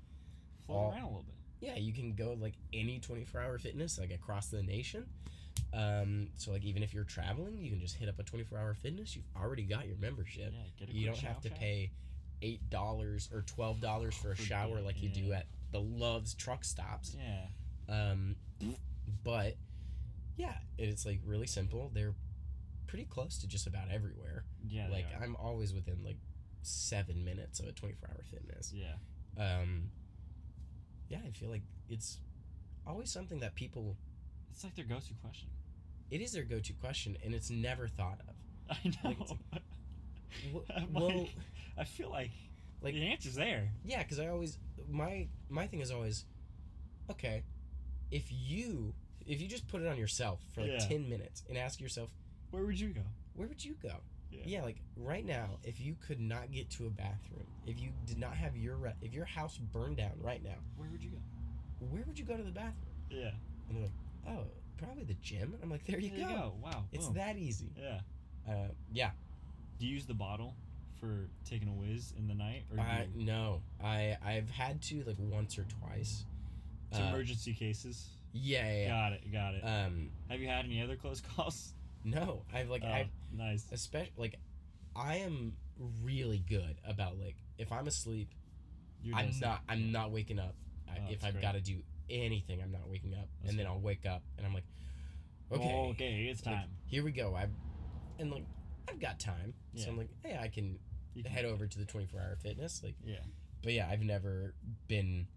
Float 0.67 0.77
all- 0.77 0.91
around 0.91 1.01
a 1.03 1.07
little 1.07 1.23
bit. 1.23 1.35
Yeah, 1.59 1.75
you 1.75 1.93
can 1.93 2.13
go 2.15 2.37
like 2.39 2.53
any 2.73 2.99
24 2.99 3.41
hour 3.41 3.57
fitness 3.57 3.97
like 3.99 4.11
across 4.11 4.47
the 4.47 4.63
nation. 4.63 5.05
Um, 5.73 6.29
so 6.35 6.51
like 6.51 6.63
even 6.63 6.83
if 6.83 6.93
you're 6.93 7.03
traveling, 7.03 7.57
you 7.59 7.69
can 7.69 7.79
just 7.79 7.95
hit 7.95 8.09
up 8.09 8.19
a 8.19 8.23
24 8.23 8.57
hour 8.57 8.73
fitness. 8.73 9.15
You've 9.15 9.25
already 9.35 9.63
got 9.63 9.87
your 9.87 9.97
membership. 9.97 10.53
Yeah. 10.53 10.85
Get 10.85 10.89
a 10.89 10.97
You 10.97 11.05
don't 11.07 11.17
have 11.19 11.41
to 11.41 11.49
pay 11.49 11.91
eight 12.41 12.69
dollars 12.69 13.29
or 13.33 13.41
twelve 13.41 13.81
dollars 13.81 14.15
for 14.15 14.31
a 14.31 14.35
shower 14.35 14.79
like 14.79 15.01
you 15.03 15.09
do 15.09 15.33
at 15.33 15.45
the 15.71 15.79
Love's 15.79 16.33
truck 16.33 16.63
stops. 16.63 17.15
Yeah. 17.17 17.93
Um, 17.93 18.35
but 19.23 19.55
yeah, 20.37 20.55
it's 20.77 21.05
like 21.05 21.19
really 21.25 21.47
simple. 21.47 21.91
They're 21.93 22.13
pretty 22.87 23.05
close 23.05 23.37
to 23.39 23.47
just 23.47 23.67
about 23.67 23.91
everywhere. 23.91 24.45
Yeah. 24.67 24.87
like. 24.89 25.05
I'm 25.21 25.35
always 25.35 25.73
within 25.73 26.03
like 26.03 26.17
seven 26.61 27.23
minutes 27.23 27.59
of 27.59 27.67
a 27.67 27.71
24 27.71 28.09
hour 28.09 28.23
fitness. 28.31 28.73
Yeah. 28.73 28.95
Um, 29.37 29.91
yeah, 31.09 31.19
I 31.27 31.31
feel 31.31 31.49
like 31.49 31.63
it's 31.89 32.19
always 32.87 33.11
something 33.11 33.39
that 33.39 33.55
people. 33.55 33.97
It's 34.51 34.63
like 34.63 34.75
their 34.75 34.85
go-to 34.85 35.13
question. 35.23 35.49
It 36.11 36.21
is 36.21 36.31
their 36.31 36.43
go-to 36.43 36.73
question, 36.73 37.17
and 37.23 37.33
it's 37.33 37.49
never 37.49 37.87
thought 37.87 38.19
of. 38.27 38.35
I 38.83 38.87
know. 38.87 39.09
Like, 39.09 39.17
it's 39.21 39.33
W- 40.53 40.65
I'm 40.75 40.93
well, 40.93 41.27
I 41.77 41.83
feel 41.83 42.09
like 42.09 42.31
like- 42.81 42.93
the 42.93 43.07
answer's 43.11 43.35
there. 43.35 43.69
yeah, 43.83 43.99
because 44.03 44.19
I 44.19 44.27
always 44.27 44.57
my 44.89 45.27
my 45.49 45.67
thing 45.67 45.79
is 45.81 45.91
always, 45.91 46.25
okay, 47.11 47.43
if 48.11 48.25
you 48.31 48.93
if 49.25 49.41
you 49.41 49.47
just 49.47 49.67
put 49.67 49.81
it 49.81 49.87
on 49.87 49.97
yourself 49.97 50.39
for 50.53 50.61
like 50.61 50.71
Yeah. 50.71 50.87
ten 50.87 51.09
minutes 51.09 51.43
and 51.49 51.57
ask 51.57 51.79
yourself, 51.81 52.09
Where 52.51 52.63
would 52.65 52.79
you 52.79 52.89
go? 52.89 53.01
where 53.35 53.47
would 53.47 53.63
you 53.63 53.75
go? 53.81 53.95
Yeah. 54.31 54.41
Yeah, 54.45 54.63
like 54.63 54.77
right 54.95 55.25
now, 55.25 55.57
if 55.63 55.79
you 55.79 55.95
could 56.05 56.19
not 56.19 56.51
get 56.51 56.69
to 56.71 56.85
a 56.87 56.89
bathroom, 56.89 57.45
if 57.65 57.79
you 57.79 57.89
did 58.05 58.17
not 58.19 58.33
have 58.33 58.55
your 58.55 58.75
re- 58.75 58.93
if 59.01 59.13
your 59.13 59.25
house 59.25 59.57
burned 59.57 59.97
down 59.97 60.11
right 60.21 60.43
now, 60.43 60.55
Where 60.77 60.89
would 60.91 61.03
you 61.03 61.09
go? 61.11 61.17
where 61.89 62.03
would 62.05 62.17
you 62.19 62.25
go 62.25 62.35
to 62.37 62.43
the 62.43 62.51
bathroom? 62.51 62.93
Yeah. 63.09 63.31
And 63.67 63.77
they're 63.77 63.83
like, 63.83 63.91
oh, 64.27 64.45
probably 64.77 65.03
the 65.05 65.13
gym. 65.15 65.55
I'm 65.63 65.69
like, 65.69 65.85
there 65.85 65.99
you, 65.99 66.11
There 66.15 66.27
go. 66.27 66.53
Wow. 66.61 66.83
It's 66.91 67.05
boom. 67.07 67.15
that 67.15 67.37
easy. 67.37 67.71
Yeah. 67.77 67.99
Uh, 68.47 68.67
yeah. 68.91 69.11
Do 69.79 69.85
you 69.87 69.93
use 69.93 70.05
the 70.05 70.13
bottle 70.13 70.55
for 70.99 71.29
taking 71.49 71.69
a 71.69 71.71
whiz 71.71 72.13
in 72.17 72.27
the 72.27 72.33
night, 72.35 72.63
or 72.71 72.77
you, 73.15 73.25
no. 73.25 73.61
I 73.81 74.17
I've 74.23 74.49
had 74.49 74.81
to 74.83 75.03
like 75.05 75.15
once 75.17 75.57
or 75.57 75.63
twice. 75.63 76.25
to 76.91 77.01
Uh, 77.01 77.07
emergency 77.09 77.53
cases? 77.53 78.09
yeah, 78.33 78.71
yeah, 78.71 78.87
Got 78.89 79.13
it. 79.13 79.31
Got 79.31 79.53
it. 79.55 79.61
Um, 79.63 80.09
Have 80.29 80.39
you 80.41 80.47
had 80.49 80.65
any 80.65 80.81
other 80.83 80.95
close 80.97 81.21
calls? 81.35 81.73
no. 82.03 82.43
I've 82.53 82.69
like 82.69 82.83
Oh, 82.83 82.89
I've 82.91 83.07
nice. 83.33 83.65
especially 83.71 84.11
like 84.17 84.35
I 84.95 85.17
am 85.17 85.53
really 86.03 86.39
good 86.39 86.77
about 86.87 87.17
like 87.17 87.35
if 87.57 87.71
I'm 87.71 87.87
asleep, 87.87 88.29
You're 89.03 89.15
I'm 89.15 89.31
not. 89.41 89.61
I'm 89.69 89.91
not 89.91 90.11
waking 90.11 90.39
up. 90.39 90.55
I, 90.89 90.97
Oh, 90.99 91.11
if 91.11 91.23
I've 91.23 91.39
got 91.41 91.53
to 91.53 91.61
do 91.61 91.77
anything, 92.09 92.61
I'm 92.61 92.71
not 92.71 92.89
waking 92.89 93.13
up, 93.13 93.27
That's 93.41 93.51
and 93.51 93.59
then. 93.59 93.67
I'll 93.67 93.79
wake 93.79 94.05
up 94.05 94.23
and 94.37 94.45
I'm 94.47 94.53
like, 94.53 94.63
okay, 95.51 95.71
Oh, 95.73 95.89
okay, 95.89 96.27
it's 96.31 96.45
like, 96.45 96.55
time. 96.55 96.69
here 96.87 97.03
we 97.03 97.11
go. 97.11 97.35
I've 97.35 97.51
and 98.17 98.31
like 98.31 98.45
I've 98.89 98.99
got 98.99 99.19
time, 99.19 99.53
Yeah. 99.73 99.83
so 99.85 99.91
I'm 99.91 99.97
like, 99.97 100.09
hey, 100.23 100.37
I 100.41 100.47
can 100.47 100.79
can- 101.13 101.25
head 101.25 101.45
over 101.45 101.67
to 101.67 101.79
the 101.79 101.85
24 101.85 102.19
hour 102.19 102.35
fitness. 102.41 102.81
Like, 102.83 102.95
Yeah. 103.05 103.17
but 103.61 103.73
yeah, 103.73 103.87
I've 103.89 104.01
never 104.01 104.53
been 104.87 105.27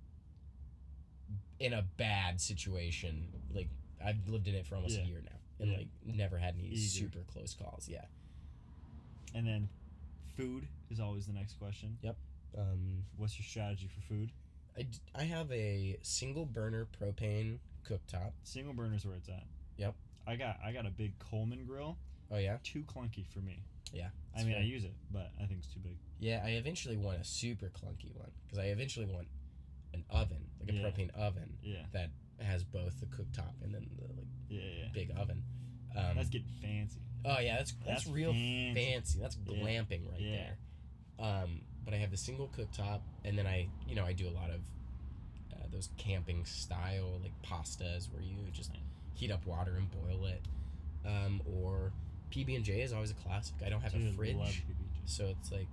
in 1.59 1.73
a 1.73 1.83
bad 1.83 2.41
situation. 2.41 3.29
Like, 3.55 3.69
I've 4.05 4.27
lived 4.29 4.49
in 4.49 4.55
it 4.55 4.67
for 4.67 4.77
almost 4.77 4.97
Yeah. 4.97 5.05
a 5.05 5.07
year 5.07 5.23
now, 5.25 5.39
and 5.61 5.71
Yeah. 5.71 5.77
like 5.79 5.89
never 6.05 6.39
had 6.39 6.55
any 6.59 6.75
super 6.77 7.21
close 7.33 7.55
calls. 7.55 7.89
Yeah. 7.89 8.05
And 9.35 9.47
then, 9.47 9.69
food 10.37 10.67
is 10.91 11.01
always 11.01 11.27
the 11.27 11.33
next 11.33 11.55
question. 11.59 11.97
Yep. 12.03 12.17
Um, 12.59 13.05
What's 13.17 13.39
your 13.39 13.45
strategy 13.47 13.89
for 13.89 14.01
food? 14.03 14.31
I, 14.77 14.83
d- 14.83 14.99
I 15.15 15.23
have 15.25 15.51
a 15.53 15.99
single 16.03 16.45
burner 16.47 16.87
propane 17.01 17.59
cooktop. 17.89 18.33
Single 18.43 18.75
burner's 18.75 19.05
where 19.07 19.17
it's 19.17 19.29
at. 19.29 19.45
Yep. 19.79 19.95
I 20.27 20.37
got 20.37 20.59
I 20.65 20.73
got 20.73 20.87
a 20.87 20.91
big 20.91 21.19
Coleman 21.19 21.65
grill. 21.67 21.97
Oh 22.31 22.39
yeah, 22.39 22.59
Too 22.63 22.83
clunky 22.83 23.27
for 23.27 23.41
me. 23.41 23.63
Yeah, 23.93 24.09
I 24.35 24.43
mean, 24.45 24.53
fair. 24.55 24.63
I 24.63 24.65
use 24.65 24.85
it, 24.85 24.95
but 25.11 25.31
I 25.39 25.45
think 25.45 25.59
it's 25.59 25.67
too 25.67 25.81
big. 25.81 25.97
yeah. 26.19 26.41
I 26.43 26.51
eventually 26.51 26.97
want 26.97 27.21
a 27.21 27.25
super 27.25 27.67
clunky 27.67 28.15
one 28.17 28.31
because 28.47 28.59
I 28.59 28.67
eventually 28.69 29.05
want 29.07 29.27
an 29.93 30.03
oven, 30.09 30.47
like 30.61 30.71
a 30.71 30.73
Yeah. 30.75 30.83
propane 30.83 31.11
oven 31.15 31.59
Yeah. 31.63 31.83
that 31.93 32.09
has 32.45 32.65
both 32.65 32.99
the 33.01 33.07
cooktop 33.07 33.55
and 33.63 33.75
then 33.75 33.89
the 33.99 34.07
like 34.15 34.27
Yeah. 34.49 34.61
Yeah. 34.83 34.89
big 34.93 35.11
oven. 35.17 35.43
Um, 35.97 36.17
That's 36.17 36.29
getting 36.31 36.49
fancy. 36.61 37.01
oh 37.25 37.39
yeah, 37.41 37.57
that's 37.59 37.73
that's, 37.85 38.05
That's 38.05 38.07
real 38.07 38.33
fancy. 38.33 38.75
fancy. 38.75 39.19
That's 39.21 39.37
Yeah. 39.47 39.55
glamping 39.63 40.11
right 40.11 40.21
Yeah. 40.21 40.31
there. 40.31 40.57
Um, 41.19 41.61
but 41.85 41.95
I 41.95 41.99
have 41.99 42.11
the 42.11 42.17
single 42.17 42.49
cooktop, 42.49 43.01
and 43.25 43.37
then 43.39 43.47
I, 43.47 43.69
you 43.87 43.95
know, 43.95 44.05
I 44.05 44.13
do 44.13 44.29
a 44.29 44.31
lot 44.31 44.51
of 44.51 44.61
uh, 45.53 45.67
those 45.71 45.89
camping 45.99 46.45
style 46.45 47.19
like 47.23 47.33
pastas 47.43 48.11
where 48.13 48.23
you 48.23 48.37
just 48.53 48.71
heat 49.15 49.31
up 49.31 49.45
water 49.47 49.77
and 49.77 49.89
boil 49.91 50.27
it. 50.27 50.43
Um, 51.05 51.43
or 51.47 51.93
PB 52.31 52.55
and 52.57 52.65
J 52.65 52.81
is 52.83 52.93
always 52.93 53.11
a 53.11 53.15
classic. 53.15 53.57
I 53.65 53.69
don't 53.69 53.81
have 53.83 53.93
Dude, 53.93 54.09
a 54.09 54.13
fridge, 54.17 54.65
so 55.05 55.27
it's 55.27 55.51
like 55.53 55.69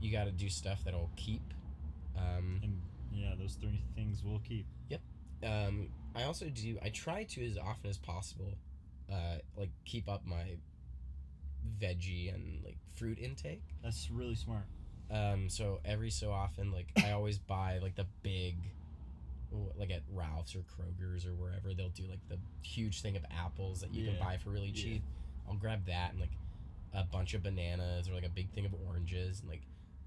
you 0.00 0.12
got 0.12 0.24
to 0.24 0.30
do 0.32 0.48
stuff 0.48 0.84
that'll 0.84 1.10
keep. 1.16 1.42
Um, 2.16 2.60
And 2.62 2.80
yeah, 3.12 3.34
those 3.38 3.54
three 3.54 3.82
things 3.96 4.22
will 4.22 4.38
keep. 4.40 4.66
Um, 5.44 5.88
I 6.14 6.24
also 6.24 6.46
do. 6.48 6.78
I 6.82 6.88
try 6.90 7.24
to 7.24 7.46
as 7.46 7.56
often 7.58 7.88
as 7.90 7.98
possible, 7.98 8.52
uh, 9.12 9.36
like 9.56 9.70
keep 9.84 10.08
up 10.08 10.26
my 10.26 10.56
veggie 11.80 12.34
and 12.34 12.62
like 12.64 12.76
fruit 12.94 13.18
intake. 13.18 13.62
That's 13.82 14.10
really 14.10 14.34
smart. 14.34 14.64
Um, 15.10 15.48
so 15.48 15.80
every 15.84 16.10
so 16.10 16.30
often, 16.30 16.72
like 16.72 16.88
I 17.02 17.12
always 17.12 17.38
buy 17.54 17.78
like 17.82 17.96
the 17.96 18.06
big, 18.22 18.56
like 19.76 19.90
at 19.90 20.02
Ralph's 20.12 20.54
or 20.54 20.60
Kroger's 20.60 21.26
or 21.26 21.34
wherever 21.34 21.74
they'll 21.74 21.88
do 21.90 22.04
like 22.08 22.20
the 22.28 22.38
huge 22.62 23.02
thing 23.02 23.16
of 23.16 23.24
apples 23.30 23.80
that 23.80 23.92
you 23.92 24.04
Yeah. 24.04 24.12
can 24.12 24.20
buy 24.20 24.36
for 24.38 24.50
really 24.50 24.68
Yeah. 24.68 24.82
cheap. 24.82 25.02
I'll 25.48 25.56
grab 25.56 25.86
that 25.86 26.12
and 26.12 26.20
like 26.20 26.30
a 26.92 27.04
bunch 27.04 27.34
of 27.34 27.42
bananas 27.42 28.08
or 28.08 28.14
like 28.14 28.24
a 28.26 28.28
big 28.30 28.50
thing 28.50 28.66
of 28.66 28.74
oranges 28.86 29.40
and 29.40 29.48
like 29.48 29.62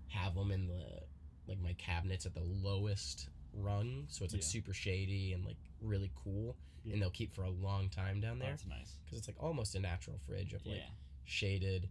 have 0.10 0.36
them 0.36 0.52
in 0.52 0.68
the 0.68 1.02
like 1.48 1.60
my 1.62 1.74
cabinets 1.74 2.26
at 2.26 2.34
the 2.34 2.44
lowest 2.44 3.28
rung, 3.54 4.06
so 4.10 4.24
it's 4.26 4.34
like 4.34 4.42
Yeah. 4.42 4.48
super 4.48 4.74
shady 4.74 5.34
and 5.34 5.46
like 5.46 5.58
really 5.82 6.12
cool, 6.16 6.56
Yeah. 6.84 6.94
and 6.94 7.02
they'll 7.02 7.10
keep 7.12 7.34
for 7.34 7.44
a 7.44 7.50
long 7.50 7.90
time 7.90 8.20
down 8.20 8.40
there 8.40 8.50
That's 8.52 8.66
nice. 8.66 8.98
because 9.06 9.20
it's 9.20 9.28
like 9.28 9.42
almost 9.42 9.76
a 9.76 9.80
natural 9.80 10.18
fridge 10.20 10.54
of 10.54 10.66
like 10.66 10.78
yeah. 10.78 10.90
shaded. 11.26 11.90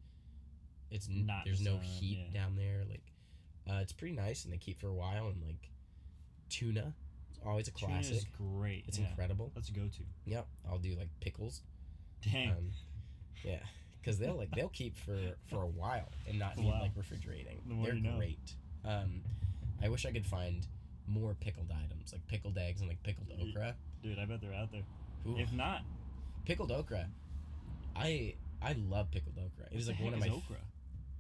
It's 0.91 1.09
Not 1.09 1.45
there's 1.45 1.61
no 1.61 1.77
sun, 1.77 1.85
heat 1.85 2.33
down 2.35 2.57
there. 2.57 2.85
Like, 2.89 3.03
uh, 3.69 3.81
it's 3.81 3.93
pretty 3.93 4.15
nice, 4.15 4.45
and 4.45 4.53
they 4.53 4.59
keep 4.59 4.79
for 4.79 4.89
a 4.89 4.95
while. 4.95 5.29
And 5.29 5.43
like, 5.43 5.71
tuna, 6.51 6.93
it's 7.31 7.41
always 7.47 7.69
a 7.69 7.71
classic. 7.71 8.05
Tuna 8.09 8.17
is 8.19 8.25
great. 8.37 8.85
It's 8.89 8.99
incredible. 8.99 9.51
That's 9.55 9.69
a 9.71 9.73
go-to. 9.73 10.03
Yep, 10.27 10.47
I'll 10.69 10.79
do 10.79 10.95
like 10.97 11.09
pickles. 11.21 11.63
Dang. 12.23 12.51
Um, 12.51 12.71
yeah, 13.43 13.61
because 14.01 14.19
they'll 14.19 14.37
like 14.37 14.51
they'll 14.55 14.69
keep 14.69 14.97
for 14.99 15.19
for 15.49 15.63
a 15.63 15.67
while 15.69 16.09
and 16.29 16.39
not 16.39 16.57
need 16.59 16.71
like 16.71 16.93
refrigerating. 16.95 17.63
The 17.67 17.75
They're 17.85 17.95
you 17.95 18.03
know. 18.03 18.17
great. 18.19 18.55
Um, 18.85 19.23
I 19.83 19.89
wish 19.89 20.05
I 20.07 20.13
could 20.13 20.27
find 20.27 20.67
more 21.07 21.35
pickled 21.41 21.71
items 21.71 22.13
like 22.13 22.27
pickled 22.27 22.57
eggs 22.59 22.81
and 22.81 22.89
like 22.89 23.03
pickled 23.03 23.29
okra. 23.41 23.75
Dude, 24.03 24.19
I 24.19 24.25
bet 24.25 24.41
they're 24.41 24.55
out 24.55 24.71
there. 24.73 24.83
Ooh, 25.27 25.37
If 25.39 25.53
not, 25.53 25.83
pickled 26.45 26.71
okra. 26.73 27.07
I 27.97 28.35
I 28.61 28.75
love 28.89 29.11
pickled 29.11 29.37
okra. 29.39 29.67
It 29.71 29.79
is 29.79 29.89
like 29.89 30.01
one 30.01 30.15
of 30.15 30.21
my. 30.21 30.27
is 30.27 30.33
f- 30.33 30.39
okra. 30.45 30.57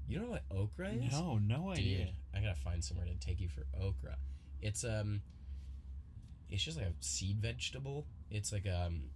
you 0.08 0.18
don't 0.18 0.26
know 0.26 0.32
what 0.32 0.44
okra 0.56 0.90
is? 0.90 1.12
No, 1.12 1.38
no 1.38 1.70
idea. 1.70 1.98
Dude. 2.06 2.08
I 2.34 2.40
gotta 2.40 2.58
find 2.60 2.82
somewhere 2.82 3.06
to 3.06 3.14
take 3.26 3.40
you 3.40 3.48
for 3.48 3.66
okra. 3.80 4.16
It's 4.60 4.84
um, 4.84 5.22
it's 6.48 6.62
just 6.62 6.76
like 6.78 6.86
a 6.86 6.92
seed 7.00 7.40
vegetable. 7.40 8.06
It's 8.30 8.52
like 8.52 8.66
um, 8.66 9.10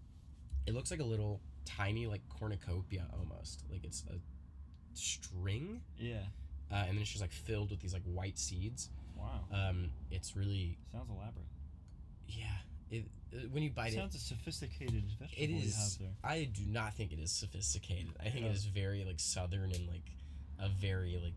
it 0.67 0.75
looks 0.75 0.91
like 0.91 1.01
a 1.01 1.05
little 1.05 1.41
tiny 1.65 2.07
like 2.07 2.23
cornucopia 2.29 3.07
almost. 3.19 3.65
Like 3.71 3.85
it's 3.85 4.05
a 4.11 4.19
string, 4.95 5.83
Yeah. 5.99 6.23
uh, 6.73 6.77
and 6.87 6.95
then 6.97 6.99
it's 7.03 7.11
just 7.11 7.21
like 7.23 7.33
filled 7.33 7.71
with 7.71 7.81
these 7.81 7.93
like 7.93 8.03
white 8.05 8.39
seeds. 8.39 8.91
Wow. 9.17 9.41
Um, 9.53 9.91
it's 10.11 10.37
really 10.37 10.79
Sounds 10.93 11.11
elaborate. 11.11 11.47
yeah. 12.29 12.47
It, 12.91 13.05
it- 13.33 13.51
when 13.51 13.63
you 13.63 13.71
bite 13.71 13.93
it, 13.93 13.97
Sounds 13.97 14.15
a 14.15 14.19
sophisticated 14.19 15.05
vegetable 15.19 15.43
it 15.43 15.51
you 15.51 15.71
have 15.73 15.99
there. 15.99 16.09
I 16.25 16.45
do 16.45 16.63
not 16.67 16.95
think 16.95 17.13
it 17.13 17.19
is 17.19 17.33
sophisticated. 17.33 18.13
I 18.21 18.31
think 18.31 18.45
Yeah. 18.45 18.51
it 18.51 18.57
is 18.57 18.65
very 18.67 19.05
like 19.05 19.19
southern 19.21 19.73
and 19.73 19.87
like 19.89 20.11
a 20.59 20.69
very 20.69 21.19
like 21.23 21.35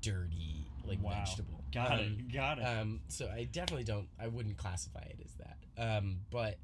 dirty 0.00 0.66
like 0.86 1.02
Wow. 1.02 1.12
vegetable. 1.24 1.64
Got 1.72 1.92
Um, 1.92 2.00
it. 2.00 2.32
Got 2.32 2.58
it. 2.58 2.62
Um, 2.62 3.00
so 3.08 3.28
I 3.30 3.44
definitely 3.44 3.84
don't. 3.84 4.08
I 4.18 4.28
wouldn't 4.28 4.56
classify 4.56 5.00
it 5.00 5.18
as 5.24 5.32
that. 5.34 5.58
Um, 5.98 6.20
but 6.30 6.58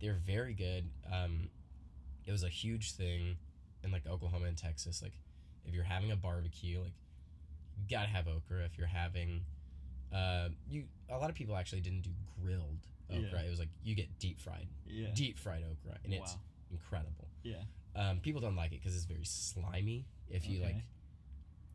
they're 0.00 0.14
very 0.26 0.54
good. 0.54 0.88
Um, 1.10 1.48
it 2.26 2.32
was 2.32 2.42
a 2.42 2.48
huge 2.48 2.92
thing 2.92 3.36
in 3.82 3.90
like 3.90 4.06
Oklahoma 4.06 4.46
and 4.46 4.56
Texas. 4.56 5.02
Like, 5.02 5.14
if 5.64 5.74
you're 5.74 5.84
having 5.84 6.10
a 6.12 6.16
barbecue, 6.16 6.80
like 6.80 6.92
you 7.78 7.84
gotta 7.88 8.08
have 8.08 8.26
okra. 8.28 8.64
If 8.64 8.76
you're 8.78 8.86
having 8.86 9.42
Uh, 10.12 10.48
you 10.70 10.84
a 11.10 11.18
lot 11.18 11.28
of 11.28 11.36
people 11.36 11.54
actually 11.56 11.80
didn't 11.82 12.00
do 12.02 12.10
grilled 12.42 12.78
okra. 13.10 13.40
Yeah. 13.40 13.46
It 13.46 13.50
was 13.50 13.58
like 13.58 13.68
you 13.84 13.94
get 13.94 14.18
deep 14.18 14.40
fried, 14.40 14.66
Yeah. 14.86 15.08
deep 15.14 15.38
fried 15.38 15.62
okra, 15.62 15.98
and 16.04 16.14
it's 16.14 16.36
incredible. 16.70 17.28
Yeah. 17.42 17.62
Um, 17.94 18.20
people 18.20 18.40
don't 18.40 18.56
like 18.56 18.72
it 18.72 18.80
because 18.80 18.94
it's 18.96 19.04
very 19.04 19.24
slimy. 19.24 20.06
If 20.30 20.48
you 20.48 20.60
like, 20.62 20.76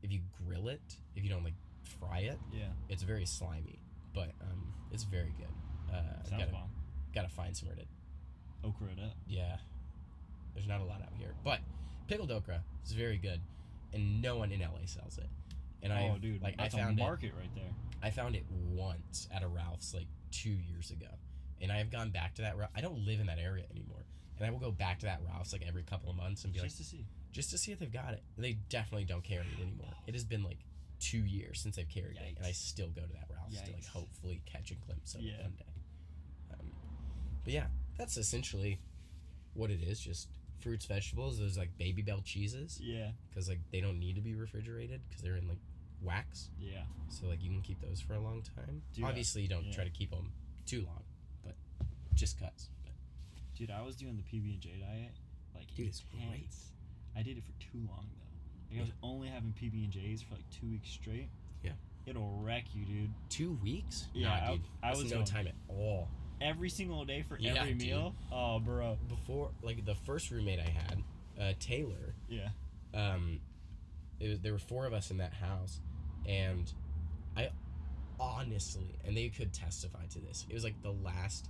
if 0.02 0.12
you 0.12 0.22
grill 0.46 0.68
it, 0.70 0.82
if 1.16 1.24
you 1.24 1.30
don't 1.30 1.44
like 1.44 1.54
fry 2.00 2.20
it, 2.22 2.40
Yeah. 2.52 2.70
it's 2.90 3.04
very 3.04 3.26
slimy. 3.26 3.80
But 4.14 4.32
um, 4.42 4.74
it's 4.92 5.04
very 5.04 5.34
good. 5.38 5.54
Uh, 5.94 6.24
Sounds 6.24 6.30
gotta 6.44 6.52
bomb. 6.52 6.72
gotta 7.14 7.30
find 7.30 7.56
somewhere 7.56 7.78
to. 7.78 7.86
Okra 8.68 8.88
it 8.94 9.00
up. 9.00 9.16
Yeah, 9.28 9.58
there's 10.56 10.68
not 10.68 10.82
a 10.82 10.86
lot 10.86 11.02
out 11.04 11.14
here, 11.14 11.36
but 11.44 11.60
pickled 12.08 12.32
okra 12.32 12.64
is 12.86 12.94
very 12.94 13.18
good, 13.20 13.42
and 13.92 14.22
no 14.22 14.38
one 14.38 14.52
in 14.52 14.62
LA 14.62 14.86
sells 14.86 15.18
it. 15.20 15.30
And 15.84 15.92
I 15.94 16.12
oh, 16.16 16.18
dude, 16.18 16.42
like 16.42 16.58
that's 16.58 16.74
I 16.74 16.80
found 16.80 16.98
a 17.00 17.02
it. 17.02 17.06
market 17.06 17.34
right 17.38 17.54
there. 17.56 17.70
I 18.02 18.10
found 18.10 18.36
it 18.36 18.46
once 18.50 19.28
at 19.34 19.44
a 19.44 19.48
Ralph's 19.48 19.94
like 19.94 20.08
two 20.32 20.50
years 20.50 20.92
ago, 20.92 21.08
and 21.62 21.72
I 21.72 21.78
have 21.78 21.92
gone 21.92 22.10
back 22.10 22.36
to 22.36 22.42
that. 22.44 22.58
Ralph. 22.58 22.72
I 22.76 22.82
don't 22.82 23.06
live 23.06 23.20
in 23.20 23.28
that 23.28 23.38
area 23.40 23.66
anymore, 23.70 24.06
and 24.38 24.46
I 24.48 24.50
will 24.52 24.60
go 24.60 24.72
back 24.72 25.00
to 25.00 25.06
that 25.08 25.20
Ralph's 25.28 25.52
like 25.54 25.64
every 25.68 25.84
couple 25.84 26.10
of 26.10 26.16
months 26.16 26.44
and 26.46 26.54
be 26.54 26.60
Just 26.60 26.80
like, 26.80 26.86
to 26.88 26.90
see. 26.92 27.06
just 27.32 27.50
to 27.52 27.58
see 27.58 27.72
if 27.74 27.80
they've 27.80 27.92
got 27.92 28.14
it. 28.14 28.24
They 28.38 28.54
definitely 28.70 29.06
don't 29.06 29.24
carry 29.24 29.46
it 29.46 29.62
anymore. 29.62 29.94
It 30.08 30.14
has 30.16 30.24
been 30.24 30.44
like 30.44 30.60
two 31.00 31.20
years 31.26 31.60
since 31.62 31.76
they've 31.76 31.90
carried 31.90 32.16
it, 32.18 32.38
and 32.38 32.46
I 32.46 32.52
still 32.54 32.88
go 32.88 33.02
to 33.02 33.14
that 33.14 33.28
Ralph's 33.30 33.62
to 33.62 33.72
like 33.74 33.86
hopefully 33.86 34.42
catch 34.46 34.72
a 34.72 34.76
glimpse 34.76 35.16
of 35.16 35.22
it 35.22 35.34
one 35.42 35.52
day. 35.58 35.74
Um, 36.60 36.68
but 37.44 37.54
yeah, 37.54 37.66
that's 37.98 38.16
essentially 38.18 38.80
what 39.54 39.70
it 39.70 39.82
is. 39.82 40.00
Just 40.00 40.30
fruits, 40.62 40.86
vegetables. 40.86 41.40
Those 41.40 41.58
like 41.58 41.78
Babybel 41.78 42.24
cheeses 42.24 42.80
Yeah. 42.82 43.12
because 43.30 43.50
like 43.50 43.60
they 43.72 43.82
don't 43.82 44.00
need 44.00 44.16
to 44.16 44.22
be 44.22 44.34
refrigerated 44.34 45.02
because 45.10 45.22
they're 45.22 45.36
in 45.36 45.48
like 45.50 45.58
wax. 46.04 46.50
Yeah. 46.60 46.84
So 47.10 47.28
like 47.28 47.42
you 47.44 47.50
can 47.50 47.62
keep 47.62 47.82
those 47.82 48.00
for 48.02 48.14
a 48.14 48.20
long 48.20 48.42
time. 48.56 48.82
Dude, 48.94 49.06
I- 49.06 49.10
Obviously, 49.10 49.42
you 49.44 49.48
don't 49.48 49.66
yeah. 49.66 49.74
try 49.74 49.84
to 49.84 49.90
keep 49.90 50.12
them 50.12 50.32
too 50.66 50.86
long, 50.86 51.04
but 51.44 51.56
just 52.16 52.40
cuts. 52.40 52.70
But 52.84 52.94
Dude, 53.58 53.72
I 53.72 53.82
was 53.82 53.96
doing 53.96 54.18
the 54.18 54.24
PB 54.24 54.54
and 54.54 54.62
J 54.62 54.70
diet. 54.80 55.12
Like, 55.56 55.68
Dude, 55.76 55.88
it's 55.88 56.02
great. 56.12 56.50
I 57.16 57.22
did 57.22 57.38
it 57.38 57.44
for 57.44 57.52
too 57.60 57.80
long 57.88 58.08
though. 58.16 58.72
Like, 58.72 58.80
I 58.80 58.82
was 58.82 58.92
only 59.04 59.28
having 59.28 59.54
PB 59.54 59.84
and 59.84 59.92
J's 59.92 60.22
for 60.24 60.34
like 60.36 60.50
two 60.50 60.68
weeks 60.70 60.90
straight. 60.90 61.30
Yeah. 61.64 61.72
It'll 62.06 62.38
wreck 62.42 62.66
you, 62.74 62.86
dude. 62.86 63.10
two 63.30 63.58
weeks? 63.64 64.08
Yeah, 64.14 64.28
nah, 64.30 64.34
I- 64.36 64.52
dude. 64.54 64.62
I 64.82 64.88
That's 64.90 65.04
was 65.04 65.12
no 65.12 65.24
time 65.24 65.48
at 65.48 65.56
all. 65.70 66.10
Every 66.42 66.70
single 66.70 67.06
day 67.06 67.22
for 67.22 67.38
Yeah, 67.40 67.54
every 67.54 67.74
dude. 67.76 67.88
meal. 67.88 68.16
Oh, 68.32 68.60
bro. 68.60 68.98
Before, 69.08 69.52
like 69.62 69.86
the 69.86 69.96
first 69.96 70.30
roommate 70.32 70.60
I 70.60 70.70
had, 70.70 71.04
uh, 71.40 71.54
Taylor. 71.60 72.16
Yeah. 72.28 72.50
Um, 72.94 73.40
it 74.20 74.28
was, 74.30 74.40
there 74.42 74.52
were 74.52 74.60
four 74.60 74.86
of 74.86 74.92
us 74.94 75.10
in 75.12 75.18
that 75.18 75.34
house, 75.34 75.80
and 76.28 76.72
I 77.38 77.50
honestly, 78.20 78.95
and 79.06 79.16
they 79.18 79.30
could 79.30 79.54
testify 79.54 80.06
to 80.12 80.20
this. 80.20 80.45
It 80.50 80.54
was 80.54 80.64
like 80.64 80.82
the 80.82 80.91
last 80.91 81.50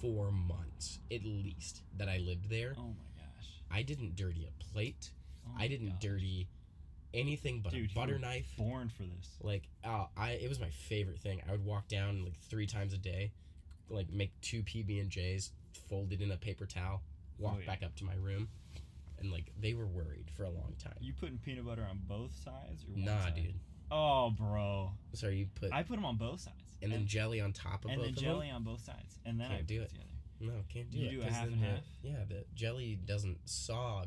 four 0.00 0.30
months, 0.30 0.98
at 1.12 1.24
least, 1.24 1.82
that 1.98 2.08
I 2.08 2.18
lived 2.18 2.48
there. 2.50 2.74
Oh 2.78 2.82
my 2.88 3.22
gosh. 3.22 3.48
I 3.70 3.82
didn't 3.82 4.16
dirty 4.16 4.46
a 4.48 4.64
plate. 4.72 5.10
Oh 5.46 5.52
I 5.58 5.68
didn't 5.68 5.90
gosh. 5.90 6.00
dirty 6.00 6.48
anything 7.12 7.60
but 7.62 7.72
Dude, 7.72 7.90
a 7.90 7.94
butter 7.94 8.18
knife. 8.18 8.46
Born 8.58 8.88
for 8.88 9.02
this. 9.04 9.28
Like, 9.42 9.68
oh, 9.84 10.08
I 10.16 10.30
it 10.32 10.48
was 10.48 10.60
my 10.60 10.70
favorite 10.70 11.18
thing. 11.20 11.42
I 11.48 11.52
would 11.52 11.64
walk 11.64 11.88
down 11.88 12.24
like 12.24 12.38
three 12.48 12.66
times 12.66 12.92
a 12.92 12.98
day, 12.98 13.32
like 13.88 14.10
make 14.12 14.32
two 14.40 14.62
PB 14.62 15.00
and 15.00 15.10
J's, 15.10 15.50
folded 15.88 16.20
in 16.22 16.30
a 16.30 16.36
paper 16.36 16.66
towel, 16.66 17.02
walk 17.38 17.54
Oh, 17.56 17.60
yeah. 17.60 17.66
back 17.66 17.82
up 17.82 17.94
to 17.96 18.04
my 18.04 18.14
room, 18.14 18.48
and 19.18 19.30
like 19.30 19.52
they 19.60 19.74
were 19.74 19.86
worried 19.86 20.30
for 20.36 20.44
a 20.44 20.50
long 20.50 20.74
time. 20.82 20.94
You 21.00 21.12
putting 21.12 21.38
peanut 21.38 21.66
butter 21.66 21.86
on 21.88 22.00
both 22.08 22.32
sides 22.44 22.84
or 22.84 22.92
one 22.94 23.04
Nah, 23.04 23.20
side? 23.24 23.34
dude. 23.36 23.54
Oh, 23.90 24.30
bro. 24.30 24.92
Sorry, 25.12 25.36
you 25.38 25.46
put 25.54 25.72
I 25.72 25.82
put 25.82 25.94
them 25.96 26.04
on 26.04 26.16
both 26.16 26.40
sides. 26.40 26.56
and 26.82 26.90
then 26.92 27.06
jelly 27.06 27.40
on 27.40 27.52
top 27.52 27.84
of 27.84 27.90
and 27.90 27.98
both 27.98 28.06
then 28.06 28.14
of 28.14 28.20
jelly 28.20 28.50
on 28.50 28.64
both 28.64 28.84
sides, 28.84 29.18
and 29.24 29.38
then 29.38 29.46
I 29.46 29.56
Can't 29.56 29.60
put 29.60 29.66
do 29.68 29.80
it 29.80 29.84
it. 29.84 29.88
together. 29.90 30.08
No, 30.40 30.52
can't 30.68 30.90
do 30.90 30.98
You 30.98 31.06
it. 31.06 31.10
do 31.12 31.20
a 31.20 31.24
'cause 31.24 31.32
half 31.32 31.44
then 31.44 31.52
and 31.54 31.62
the, 31.62 31.66
half? 31.66 31.84
Yeah, 32.02 32.24
the 32.28 32.44
jelly 32.54 32.96
doesn't 32.96 33.44
sog 33.46 34.06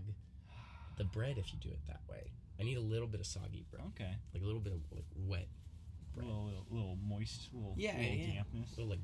the 0.97 1.03
bread 1.05 1.37
if 1.37 1.53
you 1.53 1.59
do 1.59 1.69
it 1.69 1.79
that 1.87 2.01
way. 2.09 2.31
I 2.59 2.63
need 2.63 2.77
a 2.77 2.81
little 2.81 3.07
bit 3.07 3.19
of 3.21 3.25
soggy 3.27 3.65
bread, 3.71 3.83
Okay. 3.89 4.15
like 4.33 4.41
a 4.43 4.45
little 4.45 4.59
bit 4.61 4.73
of 4.73 4.81
like 4.91 5.05
wet, 5.15 5.47
A 5.47 6.15
Bread. 6.15 6.27
little, 6.27 6.45
little, 6.45 6.65
little 6.69 6.95
moist, 6.97 7.49
little, 7.53 7.75
Yeah, 7.77 7.95
little 7.97 8.15
yeah. 8.15 8.33
dampness. 8.33 8.69
little 8.77 8.89
like 8.89 8.99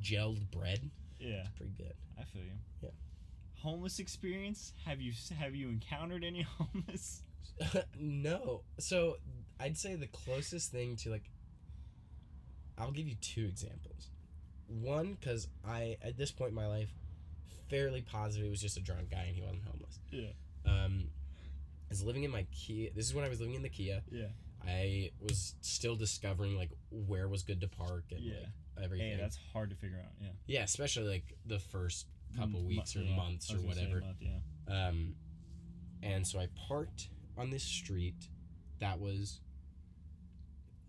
gelled 0.00 0.50
bread. 0.50 0.90
Yeah, 1.20 1.46
Pretty 1.56 1.72
good. 1.72 1.94
I 2.18 2.24
feel 2.24 2.42
you. 2.42 2.58
Yeah. 2.82 2.90
Homeless 3.60 3.98
experience? 3.98 4.72
Have 4.84 5.00
you 5.00 5.12
have 5.38 5.54
you 5.54 5.68
encountered 5.68 6.24
any 6.24 6.42
homeless? 6.58 7.22
no. 7.98 8.62
So 8.78 9.16
I'd 9.60 9.76
say 9.78 9.94
the 9.94 10.06
closest 10.06 10.70
thing 10.72 10.96
to 10.96 11.10
like 11.10 11.30
I'll 12.78 12.90
give 12.90 13.06
you 13.08 13.14
two 13.20 13.44
examples. 13.44 14.10
One, 14.66 15.16
because 15.20 15.48
I 15.66 15.96
at 16.02 16.16
this 16.16 16.30
point 16.32 16.50
in 16.50 16.54
my 16.56 16.66
life, 16.66 16.90
fairly 17.70 18.02
positive 18.02 18.46
it 18.46 18.50
was 18.50 18.60
just 18.60 18.76
a 18.76 18.80
drunk 18.80 19.10
guy 19.10 19.24
and 19.28 19.36
he 19.36 19.42
wasn't 19.42 19.62
homeless. 19.64 19.98
Yeah. 20.10 20.30
Um, 20.66 21.04
I 21.08 21.90
was 21.90 22.02
living 22.02 22.24
in 22.24 22.30
my 22.30 22.46
Kia. 22.52 22.90
This 22.94 23.06
is 23.06 23.14
when 23.14 23.24
I 23.24 23.28
was 23.28 23.40
living 23.40 23.54
in 23.54 23.62
the 23.62 23.68
Kia. 23.68 24.02
Yeah. 24.10 24.26
I 24.66 25.10
was 25.20 25.54
still 25.60 25.94
discovering 25.94 26.56
like 26.56 26.70
where 26.90 27.28
was 27.28 27.42
good 27.42 27.60
to 27.60 27.68
park 27.68 28.04
and 28.10 28.20
Yeah. 28.20 28.34
like 28.76 28.84
everything. 28.84 29.12
Hey, 29.12 29.18
that's 29.20 29.38
hard 29.52 29.70
to 29.70 29.76
figure 29.76 29.98
out. 29.98 30.12
Yeah. 30.20 30.28
yeah, 30.46 30.62
especially 30.62 31.08
like 31.08 31.36
the 31.46 31.58
first 31.58 32.06
couple 32.36 32.64
weeks 32.64 32.96
or 32.96 33.00
yeah, 33.02 33.14
months 33.14 33.52
or 33.52 33.56
was 33.56 33.62
gonna 33.62 33.74
say 33.76 33.80
whatever. 33.82 34.00
month, 34.00 34.16
yeah. 34.20 34.88
Um, 34.88 35.14
and 36.02 36.26
so 36.26 36.38
I 36.40 36.48
parked 36.68 37.08
on 37.36 37.50
this 37.50 37.62
street 37.62 38.28
that 38.80 38.98
was 39.00 39.40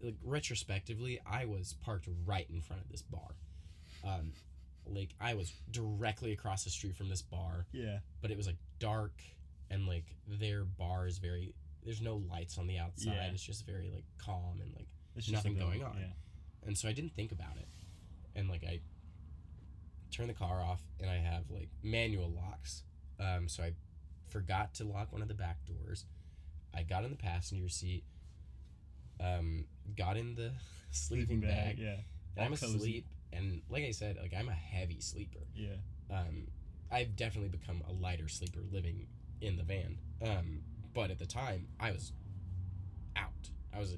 like 0.02 0.16
retrospectively, 0.24 1.20
I 1.26 1.46
was 1.46 1.74
parked 1.82 2.08
right 2.26 2.48
in 2.52 2.62
front 2.62 2.82
of 2.84 2.90
this 2.90 3.02
bar. 3.02 3.36
Um, 4.04 4.34
like 4.86 5.10
I 5.20 5.34
was 5.34 5.52
directly 5.72 6.32
across 6.32 6.64
the 6.64 6.70
street 6.70 6.96
from 6.96 7.10
this 7.10 7.22
bar, 7.22 7.66
Yeah. 7.72 8.00
but 8.22 8.30
it 8.32 8.38
was 8.38 8.46
like 8.46 8.58
dark 8.80 9.14
and 9.72 9.88
like 9.88 10.06
their 10.28 10.64
bar 10.64 11.08
is 11.08 11.18
very 11.18 11.54
there's 11.84 12.02
no 12.02 12.18
lights 12.30 12.58
on 12.58 12.68
the 12.68 12.78
outside. 12.80 13.14
Yeah. 13.16 13.32
It's 13.32 13.44
just 13.44 13.66
very 13.66 13.90
like 13.94 14.06
calm 14.18 14.60
and 14.62 14.74
like 14.76 14.88
It's 15.16 15.30
Nothing 15.30 15.56
going 15.58 15.84
on. 15.84 15.98
Yeah. 16.00 16.14
and 16.68 16.78
so 16.78 16.88
I 16.88 16.94
didn't 16.94 17.16
think 17.16 17.32
about 17.32 17.58
it. 17.58 17.68
And 18.36 18.50
like 18.50 18.64
I 18.64 18.80
turn 20.12 20.28
the 20.28 20.34
car 20.34 20.62
off 20.62 20.82
and 21.00 21.10
I 21.10 21.16
have 21.18 21.44
like 21.50 21.70
manual 21.84 22.30
locks. 22.32 22.84
Um, 23.20 23.48
so 23.48 23.64
I 23.64 23.74
forgot 24.30 24.74
to 24.76 24.84
lock 24.84 25.12
one 25.14 25.22
of 25.22 25.28
the 25.28 25.34
back 25.34 25.58
doors. 25.66 26.06
I 26.76 26.84
got 26.84 27.03
in 27.06 27.11
the 27.11 27.18
passenger 27.18 27.69
seat. 27.69 28.03
Um, 29.19 29.65
got 29.97 30.18
in 30.18 30.35
the 30.35 30.52
sleeping 30.91 31.39
bag. 31.41 31.77
Yeah. 31.80 31.95
and 32.38 32.45
I'm 32.45 32.52
cozy. 32.52 32.76
asleep. 32.77 33.06
And 33.34 33.61
like 33.69 33.84
I 33.84 33.91
said, 33.91 34.18
like 34.22 34.34
I'm 34.38 34.49
a 34.49 34.53
heavy 34.53 34.99
sleeper. 34.99 35.39
Yeah. 35.56 35.69
Um, 36.11 36.47
I've 36.91 37.15
definitely 37.15 37.49
become 37.49 37.81
a 37.89 37.93
lighter 37.93 38.27
sleeper 38.27 38.60
living 38.72 39.07
in 39.41 39.57
the 39.57 39.64
van. 39.64 39.97
Um, 40.22 40.61
but 40.93 41.11
at 41.11 41.19
the 41.19 41.26
time, 41.26 41.68
I 41.80 41.91
was 41.91 42.14
out. 43.15 43.49
I 43.76 43.80
was, 43.80 43.95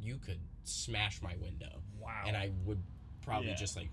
you 0.00 0.18
could 0.18 0.38
smash 0.64 1.20
my 1.20 1.34
window, 1.42 1.82
Wow. 1.98 2.22
and 2.26 2.36
I 2.36 2.50
would 2.64 2.82
probably 3.22 3.48
Yeah. 3.50 3.56
just 3.56 3.76
like 3.76 3.90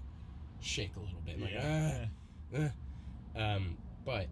shake 0.62 0.96
a 0.96 1.00
little 1.00 1.22
bit, 1.22 1.40
like 1.42 1.52
yeah. 1.52 2.06
ah. 2.56 2.70
ah." 3.36 3.42
Um, 3.56 3.78
but 4.06 4.28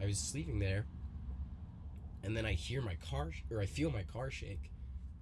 I 0.00 0.06
was 0.06 0.18
sleeping 0.18 0.58
there, 0.58 0.86
and 2.26 2.36
then 2.36 2.44
I 2.44 2.52
hear 2.52 2.82
my 2.82 2.96
car, 3.10 3.30
sh- 3.32 3.42
or 3.50 3.60
I 3.62 3.66
feel 3.66 3.90
my 3.90 4.02
car 4.02 4.30
shake, 4.30 4.70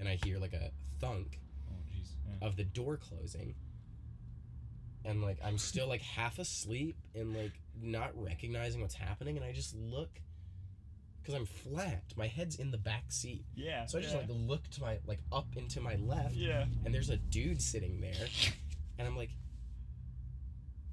and 0.01 0.09
I 0.09 0.19
hear 0.25 0.39
like 0.39 0.55
a 0.55 0.71
thunk 1.01 1.39
Oh 1.71 1.75
jeez. 1.93 2.09
Yeah. 2.27 2.47
of 2.49 2.57
the 2.57 2.65
door 2.65 2.97
closing 2.97 3.55
and 5.05 5.23
like 5.23 5.37
i'm 5.45 5.59
still 5.59 5.87
like 5.89 6.01
half 6.17 6.39
asleep 6.39 6.97
and 7.15 7.37
like 7.37 7.53
not 7.83 8.11
recognizing 8.15 8.81
what's 8.81 8.95
happening 8.95 9.37
and 9.37 9.45
i 9.45 9.53
just 9.53 9.75
look 9.77 10.09
because 11.21 11.35
i'm 11.35 11.45
flat 11.47 12.03
my 12.17 12.27
head's 12.27 12.57
in 12.57 12.71
the 12.71 12.79
back 12.79 13.05
seat 13.09 13.45
Yeah. 13.55 13.87
so 13.87 13.99
i 13.99 14.01
just 14.01 14.15
yeah. 14.15 14.21
like 14.21 14.31
look 14.31 14.69
to 14.71 14.81
my 14.81 14.99
like 15.07 15.19
up 15.33 15.49
into 15.57 15.81
my 15.81 15.97
left 15.97 16.35
Yeah. 16.35 16.65
and 16.85 16.95
there's 16.95 17.11
a 17.11 17.17
dude 17.17 17.61
sitting 17.61 18.01
there 18.01 18.27
and 18.99 19.07
i'm 19.07 19.17
like 19.17 19.31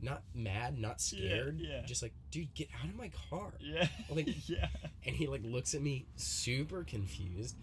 not 0.02 0.24
mad 0.34 0.78
not 0.80 1.00
scared 1.00 1.60
yeah. 1.60 1.82
just 1.86 2.02
like 2.02 2.14
dude 2.32 2.54
get 2.56 2.68
out 2.82 2.90
of 2.90 2.96
my 2.96 3.12
car 3.30 3.54
Yeah. 3.60 3.88
Like- 4.10 4.50
yeah. 4.50 4.68
and 5.06 5.16
he 5.16 5.28
like 5.28 5.42
looks 5.44 5.74
at 5.76 5.82
me 5.82 6.06
super 6.16 6.84
confused 6.84 7.56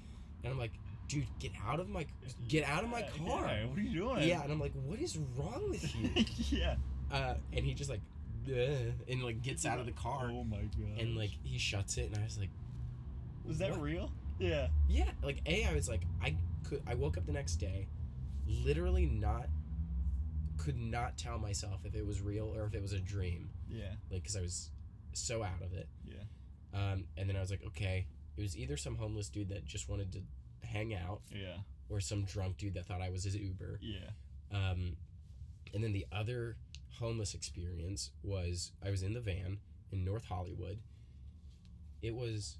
and 0.44 0.52
i'm 0.52 0.58
like 0.58 0.70
dude 1.08 1.26
get 1.40 1.50
out 1.66 1.80
of 1.80 1.88
my 1.88 2.06
get 2.48 2.64
out 2.64 2.84
of 2.84 2.90
my 2.90 3.02
car 3.02 3.46
Yeah. 3.48 3.66
What 3.66 3.78
are 3.78 3.82
you 3.82 3.98
doing? 3.98 4.28
yeah, 4.28 4.42
and 4.42 4.52
I'm 4.52 4.60
like, 4.60 4.72
what 4.84 4.98
is 5.00 5.16
wrong 5.36 5.70
with 5.70 5.96
you? 5.96 6.10
yeah. 6.58 6.76
uh, 7.10 7.34
and 7.52 7.64
he 7.64 7.72
just 7.74 7.88
like, 7.88 8.00
and 8.46 9.22
like 9.24 9.40
gets 9.42 9.64
out 9.64 9.78
of 9.80 9.86
the 9.86 9.92
car, 9.92 10.30
Oh 10.30 10.44
my 10.44 10.58
god. 10.58 10.98
and 11.00 11.16
like 11.16 11.30
he 11.44 11.58
shuts 11.58 11.96
it, 11.96 12.10
and 12.10 12.18
I 12.18 12.24
was 12.24 12.38
like, 12.38 12.50
was 13.46 13.56
that 13.58 13.70
what? 13.70 13.80
real? 13.80 14.12
Yeah. 14.38 14.68
Yeah, 14.86 15.08
like 15.22 15.40
a, 15.46 15.64
I 15.64 15.74
was 15.74 15.88
like, 15.88 16.02
I 16.22 16.36
could, 16.68 16.82
I 16.86 16.94
woke 16.94 17.16
up 17.16 17.24
the 17.24 17.32
next 17.32 17.56
day, 17.56 17.86
literally 18.46 19.06
not, 19.06 19.48
could 20.58 20.76
not 20.76 21.16
tell 21.16 21.38
myself 21.38 21.84
if 21.84 21.94
it 21.94 22.04
was 22.06 22.20
real 22.20 22.54
or 22.54 22.66
if 22.66 22.74
it 22.74 22.82
was 22.82 22.92
a 22.92 23.00
dream, 23.00 23.50
Yeah. 23.68 23.92
like 24.10 24.22
because 24.22 24.36
I 24.36 24.40
was 24.42 24.70
so 25.12 25.42
out 25.42 25.62
of 25.62 25.72
it. 25.72 25.88
Yeah. 26.04 26.24
Um, 26.74 27.06
and 27.16 27.28
then 27.28 27.36
I 27.36 27.40
was 27.40 27.50
like, 27.50 27.64
okay, 27.68 28.06
it 28.36 28.40
was 28.40 28.56
either 28.56 28.76
some 28.76 28.96
homeless 28.96 29.28
dude 29.28 29.48
that 29.48 29.64
just 29.64 29.88
wanted 29.88 30.12
to 30.12 30.22
hang 30.66 30.94
out, 30.94 31.22
Yeah. 31.30 31.58
or 31.88 32.00
some 32.00 32.24
drunk 32.24 32.58
dude 32.58 32.74
that 32.74 32.86
thought 32.86 33.00
I 33.00 33.08
was 33.10 33.24
his 33.24 33.34
Uber. 33.36 33.78
Yeah. 33.80 34.10
Um, 34.50 34.96
and 35.72 35.82
then 35.82 35.92
the 35.92 36.06
other 36.12 36.56
homeless 36.98 37.34
experience 37.34 38.10
was 38.22 38.72
I 38.84 38.90
was 38.90 39.02
in 39.02 39.14
the 39.14 39.20
van 39.20 39.58
in 39.90 40.04
North 40.04 40.24
Hollywood. 40.26 40.80
It 42.02 42.14
was 42.14 42.58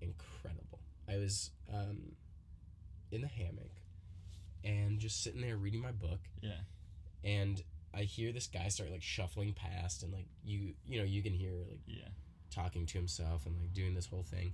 incredible. 0.00 0.80
I 1.08 1.16
was 1.16 1.50
um, 1.72 2.12
in 3.10 3.22
the 3.22 3.28
hammock 3.28 3.72
and 4.64 4.98
just 4.98 5.22
sitting 5.22 5.40
there 5.40 5.56
reading 5.56 5.80
my 5.80 5.92
book, 5.92 6.20
Yeah. 6.42 6.60
And 7.24 7.62
I 7.94 8.02
hear 8.02 8.32
this 8.32 8.46
guy 8.46 8.68
start 8.68 8.90
like 8.90 9.02
shuffling 9.02 9.54
past, 9.54 10.02
and 10.02 10.12
like 10.12 10.26
you, 10.44 10.74
you 10.86 10.98
know, 10.98 11.04
you 11.04 11.22
can 11.22 11.32
hear 11.32 11.52
like 11.68 11.80
Yeah. 11.86 12.08
talking 12.50 12.86
to 12.86 12.98
himself 12.98 13.46
and 13.46 13.56
like 13.60 13.72
doing 13.72 13.94
this 13.94 14.06
whole 14.06 14.22
thing. 14.22 14.52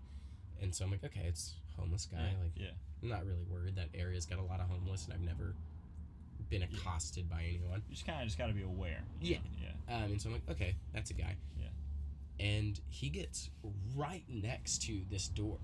And 0.63 0.75
so 0.75 0.85
I'm 0.85 0.91
like, 0.91 1.05
okay, 1.05 1.25
it's 1.27 1.55
homeless 1.77 2.07
guy. 2.07 2.19
yeah. 2.19 2.43
Like, 2.43 2.53
yeah. 2.57 2.71
I'm 3.03 3.09
not 3.09 3.27
really 3.27 3.43
worried. 3.43 3.77
That 3.77 3.89
area's 3.93 4.25
got 4.25 4.39
a 4.39 4.43
lot 4.43 4.61
of 4.61 4.69
homeless, 4.69 5.05
and 5.05 5.13
I've 5.13 5.21
never 5.21 5.55
been 6.49 6.63
Yeah. 6.63 6.69
accosted 6.73 7.29
by 7.29 7.43
anyone. 7.43 7.83
You 7.89 7.95
just 7.95 8.07
kind 8.07 8.21
of 8.21 8.27
just 8.27 8.39
got 8.39 8.47
to 8.47 8.53
be 8.55 8.63
aware. 8.63 9.03
Yeah. 9.21 9.39
know? 9.39 9.45
Yeah. 9.89 9.97
Um, 9.97 10.03
and 10.13 10.23
so 10.23 10.29
I'm 10.29 10.35
like, 10.35 10.49
okay, 10.51 10.77
that's 10.93 11.11
a 11.11 11.15
guy. 11.15 11.37
Yeah. 11.59 11.69
And 12.41 12.81
he 12.89 13.11
gets 13.11 13.51
right 13.95 14.25
next 14.29 14.83
to 14.83 15.03
this 15.11 15.29
door, 15.29 15.59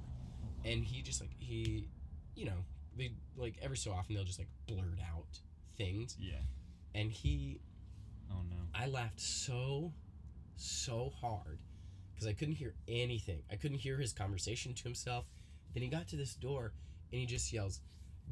and 0.64 0.84
he 0.84 1.02
just 1.02 1.20
like 1.20 1.30
he, 1.38 1.88
you 2.34 2.44
know, 2.46 2.64
they 2.96 3.12
like 3.36 3.56
every 3.62 3.76
so 3.76 3.92
often 3.92 4.14
they'll 4.16 4.24
just 4.24 4.38
like 4.38 4.48
blurt 4.66 4.98
out 5.14 5.38
things, 5.76 6.16
Yeah. 6.20 6.34
And 6.94 7.10
he, 7.10 7.60
Oh 8.30 8.42
no. 8.48 8.56
I 8.74 8.86
laughed 8.86 9.20
so, 9.20 9.92
so 10.56 11.12
hard, 11.20 11.58
because 12.14 12.26
I 12.28 12.32
couldn't 12.32 12.54
hear 12.56 12.74
anything. 12.88 13.42
I 13.50 13.56
couldn't 13.56 13.78
hear 13.78 13.98
his 13.98 14.12
conversation 14.12 14.72
to 14.74 14.82
himself. 14.84 15.26
Then 15.74 15.82
he 15.82 15.88
got 15.88 16.08
to 16.08 16.16
this 16.16 16.34
door, 16.34 16.72
and 17.12 17.20
he 17.20 17.26
just 17.26 17.52
yells, 17.52 17.80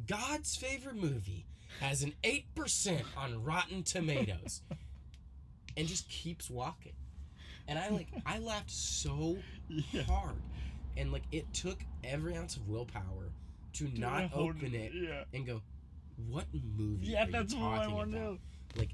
"God's 0.06 0.56
favorite 0.56 0.96
movie 0.96 1.46
has 1.80 2.02
an 2.02 2.14
eight 2.24 2.52
percent 2.54 3.02
on 3.16 3.42
Rotten 3.44 3.82
Tomatoes," 3.82 4.62
and 5.76 5.86
just 5.88 6.08
keeps 6.08 6.50
walking. 6.50 6.94
And 7.66 7.78
I 7.78 7.88
like 7.90 8.08
I 8.26 8.38
laughed 8.38 8.70
so 8.70 9.38
Yeah. 9.68 10.02
hard, 10.02 10.36
and 10.96 11.12
like 11.12 11.24
it 11.32 11.52
took 11.52 11.78
every 12.04 12.36
ounce 12.36 12.56
of 12.56 12.68
willpower 12.68 13.30
to 13.74 13.88
not 13.98 14.30
open 14.34 14.74
it 14.74 14.92
Yeah. 14.94 15.24
and 15.34 15.46
go, 15.46 15.62
"What 16.26 16.46
movie?" 16.52 17.06
Yeah, 17.06 17.22
are 17.22 17.26
you 17.26 17.32
that's 17.32 17.54
what 17.54 17.62
I 17.80 17.86
want 17.88 18.12
to 18.12 18.18
know. 18.18 18.38
Like, 18.76 18.90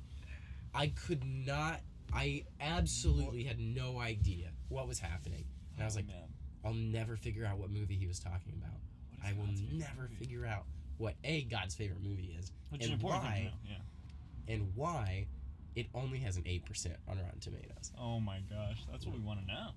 I 0.75 0.89
could 0.89 1.25
not. 1.25 1.81
I 2.13 2.45
absolutely 2.61 3.45
had 3.45 3.59
no 3.59 3.99
idea 3.99 4.51
what 4.69 4.87
was 4.87 4.99
happening. 4.99 5.45
And 5.75 5.83
I 5.83 5.87
was 5.87 5.95
Oh, 5.97 5.99
like, 5.99 6.07
man. 6.07 6.29
I'll 6.65 6.75
never 6.75 7.17
figure 7.17 7.45
out 7.45 7.59
what 7.59 7.71
movie 7.71 7.97
he 7.97 8.07
was 8.07 8.21
talking 8.21 8.53
about. 8.55 8.79
I 9.23 9.33
will 9.33 9.47
God's 9.47 9.61
favorite 9.61 9.79
never 9.79 10.03
movie? 10.03 10.15
figure 10.17 10.47
out 10.47 10.65
what 10.99 11.15
a 11.25 11.43
God's 11.45 11.75
favorite 11.75 12.03
movie 12.03 12.37
is 12.39 12.53
Which 12.71 12.83
is 12.83 12.91
and 12.91 12.95
important 13.01 13.25
why- 13.25 13.43
know, 13.45 13.51
Yeah. 13.69 14.55
and 14.55 14.75
why 14.77 15.27
it 15.75 15.87
only 15.95 16.19
has 16.21 16.37
an 16.37 16.45
eight 16.47 16.65
percent 16.65 16.97
on 17.09 17.19
Rotten 17.19 17.41
Tomatoes. 17.41 17.91
Oh 17.99 18.21
my 18.21 18.41
gosh, 18.49 18.79
that's 18.91 19.05
what 19.07 19.15
we 19.17 19.21
want 19.23 19.41
to 19.41 19.47
know. 19.47 19.71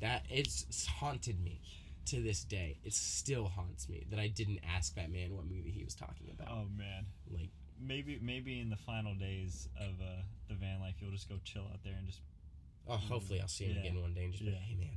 That 0.00 0.24
it's 0.30 0.86
haunted 0.86 1.40
me 1.40 1.60
to 2.10 2.20
this 2.22 2.44
day. 2.44 2.78
It 2.84 2.92
still 2.92 3.46
haunts 3.48 3.88
me 3.88 4.06
that 4.10 4.18
I 4.18 4.28
didn't 4.28 4.60
ask 4.76 4.94
that 4.94 5.10
man 5.10 5.34
what 5.34 5.46
movie 5.46 5.70
he 5.70 5.84
was 5.84 5.94
talking 5.94 6.30
about. 6.32 6.48
Oh 6.52 6.66
man. 6.76 7.06
Like, 7.30 7.50
Maybe 7.82 8.18
maybe 8.20 8.60
in 8.60 8.68
the 8.68 8.76
final 8.76 9.14
days 9.14 9.66
of 9.80 9.98
uh, 10.02 10.20
the 10.48 10.54
van 10.54 10.80
life, 10.80 10.96
you'll 11.00 11.12
just 11.12 11.28
go 11.30 11.36
chill 11.44 11.62
out 11.72 11.82
there 11.82 11.94
and 11.96 12.06
just 12.06 12.20
oh, 12.86 12.96
hopefully 12.96 13.40
I'll 13.40 13.48
see 13.48 13.64
him 13.64 13.76
Yeah. 13.76 13.88
again 13.90 14.02
one 14.02 14.12
day 14.12 14.24
and 14.24 14.32
just 14.32 14.44
be 14.44 14.50
like, 14.50 14.60
hey 14.60 14.74
man, 14.74 14.88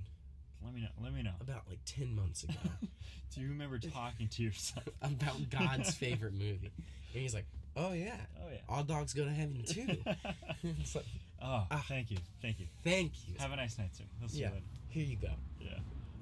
let 0.63 0.73
me 0.73 0.81
know. 0.81 0.89
Let 1.01 1.13
me 1.13 1.23
know. 1.23 1.31
about 1.39 1.61
like 1.69 1.79
ten 1.85 2.13
months 2.13 2.43
ago. 2.43 2.55
Do 3.33 3.39
you 3.41 3.47
remember 3.49 3.79
talking 3.79 4.27
to 4.27 4.43
yourself? 4.43 4.85
about 5.01 5.49
God's 5.49 5.95
favorite 5.95 6.33
movie. 6.33 6.71
And 7.13 7.21
he's 7.21 7.33
like, 7.33 7.45
oh 7.77 7.93
yeah, 7.93 8.17
Oh 8.37 8.49
yeah. 8.51 8.57
all 8.67 8.83
dogs 8.83 9.13
go 9.13 9.23
to 9.23 9.31
heaven 9.31 9.63
too. 9.65 9.87
it's 10.63 10.93
like, 10.95 11.05
oh, 11.41 11.65
Ah. 11.71 11.85
thank 11.87 12.11
you, 12.11 12.17
thank 12.41 12.59
you. 12.59 12.67
thank 12.83 13.13
you. 13.29 13.35
Have 13.39 13.53
a 13.53 13.55
nice 13.55 13.77
night, 13.77 13.95
sir. 13.95 14.03
We'll 14.19 14.27
see 14.27 14.41
Yeah. 14.41 14.47
you 14.49 14.53
later. 14.55 14.65
Here 14.89 15.05
you 15.05 15.15
go. 15.15 15.29
Yeah. 15.61 15.69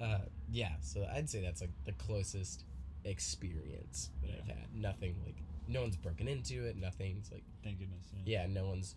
Uh, 0.00 0.18
yeah, 0.50 0.72
so 0.80 1.06
I'd 1.14 1.28
say 1.28 1.40
that's 1.40 1.60
like 1.60 1.70
the 1.84 1.92
closest 1.92 2.64
experience 3.04 4.10
that 4.22 4.30
I've 4.30 4.46
had. 4.46 4.74
Nothing 4.74 5.16
like, 5.24 5.36
no 5.68 5.82
one's 5.82 5.96
broken 5.96 6.28
into 6.28 6.64
it. 6.64 6.76
Nothing's 6.76 7.30
like, 7.30 7.44
Thank 7.62 7.78
goodness. 7.78 8.06
Yeah. 8.24 8.42
yeah, 8.42 8.46
no 8.46 8.66
one's 8.66 8.96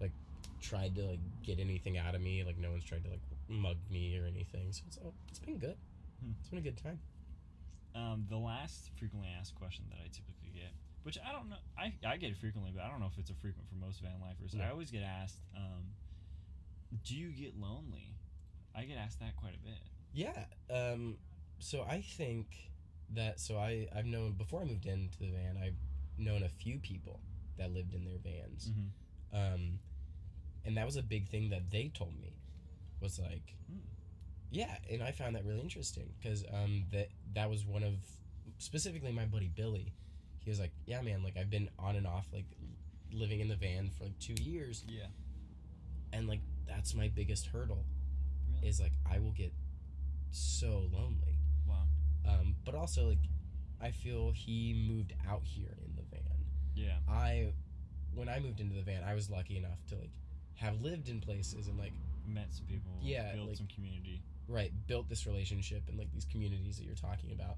like 0.00 0.12
tried 0.60 0.94
to 0.96 1.02
like 1.02 1.20
get 1.42 1.58
anything 1.58 1.98
out 1.98 2.14
of 2.14 2.20
me. 2.20 2.44
Like 2.44 2.58
no 2.58 2.70
one's 2.70 2.84
tried 2.84 3.04
to 3.04 3.10
like 3.10 3.20
mug 3.48 3.76
me 3.90 4.18
or 4.18 4.26
anything. 4.26 4.72
So 4.72 4.82
it's 4.86 4.98
oh, 5.04 5.12
it's 5.28 5.38
been 5.38 5.58
good. 5.58 5.76
Hmm. 6.22 6.32
It's 6.38 6.48
been 6.48 6.58
a 6.58 6.62
good 6.62 6.76
time. 6.82 7.00
Um, 7.94 8.26
the 8.28 8.36
last 8.36 8.90
frequently 8.96 9.28
asked 9.38 9.56
question 9.56 9.84
that 9.90 9.96
I 9.96 10.06
typically 10.12 10.52
get, 10.54 10.70
which 11.02 11.18
I 11.26 11.32
don't 11.32 11.50
know, 11.50 11.56
I, 11.76 11.92
I 12.06 12.16
get 12.18 12.30
it 12.30 12.36
frequently, 12.36 12.70
but 12.74 12.84
I 12.84 12.88
don't 12.88 13.00
know 13.00 13.10
if 13.10 13.18
it's 13.18 13.30
a 13.30 13.34
frequent 13.34 13.68
for 13.68 13.74
most 13.74 14.00
van 14.00 14.20
lifers. 14.22 14.54
I 14.54 14.70
always 14.70 14.92
get 14.92 15.02
asked, 15.02 15.40
um, 15.56 15.90
do 17.04 17.16
you 17.16 17.30
get 17.30 17.58
lonely? 17.58 18.14
I 18.74 18.84
get 18.84 18.96
asked 18.98 19.20
that 19.20 19.36
quite 19.36 19.54
a 19.54 19.58
bit. 19.58 19.78
Yeah. 20.12 20.44
Um, 20.74 21.16
so 21.58 21.82
I 21.82 22.00
think 22.02 22.46
that 23.14 23.40
so 23.40 23.56
I 23.58 23.88
I've 23.94 24.06
known 24.06 24.32
before 24.32 24.60
I 24.62 24.64
moved 24.64 24.86
into 24.86 25.18
the 25.18 25.30
van 25.30 25.56
I've 25.62 25.74
known 26.18 26.42
a 26.42 26.48
few 26.48 26.78
people 26.78 27.20
that 27.58 27.72
lived 27.72 27.94
in 27.94 28.04
their 28.04 28.18
vans. 28.22 28.70
Mm-hmm. 28.70 29.36
Um, 29.54 29.78
and 30.64 30.76
that 30.76 30.86
was 30.86 30.96
a 30.96 31.02
big 31.02 31.28
thing 31.28 31.50
that 31.50 31.70
they 31.70 31.90
told 31.94 32.18
me 32.20 32.34
was 33.00 33.18
like, 33.18 33.54
Hmm. 33.70 33.78
yeah, 34.50 34.76
and 34.90 35.02
I 35.02 35.10
found 35.12 35.34
that 35.36 35.44
really 35.44 35.60
interesting 35.60 36.12
because 36.18 36.44
um 36.52 36.84
that 36.92 37.08
that 37.34 37.48
was 37.50 37.64
one 37.64 37.82
of 37.82 37.94
specifically 38.58 39.12
my 39.12 39.24
buddy 39.24 39.48
Billy. 39.54 39.92
He 40.44 40.50
was 40.50 40.58
like, 40.60 40.72
yeah, 40.86 41.00
man, 41.02 41.22
like 41.22 41.36
I've 41.36 41.50
been 41.50 41.68
on 41.78 41.96
and 41.96 42.06
off 42.06 42.26
like 42.32 42.46
living 43.12 43.40
in 43.40 43.48
the 43.48 43.56
van 43.56 43.90
for 43.90 44.04
like 44.04 44.18
two 44.18 44.34
years, 44.40 44.84
Yeah. 44.88 45.06
and 46.12 46.26
like 46.28 46.40
that's 46.66 46.94
my 46.94 47.08
biggest 47.08 47.46
hurdle? 47.46 47.84
Is 48.62 48.80
like 48.80 48.92
I 49.10 49.18
will 49.18 49.32
get 49.32 49.52
so 50.30 50.88
lonely. 50.92 51.38
wow. 51.66 51.84
Um, 52.28 52.54
but 52.64 52.74
also 52.74 53.08
like 53.08 53.18
I 53.82 53.90
feel 53.90 54.32
he 54.32 54.86
moved 54.88 55.14
out 55.28 55.42
here 55.44 55.74
in 55.84 55.94
the 55.96 56.02
van. 56.10 56.22
Yeah. 56.74 56.98
I 57.08 57.52
when 58.14 58.28
I 58.28 58.40
moved 58.40 58.60
into 58.60 58.74
the 58.74 58.82
van, 58.82 59.02
I 59.04 59.14
was 59.14 59.30
lucky 59.30 59.56
enough 59.56 59.78
to 59.88 59.96
like 59.96 60.10
have 60.54 60.80
lived 60.82 61.08
in 61.08 61.20
places 61.20 61.66
and 61.68 61.78
like 61.78 61.92
Met 62.28 62.48
some 62.52 62.66
people. 62.66 62.92
Yeah, 63.00 63.32
Built 63.34 63.48
like- 63.48 63.56
some 63.56 63.66
community. 63.74 64.22
right 64.46 64.72
built 64.86 65.08
this 65.08 65.26
relationship 65.26 65.82
and 65.88 65.98
like 65.98 66.12
these 66.12 66.26
communities 66.26 66.76
that 66.76 66.84
you're 66.84 66.94
talking 66.94 67.32
about. 67.32 67.56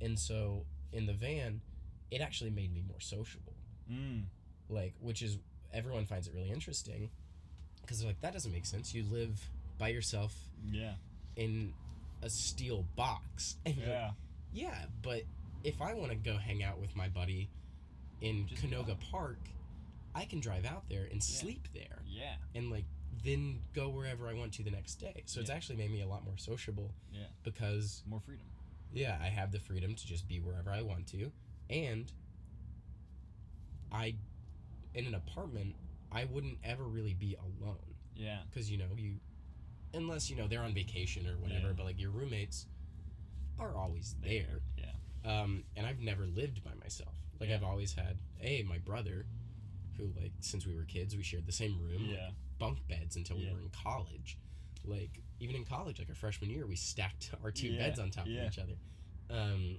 And 0.00 0.18
so 0.18 0.66
in 0.92 1.06
the 1.06 1.14
van, 1.14 1.62
it 2.10 2.20
actually 2.20 2.50
made 2.50 2.72
me 2.72 2.82
more 2.86 3.00
sociable. 3.00 3.54
Mm. 3.90 4.24
Like 4.68 4.94
which 5.00 5.22
is 5.22 5.38
everyone 5.72 6.04
finds 6.06 6.28
it 6.28 6.34
really 6.34 6.50
interesting 6.52 7.10
because 7.80 7.98
they're 7.98 8.08
like 8.08 8.20
that 8.20 8.32
doesn't 8.34 8.52
make 8.52 8.66
sense. 8.66 8.94
You 8.94 9.04
live 9.10 9.40
by 9.78 9.88
yourself 9.88 10.34
Yeah. 10.70 10.94
in 11.36 11.72
a 12.22 12.30
steel 12.30 12.86
box. 12.96 13.56
And 13.66 13.76
you're 13.76 13.86
like, 13.86 13.94
Yeah. 13.96 14.10
Yeah, 14.52 14.84
but 15.02 15.22
if 15.64 15.80
I 15.82 15.94
want 15.94 16.10
to 16.10 16.16
go 16.16 16.36
hang 16.36 16.62
out 16.62 16.78
with 16.80 16.94
my 16.94 17.08
buddy 17.08 17.50
in 18.20 18.46
Just 18.46 18.62
Canoga 18.62 18.86
go. 18.88 18.96
Park, 19.10 19.38
I 20.14 20.24
can 20.26 20.38
drive 20.40 20.64
out 20.64 20.88
there 20.88 21.06
and 21.10 21.22
sleep 21.22 21.66
there 21.74 22.02
Yeah. 22.06 22.36
and 22.54 22.70
like 22.70 22.84
then 23.24 23.60
go 23.72 23.88
wherever 23.88 24.28
I 24.28 24.34
want 24.34 24.52
to 24.54 24.62
the 24.62 24.70
next 24.70 24.96
day. 24.96 25.22
So 25.26 25.40
it's 25.40 25.50
actually 25.50 25.76
made 25.76 25.90
me 25.90 26.02
a 26.02 26.06
lot 26.06 26.24
more 26.24 26.36
sociable 26.36 26.94
Yeah. 27.12 27.26
because 27.42 28.02
More 28.06 28.20
freedom. 28.20 28.46
yeah, 28.92 29.18
I 29.20 29.26
have 29.28 29.50
the 29.50 29.58
freedom 29.60 29.94
to 29.94 30.06
just 30.06 30.28
be 30.28 30.38
wherever 30.40 30.70
I 30.70 30.82
want 30.82 31.06
to 31.08 31.32
and 31.70 32.12
I 33.90 34.14
in 34.94 35.06
an 35.06 35.14
apartment, 35.14 35.74
I 36.12 36.24
wouldn't 36.26 36.58
ever 36.62 36.84
really 36.84 37.14
be 37.14 37.34
alone 37.36 37.94
Yeah. 38.14 38.42
cuz 38.52 38.70
you 38.70 38.78
know, 38.78 38.86
you 38.96 39.18
unless 39.94 40.28
you 40.30 40.36
know 40.36 40.46
they're 40.48 40.62
on 40.62 40.74
vacation 40.74 41.26
or 41.26 41.36
whatever, 41.38 41.68
Yeah. 41.68 41.72
but 41.76 41.86
like 41.86 42.00
your 42.00 42.10
roommates 42.10 42.66
are 43.58 43.74
always 43.76 44.14
there. 44.22 44.60
Yeah. 44.76 44.90
um, 45.24 45.64
and 45.76 45.86
I've 45.86 46.00
never 46.00 46.26
lived 46.26 46.62
by 46.64 46.74
myself. 46.74 47.14
Like 47.40 47.48
Yeah. 47.48 47.56
I've 47.56 47.62
always 47.64 47.94
had 47.94 48.18
a 48.40 48.62
my 48.64 48.78
brother, 48.78 49.26
who 49.96 50.12
like 50.20 50.32
since 50.40 50.66
we 50.66 50.74
were 50.74 50.84
kids 50.84 51.16
we 51.16 51.22
shared 51.22 51.46
the 51.46 51.52
same 51.52 51.78
room, 51.80 52.08
like, 52.08 52.16
Yeah. 52.16 52.30
bunk 52.58 52.86
beds 52.88 53.16
until 53.16 53.36
we 53.38 53.44
Yeah. 53.44 53.52
were 53.54 53.60
in 53.60 53.70
college. 53.70 54.36
Like 54.84 55.22
even 55.40 55.56
in 55.56 55.64
college, 55.64 55.98
like 55.98 56.08
our 56.08 56.14
freshman 56.14 56.50
year, 56.50 56.66
we 56.66 56.76
stacked 56.76 57.30
our 57.42 57.50
two 57.50 57.76
beds 57.76 57.98
on 57.98 58.10
top 58.10 58.26
of 58.26 58.32
each 58.32 58.58
other, 58.58 58.76
um, 59.30 59.78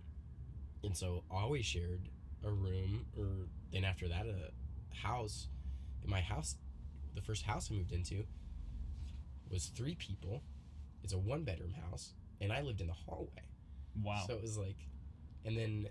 and 0.83 0.95
so 0.97 1.23
always 1.29 1.65
shared 1.65 2.09
a 2.43 2.51
room. 2.51 3.05
Or 3.17 3.47
then 3.71 3.83
after 3.83 4.07
that, 4.07 4.25
a 4.25 4.51
house. 4.95 5.47
In 6.03 6.09
my 6.09 6.21
house, 6.21 6.55
the 7.15 7.21
first 7.21 7.43
house 7.43 7.69
I 7.71 7.75
moved 7.75 7.91
into 7.91 8.25
was 9.51 9.67
three 9.67 9.95
people. 9.95 10.41
It's 11.03 11.13
a 11.13 11.17
one 11.17 11.43
bedroom 11.43 11.73
house, 11.89 12.13
and 12.41 12.51
I 12.51 12.61
lived 12.61 12.81
in 12.81 12.88
the 12.88 12.93
hallway. 12.93 13.43
Wow. 14.01 14.23
So 14.27 14.34
it 14.35 14.41
was 14.41 14.57
like, 14.57 14.77
and 15.45 15.55
then 15.57 15.88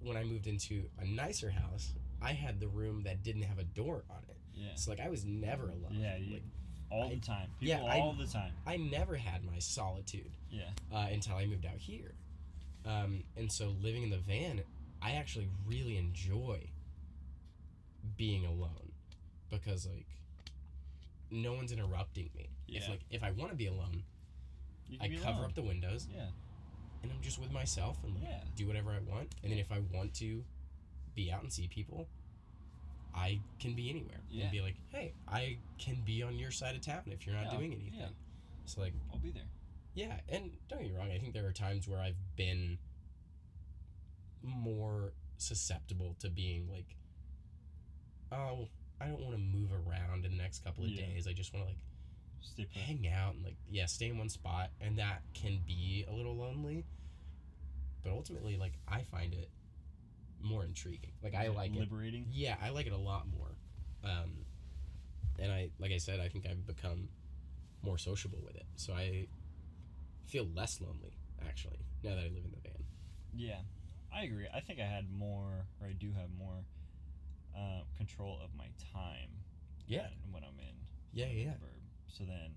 when 0.00 0.16
I 0.16 0.24
moved 0.24 0.46
into 0.46 0.84
a 1.00 1.04
nicer 1.04 1.50
house, 1.50 1.92
I 2.22 2.32
had 2.32 2.60
the 2.60 2.68
room 2.68 3.02
that 3.04 3.22
didn't 3.22 3.42
have 3.42 3.58
a 3.58 3.64
door 3.64 4.04
on 4.10 4.22
it. 4.28 4.36
yeah. 4.54 4.74
So 4.76 4.90
like 4.90 5.00
I 5.00 5.08
was 5.10 5.24
never 5.24 5.64
alone. 5.68 5.92
Yeah, 5.98 6.16
you- 6.16 6.34
Like 6.34 6.42
All 6.90 7.06
I- 7.10 7.14
the 7.14 7.20
time. 7.20 7.48
People 7.58 7.76
yeah, 7.82 7.82
I- 7.92 7.98
all 8.00 8.12
the 8.14 8.26
time. 8.26 8.52
I 8.64 8.76
never 8.76 9.16
had 9.16 9.44
my 9.44 9.58
solitude 9.58 10.30
Yeah. 10.50 10.70
uh, 10.92 11.08
until 11.10 11.34
I 11.36 11.44
moved 11.46 11.66
out 11.66 11.78
here. 11.78 12.14
Um, 12.84 13.24
and 13.36 13.50
so 13.50 13.70
living 13.82 14.04
in 14.04 14.10
the 14.10 14.18
van, 14.18 14.62
I 15.02 15.12
actually 15.12 15.48
really 15.66 15.96
enjoy 15.98 16.70
being 18.16 18.46
alone 18.46 18.92
because 19.50 19.86
like 19.86 20.06
no 21.30 21.52
one's 21.54 21.72
interrupting 21.72 22.30
me. 22.36 22.48
If 22.68 22.88
like 22.88 23.00
if 23.10 23.22
I 23.22 23.30
want 23.32 23.50
to 23.50 23.56
be 23.56 23.66
alone, 23.66 24.02
I 25.00 25.08
be 25.08 25.16
cover 25.16 25.38
alone. 25.38 25.44
up 25.46 25.54
the 25.54 25.62
windows 25.62 26.06
Yeah. 26.12 26.26
and 27.02 27.10
I'm 27.12 27.20
just 27.20 27.38
with 27.38 27.50
myself 27.52 27.98
and 28.04 28.14
like 28.14 28.24
Yeah. 28.24 28.40
do 28.54 28.66
whatever 28.66 28.90
I 28.92 28.98
want. 29.00 29.34
And 29.42 29.50
then 29.52 29.58
if 29.58 29.70
I 29.72 29.80
want 29.80 30.14
to 30.14 30.44
be 31.14 31.30
out 31.32 31.42
and 31.42 31.52
see 31.52 31.66
people, 31.68 32.08
I 33.14 33.40
can 33.58 33.74
be 33.74 33.88
anywhere 33.90 34.20
Yeah. 34.30 34.42
and 34.44 34.52
be 34.52 34.60
like, 34.60 34.76
hey, 34.90 35.14
I 35.26 35.58
can 35.78 36.02
be 36.04 36.22
on 36.22 36.38
your 36.38 36.50
side 36.50 36.74
of 36.76 36.82
town 36.82 37.02
if 37.06 37.26
you're 37.26 37.34
not 37.34 37.46
Yeah, 37.52 37.56
doing 37.58 37.72
anything. 37.72 37.98
yeah. 37.98 38.08
So 38.66 38.80
like 38.80 38.92
I'll 39.12 39.18
be 39.18 39.30
there. 39.30 39.48
yeah, 39.94 40.20
and 40.28 40.50
don't 40.68 40.82
get 40.82 40.90
me 40.92 40.96
wrong, 40.96 41.10
I 41.10 41.18
think 41.18 41.32
there 41.34 41.46
are 41.46 41.52
times 41.52 41.88
where 41.88 42.00
I've 42.00 42.36
been 42.36 42.78
more 44.42 45.12
susceptible 45.38 46.14
to 46.20 46.28
being 46.30 46.68
like, 46.70 46.96
oh, 48.32 48.68
I 49.00 49.06
don't 49.06 49.20
want 49.20 49.32
to 49.32 49.38
move 49.38 49.70
around 49.72 50.24
in 50.24 50.36
the 50.36 50.42
next 50.42 50.64
couple 50.64 50.84
of 50.84 50.90
Yeah. 50.90 51.06
days. 51.06 51.26
I 51.26 51.32
just 51.32 51.52
want 51.52 51.66
to 51.66 51.68
like 51.70 51.78
Stay 52.40 52.66
hang 52.72 53.08
out 53.08 53.34
and 53.34 53.44
like 53.44 53.56
yeah, 53.68 53.86
stay 53.86 54.08
in 54.08 54.18
one 54.18 54.28
spot, 54.28 54.70
and 54.80 54.98
that 54.98 55.22
can 55.34 55.58
be 55.66 56.04
a 56.08 56.12
little 56.12 56.36
lonely. 56.36 56.84
But 58.04 58.12
ultimately, 58.12 58.56
like 58.56 58.74
I 58.86 59.02
find 59.02 59.34
it 59.34 59.50
more 60.40 60.64
intriguing. 60.64 61.12
Like 61.22 61.34
I 61.34 61.48
like 61.48 61.74
it. 61.74 61.80
liberating. 61.80 62.26
Yeah, 62.30 62.56
I 62.62 62.70
like 62.70 62.86
it 62.86 62.92
a 62.92 62.96
lot 62.98 63.26
more. 63.26 63.56
Um, 64.04 64.44
and 65.40 65.50
I, 65.50 65.70
like 65.80 65.90
I 65.90 65.98
said, 65.98 66.20
I 66.20 66.28
think 66.28 66.46
I've 66.46 66.66
become 66.66 67.08
more 67.82 67.98
sociable 67.98 68.38
with 68.44 68.54
it. 68.54 68.66
So 68.76 68.92
I 68.92 69.26
feel 70.26 70.46
less 70.54 70.80
lonely 70.80 71.16
actually 71.46 71.78
now 72.02 72.10
that 72.10 72.20
I 72.20 72.28
live 72.28 72.44
in 72.44 72.50
the 72.52 72.60
van. 72.62 72.84
Yeah, 73.34 73.58
I 74.14 74.22
agree. 74.22 74.46
I 74.54 74.60
think 74.60 74.78
I 74.78 74.84
had 74.86 75.10
more, 75.10 75.66
or 75.80 75.88
I 75.88 75.92
do 75.92 76.12
have 76.12 76.28
more 76.38 76.64
uh, 77.56 77.82
control 77.96 78.38
of 78.44 78.50
my 78.56 78.68
time. 78.92 79.30
Yeah. 79.86 80.08
when 80.30 80.42
I'm 80.44 80.58
in. 80.58 80.76
Yeah, 81.12 81.26
when 81.26 81.36
yeah. 81.38 81.56
Burb. 81.62 81.80
So 82.08 82.24
then, 82.24 82.52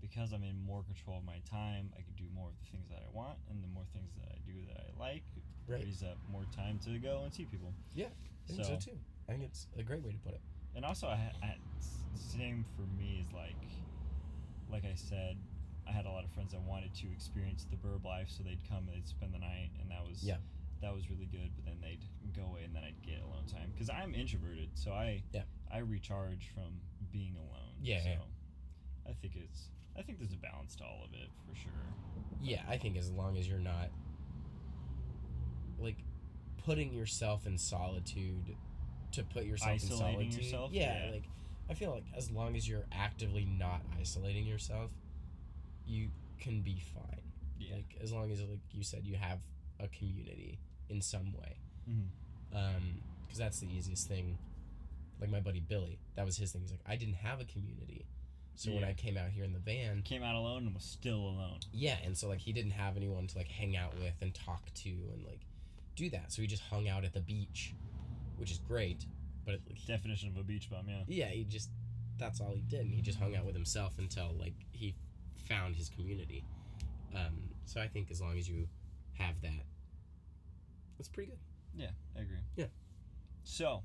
because 0.00 0.32
I'm 0.32 0.44
in 0.44 0.60
more 0.64 0.82
control 0.84 1.18
of 1.18 1.24
my 1.24 1.40
time, 1.48 1.90
I 1.98 2.02
can 2.02 2.12
do 2.16 2.24
more 2.34 2.48
of 2.48 2.54
the 2.62 2.66
things 2.70 2.88
that 2.90 3.00
I 3.02 3.10
want, 3.16 3.38
and 3.50 3.62
the 3.62 3.68
more 3.68 3.84
things 3.92 4.12
that 4.20 4.28
I 4.30 4.38
do 4.46 4.54
that 4.68 4.80
I 4.80 5.00
like, 5.00 5.22
Right. 5.66 5.80
frees 5.82 6.02
up 6.02 6.18
more 6.30 6.44
time 6.54 6.78
to 6.84 6.98
go 6.98 7.22
and 7.24 7.32
see 7.32 7.46
people. 7.46 7.72
Yeah, 7.94 8.06
I 8.48 8.52
think 8.52 8.64
so, 8.64 8.76
too. 8.76 8.98
I 9.28 9.32
think 9.32 9.44
it's 9.44 9.66
a 9.78 9.82
great 9.82 10.02
way 10.04 10.12
to 10.12 10.18
put 10.18 10.34
it. 10.34 10.40
and 10.76 10.84
also 10.84 11.06
I, 11.08 11.32
I 11.42 11.56
same 12.14 12.64
for 12.76 12.82
me 13.00 13.24
is 13.26 13.32
like 13.32 13.56
like 14.70 14.84
I 14.84 14.94
said 14.94 15.36
I 15.88 15.92
had 15.92 16.04
a 16.04 16.10
lot 16.10 16.24
of 16.24 16.30
friends 16.30 16.52
that 16.52 16.60
wanted 16.62 16.92
to 16.96 17.06
experience 17.12 17.64
the 17.70 17.76
burb 17.76 18.04
life 18.04 18.28
so 18.28 18.42
they'd 18.42 18.60
come 18.68 18.84
and 18.86 18.88
they'd 18.88 19.08
spend 19.08 19.32
the 19.32 19.38
night 19.38 19.70
and 19.80 19.90
that 19.90 20.04
was 20.06 20.22
Yeah. 20.22 20.36
That 20.84 20.94
was 20.94 21.08
really 21.10 21.26
good 21.26 21.50
but 21.56 21.64
then 21.64 21.76
they'd 21.82 22.04
go 22.36 22.46
away 22.48 22.62
and 22.64 22.74
then 22.76 22.84
I'd 22.84 23.00
get 23.04 23.20
alone 23.22 23.46
time 23.50 23.70
because 23.72 23.88
I'm 23.90 24.14
introverted 24.14 24.70
so 24.74 24.92
I 24.92 25.22
Yeah. 25.32 25.42
I 25.72 25.78
recharge 25.78 26.50
from 26.54 26.80
being 27.12 27.34
alone 27.36 27.74
Yeah, 27.82 28.00
so 28.02 28.08
yeah. 28.10 29.10
I 29.10 29.12
think 29.14 29.34
it's 29.36 29.68
I 29.98 30.02
think 30.02 30.18
there's 30.18 30.32
a 30.32 30.36
balance 30.36 30.76
to 30.76 30.84
all 30.84 31.02
of 31.04 31.12
it 31.14 31.28
for 31.48 31.54
sure 31.56 31.72
Yeah, 32.40 32.62
I 32.68 32.76
think 32.78 32.96
as 32.96 33.10
long 33.10 33.36
as 33.36 33.48
you're 33.48 33.58
not 33.58 33.90
like 35.78 35.96
putting 36.64 36.92
yourself 36.92 37.46
in 37.46 37.58
solitude 37.58 38.56
to 39.12 39.22
put 39.24 39.44
yourself 39.44 39.72
Isolating 39.74 39.92
in 39.92 40.30
solitude. 40.30 40.44
yourself? 40.44 40.72
Yeah, 40.72 41.06
Yeah. 41.06 41.12
like 41.12 41.24
I 41.68 41.74
feel 41.74 41.90
like 41.92 42.04
as 42.16 42.30
long 42.30 42.56
as 42.56 42.68
you're 42.68 42.84
actively 42.92 43.44
not 43.46 43.80
isolating 43.98 44.46
yourself, 44.46 44.90
you 45.86 46.10
can 46.38 46.60
be 46.62 46.78
fine. 46.94 47.22
yeah 47.58 47.76
Like 47.76 47.96
as 48.02 48.12
long 48.12 48.30
as 48.30 48.40
like 48.40 48.60
you 48.72 48.82
said 48.84 49.06
you 49.06 49.16
have 49.16 49.38
a 49.80 49.88
community 49.88 50.58
in 50.88 51.00
some 51.00 51.32
way. 51.32 51.56
Mhm. 51.88 52.08
Um 52.52 53.02
cuz 53.28 53.38
that's 53.38 53.60
the 53.60 53.68
easiest 53.68 54.08
thing. 54.08 54.38
Like 55.20 55.30
my 55.30 55.40
buddy 55.40 55.60
Billy, 55.60 55.98
that 56.16 56.24
was 56.24 56.36
his 56.36 56.52
thing. 56.52 56.62
He's 56.62 56.70
like 56.70 56.82
I 56.86 56.96
didn't 56.96 57.14
have 57.14 57.40
a 57.40 57.44
community. 57.44 58.06
So 58.56 58.72
when 58.72 58.84
I 58.84 58.92
came 58.92 59.16
out 59.16 59.30
here 59.30 59.42
in 59.42 59.52
the 59.52 59.58
van, 59.58 60.02
came 60.02 60.22
out 60.22 60.36
alone 60.36 60.66
and 60.66 60.74
was 60.74 60.84
still 60.84 61.18
alone 61.18 61.58
yeah, 61.72 61.96
and 62.04 62.16
so 62.16 62.28
like 62.28 62.38
he 62.38 62.52
didn't 62.52 62.70
have 62.72 62.96
anyone 62.96 63.26
to 63.26 63.36
like 63.36 63.48
hang 63.48 63.76
out 63.76 63.94
with 63.98 64.14
and 64.20 64.32
talk 64.32 64.72
to 64.74 64.90
and 64.90 65.24
like 65.24 65.40
do 65.96 66.08
that. 66.10 66.32
So 66.32 66.42
he 66.42 66.48
just 66.48 66.62
hung 66.62 66.88
out 66.88 67.04
at 67.04 67.12
the 67.12 67.20
beach, 67.20 67.74
which 68.36 68.50
is 68.52 68.58
great. 68.58 69.06
But 69.44 69.54
it, 69.54 69.62
like, 69.68 69.84
definition 69.86 70.28
of 70.30 70.36
a 70.36 70.42
beach 70.42 70.70
bum 70.70 70.86
yeah 70.88 71.02
yeah, 71.08 71.28
he 71.28 71.44
just 71.44 71.70
that's 72.16 72.40
all 72.40 72.54
he 72.54 72.62
did. 72.62 72.80
And 72.82 72.94
he 72.94 73.02
just 73.02 73.18
hung 73.18 73.34
out 73.34 73.44
with 73.44 73.54
himself 73.54 73.98
until 73.98 74.32
like 74.38 74.54
he 74.72 74.94
found 75.48 75.76
his 75.76 75.88
community. 75.88 76.44
Um, 77.14 77.50
so 77.64 77.80
I 77.80 77.88
think 77.88 78.10
as 78.10 78.20
long 78.20 78.38
as 78.38 78.48
you 78.48 78.68
have 79.14 79.40
that, 79.42 79.64
that's 81.04 81.12
pretty 81.14 81.30
good. 81.30 81.38
yeah 81.76 81.90
I 82.16 82.22
agree 82.22 82.38
Yeah. 82.56 82.66
so 83.42 83.82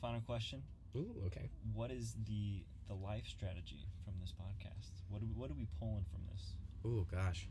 final 0.00 0.20
question 0.22 0.62
Ooh, 0.96 1.14
okay. 1.26 1.50
what 1.72 1.92
is 1.92 2.14
the 2.26 2.64
the 2.88 2.94
life 2.94 3.26
strategy 3.26 3.84
from 4.04 4.14
this 4.20 4.32
podcast? 4.32 4.90
What 5.08 5.20
do 5.20 5.26
we, 5.26 5.32
what 5.34 5.50
are 5.50 5.54
we 5.54 5.66
pulling 5.80 6.04
from 6.10 6.20
this? 6.32 6.52
Ooh, 6.86 7.04
gosh. 7.12 7.48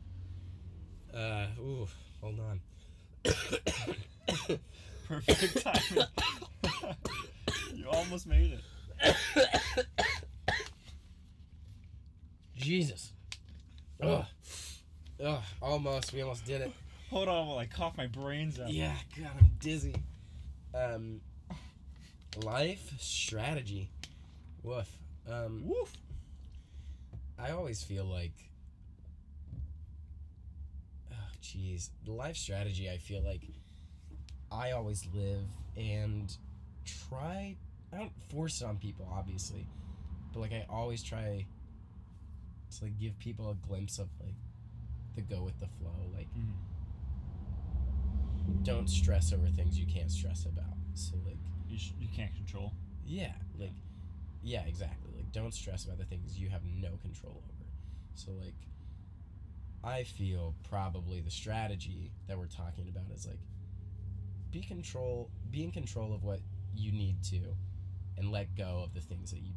Uh, 1.14 1.46
ooh, 1.60 1.86
hold 2.22 2.40
on. 2.40 2.60
Perfect 5.06 5.62
timing. 5.62 6.06
you 7.74 7.86
almost 7.90 8.26
made 8.26 8.58
it. 9.04 9.16
Jesus. 12.56 13.12
Ugh. 14.02 14.24
Ugh, 15.22 15.42
almost. 15.62 16.12
We 16.14 16.22
almost 16.22 16.44
did 16.46 16.62
it. 16.62 16.72
Hold 17.10 17.28
on 17.28 17.46
while 17.46 17.58
I 17.58 17.66
cough 17.66 17.96
my 17.96 18.06
brains 18.08 18.58
out. 18.58 18.70
Yeah, 18.70 18.94
God, 19.16 19.30
I'm 19.38 19.50
dizzy. 19.60 19.94
Um, 20.74 21.20
life 22.42 22.92
strategy. 22.98 23.90
Woof. 24.62 24.88
Um, 25.30 25.62
Woof. 25.64 25.92
I 27.38 27.50
always 27.50 27.82
feel 27.82 28.04
like, 28.04 28.32
oh, 31.12 31.14
jeez, 31.42 31.90
the 32.04 32.12
life 32.12 32.36
strategy. 32.36 32.90
I 32.90 32.98
feel 32.98 33.22
like 33.22 33.42
I 34.50 34.72
always 34.72 35.06
live 35.14 35.44
and 35.76 36.34
try. 37.08 37.56
I 37.92 37.96
don't 37.98 38.12
force 38.30 38.60
it 38.62 38.64
on 38.64 38.78
people, 38.78 39.08
obviously, 39.16 39.66
but 40.32 40.40
like 40.40 40.52
I 40.52 40.66
always 40.68 41.02
try 41.02 41.22
to 41.22 42.84
like 42.84 42.98
give 42.98 43.18
people 43.20 43.48
a 43.50 43.54
glimpse 43.68 43.98
of 43.98 44.08
like 44.22 44.34
the 45.14 45.22
go 45.22 45.42
with 45.42 45.58
the 45.60 45.66
flow. 45.78 45.94
Like, 46.14 46.26
Mhm. 46.36 46.52
Don't 48.62 48.88
stress 48.88 49.32
over 49.32 49.48
things 49.48 49.78
you 49.78 49.86
can't 49.86 50.10
stress 50.10 50.44
about. 50.46 50.76
So 50.94 51.16
like. 51.24 51.36
You, 51.68 51.78
sh- 51.78 51.94
you 51.98 52.06
can't 52.14 52.32
control. 52.36 52.72
Yeah, 53.04 53.32
like 53.58 53.72
yeah, 54.40 54.62
exactly. 54.68 55.10
Like 55.16 55.32
don't 55.32 55.52
stress 55.52 55.84
about 55.84 55.98
the 55.98 56.04
things 56.04 56.38
you 56.38 56.48
have 56.48 56.60
no 56.64 56.90
control 57.02 57.42
over. 57.44 57.66
So 58.14 58.30
like 58.40 58.54
I 59.82 60.04
feel 60.04 60.54
probably 60.70 61.20
the 61.20 61.30
strategy 61.30 62.12
that 62.28 62.38
we're 62.38 62.46
talking 62.46 62.88
about 62.88 63.10
is 63.12 63.26
like 63.26 63.40
be 64.52 64.62
control 64.62 65.28
be 65.50 65.64
in 65.64 65.72
control 65.72 66.14
of 66.14 66.22
what 66.22 66.38
you 66.76 66.92
need 66.92 67.20
to 67.24 67.40
and 68.16 68.30
let 68.30 68.54
go 68.56 68.82
of 68.84 68.94
the 68.94 69.00
things 69.00 69.32
that 69.32 69.40
you 69.40 69.54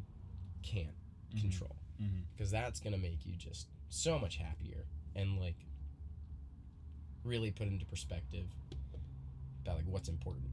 can't 0.64 0.88
Mhm. 1.32 1.40
control 1.42 1.76
because 2.34 2.50
that's 2.50 2.80
going 2.80 2.92
to 2.94 2.98
make 3.00 3.24
you 3.24 3.34
just 3.36 3.68
so 3.88 4.18
much 4.18 4.36
happier 4.36 4.84
and 5.14 5.38
like 5.38 5.56
really 7.24 7.50
put 7.50 7.68
into 7.68 7.84
perspective 7.86 8.46
about 9.64 9.76
like 9.76 9.86
what's 9.86 10.08
important 10.08 10.46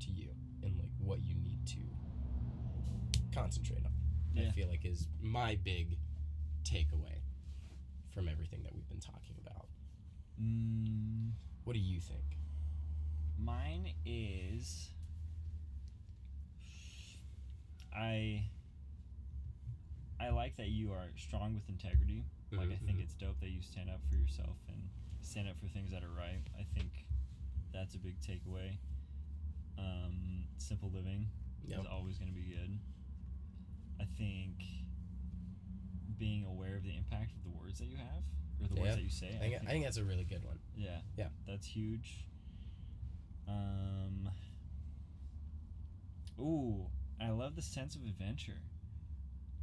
to 0.00 0.10
you 0.10 0.28
and 0.62 0.76
like 0.78 0.90
what 0.98 1.20
you 1.22 1.34
need 1.36 1.64
to 1.66 1.80
concentrate 3.34 3.84
on 3.84 3.92
i 4.46 4.50
feel 4.50 4.68
like 4.68 4.84
is 4.84 5.06
my 5.20 5.56
big 5.64 5.96
takeaway 6.64 7.18
from 8.12 8.28
everything 8.28 8.62
that 8.62 8.74
we've 8.74 8.88
been 8.88 9.00
talking 9.00 9.36
about 9.44 9.66
Mm, 10.42 11.30
what 11.62 11.74
do 11.74 11.78
you 11.78 12.00
think 12.00 12.24
mine 13.38 13.92
is. 14.04 14.90
I. 17.94 18.42
I 20.20 20.30
like 20.30 20.56
that 20.56 20.68
you 20.68 20.90
are 20.92 21.06
strong 21.16 21.54
with 21.54 21.68
integrity. 21.68 22.24
Like 22.50 22.70
I 22.72 22.76
think 22.76 22.98
Mhm. 22.98 23.02
it's 23.02 23.14
dope 23.14 23.38
that 23.40 23.50
you 23.50 23.62
stand 23.62 23.90
up 23.90 24.00
for 24.08 24.16
yourself 24.16 24.56
and 24.68 24.88
stand 25.22 25.48
up 25.48 25.56
for 25.58 25.68
things 25.68 25.90
that 25.90 26.02
are 26.02 26.10
right. 26.14 26.42
I 26.58 26.64
think 26.74 27.03
that's 27.74 27.94
a 27.94 27.98
big 27.98 28.18
takeaway. 28.20 28.78
Um, 29.78 30.44
simple 30.56 30.90
living 30.94 31.26
Yep. 31.66 31.80
is 31.80 31.86
always 31.86 32.16
going 32.18 32.28
to 32.32 32.34
be 32.34 32.42
good. 32.54 32.78
I 34.00 34.04
think 34.16 34.62
being 36.18 36.44
aware 36.44 36.76
of 36.76 36.84
the 36.84 36.94
impact 36.96 37.32
of 37.34 37.42
the 37.42 37.50
words 37.50 37.78
that 37.80 37.86
you 37.86 37.96
have 37.96 38.22
or 38.62 38.68
the 38.68 38.76
Yeah. 38.76 38.82
words 38.82 38.96
that 38.96 39.02
you 39.02 39.10
say. 39.10 39.34
I 39.36 39.38
think, 39.40 39.62
I 39.62 39.66
think 39.72 39.84
that's 39.84 39.96
a 39.96 40.04
really 40.04 40.24
good 40.24 40.44
one 40.44 40.58
yeah. 40.76 41.00
Yeah. 41.16 41.28
That's 41.46 41.66
huge. 41.66 42.24
Um. 43.48 44.30
Ooh, 46.38 46.86
I 47.20 47.30
love 47.30 47.54
the 47.56 47.62
sense 47.62 47.94
of 47.94 48.02
adventure. 48.04 48.60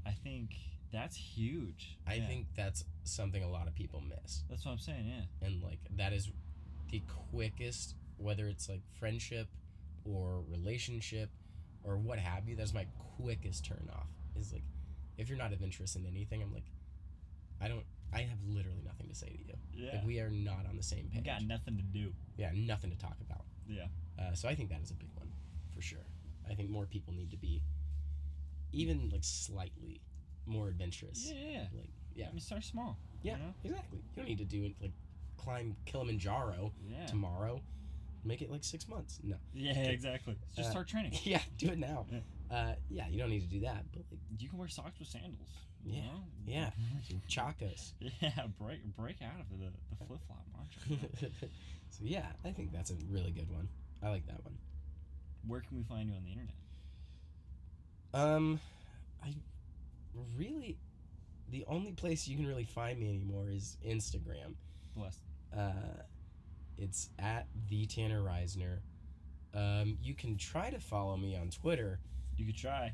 I 0.05 0.11
think 0.11 0.55
that's 0.91 1.15
huge. 1.15 1.97
i 2.05 2.15
Yeah. 2.15 2.27
think 2.27 2.47
that's 2.55 2.83
something 3.03 3.43
a 3.43 3.47
lot 3.49 3.67
of 3.67 3.73
people 3.75 4.01
miss 4.01 4.43
that's 4.49 4.65
what 4.65 4.71
I'm 4.73 4.77
saying. 4.79 5.07
Yeah. 5.07 5.25
and 5.47 5.61
like 5.63 5.79
that 5.95 6.11
is 6.13 6.29
the 6.89 6.99
quickest, 7.31 7.95
whether 8.21 8.47
it's 8.47 8.69
like 8.69 8.81
friendship 8.99 9.47
or 10.05 10.41
relationship 10.49 11.29
or 11.83 11.97
what 11.97 12.19
have 12.19 12.47
you. 12.47 12.55
That's 12.55 12.73
my 12.73 12.85
quickest 13.17 13.65
turn 13.65 13.89
off. 13.93 14.07
Is 14.39 14.53
like, 14.53 14.63
if 15.17 15.29
you're 15.29 15.37
not 15.37 15.53
of 15.53 15.61
interest 15.61 15.95
in 15.95 16.05
anything, 16.05 16.41
I'm 16.41 16.53
like, 16.53 16.65
I 17.61 17.67
don't. 17.67 17.83
I 18.13 18.21
have 18.23 18.39
literally 18.45 18.81
nothing 18.85 19.07
to 19.07 19.15
say 19.15 19.27
to 19.27 19.37
you. 19.37 19.53
Yeah. 19.73 19.91
Like 19.95 20.05
we 20.05 20.19
are 20.19 20.29
not 20.29 20.65
on 20.69 20.75
the 20.75 20.83
same 20.83 21.09
page. 21.13 21.23
got 21.25 21.43
nothing 21.43 21.77
to 21.77 21.83
do. 21.83 22.11
Yeah, 22.37 22.51
nothing 22.53 22.89
to 22.91 22.97
talk 22.97 23.15
about. 23.21 23.45
Yeah. 23.67 23.85
Uh, 24.19 24.33
so 24.33 24.49
I 24.49 24.55
think 24.55 24.69
that 24.69 24.81
is 24.81 24.91
a 24.91 24.95
big 24.95 25.09
one 25.15 25.29
for 25.73 25.81
sure. 25.81 26.05
I 26.49 26.53
think 26.53 26.69
more 26.69 26.85
people 26.85 27.13
need 27.13 27.31
to 27.31 27.37
be 27.37 27.61
even 28.73 29.09
like 29.11 29.23
slightly 29.23 30.01
more 30.45 30.67
adventurous. 30.67 31.25
Yeah. 31.31 31.39
yeah, 31.41 31.51
yeah. 31.51 31.65
Like 31.73 31.89
yeah, 32.15 32.25
I 32.27 32.31
mean, 32.31 32.39
start 32.41 32.63
small. 32.65 32.97
yeah, 33.23 33.33
You 33.37 33.43
know? 33.43 33.53
exactly. 33.63 33.99
You 33.99 34.15
don't 34.17 34.27
need 34.27 34.37
to 34.39 34.45
do 34.45 34.63
it 34.65 34.73
like 34.81 34.91
climb 35.37 35.75
Kilimanjaro 35.85 36.73
Yeah. 36.89 37.05
tomorrow. 37.05 37.61
Make 38.23 38.41
it 38.41 38.51
like 38.51 38.63
six 38.63 38.87
months. 38.87 39.19
No. 39.23 39.35
Yeah, 39.53 39.71
Okay. 39.71 39.93
exactly. 39.93 40.35
Just 40.55 40.69
Uh, 40.69 40.71
start 40.71 40.87
training. 40.87 41.13
Yeah, 41.23 41.41
do 41.57 41.69
it 41.69 41.79
now. 41.79 42.05
Yeah. 42.11 42.19
Uh, 42.55 42.75
yeah, 42.89 43.07
you 43.07 43.17
don't 43.17 43.29
need 43.29 43.41
to 43.41 43.47
do 43.47 43.61
that, 43.61 43.85
but 43.91 44.03
like 44.11 44.19
You 44.37 44.49
can 44.49 44.57
wear 44.59 44.67
socks 44.67 44.99
with 44.99 45.07
sandals. 45.07 45.49
Yeah, 45.83 46.01
know? 46.01 46.23
yeah. 46.45 46.69
chacos. 47.27 47.93
yeah, 47.99 48.29
break 48.59 48.83
break 48.95 49.15
out 49.23 49.39
of 49.39 49.49
the, 49.59 49.65
the 49.65 50.05
flip 50.05 50.19
flop 50.27 50.45
macho. 50.55 51.01
so 51.89 51.99
yeah, 52.03 52.27
I 52.45 52.51
think 52.51 52.71
that's 52.71 52.91
a 52.91 52.95
really 53.09 53.31
good 53.31 53.49
one. 53.49 53.67
I 54.03 54.09
like 54.09 54.27
that 54.27 54.43
one. 54.43 54.57
Where 55.47 55.61
can 55.61 55.77
we 55.77 55.83
find 55.83 56.07
you 56.09 56.15
on 56.15 56.23
the 56.23 56.29
internet? 56.31 56.53
Um, 58.13 58.59
I 59.23 59.33
really, 60.37 60.77
the 61.49 61.65
only 61.67 61.93
place 61.93 62.27
you 62.27 62.37
can 62.37 62.45
really 62.45 62.65
find 62.65 62.99
me 62.99 63.09
anymore 63.09 63.49
is 63.49 63.77
Instagram. 63.85 64.53
Bless. 64.95 65.19
Uh, 65.55 65.71
it's 66.81 67.09
at 67.19 67.47
the 67.69 67.85
Tanner 67.85 68.21
Risner. 68.21 68.79
Um, 69.53 69.97
you 70.01 70.13
can 70.13 70.37
try 70.37 70.69
to 70.69 70.79
follow 70.79 71.17
me 71.17 71.35
on 71.35 71.49
Twitter, 71.49 71.99
You 72.37 72.45
could 72.45 72.57
try. 72.57 72.93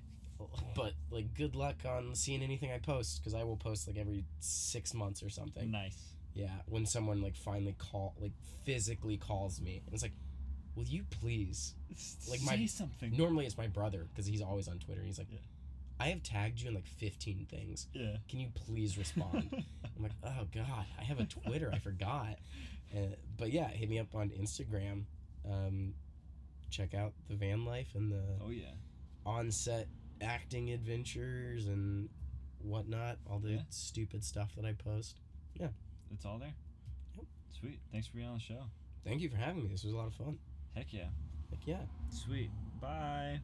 but 0.75 0.93
like, 1.11 1.33
good 1.35 1.55
luck 1.55 1.75
on 1.85 2.13
seeing 2.15 2.41
anything 2.43 2.71
I 2.71 2.79
post 2.79 3.19
because 3.21 3.33
I 3.33 3.43
will 3.43 3.57
post 3.57 3.87
like 3.87 3.97
every 3.97 4.25
six 4.39 4.93
months 4.93 5.21
or 5.23 5.29
something. 5.29 5.69
Nice. 5.71 5.97
Yeah, 6.33 6.49
when 6.67 6.85
someone 6.85 7.21
like 7.21 7.35
finally 7.35 7.75
call, 7.77 8.15
like 8.19 8.33
physically 8.65 9.17
calls 9.17 9.59
me, 9.59 9.81
and 9.85 9.93
it's 9.93 10.03
like, 10.03 10.13
will 10.75 10.83
you 10.85 11.03
please? 11.21 11.73
Like 12.29 12.39
Say 12.39 12.57
my- 12.59 12.65
something. 12.65 13.15
Normally 13.17 13.45
it's 13.47 13.57
my 13.57 13.67
brother 13.67 14.05
because 14.09 14.25
he's 14.27 14.41
always 14.41 14.67
on 14.67 14.77
Twitter. 14.79 15.01
He's 15.03 15.17
like, 15.17 15.31
Yeah. 15.31 15.39
I 15.99 16.09
have 16.09 16.21
tagged 16.21 16.61
you 16.61 16.67
in 16.69 16.75
like 16.75 16.85
fifteen 16.85 17.47
things. 17.49 17.87
Yeah. 17.93 18.17
Can 18.29 18.39
you 18.39 18.49
please 18.53 18.97
respond? 18.99 19.49
I'm 19.97 20.03
like, 20.03 20.11
oh 20.23 20.45
god, 20.53 20.85
I 20.99 21.03
have 21.03 21.19
a 21.19 21.25
Twitter. 21.25 21.71
I 21.73 21.79
forgot. 21.79 22.37
Uh, 22.95 23.15
but 23.37 23.51
yeah, 23.51 23.67
hit 23.67 23.89
me 23.89 23.99
up 23.99 24.15
on 24.15 24.29
Instagram. 24.29 25.03
Um, 25.49 25.93
check 26.69 26.93
out 26.93 27.13
the 27.29 27.35
van 27.35 27.65
life 27.65 27.89
and 27.95 28.11
the 28.11 28.21
oh 28.43 28.49
yeah. 28.49 28.71
on-set 29.25 29.87
acting 30.21 30.71
adventures 30.71 31.67
and 31.67 32.09
whatnot. 32.59 33.17
All 33.29 33.39
the 33.39 33.51
Yeah. 33.51 33.61
stupid 33.69 34.23
stuff 34.23 34.53
that 34.55 34.65
I 34.65 34.73
post. 34.73 35.19
Yeah, 35.59 35.69
it's 36.11 36.25
all 36.25 36.39
there. 36.39 36.53
Yep. 37.15 37.25
Sweet. 37.59 37.79
Thanks 37.91 38.07
for 38.07 38.15
being 38.17 38.27
on 38.27 38.35
the 38.35 38.39
show. 38.41 38.63
Thank 39.03 39.21
you 39.21 39.29
for 39.29 39.37
having 39.37 39.63
me. 39.63 39.69
This 39.69 39.83
was 39.83 39.93
a 39.93 39.97
lot 39.97 40.07
of 40.07 40.13
fun. 40.15 40.37
Heck 40.75 40.91
yeah. 40.91 41.07
Heck 41.49 41.65
yeah. 41.65 41.81
Sweet. 42.09 42.51
Bye. 42.81 43.39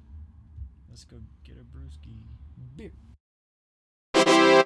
Let's 0.90 1.06
go 1.06 1.18
get 1.44 1.56
a 1.57 1.78
brewski. 1.78 2.14
Beer. 2.76 2.91